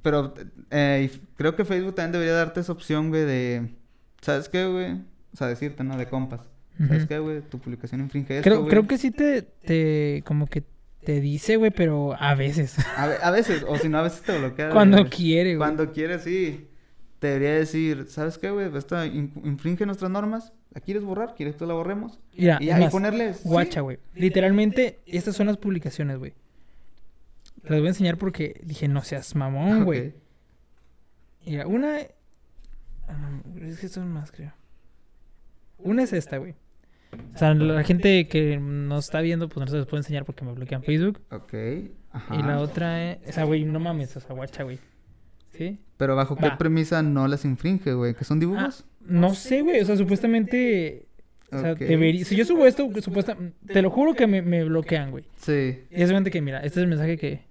Pero 0.00 0.32
eh, 0.70 1.10
creo 1.36 1.54
que 1.54 1.66
Facebook 1.66 1.96
también 1.96 2.12
debería 2.12 2.32
darte 2.32 2.60
esa 2.60 2.72
opción, 2.72 3.10
güey, 3.10 3.26
de... 3.26 3.74
¿Sabes 4.22 4.48
qué, 4.48 4.64
güey? 4.64 5.02
O 5.34 5.36
sea, 5.36 5.48
decirte, 5.48 5.84
¿no? 5.84 5.98
De 5.98 6.06
compas. 6.06 6.40
¿Sabes 6.78 7.04
qué, 7.04 7.18
güey? 7.18 7.42
Tu 7.42 7.58
publicación 7.58 8.00
infringe 8.00 8.38
esto, 8.38 8.48
creo, 8.48 8.66
Creo 8.68 8.86
que 8.86 8.96
sí 8.96 9.10
te, 9.10 9.42
te... 9.42 10.22
Como 10.24 10.46
que 10.46 10.64
te 11.04 11.20
dice, 11.20 11.56
güey, 11.56 11.70
pero 11.70 12.14
a 12.18 12.34
veces. 12.34 12.76
A, 12.96 13.04
a 13.04 13.30
veces. 13.30 13.64
O 13.66 13.76
si 13.78 13.88
no, 13.88 13.98
a 13.98 14.02
veces 14.02 14.22
te 14.22 14.36
bloquea. 14.38 14.70
Cuando 14.70 15.08
quiere, 15.08 15.56
güey. 15.56 15.58
Cuando 15.58 15.92
quiere, 15.92 16.18
sí. 16.18 16.68
te 17.18 17.28
debería 17.28 17.54
decir, 17.54 18.06
¿sabes 18.08 18.38
qué, 18.38 18.50
güey? 18.50 18.74
Esta 18.76 19.06
in- 19.06 19.32
infringe 19.44 19.86
nuestras 19.86 20.10
normas. 20.10 20.52
¿La 20.72 20.80
quieres 20.80 21.02
borrar? 21.02 21.34
¿Quieres 21.34 21.56
que 21.56 21.66
la 21.66 21.74
borremos? 21.74 22.20
Mira, 22.36 22.58
y, 22.60 22.70
ahí 22.70 22.88
ponerle... 22.90 23.34
Guacha, 23.42 23.80
güey. 23.80 23.98
Literalmente, 24.14 25.00
estas 25.06 25.34
son 25.34 25.48
las 25.48 25.56
publicaciones, 25.56 26.18
güey. 26.18 26.32
Las 27.64 27.78
voy 27.78 27.86
a 27.86 27.90
enseñar 27.90 28.18
porque 28.18 28.60
dije, 28.62 28.86
no 28.86 29.02
seas 29.02 29.34
mamón, 29.34 29.84
güey. 29.86 30.14
Mira, 31.44 31.66
una. 31.66 31.98
ah, 33.08 33.40
Es 33.62 33.80
que 33.80 33.88
son 33.88 34.12
más, 34.12 34.30
creo. 34.30 34.52
Una 35.78 36.02
es 36.04 36.12
esta, 36.12 36.36
güey. 36.36 36.54
O 37.34 37.38
sea, 37.38 37.54
la 37.54 37.82
gente 37.84 38.28
que 38.28 38.58
nos 38.58 39.06
está 39.06 39.20
viendo, 39.20 39.48
pues 39.48 39.66
no 39.66 39.70
se 39.70 39.78
les 39.78 39.86
puedo 39.86 39.98
enseñar 40.00 40.24
porque 40.24 40.44
me 40.44 40.52
bloquean 40.52 40.82
Facebook. 40.82 41.20
Ok. 41.30 41.54
Ajá. 42.12 42.36
Y 42.36 42.42
la 42.42 42.60
otra 42.60 43.12
es. 43.12 43.28
O 43.28 43.32
sea, 43.32 43.44
güey, 43.44 43.64
no 43.64 43.80
mames, 43.80 44.16
o 44.16 44.20
sea, 44.20 44.34
guacha, 44.34 44.62
güey. 44.62 44.78
¿Sí? 45.52 45.78
Pero 45.96 46.16
bajo 46.16 46.36
qué 46.36 46.50
premisa 46.58 47.02
no 47.02 47.26
las 47.28 47.44
infringe, 47.44 47.92
güey? 47.94 48.14
¿Que 48.14 48.24
son 48.24 48.40
dibujos? 48.40 48.84
No 49.00 49.34
sé, 49.34 49.62
güey. 49.62 49.80
O 49.80 49.84
sea, 49.84 49.96
supuestamente. 49.96 51.06
O 51.52 51.58
sea, 51.58 51.72
Ok. 51.72 51.78
debería. 51.80 52.24
Si 52.24 52.36
yo 52.36 52.44
subo 52.44 52.66
esto, 52.66 52.88
supuesta, 53.02 53.36
te 53.66 53.82
lo 53.82 53.90
juro 53.90 54.14
que 54.14 54.26
me, 54.26 54.40
me 54.42 54.64
bloquean, 54.64 55.10
güey. 55.10 55.24
Sí. 55.36 55.80
Y 55.90 56.02
es 56.02 56.04
obviamente 56.08 56.30
que, 56.30 56.40
mira, 56.40 56.58
este 56.58 56.78
es 56.80 56.84
el 56.84 56.88
mensaje 56.88 57.18
que. 57.18 57.42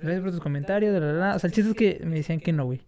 Gracias 0.00 0.22
por 0.22 0.30
tus 0.30 0.40
comentarios, 0.40 0.92
la, 0.94 1.00
la, 1.00 1.12
la. 1.12 1.36
O 1.36 1.38
sea, 1.38 1.48
el 1.48 1.52
chiste 1.54 1.70
es 1.70 1.76
que 1.76 2.04
me 2.06 2.16
decían 2.16 2.40
que 2.40 2.52
no, 2.52 2.64
güey. 2.64 2.80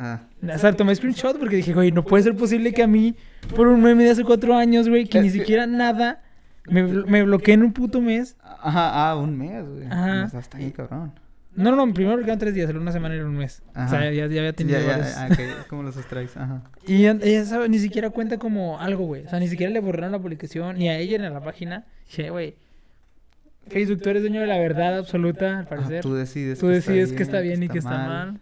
Ah. 0.00 0.20
O 0.54 0.58
sea, 0.58 0.72
tomé 0.72 0.94
screenshot 0.94 1.36
porque 1.38 1.56
dije, 1.56 1.74
güey, 1.74 1.90
no 1.90 2.04
puede 2.04 2.22
ser 2.22 2.36
posible 2.36 2.72
que 2.72 2.82
a 2.84 2.86
mí, 2.86 3.16
por 3.56 3.66
un 3.66 3.82
meme 3.82 4.04
de 4.04 4.10
hace 4.10 4.22
cuatro 4.24 4.54
años, 4.54 4.88
güey, 4.88 5.06
que 5.06 5.20
ni 5.20 5.28
siquiera 5.30 5.66
nada, 5.66 6.22
me, 6.70 6.84
me 6.84 7.24
bloqueé 7.24 7.54
en 7.54 7.64
un 7.64 7.72
puto 7.72 8.00
mes. 8.00 8.36
Ajá, 8.60 9.10
ah, 9.10 9.16
un 9.16 9.36
mes, 9.36 9.66
güey. 9.66 9.86
Ajá. 9.86 10.30
Está 10.38 10.58
bien 10.58 10.70
cabrón. 10.70 11.12
No, 11.56 11.72
no, 11.74 11.84
no, 11.86 11.92
primero 11.92 12.14
bloquearon 12.14 12.38
tres 12.38 12.54
días, 12.54 12.70
era 12.70 12.78
una 12.78 12.92
semana 12.92 13.16
y 13.16 13.18
era 13.18 13.26
un 13.26 13.36
mes. 13.36 13.62
O 13.74 13.88
sea, 13.88 14.04
ya, 14.12 14.26
ya 14.28 14.40
había 14.40 14.52
tenido 14.52 14.78
ya, 14.78 14.86
ya, 14.86 14.92
varios- 14.98 15.16
ah, 15.16 15.28
ok, 15.32 15.66
como 15.68 15.82
los 15.82 15.96
strikes, 15.96 16.38
ajá. 16.38 16.62
Y 16.86 17.02
ya- 17.02 17.18
ella 17.20 17.66
ni 17.68 17.80
siquiera 17.80 18.10
cuenta 18.10 18.38
como 18.38 18.78
algo, 18.78 19.04
güey. 19.06 19.26
O 19.26 19.28
sea, 19.28 19.40
ni 19.40 19.48
siquiera 19.48 19.72
le 19.72 19.80
borraron 19.80 20.12
la 20.12 20.20
publicación, 20.20 20.78
ni 20.78 20.88
a 20.88 20.96
ella 20.96 21.18
ni 21.18 21.24
a 21.26 21.30
la 21.30 21.40
página. 21.42 21.84
Dije, 22.06 22.30
güey, 22.30 22.54
Facebook, 23.66 24.00
tú 24.02 24.08
eres 24.10 24.22
dueño 24.22 24.40
de 24.40 24.46
la 24.46 24.58
verdad 24.58 24.98
absoluta, 24.98 25.58
al 25.58 25.64
Ah, 25.64 25.68
parecer. 25.68 26.02
tú 26.02 26.14
decides, 26.14 26.58
Tú 26.60 26.68
decides 26.68 27.12
que 27.12 27.22
está 27.24 27.40
bien 27.40 27.62
y 27.64 27.68
que 27.68 27.78
está 27.78 27.90
mal. 28.06 28.40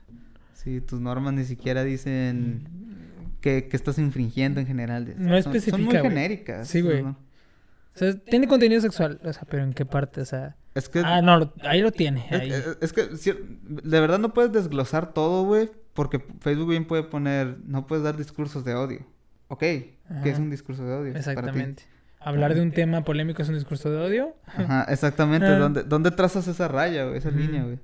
Sí, 0.67 0.81
tus 0.81 1.01
normas 1.01 1.33
ni 1.33 1.45
siquiera 1.45 1.85
dicen 1.85 2.67
que, 3.41 3.69
que 3.69 3.77
estás 3.77 4.01
infringiendo 4.01 4.59
en 4.59 4.67
general. 4.67 5.15
No 5.17 5.41
Son- 5.41 5.61
Son 5.61 5.85
muy 5.85 5.97
genéricas. 5.97 6.67
Sí, 6.67 6.81
güey. 6.81 7.05
¿no? 7.05 7.11
O 7.95 7.99
sea, 7.99 8.13
tiene 8.19 8.49
contenido 8.49 8.81
sexual, 8.81 9.21
o 9.25 9.33
sea, 9.33 9.45
pero 9.49 9.63
¿en 9.63 9.73
qué 9.75 9.87
parte? 9.87 10.21
O 10.21 10.25
sea, 10.25 10.57
Es 10.75 10.89
que... 10.89 11.03
ah, 11.05 11.23
no, 11.23 11.53
ahí 11.63 11.81
lo 11.83 11.93
tiene. 11.93 12.27
es, 12.33 12.41
Ahí. 12.41 12.51
es- 12.51 12.79
es 12.81 12.93
que 12.93 13.09
de 13.63 14.01
verdad 14.01 14.19
no 14.19 14.35
puedes 14.35 14.51
desglosar 14.51 15.15
todo, 15.15 15.45
güey, 15.45 15.71
porque 15.95 16.19
Facebook 16.41 16.71
bien 16.71 16.85
puede 16.89 17.05
poner, 17.05 17.59
no 17.65 17.87
puedes 17.87 18.03
dar 18.03 18.17
discursos 18.17 18.65
de 18.65 18.75
odio. 18.75 19.07
Ok, 19.47 19.61
¿qué 19.61 19.95
es 20.25 20.33
Ajá. 20.35 20.43
un 20.43 20.51
discurso 20.51 20.85
de 20.85 20.93
odio? 20.95 21.13
para 21.13 21.23
ti? 21.25 21.31
Exactamente. 21.31 21.83
Hablar 22.19 22.57
de 22.57 22.61
un 22.63 22.73
tema 22.73 23.05
polémico 23.05 23.41
es 23.43 23.49
un 23.49 23.55
discurso 23.55 23.89
de 23.89 23.99
odio. 23.99 24.35
Ajá, 24.47 24.85
exactamente. 24.89 25.47
Ah. 25.51 25.59
¿Dónde, 25.59 25.85
¿Dónde 25.85 26.11
trazas 26.11 26.49
esa 26.49 26.67
raya, 26.67 27.05
güey? 27.05 27.19
Esa 27.19 27.31
línea, 27.31 27.63
güey? 27.63 27.79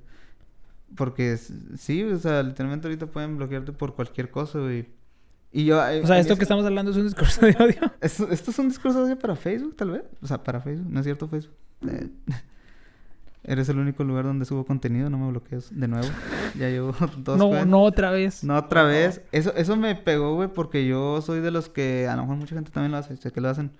Porque 0.95 1.37
sí, 1.37 2.03
o 2.03 2.17
sea, 2.19 2.43
literalmente 2.43 2.87
ahorita 2.87 3.07
pueden 3.07 3.37
bloquearte 3.37 3.71
por 3.71 3.95
cualquier 3.95 4.29
cosa, 4.29 4.59
güey. 4.59 4.87
Y 5.51 5.65
yo... 5.65 5.83
eh, 5.87 6.01
O 6.03 6.07
sea, 6.07 6.19
esto 6.19 6.33
es- 6.33 6.39
que 6.39 6.43
estamos 6.45 6.65
hablando 6.65 6.91
es 6.91 6.97
un 6.97 7.03
discurso 7.05 7.45
de 7.45 7.55
odio. 7.59 7.91
¿Esto, 8.01 8.27
¿Esto 8.31 8.51
es 8.51 8.59
un 8.59 8.69
discurso 8.69 8.99
de 8.99 9.05
odio 9.05 9.19
para 9.19 9.35
Facebook, 9.35 9.75
tal 9.75 9.91
vez? 9.91 10.03
O 10.21 10.27
sea, 10.27 10.43
para 10.43 10.61
Facebook, 10.61 10.87
¿no 10.91 10.99
es 10.99 11.03
cierto, 11.05 11.27
Facebook? 11.27 11.55
Eh, 11.87 12.09
Eres 13.45 13.67
el 13.67 13.77
único 13.77 14.05
lugar 14.05 14.23
donde 14.23 14.45
subo 14.45 14.65
contenido, 14.65 15.09
no 15.09 15.17
me 15.17 15.29
bloquees 15.29 15.77
de 15.77 15.87
nuevo. 15.89 16.07
Ya 16.57 16.69
llevo 16.69 16.95
dos 17.17 17.37
No, 17.37 17.49
cuentas. 17.49 17.67
no 17.67 17.81
otra 17.83 18.09
vez. 18.11 18.43
No 18.43 18.55
otra 18.55 18.83
vez. 18.83 19.21
Eso, 19.33 19.53
eso 19.55 19.75
me 19.75 19.95
pegó, 19.95 20.35
güey, 20.35 20.47
porque 20.47 20.87
yo 20.87 21.21
soy 21.21 21.41
de 21.41 21.51
los 21.51 21.67
que, 21.67 22.07
a 22.07 22.15
lo 22.15 22.21
mejor 22.21 22.37
mucha 22.37 22.55
gente 22.55 22.71
también 22.71 22.91
lo 22.91 22.97
hace, 22.99 23.17
sé 23.17 23.31
que 23.31 23.41
lo 23.41 23.49
hacen, 23.49 23.71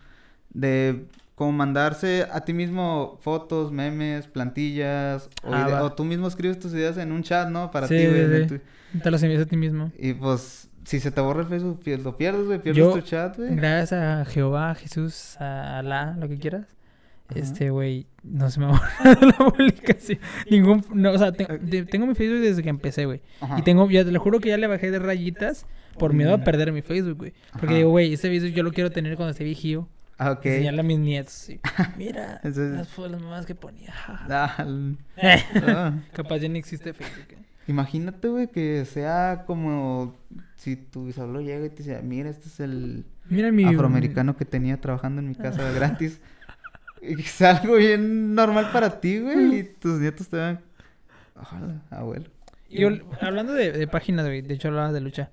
de 0.49 1.05
como 1.35 1.51
mandarse 1.51 2.27
a 2.31 2.41
ti 2.41 2.53
mismo 2.53 3.17
fotos, 3.21 3.71
memes, 3.71 4.27
plantillas, 4.27 5.29
o, 5.43 5.53
Ah, 5.53 5.83
o 5.83 5.91
tú 5.93 6.03
mismo 6.03 6.27
escribes 6.27 6.59
tus 6.59 6.73
ideas 6.73 6.97
en 6.97 7.11
un 7.11 7.23
chat, 7.23 7.49
¿no? 7.49 7.71
Para 7.71 7.87
Sí, 7.87 7.97
ti, 7.97 8.05
güey. 8.07 8.47
sí, 8.49 8.59
tu- 8.93 8.99
Te 8.99 9.09
los 9.11 9.23
envías 9.23 9.41
a 9.41 9.45
ti 9.45 9.57
mismo. 9.57 9.91
Y 9.97 10.13
pues, 10.13 10.69
si 10.85 10.99
se 10.99 11.09
te 11.11 11.19
borra 11.21 11.41
el 11.41 11.47
Facebook, 11.47 11.81
pier- 11.83 12.03
lo 12.03 12.15
pierdes, 12.17 12.45
güey, 12.45 12.59
pierdes 12.59 12.83
Yo, 12.83 12.91
tu 12.93 13.01
chat, 13.01 13.35
güey. 13.37 13.55
Gracias 13.55 13.93
a 13.93 14.25
Jehová, 14.25 14.71
a 14.71 14.75
Jesús, 14.75 15.35
a 15.39 15.79
Alá, 15.79 16.15
lo 16.19 16.27
que 16.29 16.37
quieras. 16.37 16.67
Ajá. 17.29 17.39
Este, 17.39 17.69
güey, 17.71 18.05
no 18.21 18.51
se 18.51 18.59
me 18.59 18.65
ha 18.67 18.69
borrado 18.69 19.25
la 19.25 19.37
publicación. 19.49 20.19
Ningún, 20.51 20.85
no, 20.93 21.11
o 21.13 21.17
sea, 21.17 21.31
te- 21.31 21.45
te- 21.45 21.85
tengo 21.85 22.05
mi 22.05 22.13
Facebook 22.13 22.41
desde 22.41 22.61
que 22.61 22.69
empecé, 22.69 23.05
güey. 23.05 23.21
Y 23.57 23.63
tengo, 23.63 23.89
ya 23.89 24.05
te 24.05 24.11
lo 24.11 24.19
juro 24.19 24.39
que 24.39 24.49
ya 24.49 24.57
le 24.57 24.67
bajé 24.67 24.91
de 24.91 24.99
rayitas 24.99 25.65
por 25.97 26.13
miedo 26.13 26.33
a 26.33 26.39
perder 26.39 26.71
mi 26.71 26.81
Facebook, 26.83 27.17
güey. 27.17 27.33
Porque 27.53 27.67
Ajá. 27.67 27.75
digo, 27.77 27.89
güey, 27.89 28.13
este 28.13 28.29
video 28.29 28.49
yo 28.49 28.61
lo 28.61 28.71
quiero 28.71 28.91
tener 28.91 29.15
cuando 29.15 29.31
esté 29.31 29.43
viejío. 29.45 29.87
Ah, 30.17 30.31
ok. 30.31 30.45
Enseñarle 30.45 30.79
a 30.81 30.83
mis 30.83 30.99
nietos. 30.99 31.33
sí. 31.33 31.59
Mira, 31.97 32.35
Entonces- 32.43 32.71
las, 32.77 32.97
las 33.11 33.21
mamás 33.21 33.45
que 33.45 33.55
ponía. 33.55 33.93
Ah, 34.29 34.55
ah. 35.67 35.93
Capaz 36.13 36.37
ya 36.37 36.49
no 36.49 36.55
existe 36.55 36.93
Facebook. 36.93 37.25
¿eh? 37.31 37.37
Imagínate, 37.67 38.27
güey, 38.27 38.47
que 38.47 38.83
sea 38.85 39.43
como 39.47 40.15
si 40.55 40.75
tu 40.75 41.05
bisabuelo 41.05 41.41
llega 41.41 41.65
y 41.65 41.69
te 41.69 41.77
dice, 41.83 42.01
mira, 42.03 42.29
este 42.29 42.47
es 42.47 42.59
el 42.59 43.05
Mira 43.29 43.51
mi... 43.51 43.63
afroamericano 43.63 44.35
que 44.35 44.45
tenía 44.45 44.79
trabajando 44.81 45.21
en 45.21 45.29
mi 45.29 45.35
casa 45.35 45.71
gratis. 45.75 46.19
Y 47.01 47.15
que 47.15 47.23
sea 47.23 47.57
algo 47.57 47.75
bien 47.75 48.33
normal 48.35 48.69
para 48.71 48.99
ti, 49.01 49.19
güey, 49.19 49.59
y 49.59 49.63
tus 49.63 49.99
nietos 49.99 50.27
te 50.29 50.37
van... 50.37 50.59
Ojalá, 51.35 51.81
abuelo. 51.89 52.29
Y 52.69 52.83
hablando 53.21 53.53
de, 53.53 53.71
de 53.71 53.87
páginas, 53.87 54.25
güey, 54.25 54.41
de 54.41 54.53
hecho 54.53 54.69
hablabas 54.69 54.93
de 54.93 55.01
lucha. 55.01 55.29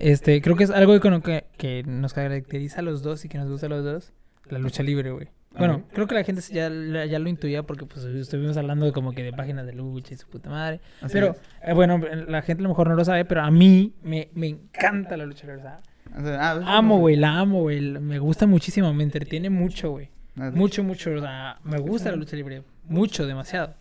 Este, 0.00 0.40
creo 0.42 0.56
que 0.56 0.64
es 0.64 0.70
algo 0.70 0.98
que, 0.98 1.44
que 1.56 1.82
nos 1.86 2.12
caracteriza 2.14 2.80
a 2.80 2.82
los 2.82 3.02
dos 3.02 3.24
y 3.24 3.28
que 3.28 3.38
nos 3.38 3.48
gusta 3.48 3.66
a 3.66 3.68
los 3.70 3.84
dos. 3.84 4.12
La 4.48 4.58
lucha 4.58 4.82
libre, 4.82 5.10
güey. 5.12 5.28
Bueno, 5.56 5.82
creo 5.92 6.06
que 6.06 6.14
la 6.14 6.22
gente 6.24 6.40
ya, 6.42 6.70
ya 7.06 7.18
lo 7.18 7.28
intuía 7.28 7.64
porque 7.64 7.84
pues 7.84 8.04
estuvimos 8.04 8.56
hablando 8.56 8.86
de 8.86 8.92
como 8.92 9.12
que 9.12 9.22
de 9.24 9.32
páginas 9.32 9.66
de 9.66 9.72
lucha 9.72 10.14
y 10.14 10.16
su 10.16 10.28
puta 10.28 10.48
madre. 10.48 10.80
Así 11.02 11.12
pero, 11.12 11.36
eh, 11.62 11.72
bueno, 11.74 11.98
la 11.98 12.42
gente 12.42 12.62
a 12.62 12.64
lo 12.64 12.68
mejor 12.68 12.88
no 12.88 12.94
lo 12.94 13.04
sabe, 13.04 13.24
pero 13.24 13.42
a 13.42 13.50
mí 13.50 13.94
me, 14.02 14.30
me 14.34 14.46
encanta 14.46 15.16
la 15.16 15.26
lucha 15.26 15.46
libre, 15.46 15.62
¿sabes? 15.62 15.84
O 16.16 16.22
sea, 16.22 16.52
ah. 16.52 16.78
Amo, 16.78 16.98
güey, 16.98 17.16
la 17.16 17.38
amo, 17.38 17.62
güey. 17.62 17.80
Me 17.80 18.18
gusta 18.20 18.46
muchísimo, 18.46 18.92
me 18.94 19.02
entretiene 19.02 19.50
mucho, 19.50 19.90
güey. 19.90 20.08
Ah, 20.36 20.50
Mucho, 20.54 20.82
mucho, 20.84 21.10
o 21.12 21.20
sea, 21.20 21.58
me 21.64 21.78
gusta 21.78 22.10
la 22.10 22.16
lucha 22.16 22.36
libre. 22.36 22.62
Mucho, 22.88 23.26
demasiado. 23.26 23.74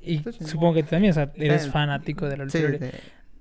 Y 0.00 0.22
supongo 0.46 0.74
que 0.74 0.82
tú 0.84 0.90
también, 0.90 1.10
o 1.10 1.14
sea, 1.14 1.32
eres 1.34 1.68
fanático 1.68 2.26
de 2.28 2.36
la 2.36 2.44
lucha 2.44 2.58
Sí, 2.58 2.64
libre. 2.64 2.90
sí. 2.92 2.96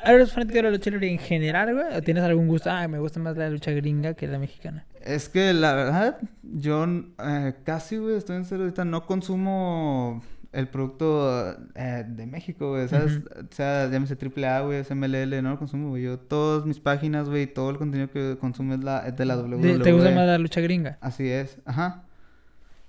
¿Eres 0.05 0.31
fanático 0.31 0.57
de 0.57 0.63
la 0.63 0.69
lucha 0.71 0.89
libre 0.91 1.11
en 1.11 1.17
general, 1.19 1.73
güey? 1.73 1.85
¿O 1.97 2.01
tienes 2.01 2.23
algún 2.23 2.47
gusto? 2.47 2.69
Ah, 2.69 2.87
me 2.87 2.99
gusta 2.99 3.19
más 3.19 3.35
la 3.35 3.49
lucha 3.49 3.71
gringa 3.71 4.13
que 4.13 4.27
la 4.27 4.37
mexicana. 4.39 4.85
Es 5.03 5.27
que 5.29 5.53
la 5.53 5.73
verdad, 5.73 6.17
yo 6.43 6.85
eh, 7.23 7.55
casi, 7.63 7.97
güey, 7.97 8.15
estoy 8.17 8.35
en 8.37 8.45
serio 8.45 8.65
ahorita, 8.65 8.85
no 8.85 9.05
consumo 9.05 10.21
el 10.53 10.67
producto 10.69 11.55
eh, 11.75 12.03
de 12.07 12.25
México, 12.25 12.71
güey, 12.71 12.87
¿sabes? 12.87 13.17
Ujú. 13.17 13.27
O 13.41 13.53
sea, 13.55 13.89
llámese 13.89 14.15
AAA, 14.15 14.61
güey, 14.61 14.83
SMLL, 14.83 15.41
no 15.43 15.51
lo 15.51 15.57
consumo, 15.59 15.89
güey. 15.89 16.03
Yo, 16.03 16.17
todas 16.19 16.65
mis 16.65 16.79
páginas, 16.79 17.27
güey, 17.29 17.47
todo 17.47 17.69
el 17.69 17.77
contenido 17.77 18.09
que 18.11 18.37
consumo 18.39 18.73
es, 18.75 18.83
la, 18.83 19.07
es 19.07 19.15
de 19.17 19.25
la 19.25 19.37
WWE. 19.37 19.77
De- 19.77 19.79
¿Te 19.83 19.91
gusta 19.91 20.11
más 20.11 20.25
la 20.27 20.37
lucha 20.37 20.61
gringa? 20.61 20.97
Así 21.01 21.27
es, 21.29 21.57
ajá. 21.65 22.03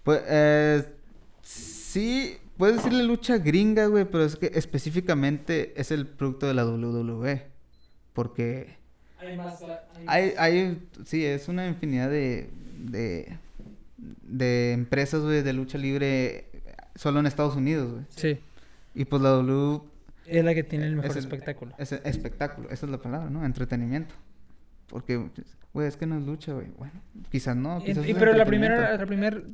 Pues, 0.02 0.22
eh, 0.28 0.84
sí, 1.42 2.36
puedes 2.58 2.76
decirle 2.76 3.04
lucha 3.04 3.38
gringa, 3.38 3.86
güey, 3.86 4.04
pero 4.04 4.24
es 4.24 4.36
que 4.36 4.50
específicamente 4.54 5.72
es 5.80 5.90
el 5.90 6.06
producto 6.06 6.46
de 6.46 6.54
la 6.54 6.66
WWE. 6.66 7.46
Porque 8.12 8.76
hay, 10.06 10.34
hay, 10.36 10.88
sí, 11.04 11.24
es 11.24 11.48
una 11.48 11.66
infinidad 11.68 12.10
de, 12.10 12.50
de, 12.78 13.36
de 13.96 14.72
empresas, 14.72 15.22
güey, 15.22 15.42
de 15.42 15.52
lucha 15.52 15.78
libre 15.78 16.46
solo 16.94 17.20
en 17.20 17.26
Estados 17.26 17.56
Unidos, 17.56 17.92
güey. 17.92 18.04
Sí. 18.10 18.38
Y 18.94 19.04
pues 19.04 19.22
la 19.22 19.30
W 19.30 19.80
Es 20.26 20.44
la 20.44 20.54
que 20.54 20.64
tiene 20.64 20.86
el 20.86 20.96
mejor 20.96 21.10
es 21.12 21.16
el- 21.16 21.22
espectáculo. 21.24 21.74
es 21.78 21.92
el 21.92 22.00
espectáculo, 22.04 22.68
esa 22.70 22.86
es 22.86 22.92
la 22.92 22.98
palabra, 22.98 23.30
¿no? 23.30 23.44
Entretenimiento. 23.44 24.14
Porque, 24.88 25.22
güey, 25.72 25.86
es 25.86 25.96
que 25.96 26.06
no 26.06 26.16
es 26.18 26.24
lucha, 26.24 26.54
güey. 26.54 26.68
Bueno, 26.76 26.94
quizás 27.30 27.54
no, 27.56 27.78
Y- 27.80 27.84
quizás 27.84 28.06
y- 28.06 28.10
es 28.12 28.16
pero 28.18 28.32
la 28.32 28.44
primera, 28.46 28.96
la 28.96 29.06
primer 29.06 29.44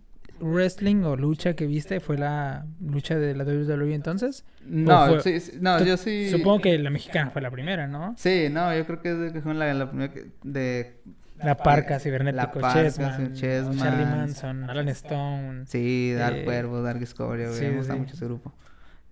wrestling 0.40 1.02
o 1.04 1.16
lucha 1.16 1.54
que 1.54 1.66
viste 1.66 2.00
fue 2.00 2.18
la 2.18 2.66
lucha 2.80 3.16
de 3.18 3.34
la 3.34 3.44
WWE 3.44 3.94
entonces. 3.94 4.44
No, 4.66 5.06
fue- 5.06 5.20
sí, 5.22 5.40
sí, 5.40 5.58
no, 5.60 5.82
yo 5.84 5.96
sí. 5.96 6.28
Supongo 6.30 6.60
que 6.62 6.78
la 6.78 6.90
mexicana 6.90 7.30
fue 7.30 7.42
la 7.42 7.50
primera, 7.50 7.86
¿no? 7.86 8.14
Sí, 8.18 8.48
no, 8.50 8.74
yo 8.76 8.86
creo 8.86 9.00
que 9.00 9.14
de 9.14 9.40
fue 9.42 9.54
la, 9.54 9.72
la 9.74 9.88
primera 9.88 10.12
que- 10.12 10.26
de... 10.42 11.00
La 11.42 11.56
Parca, 11.56 11.98
Cibernético, 11.98 12.40
La 12.40 12.50
Parca, 12.52 12.82
Chessman, 12.84 13.32
Chessman. 13.34 13.76
Charlie 13.78 14.04
Manson, 14.06 14.70
Alan 14.70 14.88
Stone. 14.90 15.66
Sí, 15.66 16.12
Dark 16.16 16.36
Eh, 16.36 16.44
Cuervo, 16.44 16.80
Dark 16.80 17.00
Discovery, 17.00 17.52
sí, 17.52 17.64
me 17.66 17.76
gusta 17.78 17.94
sí. 17.94 17.98
mucho 17.98 18.14
ese 18.14 18.24
grupo. 18.24 18.52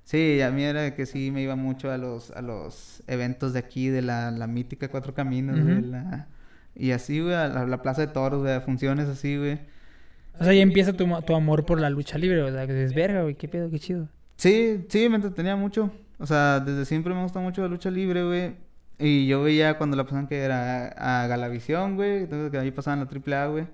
Sí, 0.05 0.41
a 0.41 0.51
mí 0.51 0.63
era 0.63 0.95
que 0.95 1.05
sí 1.05 1.31
me 1.31 1.43
iba 1.43 1.57
mucho 1.57 1.91
a 1.91 1.99
los, 1.99 2.31
a 2.31 2.41
los 2.43 3.03
eventos 3.07 3.53
de 3.53 3.59
aquí, 3.59 3.89
de 3.89 4.03
la, 4.03 4.31
la 4.31 4.47
mítica 4.47 4.89
Cuatro 4.89 5.15
Caminos, 5.15 5.61
güey. 5.61 5.79
Ujú. 5.79 5.87
la- 5.91 6.29
Y 6.75 6.93
así, 6.93 7.21
güey, 7.21 7.35
a 7.35 7.49
la, 7.49 7.67
la 7.67 7.83
Plaza 7.83 8.03
de 8.03 8.09
Toros, 8.13 8.41
güey, 8.43 8.55
a 8.55 8.61
funciones 8.63 9.09
así, 9.09 9.37
güey. 9.37 9.61
O 10.39 10.45
sea, 10.45 10.53
ya 10.53 10.63
empieza 10.63 10.93
tu, 10.93 11.07
tu 11.27 11.35
amor 11.35 11.65
por 11.65 11.81
la 11.81 11.91
lucha 11.91 12.19
libre, 12.19 12.43
¿verdad? 12.43 12.67
Que 12.67 12.75
dices, 12.75 12.95
verga, 12.95 13.23
güey, 13.23 13.35
qué 13.35 13.49
pedo, 13.49 13.71
qué 13.71 13.79
chido. 13.79 14.09
Sí, 14.37 14.85
sí, 14.89 15.09
me 15.09 15.17
entretenía 15.17 15.57
mucho. 15.57 15.91
O 16.19 16.27
sea, 16.27 16.61
desde 16.61 16.85
siempre 16.85 17.15
me 17.15 17.23
gusta 17.23 17.41
mucho 17.41 17.63
la 17.63 17.69
lucha 17.69 17.91
libre, 17.91 18.25
güey. 18.25 18.55
Y 18.99 19.27
yo 19.27 19.43
veía 19.43 19.79
cuando 19.79 19.97
la 19.97 20.05
pasaban 20.05 20.27
que 20.29 20.39
era 20.39 20.89
a 20.89 21.27
Galavisión, 21.27 21.97
güey. 21.97 22.25
Entonces 22.25 22.51
que 22.51 22.59
ahí 22.59 22.71
pasaban 22.71 23.01
la 23.01 23.07
AAA, 23.37 23.47
güey. 23.49 23.67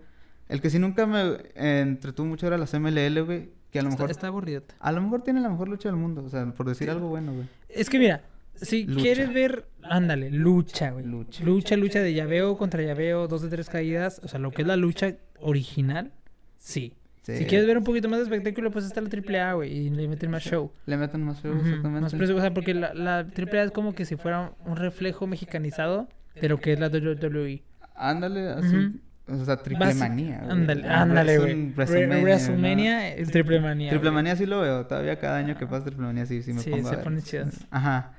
El 0.49 0.61
que 0.61 0.71
sí 0.71 0.79
nunca 0.79 1.07
me 1.07 1.21
eh, 1.55 1.81
entretuvo 1.83 2.27
mucho 2.27 2.47
era 2.47 2.57
las 2.59 2.73
MLL, 2.73 3.21
güey. 3.25 3.51
Que 3.71 3.79
a 3.79 3.83
lo 3.83 3.89
Está, 3.91 3.99
mejor... 3.99 4.11
está 4.11 4.27
aburrido. 4.29 4.63
A 4.81 4.93
lo 4.93 5.01
mejor 5.03 5.23
tiene 5.23 5.41
la 5.41 5.51
mejor 5.51 5.69
lucha 5.69 5.91
del 5.91 5.97
mundo. 5.97 6.25
O 6.25 6.29
sea, 6.31 6.47
por 6.53 6.67
decir 6.67 6.87
Sí. 6.87 6.91
algo 6.91 7.09
bueno, 7.09 7.33
güey. 7.35 7.47
Es 7.69 7.91
que 7.91 7.99
mira, 7.99 8.23
si 8.55 8.85
Lucha. 8.85 9.03
quieres 9.03 9.33
ver, 9.33 9.67
ándale, 9.83 10.31
lucha, 10.31 10.91
güey. 10.91 11.05
Lucha. 11.05 11.45
Lucha, 11.45 11.77
lucha 11.77 12.01
de 12.01 12.15
llaveo 12.15 12.57
contra 12.57 12.83
llaveo, 12.83 13.29
dos 13.29 13.43
de 13.43 13.51
tres 13.51 13.69
caídas. 13.69 14.23
O 14.25 14.29
sea, 14.29 14.41
lo 14.41 14.51
que 14.51 14.63
es 14.63 14.69
la 14.69 14.77
lucha 14.77 15.15
original, 15.41 16.13
sí. 16.59 16.95
Sí. 17.23 17.37
Si 17.37 17.45
quieres 17.45 17.67
ver 17.67 17.77
un 17.77 17.85
poquito 17.85 18.09
más 18.09 18.21
de 18.21 18.25
espectáculo, 18.25 18.71
pues 18.71 18.87
está 18.87 19.03
la 19.03 19.11
AAA, 19.11 19.53
güey, 19.53 19.71
y 19.71 19.91
le 19.91 20.09
meten 20.09 20.31
más 20.31 20.43
show. 20.43 20.73
Le 20.87 20.97
meten 20.97 21.23
más 21.25 21.45
Ujú, 21.45 21.59
exactamente. 21.59 22.01
más 22.01 22.15
precio, 22.15 22.35
o 22.35 22.41
sea, 22.41 22.55
porque 22.55 22.73
la, 22.73 22.95
la 22.95 23.19
AAA 23.19 23.65
es 23.65 23.71
como 23.71 23.95
que 23.95 24.07
si 24.07 24.17
fuera 24.17 24.53
un 24.65 24.77
reflejo 24.77 25.27
mexicanizado 25.27 26.09
de 26.41 26.49
lo 26.49 26.59
que 26.59 26.73
es 26.73 26.81
la 26.81 26.89
WWE. 26.89 27.63
Ándale, 27.95 28.49
así. 28.49 28.75
Ujú. 28.75 29.41
O 29.41 29.45
sea, 29.45 29.59
triple 29.59 29.93
manía. 29.93 30.39
güey. 30.39 30.51
Ándale, 30.53 30.89
ándale, 30.89 31.39
güey. 31.39 31.73
WrestleMania, 31.73 32.23
WrestleMania, 32.23 33.15
es 33.15 33.31
triple 33.31 33.61
manía. 33.61 33.91
Triple 33.91 34.11
manía 34.11 34.35
sí 34.37 34.47
lo 34.47 34.63
veo. 34.63 34.87
Todavía 34.87 35.19
cada 35.19 35.37
año 35.37 35.59
que 35.59 35.67
pasa 35.67 35.85
triple 35.85 36.07
manía 36.07 36.25
sí, 36.25 36.41
sí 36.43 36.55
me 36.55 36.63
Sí, 36.63 36.71
pongo 36.71 36.89
a 36.89 36.91
se 36.93 36.97
ponen 36.99 37.23
chidas. 37.23 37.67
Ajá. 37.71 38.13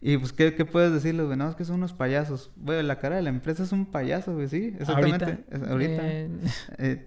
Y 0.00 0.16
pues, 0.18 0.32
¿qué, 0.32 0.54
qué 0.54 0.64
puedes 0.64 0.92
decirles, 0.92 1.26
güey? 1.26 1.36
No, 1.36 1.48
es 1.48 1.56
que 1.56 1.64
son 1.64 1.76
unos 1.76 1.92
payasos. 1.92 2.52
Güey, 2.54 2.84
la 2.84 3.00
cara 3.00 3.16
de 3.16 3.22
la 3.22 3.30
empresa 3.30 3.64
es 3.64 3.72
un 3.72 3.86
payaso, 3.86 4.32
güey, 4.34 4.46
sí. 4.46 4.76
Exactamente. 4.78 5.24
Ahorita. 5.24 5.56
Es- 5.56 5.62
ahorita. 5.68 6.02
Eh, 6.08 6.28
Eh, 6.78 7.06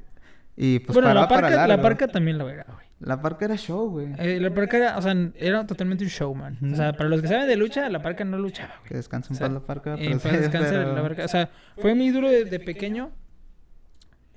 y 0.57 0.79
pues 0.79 0.93
bueno, 0.95 1.07
para, 1.09 1.21
la 1.21 1.27
para 1.27 1.41
parca, 1.41 1.55
la 1.55 1.67
largo. 1.67 1.83
parca 1.83 2.07
también 2.07 2.37
lo 2.39 2.49
era, 2.49 2.63
güey. 2.65 2.87
La 2.99 3.21
parca 3.21 3.45
era 3.45 3.55
show, 3.57 3.89
güey. 3.91 4.07
Eh, 4.17 4.39
la 4.41 4.51
parca 4.51 4.77
era, 4.77 4.97
o 4.97 5.01
sea, 5.03 5.13
era 5.35 5.67
totalmente 5.67 6.03
un 6.03 6.09
showman. 6.09 6.57
Ujú. 6.61 6.73
O 6.73 6.75
sea, 6.75 6.93
para 6.93 7.09
los 7.09 7.21
que 7.21 7.27
saben 7.27 7.47
de 7.47 7.55
lucha, 7.55 7.87
la 7.89 8.01
parca 8.01 8.25
no 8.25 8.39
luchaba, 8.39 8.73
güey. 8.79 8.89
Que 8.89 8.95
descanse 8.95 9.31
en 9.31 9.35
O 9.35 9.37
sea, 9.37 9.47
paz 9.47 9.53
la 9.53 9.59
parca. 9.61 9.95
Pero 9.95 10.09
descanse 10.17 10.69
pero- 10.71 10.95
la 10.95 11.01
parca. 11.03 11.25
O 11.25 11.27
sea, 11.27 11.49
fue 11.77 11.93
mi 11.93 12.09
duro 12.09 12.27
de, 12.29 12.45
de 12.45 12.59
pequeño. 12.59 13.11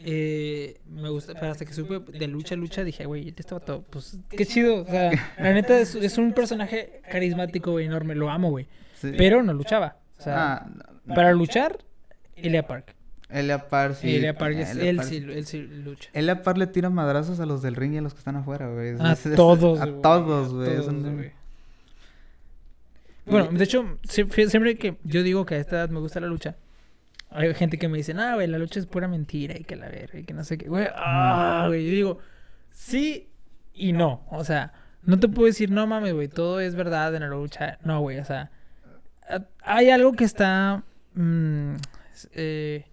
Eh, 0.03 0.81
me 0.87 1.11
gusta, 1.11 1.35
pero 1.35 1.53
hasta 1.53 1.65
que 1.67 1.75
supe 1.75 2.01
de 2.19 2.27
lucha, 2.27 2.55
lucha, 2.57 2.85
dije, 2.85 3.05
güey, 3.05 3.29
este 3.37 3.55
vato, 3.55 3.85
pues, 3.91 4.19
qué 4.31 4.47
chido. 4.47 4.83
O 4.83 4.87
sea, 4.87 5.11
la 5.39 5.53
neta 5.53 5.79
es, 5.79 5.95
es 5.95 6.17
un 6.19 6.33
personaje 6.33 7.03
carismático, 7.11 7.73
güey, 7.73 7.87
enorme. 7.87 8.15
Lo 8.15 8.31
amo, 8.31 8.51
güey. 8.51 8.67
sí. 8.95 9.13
Pero 9.17 9.43
no 9.43 9.53
luchaba. 9.53 9.97
O 10.19 10.23
sea, 10.23 10.53
Ah, 10.55 10.71
para 11.15 11.33
luchar, 11.33 11.79
Elia 12.37 12.67
Park. 12.67 12.95
Elia 13.33 13.69
Parr 13.69 13.95
sí. 13.95 14.17
Elia 14.17 14.37
Park, 14.37 14.55
es- 14.57 14.71
Elia 14.71 14.91
él, 14.91 14.97
Parr 14.97 15.07
sí, 15.07 15.17
él 15.17 15.47
sí 15.47 15.63
lucha. 15.63 16.11
Elia 16.13 16.43
Parr 16.43 16.59
le 16.59 16.67
tira 16.67 16.91
madrazos 16.91 17.39
a 17.41 17.47
los 17.47 17.63
del 17.63 17.77
ring 17.77 17.95
y 17.95 17.99
a 17.99 18.03
los 18.03 18.13
que 18.15 18.19
están 18.19 18.37
afuera, 18.37 18.69
güey. 18.69 18.97
A 19.01 19.13
es- 19.13 19.23
todos, 19.37 19.81
A 19.81 19.87
todos, 19.87 20.49
a 20.49 20.53
güey. 20.55 20.71
Es 20.77 20.87
todos, 20.87 21.03
güey. 21.15 21.33
Bueno, 23.27 23.49
de 23.53 23.65
hecho, 23.65 23.99
sie- 24.03 24.49
siempre 24.49 24.77
que 24.77 24.97
yo 25.05 25.23
digo 25.23 25.47
que 25.47 25.55
a 25.55 25.59
esta 25.59 25.77
edad 25.77 25.91
me 25.91 26.01
gusta 26.01 26.19
la 26.21 26.27
lucha, 26.27 26.57
hay 27.31 27.55
gente 27.55 27.79
que 27.79 27.89
me 27.89 27.99
dice, 27.99 28.13
no, 28.15 28.35
güey, 28.35 28.49
la 28.49 28.59
lucha 28.59 28.81
es 28.81 28.87
pura 28.87 29.07
mentira 29.07 29.57
y 29.57 29.63
que 29.65 29.77
la 29.77 29.89
verga 29.89 30.19
y 30.19 30.25
que 30.25 30.35
no 30.35 30.43
sé 30.43 30.59
qué. 30.59 30.67
Güey, 30.69 30.89
ah, 30.95 31.67
güey. 31.69 31.85
Yo 31.87 31.91
digo, 31.93 32.19
sí 32.71 33.29
y 33.73 33.93
no. 33.93 34.25
O 34.31 34.43
sea, 34.43 34.73
no 35.05 35.21
te 35.21 35.29
puedo 35.29 35.47
decir, 35.47 35.71
no 35.71 35.87
mames, 35.87 36.13
güey, 36.15 36.27
todo 36.29 36.59
es 36.61 36.75
verdad 36.75 37.15
en 37.15 37.23
la 37.23 37.29
lucha. 37.29 37.79
No, 37.85 38.01
güey, 38.01 38.19
o 38.19 38.25
sea, 38.25 38.51
a- 39.29 39.45
hay 39.63 39.91
algo 39.91 40.13
que 40.13 40.25
está. 40.25 40.83
mm, 41.15 41.75
eh, 42.35 42.85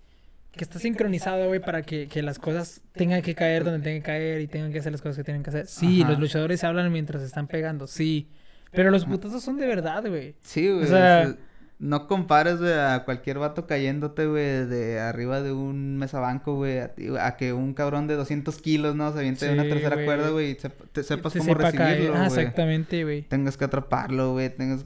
que 0.57 0.63
está 0.65 0.79
sincronizado, 0.79 1.47
güey, 1.47 1.61
para 1.61 1.83
que, 1.83 2.07
que 2.07 2.21
las 2.21 2.39
cosas 2.39 2.81
tengan 2.93 3.21
que 3.21 3.33
caer 3.35 3.63
donde 3.63 3.79
tengan 3.79 4.01
que 4.01 4.05
caer 4.05 4.41
y 4.41 4.47
tengan 4.47 4.71
que 4.73 4.79
hacer 4.79 4.91
las 4.91 5.01
cosas 5.01 5.15
que 5.17 5.23
tienen 5.23 5.43
que 5.43 5.51
hacer. 5.51 5.67
Sí, 5.67 6.01
Ajá. 6.01 6.11
los 6.11 6.19
luchadores 6.19 6.63
hablan 6.65 6.91
mientras 6.91 7.21
están 7.23 7.47
pegando, 7.47 7.87
sí. 7.87 8.27
Pero 8.71 8.91
los 8.91 9.05
putazos 9.05 9.41
son 9.43 9.57
de 9.57 9.65
verdad, 9.67 10.03
güey. 10.05 10.35
Sí, 10.41 10.69
güey. 10.69 10.83
O 10.83 10.87
sea- 10.87 11.33
no 11.79 12.07
compares, 12.07 12.57
güey, 12.57 12.73
a 12.73 13.03
cualquier 13.05 13.37
vato 13.37 13.67
cayéndote, 13.67 14.25
güey, 14.25 14.65
de 14.65 14.99
arriba 14.99 15.41
de 15.41 15.51
un 15.51 15.97
mesabanco, 15.97 16.55
güey, 16.55 16.79
a, 16.79 17.35
que 17.37 17.53
un 17.53 17.75
cabrón 17.75 18.07
de 18.07 18.15
200 18.15 18.59
kilos, 18.61 18.95
¿no? 18.95 19.13
Se 19.13 19.19
aviente 19.19 19.45
de 19.45 19.53
una 19.53 19.61
tercera 19.63 20.03
cuerda, 20.03 20.29
güey, 20.31 20.51
y 20.51 20.55
te 20.55 21.03
sepas 21.03 21.33
Te 21.33 21.39
cómo 21.39 21.51
sepa 21.53 21.69
recibirlo, 21.71 22.15
Ah, 22.15 22.27
güey. 22.29 22.39
exactamente, 22.39 23.03
güey. 23.03 23.21
Tengas 23.21 23.57
que 23.57 23.65
atraparlo, 23.65 24.31
güey, 24.33 24.49
tengas... 24.49 24.85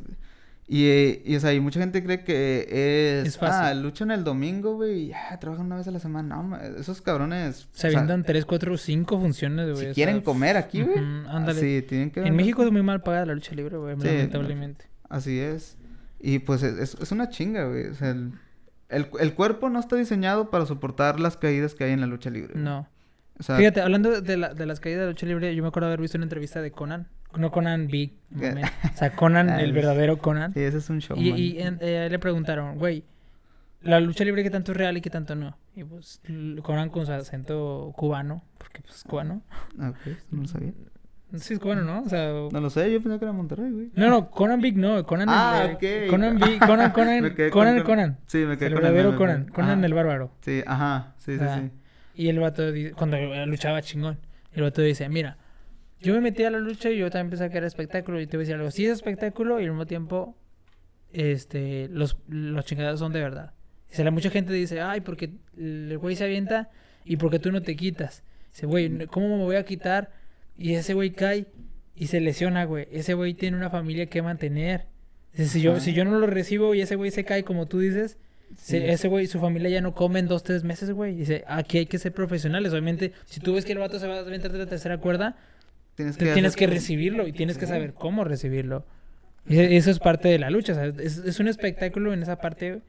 Y, 0.74 0.86
eh, 0.86 1.22
y, 1.26 1.36
o 1.36 1.40
sea, 1.42 1.54
y 1.54 1.60
mucha 1.60 1.82
gente 1.82 2.02
cree 2.02 2.24
que 2.24 2.62
es... 3.22 3.28
Es 3.28 3.38
fácil. 3.38 3.60
Ah, 3.62 3.74
luchan 3.74 4.10
el 4.10 4.24
domingo, 4.24 4.76
güey, 4.76 5.00
y 5.02 5.08
ya, 5.10 5.38
trabajan 5.38 5.66
una 5.66 5.76
vez 5.76 5.86
a 5.90 5.92
la 5.92 6.00
semana. 6.00 6.42
No, 6.42 6.56
esos 6.80 7.02
cabrones... 7.02 7.68
Se 7.74 7.88
avientan 7.88 8.24
3, 8.24 8.46
4, 8.46 8.78
5 8.78 9.20
funciones, 9.20 9.66
güey. 9.66 9.76
si 9.76 9.82
o 9.82 9.86
sea, 9.88 9.94
quieren 9.94 10.22
comer 10.22 10.56
aquí, 10.56 10.82
güey. 10.82 10.98
ándale. 11.28 11.60
Sí, 11.60 11.82
tienen 11.86 12.10
que... 12.10 12.22
En 12.22 12.38
México 12.38 12.64
es 12.64 12.72
muy 12.72 12.84
mal 12.84 13.04
pagada 13.04 13.26
la 13.26 13.34
lucha 13.34 13.54
libre, 13.54 13.76
güey, 13.76 13.98
Sí, 14.00 14.08
lamentablemente. 14.08 14.86
Así 15.10 15.40
es. 15.42 15.78
Y 16.22 16.40
pues 16.40 16.64
es, 16.64 16.96
es- 17.02 17.12
una 17.12 17.28
chinga, 17.28 17.66
güey. 17.68 17.88
O 17.88 17.94
sea, 17.96 18.12
el, 18.12 18.32
el, 18.88 19.08
el 19.20 19.34
cuerpo 19.34 19.70
no 19.70 19.78
está 19.78 19.98
diseñado 19.98 20.50
para 20.52 20.66
soportar 20.66 21.20
las 21.20 21.36
caídas 21.36 21.76
que 21.76 21.84
hay 21.84 21.92
en 21.92 22.00
la 22.00 22.08
lucha 22.08 22.30
libre. 22.30 22.54
No. 22.56 22.88
O 23.38 23.44
sea, 23.44 23.58
Fíjate, 23.58 23.82
hablando 23.82 24.22
de, 24.22 24.38
la- 24.38 24.54
de 24.54 24.66
las 24.66 24.80
caídas 24.80 25.02
de 25.02 25.08
lucha 25.08 25.26
libre, 25.26 25.54
yo 25.54 25.64
me 25.64 25.68
acuerdo 25.68 25.88
haber 25.88 26.00
visto 26.00 26.18
una 26.18 26.24
entrevista 26.24 26.62
de 26.62 26.72
Conan. 26.72 27.10
No 27.38 27.52
Conan 27.52 27.88
Big, 27.88 28.14
o 28.36 28.98
sea, 28.98 29.12
Conan, 29.16 29.50
Ah, 29.50 29.62
el 29.62 29.74
verdadero 29.74 30.18
Conan. 30.18 30.54
sí, 30.54 30.60
ese 30.62 30.78
es 30.80 30.90
un 30.90 31.00
show. 31.00 31.18
Y, 31.18 31.30
y 31.30 31.58
eh, 31.60 32.08
le 32.10 32.20
preguntaron, 32.20 32.78
güey, 32.78 33.04
la 33.82 34.00
lucha 34.00 34.24
libre 34.24 34.44
qué 34.44 34.50
tanto 34.50 34.72
es 34.74 34.78
real 34.78 34.98
y 34.98 35.02
qué 35.02 35.10
tanto 35.10 35.36
no. 35.36 35.58
Y 35.76 35.84
pues 35.84 36.22
Conan 36.62 36.90
con 36.90 37.06
su 37.06 37.12
acento 37.14 37.94
cubano, 37.96 38.44
porque 38.58 38.82
pues 38.82 38.96
es 38.98 39.04
cubano. 39.04 39.42
Ok, 39.80 39.98
no 40.32 40.42
lo 40.42 40.48
sabía. 40.48 40.74
Sí, 41.38 41.54
es 41.54 41.60
cubano, 41.60 41.84
¿no? 41.84 42.02
O 42.02 42.10
sea... 42.10 42.30
No 42.52 42.60
lo 42.60 42.70
sé, 42.70 42.92
yo 42.92 43.02
pensé 43.02 43.18
que 43.18 43.24
era 43.24 43.32
Monterrey, 43.32 43.72
güey. 43.72 43.92
No, 43.96 44.10
no, 44.10 44.30
Conan 44.30 44.60
Big 44.60 44.78
no, 44.78 45.06
Conan 45.06 45.30
Ah, 45.30 45.64
el, 45.64 45.78
eh, 45.82 46.04
ok. 46.06 46.10
Conan 46.12 46.38
Big, 46.38 46.60
Conan, 46.60 46.92
Conan, 46.94 47.22
Conan, 47.34 47.50
Conan. 47.52 47.84
Conan. 47.84 48.18
Sí, 48.28 48.40
me 48.40 48.58
quedé 48.58 48.68
El 48.68 48.74
con 48.74 48.86
el 48.86 48.92
verdadero 48.92 49.16
Conan. 49.18 49.46
Conan 49.46 49.84
el 49.86 49.94
bárbaro. 49.94 50.32
Sí, 50.42 50.62
ajá, 50.68 51.14
sí, 51.18 51.38
sí, 51.38 51.44
Ah, 51.48 51.62
sí. 51.62 51.72
Y 52.22 52.28
el 52.28 52.40
vato, 52.40 52.64
cuando 52.98 53.18
luchaba 53.46 53.82
chingón, 53.82 54.18
el 54.52 54.64
vato 54.64 54.82
dice, 54.82 55.08
mira, 55.08 55.38
yo 56.02 56.14
me 56.14 56.22
metí 56.22 56.44
a 56.44 56.50
la 56.52 56.60
lucha 56.60 56.90
y 56.90 56.98
yo 56.98 57.10
también 57.10 57.30
pensaba 57.32 57.50
que 57.50 57.58
era 57.58 57.68
espectáculo 57.68 58.20
y 58.20 58.28
te 58.28 58.38
voy 58.38 58.44
a 58.44 58.46
decir 58.46 58.56
algo, 58.56 58.72
sí 58.72 58.86
es 58.86 58.92
espectáculo 58.92 59.60
y 59.60 59.64
al 59.66 59.70
mismo 59.72 59.86
tiempo, 59.86 60.36
este, 61.14 61.88
los, 61.90 62.18
los 62.28 62.66
chingados 62.66 63.00
son 63.00 63.12
de 63.14 63.22
verdad. 63.22 63.54
Dice, 63.90 64.04
la 64.04 64.12
mucha 64.12 64.30
gente 64.30 64.54
dice, 64.54 64.82
ay, 64.82 65.02
porque 65.02 65.32
el 65.58 65.98
güey 65.98 66.16
se 66.16 66.24
avienta 66.24 66.70
y 67.04 67.18
porque 67.18 67.40
tú 67.40 67.52
no 67.52 67.62
te 67.62 67.76
quitas. 67.76 68.24
Dice, 68.54 68.66
güey, 68.66 69.06
¿cómo 69.08 69.38
me 69.38 69.44
voy 69.44 69.58
a 69.58 69.66
quitar? 69.66 70.12
Y 70.58 70.74
ese 70.76 70.94
güey 70.94 71.12
cae 71.12 71.48
y 71.96 72.08
se 72.08 72.22
lesiona, 72.22 72.64
güey. 72.66 72.88
Ese 72.92 73.14
güey 73.14 73.34
tiene 73.34 73.58
una 73.58 73.70
familia 73.70 74.06
que 74.06 74.22
mantener. 74.22 74.88
Dice, 75.34 75.48
si 75.50 75.62
yo, 75.62 75.80
si 75.80 75.94
yo 75.94 76.06
no 76.06 76.18
lo 76.20 76.28
recibo 76.28 76.74
y 76.74 76.82
ese 76.82 76.96
güey 76.96 77.12
se 77.12 77.26
cae 77.26 77.44
como 77.44 77.68
tú 77.68 77.80
dices, 77.80 78.18
Sí. 78.58 78.76
ese 78.76 79.08
güey, 79.08 79.28
su 79.28 79.40
familia 79.40 79.70
ya 79.70 79.80
no 79.80 79.94
come 79.94 80.20
en 80.20 80.28
dos, 80.28 80.44
tres 80.44 80.66
meses, 80.66 80.92
güey. 80.92 81.16
Dice, 81.16 81.46
aquí 81.48 81.78
hay 81.78 81.86
que 81.86 81.98
ser 81.98 82.12
profesionales. 82.12 82.72
Obviamente, 82.74 83.14
si 83.26 83.40
tú 83.40 83.54
ves 83.54 83.64
que 83.64 83.72
el 83.72 83.78
vato 83.78 83.98
se 83.98 84.08
va 84.08 84.16
a 84.16 84.20
aventar 84.20 84.52
de 84.52 84.58
la 84.58 84.66
tercera 84.66 84.98
cuerda, 84.98 85.38
Tienes 86.04 86.18
que 86.18 86.34
tienes 86.34 86.56
que 86.56 86.68
recibirlo 86.68 87.28
y 87.28 87.32
tienes 87.34 87.58
que 87.58 87.68
saber 87.68 87.94
cómo 87.94 88.24
recibirlo. 88.24 88.86
Y 89.48 89.58
e- 89.58 89.78
eso 89.78 89.90
es 89.92 90.00
parte 90.00 90.28
de 90.28 90.40
la 90.40 90.50
lucha. 90.50 90.74
o 90.74 90.76
sea, 90.76 90.86
es, 90.86 91.18
es 91.18 91.40
un 91.40 91.48
espectáculo 91.48 92.14
en 92.14 92.22
esa 92.22 92.38
parte, 92.38 92.82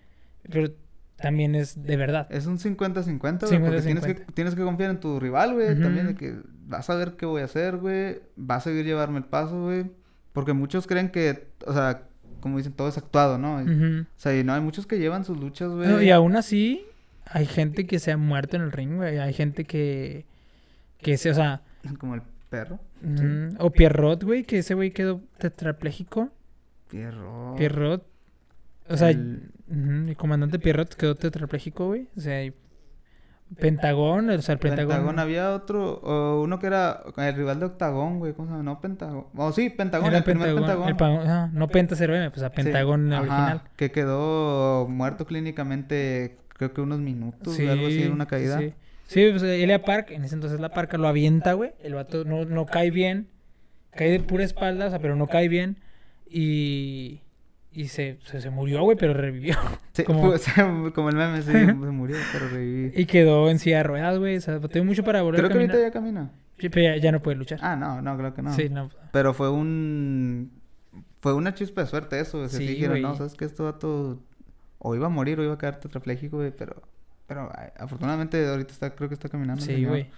pero 0.50 0.70
también 1.16 1.54
es 1.54 1.82
de 1.82 1.96
verdad. 1.96 2.26
Es 2.30 2.46
un 2.46 2.58
50-50, 2.58 3.46
güey. 3.46 3.60
Porque 3.60 3.82
tienes 3.82 4.04
que, 4.04 4.16
50-50. 4.16 4.34
tienes 4.34 4.54
que 4.54 4.62
confiar 4.62 4.90
en 4.90 5.00
tu 5.00 5.20
rival, 5.20 5.54
güey. 5.54 5.78
También 5.80 6.08
de 6.08 6.14
que 6.14 6.36
vas 6.66 6.90
a 6.90 6.94
ver 6.96 7.12
qué 7.16 7.26
voy 7.26 7.42
a 7.42 7.44
hacer, 7.46 7.76
güey. 7.76 8.20
Vas 8.36 8.66
a 8.66 8.70
seguir 8.70 8.84
llevarme 8.84 9.18
el 9.18 9.24
paso, 9.24 9.62
güey. 9.62 9.86
Porque 10.32 10.52
muchos 10.52 10.86
creen 10.86 11.10
que, 11.10 11.48
o 11.66 11.72
sea, 11.72 12.02
como 12.40 12.58
dicen, 12.58 12.72
todo 12.72 12.88
es 12.88 12.98
actuado, 12.98 13.38
¿no? 13.38 13.62
Y-. 13.62 14.00
O 14.00 14.06
sea, 14.16 14.36
y 14.36 14.42
no, 14.42 14.52
hay 14.52 14.60
muchos 14.60 14.86
que 14.86 14.98
llevan 14.98 15.24
sus 15.24 15.38
luchas, 15.38 15.70
güey. 15.70 15.88
No, 15.88 16.02
y 16.02 16.10
aún 16.10 16.36
así, 16.36 16.84
hay 17.26 17.46
gente 17.46 17.86
que 17.86 17.98
se 17.98 18.10
ha 18.12 18.16
muerto 18.16 18.56
en 18.56 18.62
el 18.62 18.72
ring, 18.72 18.96
güey. 18.96 19.18
Hay 19.18 19.32
gente 19.32 19.64
que, 19.64 20.26
que 20.98 21.16
se, 21.18 21.30
o 21.30 21.34
sea, 21.34 21.62
Como 21.98 22.14
el 22.14 22.22
perro. 22.50 22.80
O 23.58 23.70
Pierrot, 23.70 24.22
güey, 24.24 24.44
que 24.44 24.58
ese 24.58 24.74
güey 24.74 24.90
quedó 24.92 25.20
tetrapléjico. 25.38 26.30
Pierro. 26.88 27.54
Pierrot. 27.56 28.06
O 28.88 28.96
sea, 28.96 29.10
El- 29.10 29.50
comandante 30.16 30.58
Pierrot 30.58 30.94
quedó 30.94 31.14
tetrapléjico, 31.14 31.86
güey. 31.86 32.08
O 32.16 32.20
sea, 32.20 32.44
y 32.44 32.52
Pentagón, 33.58 34.30
o 34.30 34.42
sea, 34.42 34.54
el 34.54 34.58
Pentagón. 34.58 34.94
Pentagón. 34.96 35.18
Había 35.18 35.52
otro, 35.52 35.94
o 36.02 36.42
uno 36.42 36.58
que 36.58 36.66
era 36.66 37.02
el 37.16 37.34
rival 37.34 37.60
de 37.60 37.66
Octagón, 37.66 38.18
güey. 38.18 38.32
¿Cómo 38.32 38.48
se 38.48 38.52
llama? 38.52 38.62
No, 38.62 38.80
Pentagón. 38.80 39.26
Oh, 39.36 39.52
sí, 39.52 39.68
Pentagón, 39.70 40.08
Era 40.08 40.18
el 40.18 40.24
primer 40.24 40.54
Pentagón, 40.54 40.88
el 40.88 41.20
ajá, 41.26 41.50
no 41.52 41.68
Penta 41.68 41.94
0M, 41.94 42.30
pues 42.30 42.42
a 42.42 42.48
Sí, 42.48 42.54
Pentagón 42.56 43.12
ajá, 43.12 43.20
original. 43.22 43.62
Que 43.76 43.90
quedó 43.90 44.88
muerto 44.88 45.26
clínicamente, 45.26 46.38
creo 46.48 46.72
que 46.72 46.80
unos 46.80 47.00
minutos, 47.00 47.56
güey, 47.56 47.68
algo 47.68 47.86
así, 47.86 48.02
en 48.02 48.12
una 48.12 48.26
caída. 48.26 48.58
Sí, 48.58 48.74
sí 49.12 49.28
pues 49.30 49.42
Elia 49.42 49.82
Park, 49.82 50.10
en 50.10 50.24
ese 50.24 50.34
entonces 50.34 50.60
la 50.60 50.70
Parca 50.70 50.98
lo 50.98 51.08
avienta, 51.08 51.52
güey. 51.54 51.72
El 51.82 51.94
vato 51.94 52.24
no, 52.24 52.44
no 52.44 52.66
cae 52.66 52.90
bien. 52.90 53.28
Cae 53.92 54.10
de 54.10 54.20
pura 54.20 54.44
espalda, 54.44 54.86
o 54.86 54.90
sea, 54.90 54.98
pero 54.98 55.16
no 55.16 55.26
cae 55.26 55.48
bien. 55.48 55.78
Y. 56.28 57.20
Y 57.74 57.88
se, 57.88 58.18
se, 58.24 58.42
se 58.42 58.50
murió, 58.50 58.82
güey, 58.82 58.98
pero 58.98 59.14
revivió. 59.14 59.54
Sí, 59.92 60.04
Como- 60.04 60.28
pues, 60.28 60.44
como 60.94 61.08
el 61.10 61.16
meme, 61.16 61.42
sí, 61.42 61.52
se 61.52 61.72
murió, 61.74 62.16
pero 62.32 62.48
reviví. 62.48 62.92
Y 63.00 63.06
quedó 63.06 63.48
en 63.50 63.58
silla 63.58 63.78
de 63.78 63.82
ruedas, 63.84 64.18
güey. 64.18 64.36
O 64.36 64.40
sea, 64.40 64.60
mucho 64.84 65.04
para 65.04 65.22
volver 65.22 65.40
Creo 65.40 65.46
a 65.46 65.52
que 65.52 65.58
ahorita 65.58 65.80
ya 65.80 65.90
camina. 65.90 66.30
Sí, 66.58 66.68
pero 66.68 66.94
ya, 66.94 67.00
ya 67.00 67.12
no 67.12 67.20
puede 67.22 67.36
luchar. 67.36 67.58
Ah, 67.62 67.76
no, 67.76 68.00
no, 68.02 68.16
creo 68.16 68.34
que 68.34 68.42
no. 68.42 68.52
Sí, 68.54 68.68
no. 68.68 68.90
Pero 69.10 69.34
fue 69.34 69.50
un... 69.50 70.52
Fue 71.20 71.34
una 71.34 71.54
chispa 71.54 71.82
de 71.82 71.86
suerte 71.86 72.20
eso, 72.20 72.38
güey. 72.38 72.50
Se 72.50 72.58
Sí, 72.58 72.66
dijeron, 72.66 73.00
no, 73.00 73.16
sabes 73.16 73.34
que 73.34 73.44
esto 73.44 73.64
vato 73.64 74.20
o 74.78 74.94
iba 74.94 75.06
a 75.06 75.10
morir 75.10 75.38
o 75.38 75.44
iba 75.44 75.54
a 75.54 75.58
quedar 75.58 75.78
tetrapléjico, 75.78 76.38
güey, 76.38 76.50
pero, 76.56 76.82
pero 77.26 77.50
afortunadamente 77.78 78.46
ahorita 78.46 78.72
está, 78.72 78.94
creo 78.94 79.08
que 79.08 79.14
está 79.14 79.28
caminando. 79.28 79.62
Sí, 79.64 79.84
güey. 79.84 80.08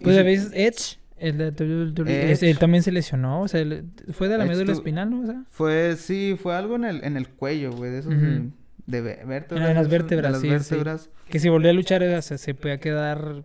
Pues 0.00 0.18
a 0.18 0.22
veces 0.22 0.50
Edge, 0.54 0.98
el 1.16 1.38
de 1.38 1.50
WWE, 1.50 2.32
Edge. 2.32 2.50
él 2.50 2.58
también 2.58 2.82
se 2.82 2.92
lesionó, 2.92 3.42
o 3.42 3.48
sea, 3.48 3.64
fue 4.12 4.28
de 4.28 4.38
la 4.38 4.44
médula 4.44 4.72
espinal, 4.72 5.10
¿no? 5.10 5.20
O 5.22 5.26
sea, 5.26 5.44
Fue, 5.48 5.96
sí, 5.96 6.36
fue 6.40 6.54
algo 6.56 6.76
en 6.76 6.84
el, 6.84 7.04
en 7.04 7.16
el 7.16 7.28
cuello, 7.28 7.72
güey, 7.72 7.90
de 7.92 7.98
esos 8.00 8.10
de, 8.10 8.50
de 8.86 9.02
vé- 9.02 9.26
vértebras. 9.26 9.68
En 9.70 9.76
las 9.76 9.88
vértebras, 9.88 10.26
de 10.26 10.32
las 10.32 10.40
sí, 10.40 10.46
sí. 10.68 10.74
vértebras. 10.74 11.10
que 11.28 11.38
si 11.38 11.48
volvía 11.48 11.70
a 11.70 11.74
luchar, 11.74 12.02
o 12.02 12.22
sea, 12.22 12.36
se 12.38 12.54
podía 12.54 12.78
quedar 12.80 13.44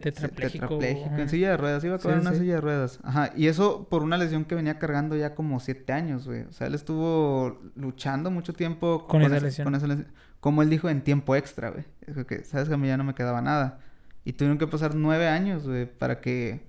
tetrapléjico. 0.00 0.78
tetrapléjico, 0.78 1.06
ajá. 1.12 1.22
en 1.22 1.28
silla 1.28 1.50
de 1.50 1.56
ruedas, 1.56 1.84
iba 1.84 1.96
a 1.96 2.12
en 2.12 2.20
una 2.20 2.32
silla 2.34 2.54
de 2.54 2.60
ruedas. 2.60 3.00
Ajá, 3.02 3.32
y 3.36 3.48
eso 3.48 3.88
por 3.90 4.02
una 4.04 4.16
lesión 4.16 4.44
que 4.44 4.54
venía 4.54 4.78
cargando 4.78 5.16
ya 5.16 5.34
como 5.34 5.58
siete 5.60 5.92
años, 5.92 6.26
güey. 6.26 6.42
O 6.42 6.52
sea, 6.52 6.68
él 6.68 6.74
estuvo 6.74 7.60
luchando 7.74 8.30
mucho 8.30 8.52
tiempo 8.54 9.06
Con 9.08 9.22
esa 9.22 9.36
ese- 9.36 9.46
lesión. 9.46 9.64
con 9.64 9.74
esa 9.74 9.86
lesión. 9.88 10.06
Como 10.40 10.62
él 10.62 10.70
dijo, 10.70 10.88
en 10.88 11.02
tiempo 11.02 11.34
extra, 11.36 11.70
güey. 11.70 11.84
Dijo 12.06 12.24
que, 12.26 12.44
sabes 12.44 12.68
que 12.68 12.74
a 12.74 12.76
mí 12.76 12.86
ya 12.88 12.96
no 12.96 13.04
me 13.04 13.14
quedaba 13.14 13.40
nada. 13.42 13.80
Y 14.24 14.32
tuvieron 14.34 14.58
que 14.58 14.66
pasar 14.66 14.94
nueve 14.94 15.26
años, 15.28 15.66
güey, 15.66 15.86
para 15.86 16.20
que 16.20 16.60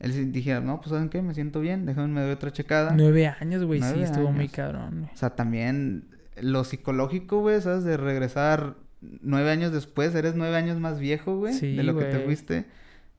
él 0.00 0.32
dijera, 0.32 0.60
no, 0.60 0.78
pues 0.80 0.90
¿saben 0.90 1.08
qué? 1.08 1.22
Me 1.22 1.34
siento 1.34 1.60
bien, 1.60 1.86
déjame 1.86 2.08
me 2.08 2.20
doy 2.22 2.32
otra 2.32 2.52
checada. 2.52 2.92
Nueve 2.96 3.26
años, 3.26 3.64
güey, 3.64 3.80
sí, 3.80 4.00
estuvo 4.02 4.32
muy 4.32 4.48
cabrón. 4.48 5.00
güey. 5.00 5.10
O 5.12 5.16
sea, 5.16 5.30
también 5.30 6.04
lo 6.40 6.64
psicológico, 6.64 7.40
güey, 7.40 7.60
¿sabes? 7.60 7.84
De 7.84 7.96
regresar 7.96 8.74
nueve 9.00 9.50
años 9.50 9.72
después, 9.72 10.14
eres 10.14 10.34
nueve 10.34 10.56
años 10.56 10.78
más 10.80 10.98
viejo, 10.98 11.36
güey, 11.38 11.54
Sí, 11.54 11.76
de 11.76 11.82
lo 11.82 11.96
que 11.96 12.04
te 12.06 12.18
fuiste. 12.24 12.66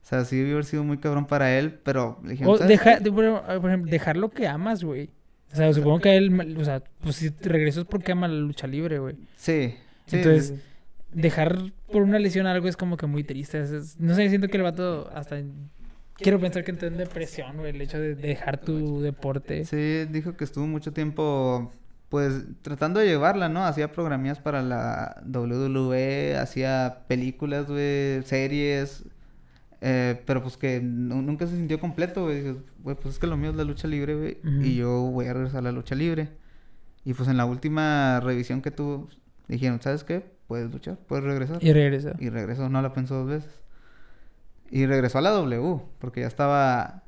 O 0.04 0.06
sea, 0.10 0.24
sí 0.26 0.38
debió 0.38 0.54
haber 0.54 0.66
sido 0.66 0.84
muy 0.84 0.98
cabrón 1.00 1.26
para 1.28 1.58
él, 1.58 1.80
pero 1.84 2.20
le 2.24 2.32
dijeron, 2.32 2.54
O 2.54 2.58
"¿Sabes 2.58 2.70
deja, 2.70 3.00
de- 3.00 3.12
por 3.12 3.26
ejemplo, 3.70 3.92
dejar 3.92 4.16
lo 4.18 4.30
que 4.30 4.48
amas, 4.48 4.84
güey. 4.84 5.10
O 5.54 5.56
sea, 5.56 5.74
supongo 5.74 6.00
que 6.02 6.18
él, 6.18 6.58
o 6.60 6.64
sea, 6.66 6.84
pues 7.02 7.16
si 7.16 7.30
regresó 7.42 7.82
es 7.82 7.88
porque 7.88 8.12
ama 8.12 8.28
la 8.28 8.36
lucha 8.36 8.68
libre, 8.68 9.00
güey. 9.00 9.16
Sí. 9.38 9.74
sí, 10.06 10.18
Entonces, 10.18 10.48
sí, 10.50 10.56
sí. 10.56 10.62
Dejar 11.14 11.58
por 11.92 12.02
una 12.04 12.20
lesión 12.20 12.46
algo 12.48 12.68
es 12.68 12.76
como 12.78 12.98
que 12.98 13.08
muy 13.08 13.24
triste. 13.24 13.62
es- 13.62 13.72
es- 13.72 14.00
no 14.00 14.14
sé, 14.14 14.28
siento 14.30 14.50
que 14.50 14.58
el 14.58 14.64
vato 14.64 15.10
hasta... 15.16 15.42
Quiero 16.18 16.40
pensar 16.40 16.64
que 16.64 16.72
entró 16.72 16.88
en 16.88 16.98
depresión, 16.98 17.58
güey, 17.58 17.70
el 17.70 17.82
hecho 17.82 18.00
de 18.00 18.16
dejar 18.16 18.60
tu 18.60 19.02
deporte. 19.02 19.66
Sí, 19.66 20.06
dijo 20.12 20.36
que 20.36 20.44
estuvo 20.44 20.66
mucho 20.68 20.92
tiempo, 20.92 21.72
pues, 22.10 22.44
tratando 22.64 23.00
de 23.00 23.06
llevarla, 23.08 23.50
¿no? 23.50 23.64
Hacía 23.66 23.92
programillas 23.92 24.40
para 24.40 24.62
la 24.64 25.22
WWE, 25.26 26.36
hacía 26.38 27.04
películas, 27.08 27.68
güey, 27.68 28.24
series, 28.24 29.04
eh, 29.82 30.22
pero 30.26 30.42
pues 30.42 30.58
que 30.58 30.80
nu- 30.82 31.22
nunca 31.22 31.46
se 31.48 31.56
sintió 31.56 31.80
completo, 31.80 32.24
güey. 32.26 32.42
Dijo, 32.44 32.58
güey, 32.80 32.96
pues 32.96 33.16
es 33.16 33.20
que 33.20 33.28
lo 33.28 33.38
mío 33.38 33.52
es 33.52 33.56
la 33.56 33.64
lucha 33.64 33.88
libre, 33.88 34.16
güey, 34.16 34.38
y 34.64 34.76
yo 34.76 35.02
voy 35.12 35.26
a 35.28 35.34
regresar 35.34 35.60
a 35.60 35.64
la 35.64 35.72
lucha 35.72 35.96
libre. 35.96 36.30
Y 37.04 37.14
pues 37.14 37.30
en 37.30 37.38
la 37.38 37.46
última 37.46 38.20
revisión 38.20 38.62
que 38.62 38.72
tuvo, 38.72 39.08
dijeron, 39.48 39.80
¿sabes 39.82 40.04
qué? 40.04 40.26
Puedes 40.48 40.72
luchar, 40.72 40.98
puedes 41.08 41.24
regresar. 41.26 41.58
Y 41.64 41.72
regresó. 41.74 42.12
Y 42.20 42.30
regresó, 42.30 42.70
no 42.70 42.82
la 42.82 42.92
pensó 42.94 43.16
dos 43.16 43.28
veces. 43.30 43.52
Y 44.70 44.86
regresó 44.86 45.20
a 45.20 45.22
la 45.22 45.30
W, 45.32 45.80
porque 46.00 46.22
ya 46.22 46.28
estaba 46.28 47.04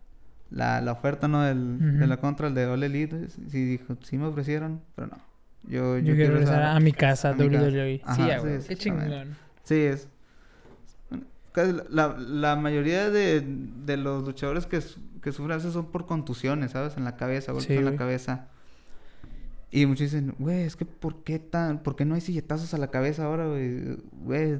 la, 0.49 0.79
la 0.81 0.91
oferta, 0.93 1.27
¿no? 1.27 1.41
Del, 1.43 1.99
De 1.99 2.07
la 2.07 2.17
contra, 2.17 2.47
el 2.47 2.53
de 2.53 2.65
All 2.65 2.83
Elite. 2.83 3.27
Sí, 3.29 3.65
dijo, 3.65 3.97
sí 4.01 4.17
me 4.17 4.25
ofrecieron, 4.27 4.81
pero 4.95 5.07
no. 5.07 5.17
Yo, 5.63 5.97
Yo, 5.97 6.15
quiero 6.15 6.33
regresar 6.35 6.63
a 6.63 6.79
mi 6.79 6.93
casa, 6.93 7.29
a. 7.29 7.33
WWE. 7.33 7.97
sí, 7.97 8.01
Ajá, 8.05 8.39
sí. 8.39 8.67
Qué 8.69 8.75
chingón. 8.77 9.35
Sí, 9.63 9.75
es. 9.75 10.07
La, 11.89 12.15
la, 12.17 12.55
mayoría 12.55 13.09
de, 13.09 13.43
de 13.45 13.97
los 13.97 14.23
luchadores 14.25 14.65
que, 14.65 14.79
que 15.21 15.31
sufren 15.31 15.51
a 15.51 15.55
veces 15.57 15.73
son 15.73 15.91
por 15.91 16.05
contusiones, 16.05 16.71
¿sabes? 16.71 16.95
En 16.97 17.03
la 17.03 17.15
cabeza, 17.17 17.51
golpes 17.51 17.67
Sí, 17.67 17.73
en 17.75 17.85
la 17.85 17.95
cabeza. 17.95 18.47
Y 19.71 19.85
muchos 19.85 20.11
dicen, 20.11 20.33
güey, 20.39 20.61
es 20.63 20.75
que 20.75 20.85
¿por 20.85 21.23
qué 21.23 21.37
tan, 21.39 21.79
por 21.83 21.95
qué 21.95 22.03
no 22.05 22.15
hay 22.15 22.21
silletazos 22.21 22.73
a 22.73 22.77
la 22.77 22.87
cabeza 22.87 23.25
ahora, 23.25 23.47
güey? 23.47 23.97
Güey, 24.23 24.59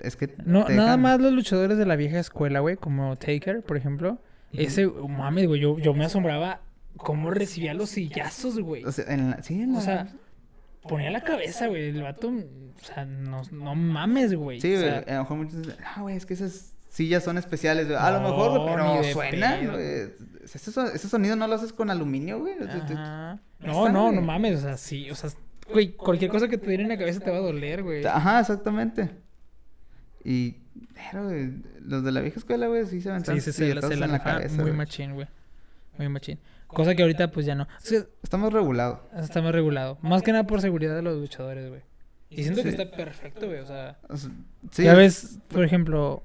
es 0.00 0.16
que 0.16 0.34
No, 0.46 0.60
nada 0.68 0.92
dejan- 0.96 1.00
más 1.00 1.20
los 1.20 1.32
luchadores 1.32 1.76
de 1.78 1.84
la 1.86 1.96
vieja 1.96 2.18
escuela, 2.18 2.60
güey, 2.60 2.76
como 2.76 3.16
Taker, 3.16 3.62
por 3.62 3.76
ejemplo. 3.76 4.18
Ese, 4.52 4.86
oh, 4.86 5.08
mames, 5.08 5.46
güey, 5.46 5.60
yo, 5.60 5.78
yo 5.78 5.92
me 5.92 6.04
asombraba 6.06 6.60
cómo 6.96 7.30
recibía 7.30 7.74
los 7.74 7.90
sillazos, 7.90 8.58
güey. 8.58 8.84
O 8.84 8.92
sea, 8.92 9.04
en 9.12 9.30
la, 9.30 9.42
sí, 9.42 9.60
en 9.60 9.72
O 9.72 9.74
la- 9.74 9.80
sea, 9.82 10.08
ponía 10.86 11.10
la 11.10 11.20
cabeza, 11.22 11.66
güey. 11.68 11.88
El 11.90 12.02
vato, 12.02 12.28
o 12.28 12.84
sea, 12.84 13.04
no, 13.04 13.42
no 13.52 13.74
mames, 13.74 14.34
güey. 14.34 14.60
sí, 14.60 14.74
o 14.74 14.78
güey, 14.78 14.90
sea, 14.90 14.98
a 15.06 15.12
lo 15.14 15.20
mejor 15.20 15.36
muchos 15.38 15.56
dicen, 15.62 15.76
ah, 15.84 16.00
güey, 16.02 16.16
es 16.16 16.26
que 16.26 16.34
esas 16.34 16.72
sillas 16.88 17.24
son 17.24 17.38
especiales, 17.38 17.86
güey. 17.86 17.98
A 17.98 18.10
lo 18.10 18.20
No, 18.20 18.28
mejor, 18.30 18.50
güey, 18.60 18.74
pero 18.74 18.84
pedo. 19.62 19.72
güey. 19.72 20.10
Ese, 20.44 20.70
so- 20.72 20.86
ese 20.92 21.08
sonido 21.08 21.36
no 21.36 21.46
lo 21.48 21.54
haces 21.54 21.72
con 21.72 21.90
aluminio, 21.90 22.38
güey. 22.40 22.54
ajá. 22.62 23.38
No, 23.60 23.88
no, 23.88 24.06
no 24.06 24.12
güey. 24.12 24.24
mames, 24.24 24.58
o 24.58 24.62
sea, 24.62 24.76
sí, 24.76 25.10
o 25.10 25.14
sea, 25.14 25.30
güey, 25.72 25.92
cualquier 25.92 26.30
cosa 26.30 26.46
que 26.48 26.58
te 26.58 26.68
diera 26.68 26.82
en 26.84 26.88
la 26.88 26.98
cabeza 26.98 27.20
te 27.20 27.30
va 27.30 27.38
a 27.38 27.40
doler, 27.40 27.82
güey. 27.82 28.04
Ajá, 28.06 28.40
exactamente. 28.40 29.10
Y, 30.24 30.56
pero, 30.94 31.24
güey, 31.24 31.52
los 31.80 32.04
de 32.04 32.12
la 32.12 32.20
vieja 32.20 32.38
escuela, 32.38 32.66
güey, 32.66 32.84
sí 32.86 33.00
se 33.00 33.10
ven 33.10 33.24
Sí, 33.24 33.40
se, 33.40 33.52
se, 33.52 33.74
la- 33.74 33.82
se 33.82 33.96
la 33.96 34.06
rifa 34.06 34.40
muy 34.50 34.56
güey. 34.64 34.72
machín, 34.72 35.14
güey. 35.14 35.26
Muy 35.98 36.08
machín. 36.08 36.38
Cosa 36.66 36.94
que 36.94 37.02
ahorita, 37.02 37.30
pues 37.30 37.46
ya 37.46 37.54
no. 37.54 37.64
O 37.64 37.68
sea, 37.80 38.02
Estamos 38.22 38.52
regulados. 38.52 39.00
está 39.16 39.40
más 39.42 39.52
regulado. 39.52 39.98
Más 40.02 40.22
que 40.22 40.32
nada 40.32 40.46
por 40.46 40.60
seguridad 40.60 40.94
de 40.94 41.02
los 41.02 41.16
luchadores, 41.18 41.68
güey. 41.68 41.82
Y 42.28 42.42
siento 42.42 42.62
que 42.62 42.68
está 42.70 42.90
perfecto, 42.90 43.46
güey. 43.46 43.60
O 43.60 43.66
sea, 43.66 43.98
sí, 44.72 44.82
ya 44.82 44.94
ves, 44.94 45.38
por 45.48 45.64
ejemplo, 45.64 46.24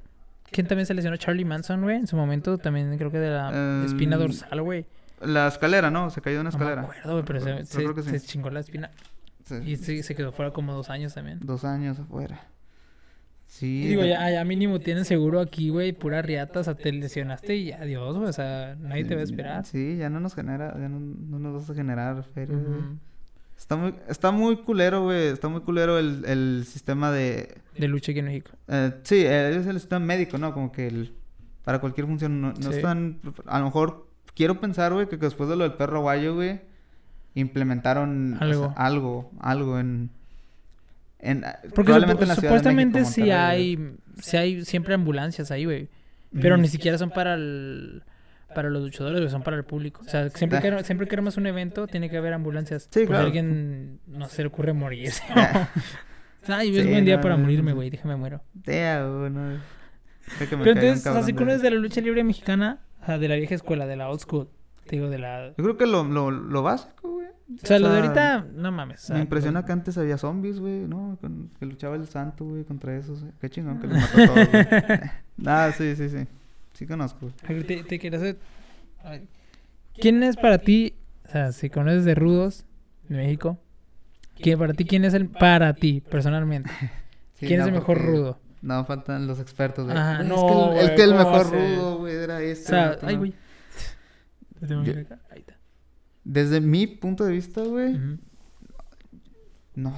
¿quién 0.52 0.68
también 0.68 0.86
se 0.88 0.94
lesionó? 0.96 1.16
Charlie 1.18 1.46
Manson, 1.46 1.82
güey. 1.84 1.98
En 1.98 2.08
su 2.08 2.16
momento 2.16 2.58
también 2.58 2.98
creo 2.98 3.12
que 3.12 3.20
de 3.20 3.30
la 3.30 3.84
espina 3.86 4.16
Em, 4.16 4.22
dorsal, 4.22 4.62
güey. 4.64 4.86
La 5.22 5.48
escalera, 5.48 5.92
¿no? 5.92 6.10
Se 6.10 6.20
cayó 6.22 6.38
de 6.38 6.42
una 6.42 6.50
No 6.50 6.58
me 6.58 6.64
escalera. 6.64 6.82
acuerdo, 6.82 7.12
güey, 7.14 7.24
pero 7.26 7.40
se, 7.64 7.66
sí. 8.20 8.28
chingó 8.28 8.50
la 8.50 8.62
espina. 8.62 8.90
Sí. 9.46 9.56
Y 9.64 9.76
se, 9.78 10.02
se 10.02 10.16
quedó 10.16 10.32
fuera 10.32 10.52
como 10.52 10.74
dos 10.74 10.90
años 10.90 11.14
también. 11.14 11.40
Dos 11.44 11.64
años 11.66 12.00
afuera. 12.00 12.48
Sí. 13.54 13.84
Y 13.84 13.88
digo, 13.90 14.06
ya, 14.06 14.32
ya 14.32 14.46
mínimo 14.46 14.80
tienen 14.80 15.04
seguro 15.04 15.42
aquí, 15.42 15.68
güey, 15.70 15.92
pura 15.92 16.22
riata, 16.22 16.62
o 16.62 16.64
sea, 16.64 16.74
te 16.74 16.90
lesionaste 16.94 17.54
y 17.58 17.74
adiós, 17.74 18.16
güey, 18.16 18.30
o 18.30 18.34
sea, 18.34 18.78
nadie 18.80 19.04
te 19.04 19.14
va 19.14 19.20
a 19.20 19.24
esperar. 19.26 19.66
Sí, 19.66 19.98
ya 19.98 20.10
no 20.10 20.22
nos 20.22 20.34
genera, 20.36 20.74
ya 20.80 20.88
no, 20.88 21.00
no 21.00 21.38
nos 21.38 21.54
vas 21.62 21.70
a 21.70 21.74
generar 21.76 22.24
feria, 22.34 22.56
güey. 22.56 22.80
Está 23.58 23.76
muy, 23.76 23.94
está 24.08 24.32
muy 24.32 24.56
culero, 24.56 25.04
güey. 25.04 25.28
Está 25.28 25.50
muy 25.50 25.62
culero 25.62 26.00
el, 26.00 26.24
el 26.26 26.64
sistema 26.66 27.12
de... 27.12 27.58
De 27.78 27.88
lucha 27.90 28.12
aquí 28.12 28.20
en 28.20 28.26
México. 28.28 28.52
eh, 28.70 28.94
sí, 29.04 29.18
eh, 29.18 29.50
es 29.58 29.68
el 29.68 29.80
sistema 29.80 30.04
médico, 30.06 30.38
¿no? 30.38 30.54
Como 30.54 30.72
que 30.72 30.88
el, 30.88 31.14
para 31.66 31.80
cualquier 31.80 32.08
función 32.08 32.40
no, 32.42 32.54
no 32.54 32.72
Sí. 32.72 32.78
están... 32.78 33.20
A 33.48 33.60
lo 33.60 33.66
mejor 33.66 34.08
quiero 34.34 34.60
pensar, 34.62 34.94
güey, 34.94 35.08
que 35.10 35.18
después 35.18 35.48
de 35.50 35.58
lo 35.58 35.64
del 35.64 35.74
perro 35.74 36.02
guayo, 36.02 36.34
güey, 36.36 36.62
implementaron 37.36 38.36
o 38.36 38.38
sea, 38.40 38.48
Algo. 38.48 38.74
algo, 38.78 39.32
algo 39.42 39.80
en... 39.80 40.10
en 41.22 41.42
Porque 41.42 41.74
probablemente 41.92 42.24
en 42.24 42.30
la 42.30 42.36
supuestamente 42.36 43.06
sí 43.06 43.22
güey. 43.22 43.32
hay, 43.32 43.96
sí 44.22 44.38
hay 44.38 44.66
siempre 44.66 44.94
ambulancias 44.94 45.52
ahí, 45.52 45.66
güey. 45.66 45.90
Pero 46.40 46.58
ni 46.58 46.68
siquiera 46.68 46.98
son 46.98 47.10
para 47.10 47.34
el, 47.34 48.04
para 48.56 48.70
los 48.70 48.82
luchadores, 48.84 49.32
son 49.32 49.44
para 49.44 49.58
el 49.58 49.64
público. 49.66 50.02
O 50.06 50.10
sea, 50.10 50.30
siempre 50.30 50.60
Ah. 50.60 50.62
que, 50.62 50.84
siempre 50.84 51.08
que 51.08 51.16
armas 51.16 51.38
un 51.38 51.46
evento, 51.46 51.88
tiene 51.88 52.10
que 52.10 52.18
haber 52.18 52.34
ambulancias. 52.34 52.88
Sí, 52.90 53.06
claro. 53.06 53.24
si 53.24 53.26
alguien 53.28 54.00
no 54.08 54.28
se 54.30 54.42
le 54.44 54.48
ocurre 54.48 54.74
morirse. 54.74 55.24
Ah. 55.36 56.58
Ay, 56.58 56.76
es 56.76 56.86
Sí, 56.86 56.90
buen 56.90 57.06
día 57.06 57.18
no, 57.18 57.22
para 57.22 57.38
no, 57.38 57.44
morirme, 57.44 57.72
güey, 57.74 57.92
déjame 57.92 58.16
muero. 58.16 58.42
No. 58.66 59.60
Pero 60.40 60.72
entonces, 60.72 61.06
así 61.06 61.36
es 61.38 61.62
de 61.62 61.70
la 61.70 61.78
lucha 61.78 62.02
libre 62.02 62.24
mexicana, 62.24 62.80
o 63.02 63.06
sea, 63.06 63.20
de 63.20 63.28
la 63.28 63.36
vieja 63.36 63.54
escuela, 63.54 63.86
de 63.86 63.96
la 63.96 64.10
old 64.10 64.22
school. 64.22 64.50
Te 64.88 64.96
digo, 64.98 65.10
de 65.10 65.18
la... 65.20 65.50
Yo 65.58 65.64
creo 65.64 65.78
que 65.78 65.86
lo, 65.86 66.04
lo, 66.04 66.32
lo 66.32 66.64
básico, 66.64 67.10
güey. 67.12 67.28
O 67.28 67.66
sea, 67.66 67.80
lo 67.80 67.90
de 67.90 67.96
sea, 67.96 68.04
ahorita, 68.04 68.48
no 68.56 68.72
mames. 68.72 69.04
o 69.04 69.08
sea, 69.08 69.16
Me 69.18 69.22
impresiona 69.24 69.66
que 69.66 69.72
antes 69.72 69.98
había 69.98 70.18
zombies, 70.18 70.60
güey, 70.60 70.88
¿no? 70.88 71.18
Con- 71.22 71.50
que 71.60 71.66
luchaba 71.66 71.96
el 71.96 72.08
santo, 72.08 72.46
güey, 72.46 72.64
contra 72.64 72.96
esos. 72.96 73.22
güey. 73.22 73.34
Qué 73.42 73.50
chingón 73.50 73.80
que 73.80 73.88
los 73.88 73.98
mató 73.98 74.22
a 74.22 74.26
todos, 74.26 74.50
güey. 74.50 74.66
Nah, 75.38 75.72
sí, 75.72 75.96
sí, 75.96 76.10
sí. 76.10 76.28
Sí 76.74 76.86
conozco. 76.88 77.30
güey. 77.48 77.64
Te, 77.64 77.84
te 77.84 78.00
quiero 78.00 78.18
hacer... 78.18 78.38
¿Quién 80.00 80.24
es 80.24 80.38
para 80.38 80.58
ti, 80.60 80.96
o 81.28 81.30
sea, 81.30 81.52
si 81.52 81.70
conoces 81.70 82.06
de 82.06 82.16
Rudos, 82.16 82.66
de 83.10 83.18
México, 83.18 83.60
¿quién, 84.42 84.58
para 84.58 84.74
ti, 84.74 84.86
quién 84.86 85.04
es 85.06 85.14
el, 85.14 85.28
para 85.28 85.74
ti, 85.74 86.02
personalmente? 86.02 86.70
Sí, 87.36 87.48
¿Quién 87.48 87.58
no, 87.58 87.66
es 87.66 87.70
el 87.70 87.74
mejor 87.74 87.98
rudo? 88.00 88.40
No, 88.62 88.86
faltan 88.86 89.26
los 89.26 89.40
expertos, 89.40 89.86
güey. 89.86 89.98
Ajá, 89.98 90.22
no, 90.22 90.36
es 90.36 90.42
que 90.44 90.52
el, 90.52 90.70
güey, 90.70 90.80
es 90.86 90.92
que 90.92 91.04
el 91.04 91.10
¿cómo 91.10 91.24
mejor 91.24 91.52
rudo, 91.52 91.98
güey, 91.98 92.14
era 92.16 92.36
O 92.36 92.40
este. 92.40 92.66
sea, 92.70 92.90
vato, 92.90 93.08
ay, 93.08 93.14
¿no? 93.16 93.20
güey. 93.20 93.34
Ahí 94.62 95.40
está. 95.40 95.58
Desde 96.24 96.62
mi 96.62 96.88
punto 96.88 97.26
de 97.26 97.32
vista, 97.34 97.62
güey, 97.62 97.98
no, 99.76 99.94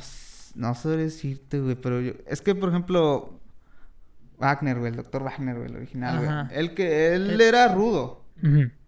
no 0.55 0.75
sé 0.75 0.89
decirte, 0.89 1.59
güey, 1.59 1.75
pero 1.75 1.99
yo... 2.01 2.13
Es 2.27 2.41
que, 2.41 2.55
por 2.55 2.69
ejemplo, 2.69 3.39
Wagner, 4.37 4.79
güey, 4.79 4.91
el 4.91 4.95
doctor 4.97 5.23
Wagner, 5.23 5.55
güey, 5.57 5.67
el 5.69 5.75
original, 5.75 6.17
Ajá. 6.25 6.43
güey. 6.45 6.59
Él 6.59 6.73
que... 6.73 7.13
Él 7.15 7.31
El- 7.31 7.41
era 7.41 7.67
rudo, 7.73 8.23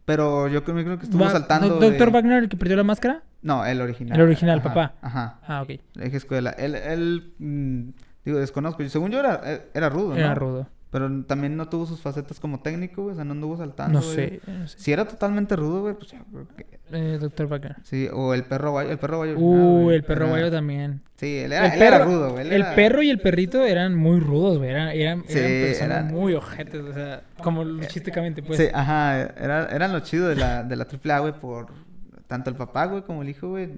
pero 0.06 0.47
yo 0.47 0.64
creo, 0.64 0.76
creo 0.84 0.97
que 0.99 1.06
estuvo 1.06 1.23
Va- 1.23 1.31
saltando 1.31 1.68
Do- 1.68 1.80
¿Doctor 1.80 2.07
de- 2.07 2.14
Wagner, 2.14 2.43
el 2.43 2.49
que 2.49 2.57
perdió 2.57 2.77
la 2.77 2.84
máscara? 2.84 3.23
No, 3.41 3.65
el 3.65 3.81
original. 3.81 4.18
El 4.19 4.26
original, 4.26 4.60
Ajá, 4.60 4.68
papá. 4.69 4.93
Ajá. 5.02 5.39
Ah, 5.45 5.61
ok. 5.61 5.80
Vieja 5.95 6.18
escuela. 6.18 6.49
Él, 6.52 6.73
él 6.76 7.34
mm, 7.38 7.89
digo, 8.26 8.39
desconozco. 8.39 8.88
Según 8.89 9.11
yo 9.11 9.19
era, 9.19 9.39
era 9.73 9.88
rudo, 9.89 10.10
¿no? 10.10 10.15
Era 10.15 10.34
rudo. 10.34 10.68
Pero 10.96 11.24
también 11.26 11.58
no 11.58 11.68
tuvo 11.68 11.86
sus 11.86 12.00
facetas 12.00 12.40
como 12.40 12.62
técnico, 12.62 13.02
güey. 13.04 13.12
O 13.12 13.16
sea, 13.18 13.26
no 13.26 13.34
anduvo 13.34 13.58
saltando. 13.58 14.00
No 14.00 14.02
sé, 14.02 14.40
no 14.48 14.66
sé. 14.66 14.80
Si 14.80 14.94
era 14.94 15.06
totalmente 15.06 15.54
rudo, 15.58 15.82
güey, 15.82 15.94
pues 15.94 16.12
yo 16.14 16.20
creo 16.32 16.48
que... 16.56 16.80
Eh, 16.94 17.18
Doctor 17.20 17.48
Wagner. 17.48 17.76
Sí, 17.84 18.08
o 18.14 18.34
el 18.34 18.46
perro 18.46 18.72
guayo. 18.72 18.92
El 18.92 18.98
perro 18.98 19.18
guayo. 19.18 19.38
Uh, 19.38 19.90
el 19.92 20.06
perro 20.06 20.30
guayo 20.30 20.50
también. 20.50 21.02
Sí, 21.18 21.40
él 21.40 21.52
era, 21.52 21.66
el 21.68 21.74
él 21.74 21.82
era 21.82 21.98
perro, 21.98 22.10
rudo, 22.12 22.30
güey. 22.32 22.48
él 22.48 22.54
el 22.54 22.62
era- 22.62 22.76
perro 22.76 23.02
y 23.02 23.10
el 23.10 23.20
perrito 23.20 23.62
eran 23.66 23.94
muy 23.94 24.22
rudos, 24.22 24.60
güey. 24.60 24.70
Eran, 24.70 24.88
eran, 24.88 25.24
Sí, 25.28 25.38
eran 25.38 25.52
personas 25.68 25.98
eran- 25.98 26.14
muy 26.14 26.34
ojetes, 26.34 26.82
o 26.82 26.94
sea, 26.94 27.24
como 27.44 27.66
luchísticamente, 27.66 28.42
pues. 28.42 28.58
Sí, 28.58 28.68
ajá. 28.74 29.20
Era, 29.22 29.66
eran 29.66 29.92
lo 29.92 30.00
chido 30.00 30.30
de 30.30 30.38
la, 30.38 30.64
de 30.64 30.78
la 30.78 30.86
AAA, 30.86 31.20
güey, 31.20 31.34
por 31.34 31.74
tanto 32.28 32.50
el 32.50 32.56
papá, 32.56 32.86
güey, 32.86 33.02
como 33.02 33.22
el 33.22 33.28
hijo, 33.28 33.50
güey. 33.50 33.70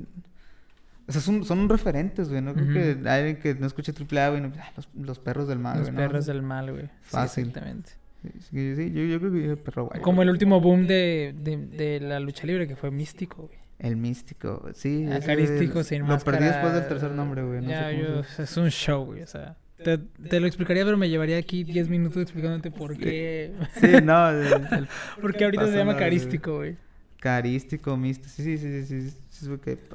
O 1.08 1.12
sea, 1.12 1.22
son, 1.22 1.46
son 1.46 1.70
referentes, 1.70 2.30
güey. 2.30 2.42
No 2.42 2.54
creo 2.54 2.66
Ujú. 2.66 2.74
que 3.04 3.10
alguien 3.10 3.38
que 3.38 3.56
no 3.56 3.66
escuche 3.68 3.94
AAA, 3.94 4.30
güey, 4.30 4.42
no, 4.42 4.52
ah, 4.60 4.72
los, 4.76 4.90
los 4.94 5.20
perros 5.20 5.48
del 5.48 5.60
mal, 5.60 5.78
Los 5.78 5.88
güey. 5.90 5.94
¿no? 5.94 6.00
perros 6.08 6.26
del 6.26 6.42
mal, 6.42 6.72
güey. 6.72 6.86
Sí, 6.86 6.90
Fácil. 7.04 7.48
exactamente. 7.48 7.92
Sí, 8.24 8.30
sí, 8.50 8.76
sí, 8.76 8.92
yo, 8.92 9.04
yo 9.04 9.20
creo 9.20 9.32
que 9.32 9.44
yo 9.44 9.52
el 9.54 9.58
perro 9.58 9.86
guayo. 9.86 10.02
Como 10.02 10.22
el 10.22 10.30
último 10.30 10.60
boom 10.60 10.86
de, 10.88 11.34
de, 11.40 11.58
de 11.58 12.00
la 12.02 12.20
lucha 12.20 12.46
libre, 12.46 12.68
que 12.68 12.76
fue 12.76 12.92
místico, 12.92 13.44
güey. 13.44 13.58
El 13.80 13.96
místico, 13.96 14.70
sí. 14.74 15.06
Acarístico, 15.10 15.74
güey, 15.74 15.86
sin 15.86 16.00
Lo 16.02 16.08
máscara. 16.08 16.40
perdí 16.40 16.52
después 16.52 16.74
del 16.74 16.88
tercer 16.88 17.12
nombre, 17.12 17.44
güey. 17.44 17.62
No 17.62 17.70
ya, 17.70 17.90
sé 17.90 17.96
cómo 18.02 18.08
yo, 18.16 18.24
se- 18.24 18.44
es 18.44 18.58
un 18.58 18.70
show, 18.70 19.06
güey. 19.06 19.22
O 19.22 19.28
sea, 19.28 19.56
te, 19.82 20.00
te 20.00 20.40
lo 20.40 20.48
explicaría, 20.48 20.84
pero 20.84 20.98
me 20.98 21.08
llevaría 21.10 21.38
aquí 21.38 21.64
10 21.64 21.88
minutos 21.88 22.22
explicándote 22.24 22.70
por 22.72 22.98
qué. 22.98 23.54
Sí, 23.80 23.88
no. 24.04 24.30
el- 24.32 24.48
el 24.72 24.88
Porque 25.22 25.46
ahorita 25.46 25.68
se 25.68 25.74
llama 25.78 25.94
nada, 25.94 26.00
carístico, 26.04 26.56
güey. 26.58 26.76
carístico, 27.20 27.96
místico. 27.98 28.30
Sí, 28.30 28.44
sí, 28.44 28.58
sí, 28.58 28.86
sí. 28.86 29.10
sí, 29.12 29.18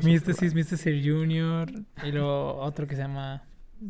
Místesis, 0.02 0.36
por 0.38 0.44
ahí. 0.48 0.54
Místesis 0.54 1.04
Junior. 1.06 1.70
Y 2.04 2.12
luego 2.12 2.56
otro 2.56 2.86
que 2.86 2.94
se 2.96 3.02
llama 3.02 3.42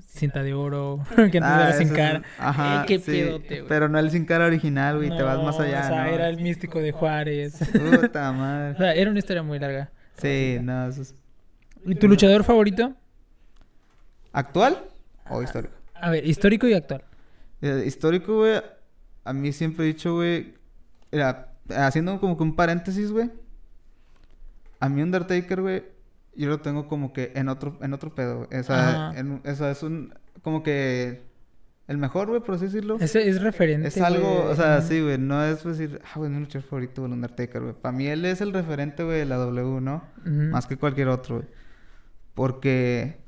Cinta 0.07 0.43
de 0.43 0.55
Oro. 0.55 1.03
que 1.17 1.23
antes 1.23 1.43
Ah, 1.43 1.63
era 1.69 1.73
sin 1.79 1.89
es- 1.89 1.93
cara. 1.93 2.23
Ajá, 2.39 2.83
Eh, 2.83 2.85
qué 2.87 2.99
sí, 2.99 3.11
pedote, 3.11 3.57
güey. 3.57 3.69
Pero 3.69 3.89
no 3.89 3.99
el 3.99 4.11
sin 4.11 4.25
cara 4.25 4.47
original, 4.47 4.97
güey. 4.97 5.11
te 5.17 5.23
vas 5.23 5.43
más 5.43 5.59
allá, 5.61 5.81
O 5.81 5.89
sea, 5.89 6.05
¿no? 6.05 6.11
era 6.11 6.29
el 6.29 6.41
místico 6.41 6.79
de 6.81 6.93
Juárez. 6.93 7.59
Puta 7.73 8.31
o 8.31 8.35
madre. 8.35 8.77
sea, 8.79 8.95
era 8.95 9.11
una 9.11 9.19
historia 9.19 9.43
muy 9.43 9.59
larga. 9.59 9.91
Sí, 10.17 10.59
no, 10.63 10.87
eso 10.89 11.03
es... 11.03 11.15
¿Y 11.85 11.95
tu 11.97 12.07
luchador 12.09 12.45
favorito? 12.45 12.95
¿Actual 14.33 14.79
o 15.29 15.43
histórico? 15.43 15.75
A 15.95 16.11
ver, 16.11 16.27
histórico 16.27 16.67
y 16.67 16.75
actual. 16.75 17.05
Eh, 17.61 17.85
histórico, 17.87 18.39
güey, 18.39 18.61
a 19.25 19.33
mí 19.33 19.53
siempre 19.53 19.85
he 19.85 19.89
dicho, 19.89 20.15
güey, 20.15 20.55
era, 21.11 21.53
haciendo 21.71 22.19
como 22.21 22.37
que 22.37 22.43
un 22.43 22.57
paréntesis, 22.57 23.11
güey. 23.13 23.31
A 24.83 24.89
mí 24.89 25.03
Undertaker, 25.03 25.61
güey, 25.61 25.85
yo 26.35 26.49
lo 26.49 26.61
tengo 26.61 26.89
como 26.89 27.13
que 27.13 27.33
en 27.35 27.49
otro, 27.49 27.79
en 27.83 27.93
otro 27.93 28.15
pedo. 28.15 28.49
Ajá. 28.51 29.19
en- 29.19 29.41
o 29.45 29.55
sea, 29.55 29.71
es 29.71 29.83
un, 29.83 30.15
como 30.43 30.63
que 30.63 31.23
el 31.89 31.99
mejor, 31.99 32.29
güey, 32.29 32.41
por 32.41 32.55
así 32.55 32.65
decirlo. 32.67 32.97
Ese 33.01 33.29
es 33.29 33.43
referente. 33.43 33.89
Es 33.89 34.01
algo, 34.01 34.29
güey. 34.43 34.47
o 34.53 34.55
sea, 34.57 34.81
sí, 34.83 35.01
güey, 35.03 35.19
no 35.19 35.45
es 35.45 35.63
decir, 35.65 36.01
ah, 36.05 36.13
güey, 36.19 36.31
mi 36.31 36.41
luchador 36.41 36.67
favorito, 36.69 37.05
el 37.07 37.13
Undertaker, 37.13 37.61
güey. 37.63 37.75
Para 37.75 37.93
mí 37.97 38.07
él 38.07 38.25
es 38.25 38.41
el 38.41 38.53
referente, 38.53 39.03
güey, 39.05 39.19
de 39.19 39.27
la 39.27 39.37
W, 39.37 39.81
¿no? 39.81 40.05
Más 40.51 40.67
que 40.67 40.77
cualquier 40.77 41.09
otro, 41.09 41.37
güey. 41.37 41.49
Porque, 42.35 43.19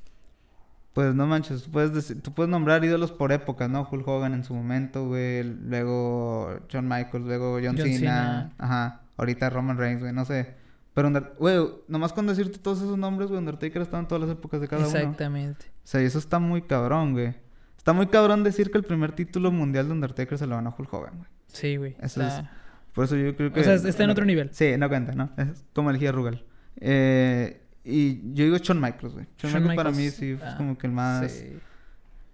pues 0.94 1.14
no 1.14 1.26
manches, 1.26 1.64
tú 1.64 1.70
puedes, 1.70 1.92
decir- 1.92 2.22
tú 2.22 2.32
puedes 2.32 2.48
nombrar 2.50 2.84
ídolos 2.84 3.12
por 3.12 3.32
épocas, 3.32 3.68
¿no? 3.68 3.86
Hulk 3.90 4.06
Hogan 4.08 4.32
en 4.34 4.44
su 4.44 4.54
momento, 4.54 5.06
güey. 5.06 5.42
Luego 5.44 6.58
John 6.72 6.88
Michaels, 6.88 7.26
luego 7.26 7.54
John, 7.62 7.76
John 7.76 7.86
Cena. 7.86 7.98
Cena. 7.98 8.52
Ajá. 8.58 9.00
Ahorita 9.16 9.50
Roman 9.50 9.76
Reigns, 9.76 10.00
güey, 10.00 10.12
no 10.12 10.24
sé. 10.24 10.54
Pero, 10.94 11.10
güey, 11.38 11.58
nomás 11.88 12.12
con 12.12 12.26
decirte 12.26 12.58
todos 12.58 12.78
esos 12.78 12.96
nombres, 12.96 13.28
güey, 13.28 13.38
Undertaker 13.40 13.82
estado 13.82 14.00
en 14.00 14.08
todas 14.08 14.22
las 14.22 14.30
épocas 14.30 14.60
de 14.60 14.68
cada 14.68 14.86
uno. 14.86 14.96
Exactamente. 14.96 15.66
O 15.66 15.86
sea, 15.86 16.00
y 16.02 16.04
eso 16.04 16.18
está 16.18 16.38
muy 16.38 16.62
cabrón, 16.62 17.12
güey. 17.12 17.34
Está 17.76 17.92
muy 17.92 18.06
cabrón 18.06 18.44
decir 18.44 18.70
que 18.70 18.78
el 18.78 18.84
primer 18.84 19.12
título 19.12 19.50
mundial 19.50 19.86
de 19.88 19.92
Undertaker 19.92 20.38
se 20.38 20.46
lo 20.46 20.54
ganó 20.54 20.74
Hulk 20.78 20.92
Hogan, 20.94 21.18
güey. 21.18 21.28
Sí, 21.48 21.76
güey. 21.76 21.96
Eso 22.00 22.22
está- 22.22 22.40
es- 22.40 22.46
Por 22.94 23.04
eso 23.04 23.16
yo 23.16 23.36
creo 23.36 23.52
que... 23.52 23.60
O 23.60 23.64
sea, 23.64 23.74
está 23.74 24.04
en 24.04 24.10
otro 24.10 24.24
nivel. 24.24 24.50
Sí, 24.52 24.76
no 24.78 24.88
cuenta, 24.88 25.12
¿no? 25.12 25.30
Es 25.36 25.64
como 25.74 25.90
elegía 25.90 26.12
Rugal. 26.12 26.44
Eh, 26.80 27.60
y 27.82 28.32
yo 28.32 28.44
digo 28.44 28.56
Shawn 28.56 28.80
Michaels, 28.80 29.14
güey. 29.14 29.26
Shawn, 29.36 29.52
Shawn 29.52 29.62
Michaels, 29.64 29.76
para 29.76 29.90
mí 29.90 30.10
sí 30.10 30.36
fue 30.36 30.48
ah, 30.48 30.54
como 30.56 30.78
que 30.78 30.86
el 30.86 30.92
más... 30.92 31.30
Sí. 31.30 31.58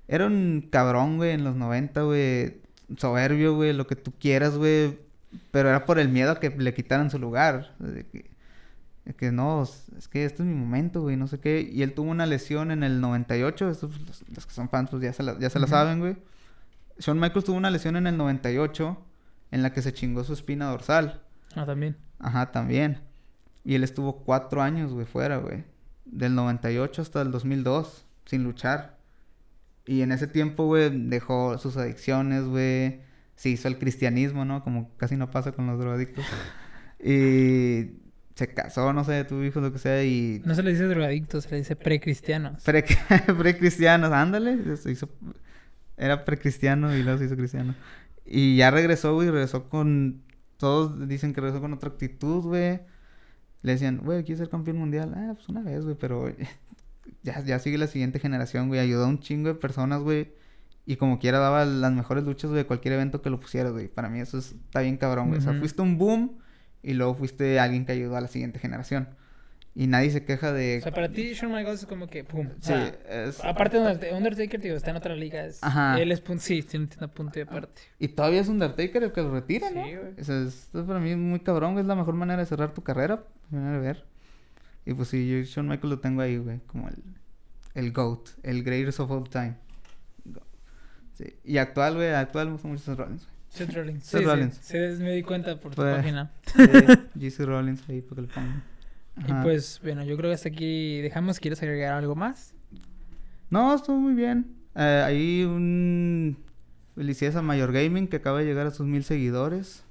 Era 0.07 0.27
un 0.27 0.69
cabrón, 0.70 1.16
güey, 1.16 1.31
en 1.31 1.45
los 1.45 1.57
90, 1.57 2.03
güey. 2.03 2.61
Soberbio, 2.97 3.55
güey, 3.55 3.73
lo 3.73 3.87
que 3.87 3.97
tú 3.97 4.12
quieras, 4.19 4.57
güey. 4.57 4.99
Pero 5.51 5.69
era 5.69 5.87
por 5.87 5.99
el 5.99 6.09
miedo 6.09 6.32
a 6.32 6.41
que 6.41 6.51
le 6.51 6.74
quitaran 6.74 7.11
su 7.11 7.19
lugar. 7.19 7.74
Que, 7.78 8.31
que 9.16 9.32
no, 9.32 9.62
es 9.62 10.09
que 10.09 10.24
este 10.24 10.43
es 10.43 10.48
mi 10.48 10.55
momento, 10.55 11.02
güey, 11.02 11.16
no 11.16 11.27
sé 11.27 11.40
qué. 11.40 11.68
Y 11.72 11.82
él 11.82 11.94
tuvo 11.94 12.10
una 12.10 12.27
lesión 12.27 12.70
en 12.70 12.82
el 12.82 13.01
98. 13.01 13.70
Estos, 13.70 14.01
los, 14.01 14.24
los 14.28 14.47
que 14.47 14.52
son 14.52 14.68
fans, 14.68 14.90
pues 14.90 15.02
ya 15.02 15.12
se 15.12 15.22
la, 15.22 15.39
ya 15.39 15.51
se 15.51 15.59
la 15.59 15.66
saben, 15.66 16.01
güey. 16.01 16.16
Shawn 16.98 17.18
Michaels 17.18 17.44
tuvo 17.44 17.56
una 17.56 17.70
lesión 17.70 17.97
en 17.97 18.06
el 18.06 18.16
98 18.16 18.98
en 19.51 19.62
la 19.62 19.72
que 19.72 19.82
se 19.82 19.93
chingó 19.93 20.22
su 20.24 20.32
espina 20.32 20.70
dorsal. 20.70 21.22
Ah, 21.55 21.64
también. 21.64 21.97
Ajá, 22.18 22.52
también. 22.52 23.01
Y 23.64 23.74
él 23.74 23.85
estuvo 23.85 24.24
cuatro 24.24 24.62
años, 24.62 24.93
güey, 24.93 25.06
fuera, 25.06 25.39
güey. 25.39 25.64
Del 26.05 26.35
98 26.35 27.02
hasta 27.02 27.22
el 27.22 27.31
2002, 27.31 28.06
sin 28.27 28.44
luchar. 28.44 28.98
Y 29.86 30.02
en 30.02 30.12
ese 30.12 30.27
tiempo, 30.27 30.66
güey, 30.66 31.09
dejó 31.09 31.59
sus 31.59 31.77
adicciones, 31.77 32.44
güey. 32.44 33.01
Se 33.35 33.48
hizo 33.48 33.68
el 33.68 33.78
cristianismo, 33.78 34.44
¿no? 34.44 34.62
Como 34.62 34.94
casi 34.97 35.16
no 35.16 35.31
pasa 35.31 35.52
con 35.52 35.66
los 35.66 35.78
drogadictos. 35.78 36.24
y 37.02 38.01
se 38.41 38.53
casó, 38.53 38.93
no 38.93 39.05
sé, 39.05 39.23
tuvo 39.25 39.45
hijos, 39.45 39.62
lo 39.62 39.73
que 39.73 39.79
sea, 39.79 40.03
y... 40.03 40.43
No 40.45 40.55
se 40.55 40.62
le 40.62 40.71
dice 40.73 40.85
drogadictos, 40.87 41.45
se 41.45 41.51
le 41.51 41.57
dice 41.59 41.77
precristianos. 41.77 42.62
Pre- 42.65 42.85
Precristianos, 43.39 44.11
ándale. 44.12 44.77
Se 44.77 44.91
hizo... 44.91 45.09
Era 45.97 46.25
precristiano 46.25 46.97
y 46.97 47.03
luego 47.03 47.19
se 47.19 47.27
hizo 47.27 47.37
cristiano. 47.37 47.75
Y 48.25 48.57
ya 48.57 48.71
regresó, 48.71 49.15
güey, 49.15 49.31
regresó 49.31 49.69
con... 49.69 50.23
Todos 50.57 51.09
dicen 51.09 51.33
que 51.33 51.41
regresó 51.41 51.61
con 51.61 51.73
otra 51.73 51.91
actitud, 51.91 52.43
güey. 52.43 52.81
Le 53.62 53.73
decían, 53.73 53.99
güey, 53.99 54.25
¿quieres 54.25 54.39
ser 54.39 54.49
campeón 54.49 54.79
mundial? 54.79 55.12
Ah, 55.15 55.33
pues 55.35 55.49
una 55.49 55.62
vez, 55.62 55.85
güey, 55.85 55.97
pero... 55.99 56.33
Ya, 57.23 57.43
ya 57.45 57.59
sigue 57.59 57.77
la 57.77 57.87
siguiente 57.87 58.19
generación, 58.19 58.69
güey. 58.69 58.81
Ayudó 58.81 59.05
a 59.05 59.09
un 59.09 59.19
chingo 59.21 59.49
de 59.49 59.55
personas, 59.55 60.01
güey. 60.01 60.33
Y 60.87 60.97
como 60.97 61.19
quiera 61.19 61.39
daba 61.39 61.65
las 61.67 61.93
mejores 61.93 62.25
luchas, 62.25 62.51
güey, 62.51 62.62
de 62.62 62.67
cualquier 62.67 62.95
evento 62.95 63.21
que 63.21 63.29
lo 63.31 63.39
pusieras, 63.41 63.73
güey. 63.73 63.89
Para 63.89 64.09
mí 64.09 64.21
eso 64.21 64.39
es- 64.39 64.53
está 64.53 64.81
bien 64.81 64.97
cabrón, 64.97 65.29
güey. 65.29 65.39
O 65.39 65.43
sea, 65.43 65.53
fuiste 65.55 65.83
un 65.83 65.99
boom 65.99 66.39
y 66.82 66.94
luego 66.94 67.15
fuiste 67.15 67.59
alguien 67.61 67.85
que 67.86 67.93
ayudó 67.93 68.16
a 68.16 68.20
la 68.20 68.28
siguiente 68.28 68.59
generación. 68.59 69.09
Y 69.73 69.86
nadie 69.86 70.11
se 70.11 70.24
queja 70.24 70.52
de... 70.52 70.78
O 70.78 70.82
sea, 70.82 70.93
para 70.93 71.09
ti, 71.11 71.32
Shawn 71.32 71.52
Michaels 71.55 71.81
es 71.82 71.86
como 71.86 72.09
que, 72.09 72.24
pum. 72.24 72.48
Sí, 72.61 72.73
es- 73.09 73.43
aparte 73.44 73.78
de 73.78 74.12
Undertaker, 74.12 74.61
digo, 74.61 74.74
está 74.74 74.90
en 74.90 74.97
otra 74.97 75.15
liga. 75.15 75.44
Es, 75.44 75.62
Ajá. 75.62 76.01
Él 76.01 76.11
es 76.11 76.20
punto, 76.20 76.43
sí, 76.43 76.62
tiene 76.62 76.89
tiene 76.89 77.07
punto 77.07 77.39
y 77.39 77.43
aparte. 77.43 77.81
Y 78.01 78.09
todavía 78.09 78.40
es 78.40 78.48
Undertaker 78.48 79.05
el 79.05 79.12
que 79.12 79.23
lo 79.23 79.31
retira, 79.32 79.70
¿no? 79.70 79.85
Sí, 79.85 79.94
güey. 79.94 80.12
O 80.20 80.24
sea, 80.24 80.43
esto 80.43 80.85
para 80.85 80.98
mí 80.98 81.11
es 81.11 81.16
muy 81.16 81.39
cabrón. 81.40 81.78
Es 81.78 81.85
la 81.86 81.94
mejor 81.94 82.15
manera 82.15 82.40
de 82.40 82.47
cerrar 82.47 82.74
tu 82.74 82.82
carrera. 82.82 83.23
manera 83.51 83.73
de 83.74 83.78
ver. 83.78 84.05
Y 84.85 84.93
pues 84.94 85.09
sí, 85.09 85.28
yo 85.31 85.36
Shawn 85.40 85.69
Michaels 85.69 85.90
lo 85.90 86.01
tengo 86.01 86.20
ahí, 86.20 86.36
güey. 86.39 86.59
Como 86.66 86.89
el, 86.89 86.97
el 87.74 87.93
GOAT. 87.93 88.28
El 88.43 88.65
greatest 88.65 88.98
of 88.98 89.11
all 89.12 89.28
time. 89.31 89.55
Sí. 91.12 91.36
Y 91.44 91.59
actual, 91.59 91.94
güey. 91.94 92.09
Actual 92.12 92.47
me 92.47 92.52
gusta 92.55 92.66
mucho 92.69 92.82
Seth 92.82 92.98
Rollins, 92.98 93.24
güey. 93.24 93.40
Seth 93.51 93.74
Rollins. 93.74 94.05
Seth 94.05 94.20
sí, 94.20 94.27
Rollins. 94.27 94.59
Sí, 94.62 94.78
sí, 94.97 95.02
me 95.02 95.12
di 95.12 95.22
cuenta 95.22 95.59
por 95.60 95.72
tu 95.74 95.82
Pues, 95.82 95.97
página. 95.97 96.31
Sí, 96.47 96.62
GC 97.28 97.44
Rollins 97.47 97.82
ahí 97.89 98.01
porque 98.01 98.22
lo 98.22 98.28
pongo. 98.28 98.48
Y 99.27 99.31
Ajá. 99.31 99.43
pues, 99.43 99.81
bueno, 99.82 100.05
yo 100.05 100.16
creo 100.16 100.31
que 100.31 100.35
hasta 100.35 100.48
aquí 100.48 101.01
dejamos. 101.02 101.39
¿Quieres 101.40 101.62
agregar 101.62 101.93
algo 101.94 102.14
más? 102.14 102.55
No, 103.51 103.74
estuvo 103.74 103.97
muy 103.98 104.14
bien. 104.14 104.47
Eh, 104.74 105.02
ahí 105.05 105.44
un... 105.44 106.36
Felicidades 106.94 107.36
a 107.36 107.43
Mayor 107.43 107.72
Gaming 107.72 108.06
que 108.09 108.16
acaba 108.16 108.39
de 108.39 108.44
llegar 108.47 108.66
a 108.66 108.70
sus 108.70 108.86
mil 108.86 109.05
seguidores. 109.05 109.85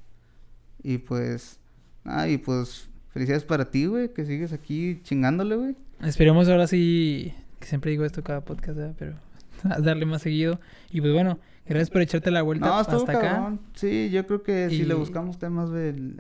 Y 0.82 1.00
pues... 1.00 1.60
Ah, 2.06 2.28
y 2.28 2.38
pues... 2.38 2.90
Felicidades 3.12 3.44
para 3.44 3.70
ti, 3.72 3.88
güey, 3.88 4.14
que 4.14 4.26
sigues 4.26 4.54
aquí 4.54 5.02
chingándole, 5.04 5.56
güey. 5.56 5.76
Esperemos 6.02 6.48
ahora 6.48 6.68
sí, 6.68 7.34
que 7.60 7.68
siempre 7.68 7.92
digo 7.92 8.06
esto 8.06 8.24
cada 8.24 8.42
podcast, 8.46 8.78
¿verdad? 8.78 8.96
pero 8.98 9.16
a 9.64 9.80
darle 9.82 10.06
más 10.06 10.22
seguido. 10.22 10.60
Y 10.92 11.02
pues 11.02 11.12
bueno, 11.14 11.40
gracias 11.70 11.90
por 11.90 12.02
echarte 12.02 12.32
la 12.32 12.42
vuelta 12.42 12.68
No, 12.68 12.76
hasta 12.78 12.98
acá. 12.98 13.20
cabrón. 13.22 13.60
Sí, 13.76 14.10
yo 14.10 14.26
creo 14.28 14.44
que 14.44 14.70
si 14.70 14.84
le 14.84 14.94
buscamos 14.96 15.40
temas, 15.40 15.70
el- 15.72 16.20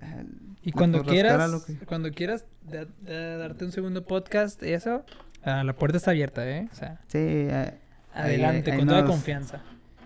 Y 0.63 0.71
cuando 0.71 1.03
quieras, 1.03 1.63
que- 1.65 1.85
cuando 1.85 2.11
quieras 2.11 2.45
da- 2.63 2.85
da- 3.01 3.37
darte 3.37 3.65
un 3.65 3.71
segundo 3.71 4.05
podcast, 4.05 4.61
eso, 4.63 5.03
ah, 5.43 5.63
la 5.63 5.73
puerta 5.73 5.97
está 5.97 6.11
abierta, 6.11 6.47
¿eh? 6.49 6.67
O 6.71 6.75
sea, 6.75 6.99
Sí, 7.07 7.17
eh, 7.19 7.73
adelante, 8.13 8.71
ahí 8.71 8.77
con 8.77 8.87
toda 8.87 9.01
nos- 9.01 9.09
confianza. 9.11 9.61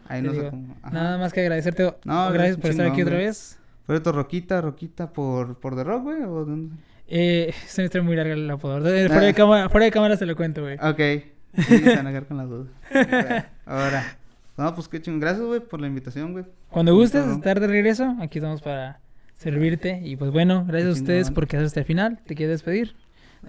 ahí 0.07 0.22
no 0.22 0.32
digo. 0.32 0.52
Nada 0.91 1.18
más 1.18 1.34
que 1.34 1.41
agradecerte. 1.41 1.94
No, 2.06 2.32
gracias 2.32 2.57
por 2.57 2.70
estar 2.72 2.86
aquí 2.88 3.02
otra 3.02 3.18
vez. 3.18 3.60
¿Fue 3.86 3.99
tu 3.99 4.11
Roquita, 4.14 4.61
Roquita 4.61 5.11
por, 5.11 5.60
por 5.60 5.76
The 5.76 5.84
Rock, 5.84 6.03
güey? 6.03 6.24
¿O 6.24 6.45
dónde? 6.45 6.76
Eh, 7.07 7.53
es 7.65 7.78
una 7.78 7.86
historia 7.86 8.03
muy 8.06 8.15
larga 8.15 8.34
el 8.34 8.49
apodo. 8.49 8.80
De- 8.80 9.07
Fuera, 9.10 9.22
de 9.26 9.34
cámara, 9.34 9.68
fuera 9.70 9.86
de 9.86 9.91
cámara 9.91 10.15
se 10.15 10.26
lo 10.26 10.36
cuento, 10.38 10.61
güey. 10.61 10.78
Ok. 10.82 11.26
Sí, 11.68 11.78
se 11.80 11.95
van 11.98 12.07
a 12.07 12.10
quedar 12.11 12.26
con 12.28 12.38
las 12.38 12.48
dudas. 12.48 12.68
Ahora. 13.65 14.18
No, 14.58 14.74
pues 14.76 14.88
qué 14.88 15.02
chingón. 15.02 15.20
Gracias, 15.20 15.46
güey, 15.46 15.60
por 15.60 15.82
la 15.82 15.88
invitación, 15.88 16.32
güey. 16.34 16.46
Cuando 16.70 16.96
gustes 16.96 17.26
estar 17.28 17.60
de 17.60 17.68
regreso, 17.68 18.16
aquí 18.22 18.38
estamos 18.40 18.62
para 18.62 19.00
servirte. 19.36 20.00
Y 20.04 20.16
pues 20.16 20.32
bueno, 20.32 20.66
gracias 20.68 20.90
a 20.90 20.94
ustedes 20.94 21.32
por 21.32 21.48
quedarse 21.48 21.68
hasta 21.68 21.80
el 21.82 21.86
final. 21.86 22.20
¿Te 22.26 22.36
quieres 22.36 22.56
despedir? 22.56 22.96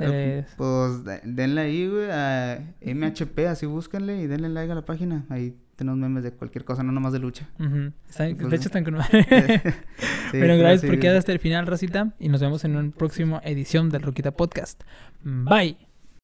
Eh, 0.01 0.45
Pues 0.57 1.05
de- 1.05 1.21
denle 1.25 1.61
ahí, 1.61 1.89
güey, 1.89 2.09
a 2.11 2.59
MHP, 2.81 3.47
así 3.49 3.65
búsquenle 3.67 4.21
y 4.21 4.27
denle 4.27 4.49
like 4.49 4.73
a 4.73 4.75
la 4.75 4.85
página. 4.85 5.25
Ahí 5.29 5.55
tenemos 5.77 5.99
memes 6.01 6.25
de 6.25 6.33
cualquier 6.33 6.65
cosa, 6.65 6.83
no 6.83 6.91
nomás 6.91 7.13
de 7.13 7.19
lucha. 7.21 7.49
ujú. 7.61 7.93
Están- 8.09 8.35
Pues, 8.37 8.51
de 8.51 8.57
hecho, 8.57 8.69
están 8.69 8.83
con. 8.85 8.97
Sí, 9.03 9.19
pero 10.33 10.57
gracias 10.57 10.81
sí, 10.81 10.87
por 10.89 10.99
quedar 10.99 11.17
hasta 11.17 11.31
el 11.33 11.39
final, 11.39 11.67
Rosita. 11.67 12.13
Y 12.19 12.29
nos 12.29 12.41
vemos 12.41 12.65
en 12.65 12.75
una 12.77 12.91
próxima 12.91 13.41
edición 13.45 13.89
del 13.91 14.03
Roquita 14.03 14.33
Podcast. 14.33 14.83
Bye. 15.23 15.77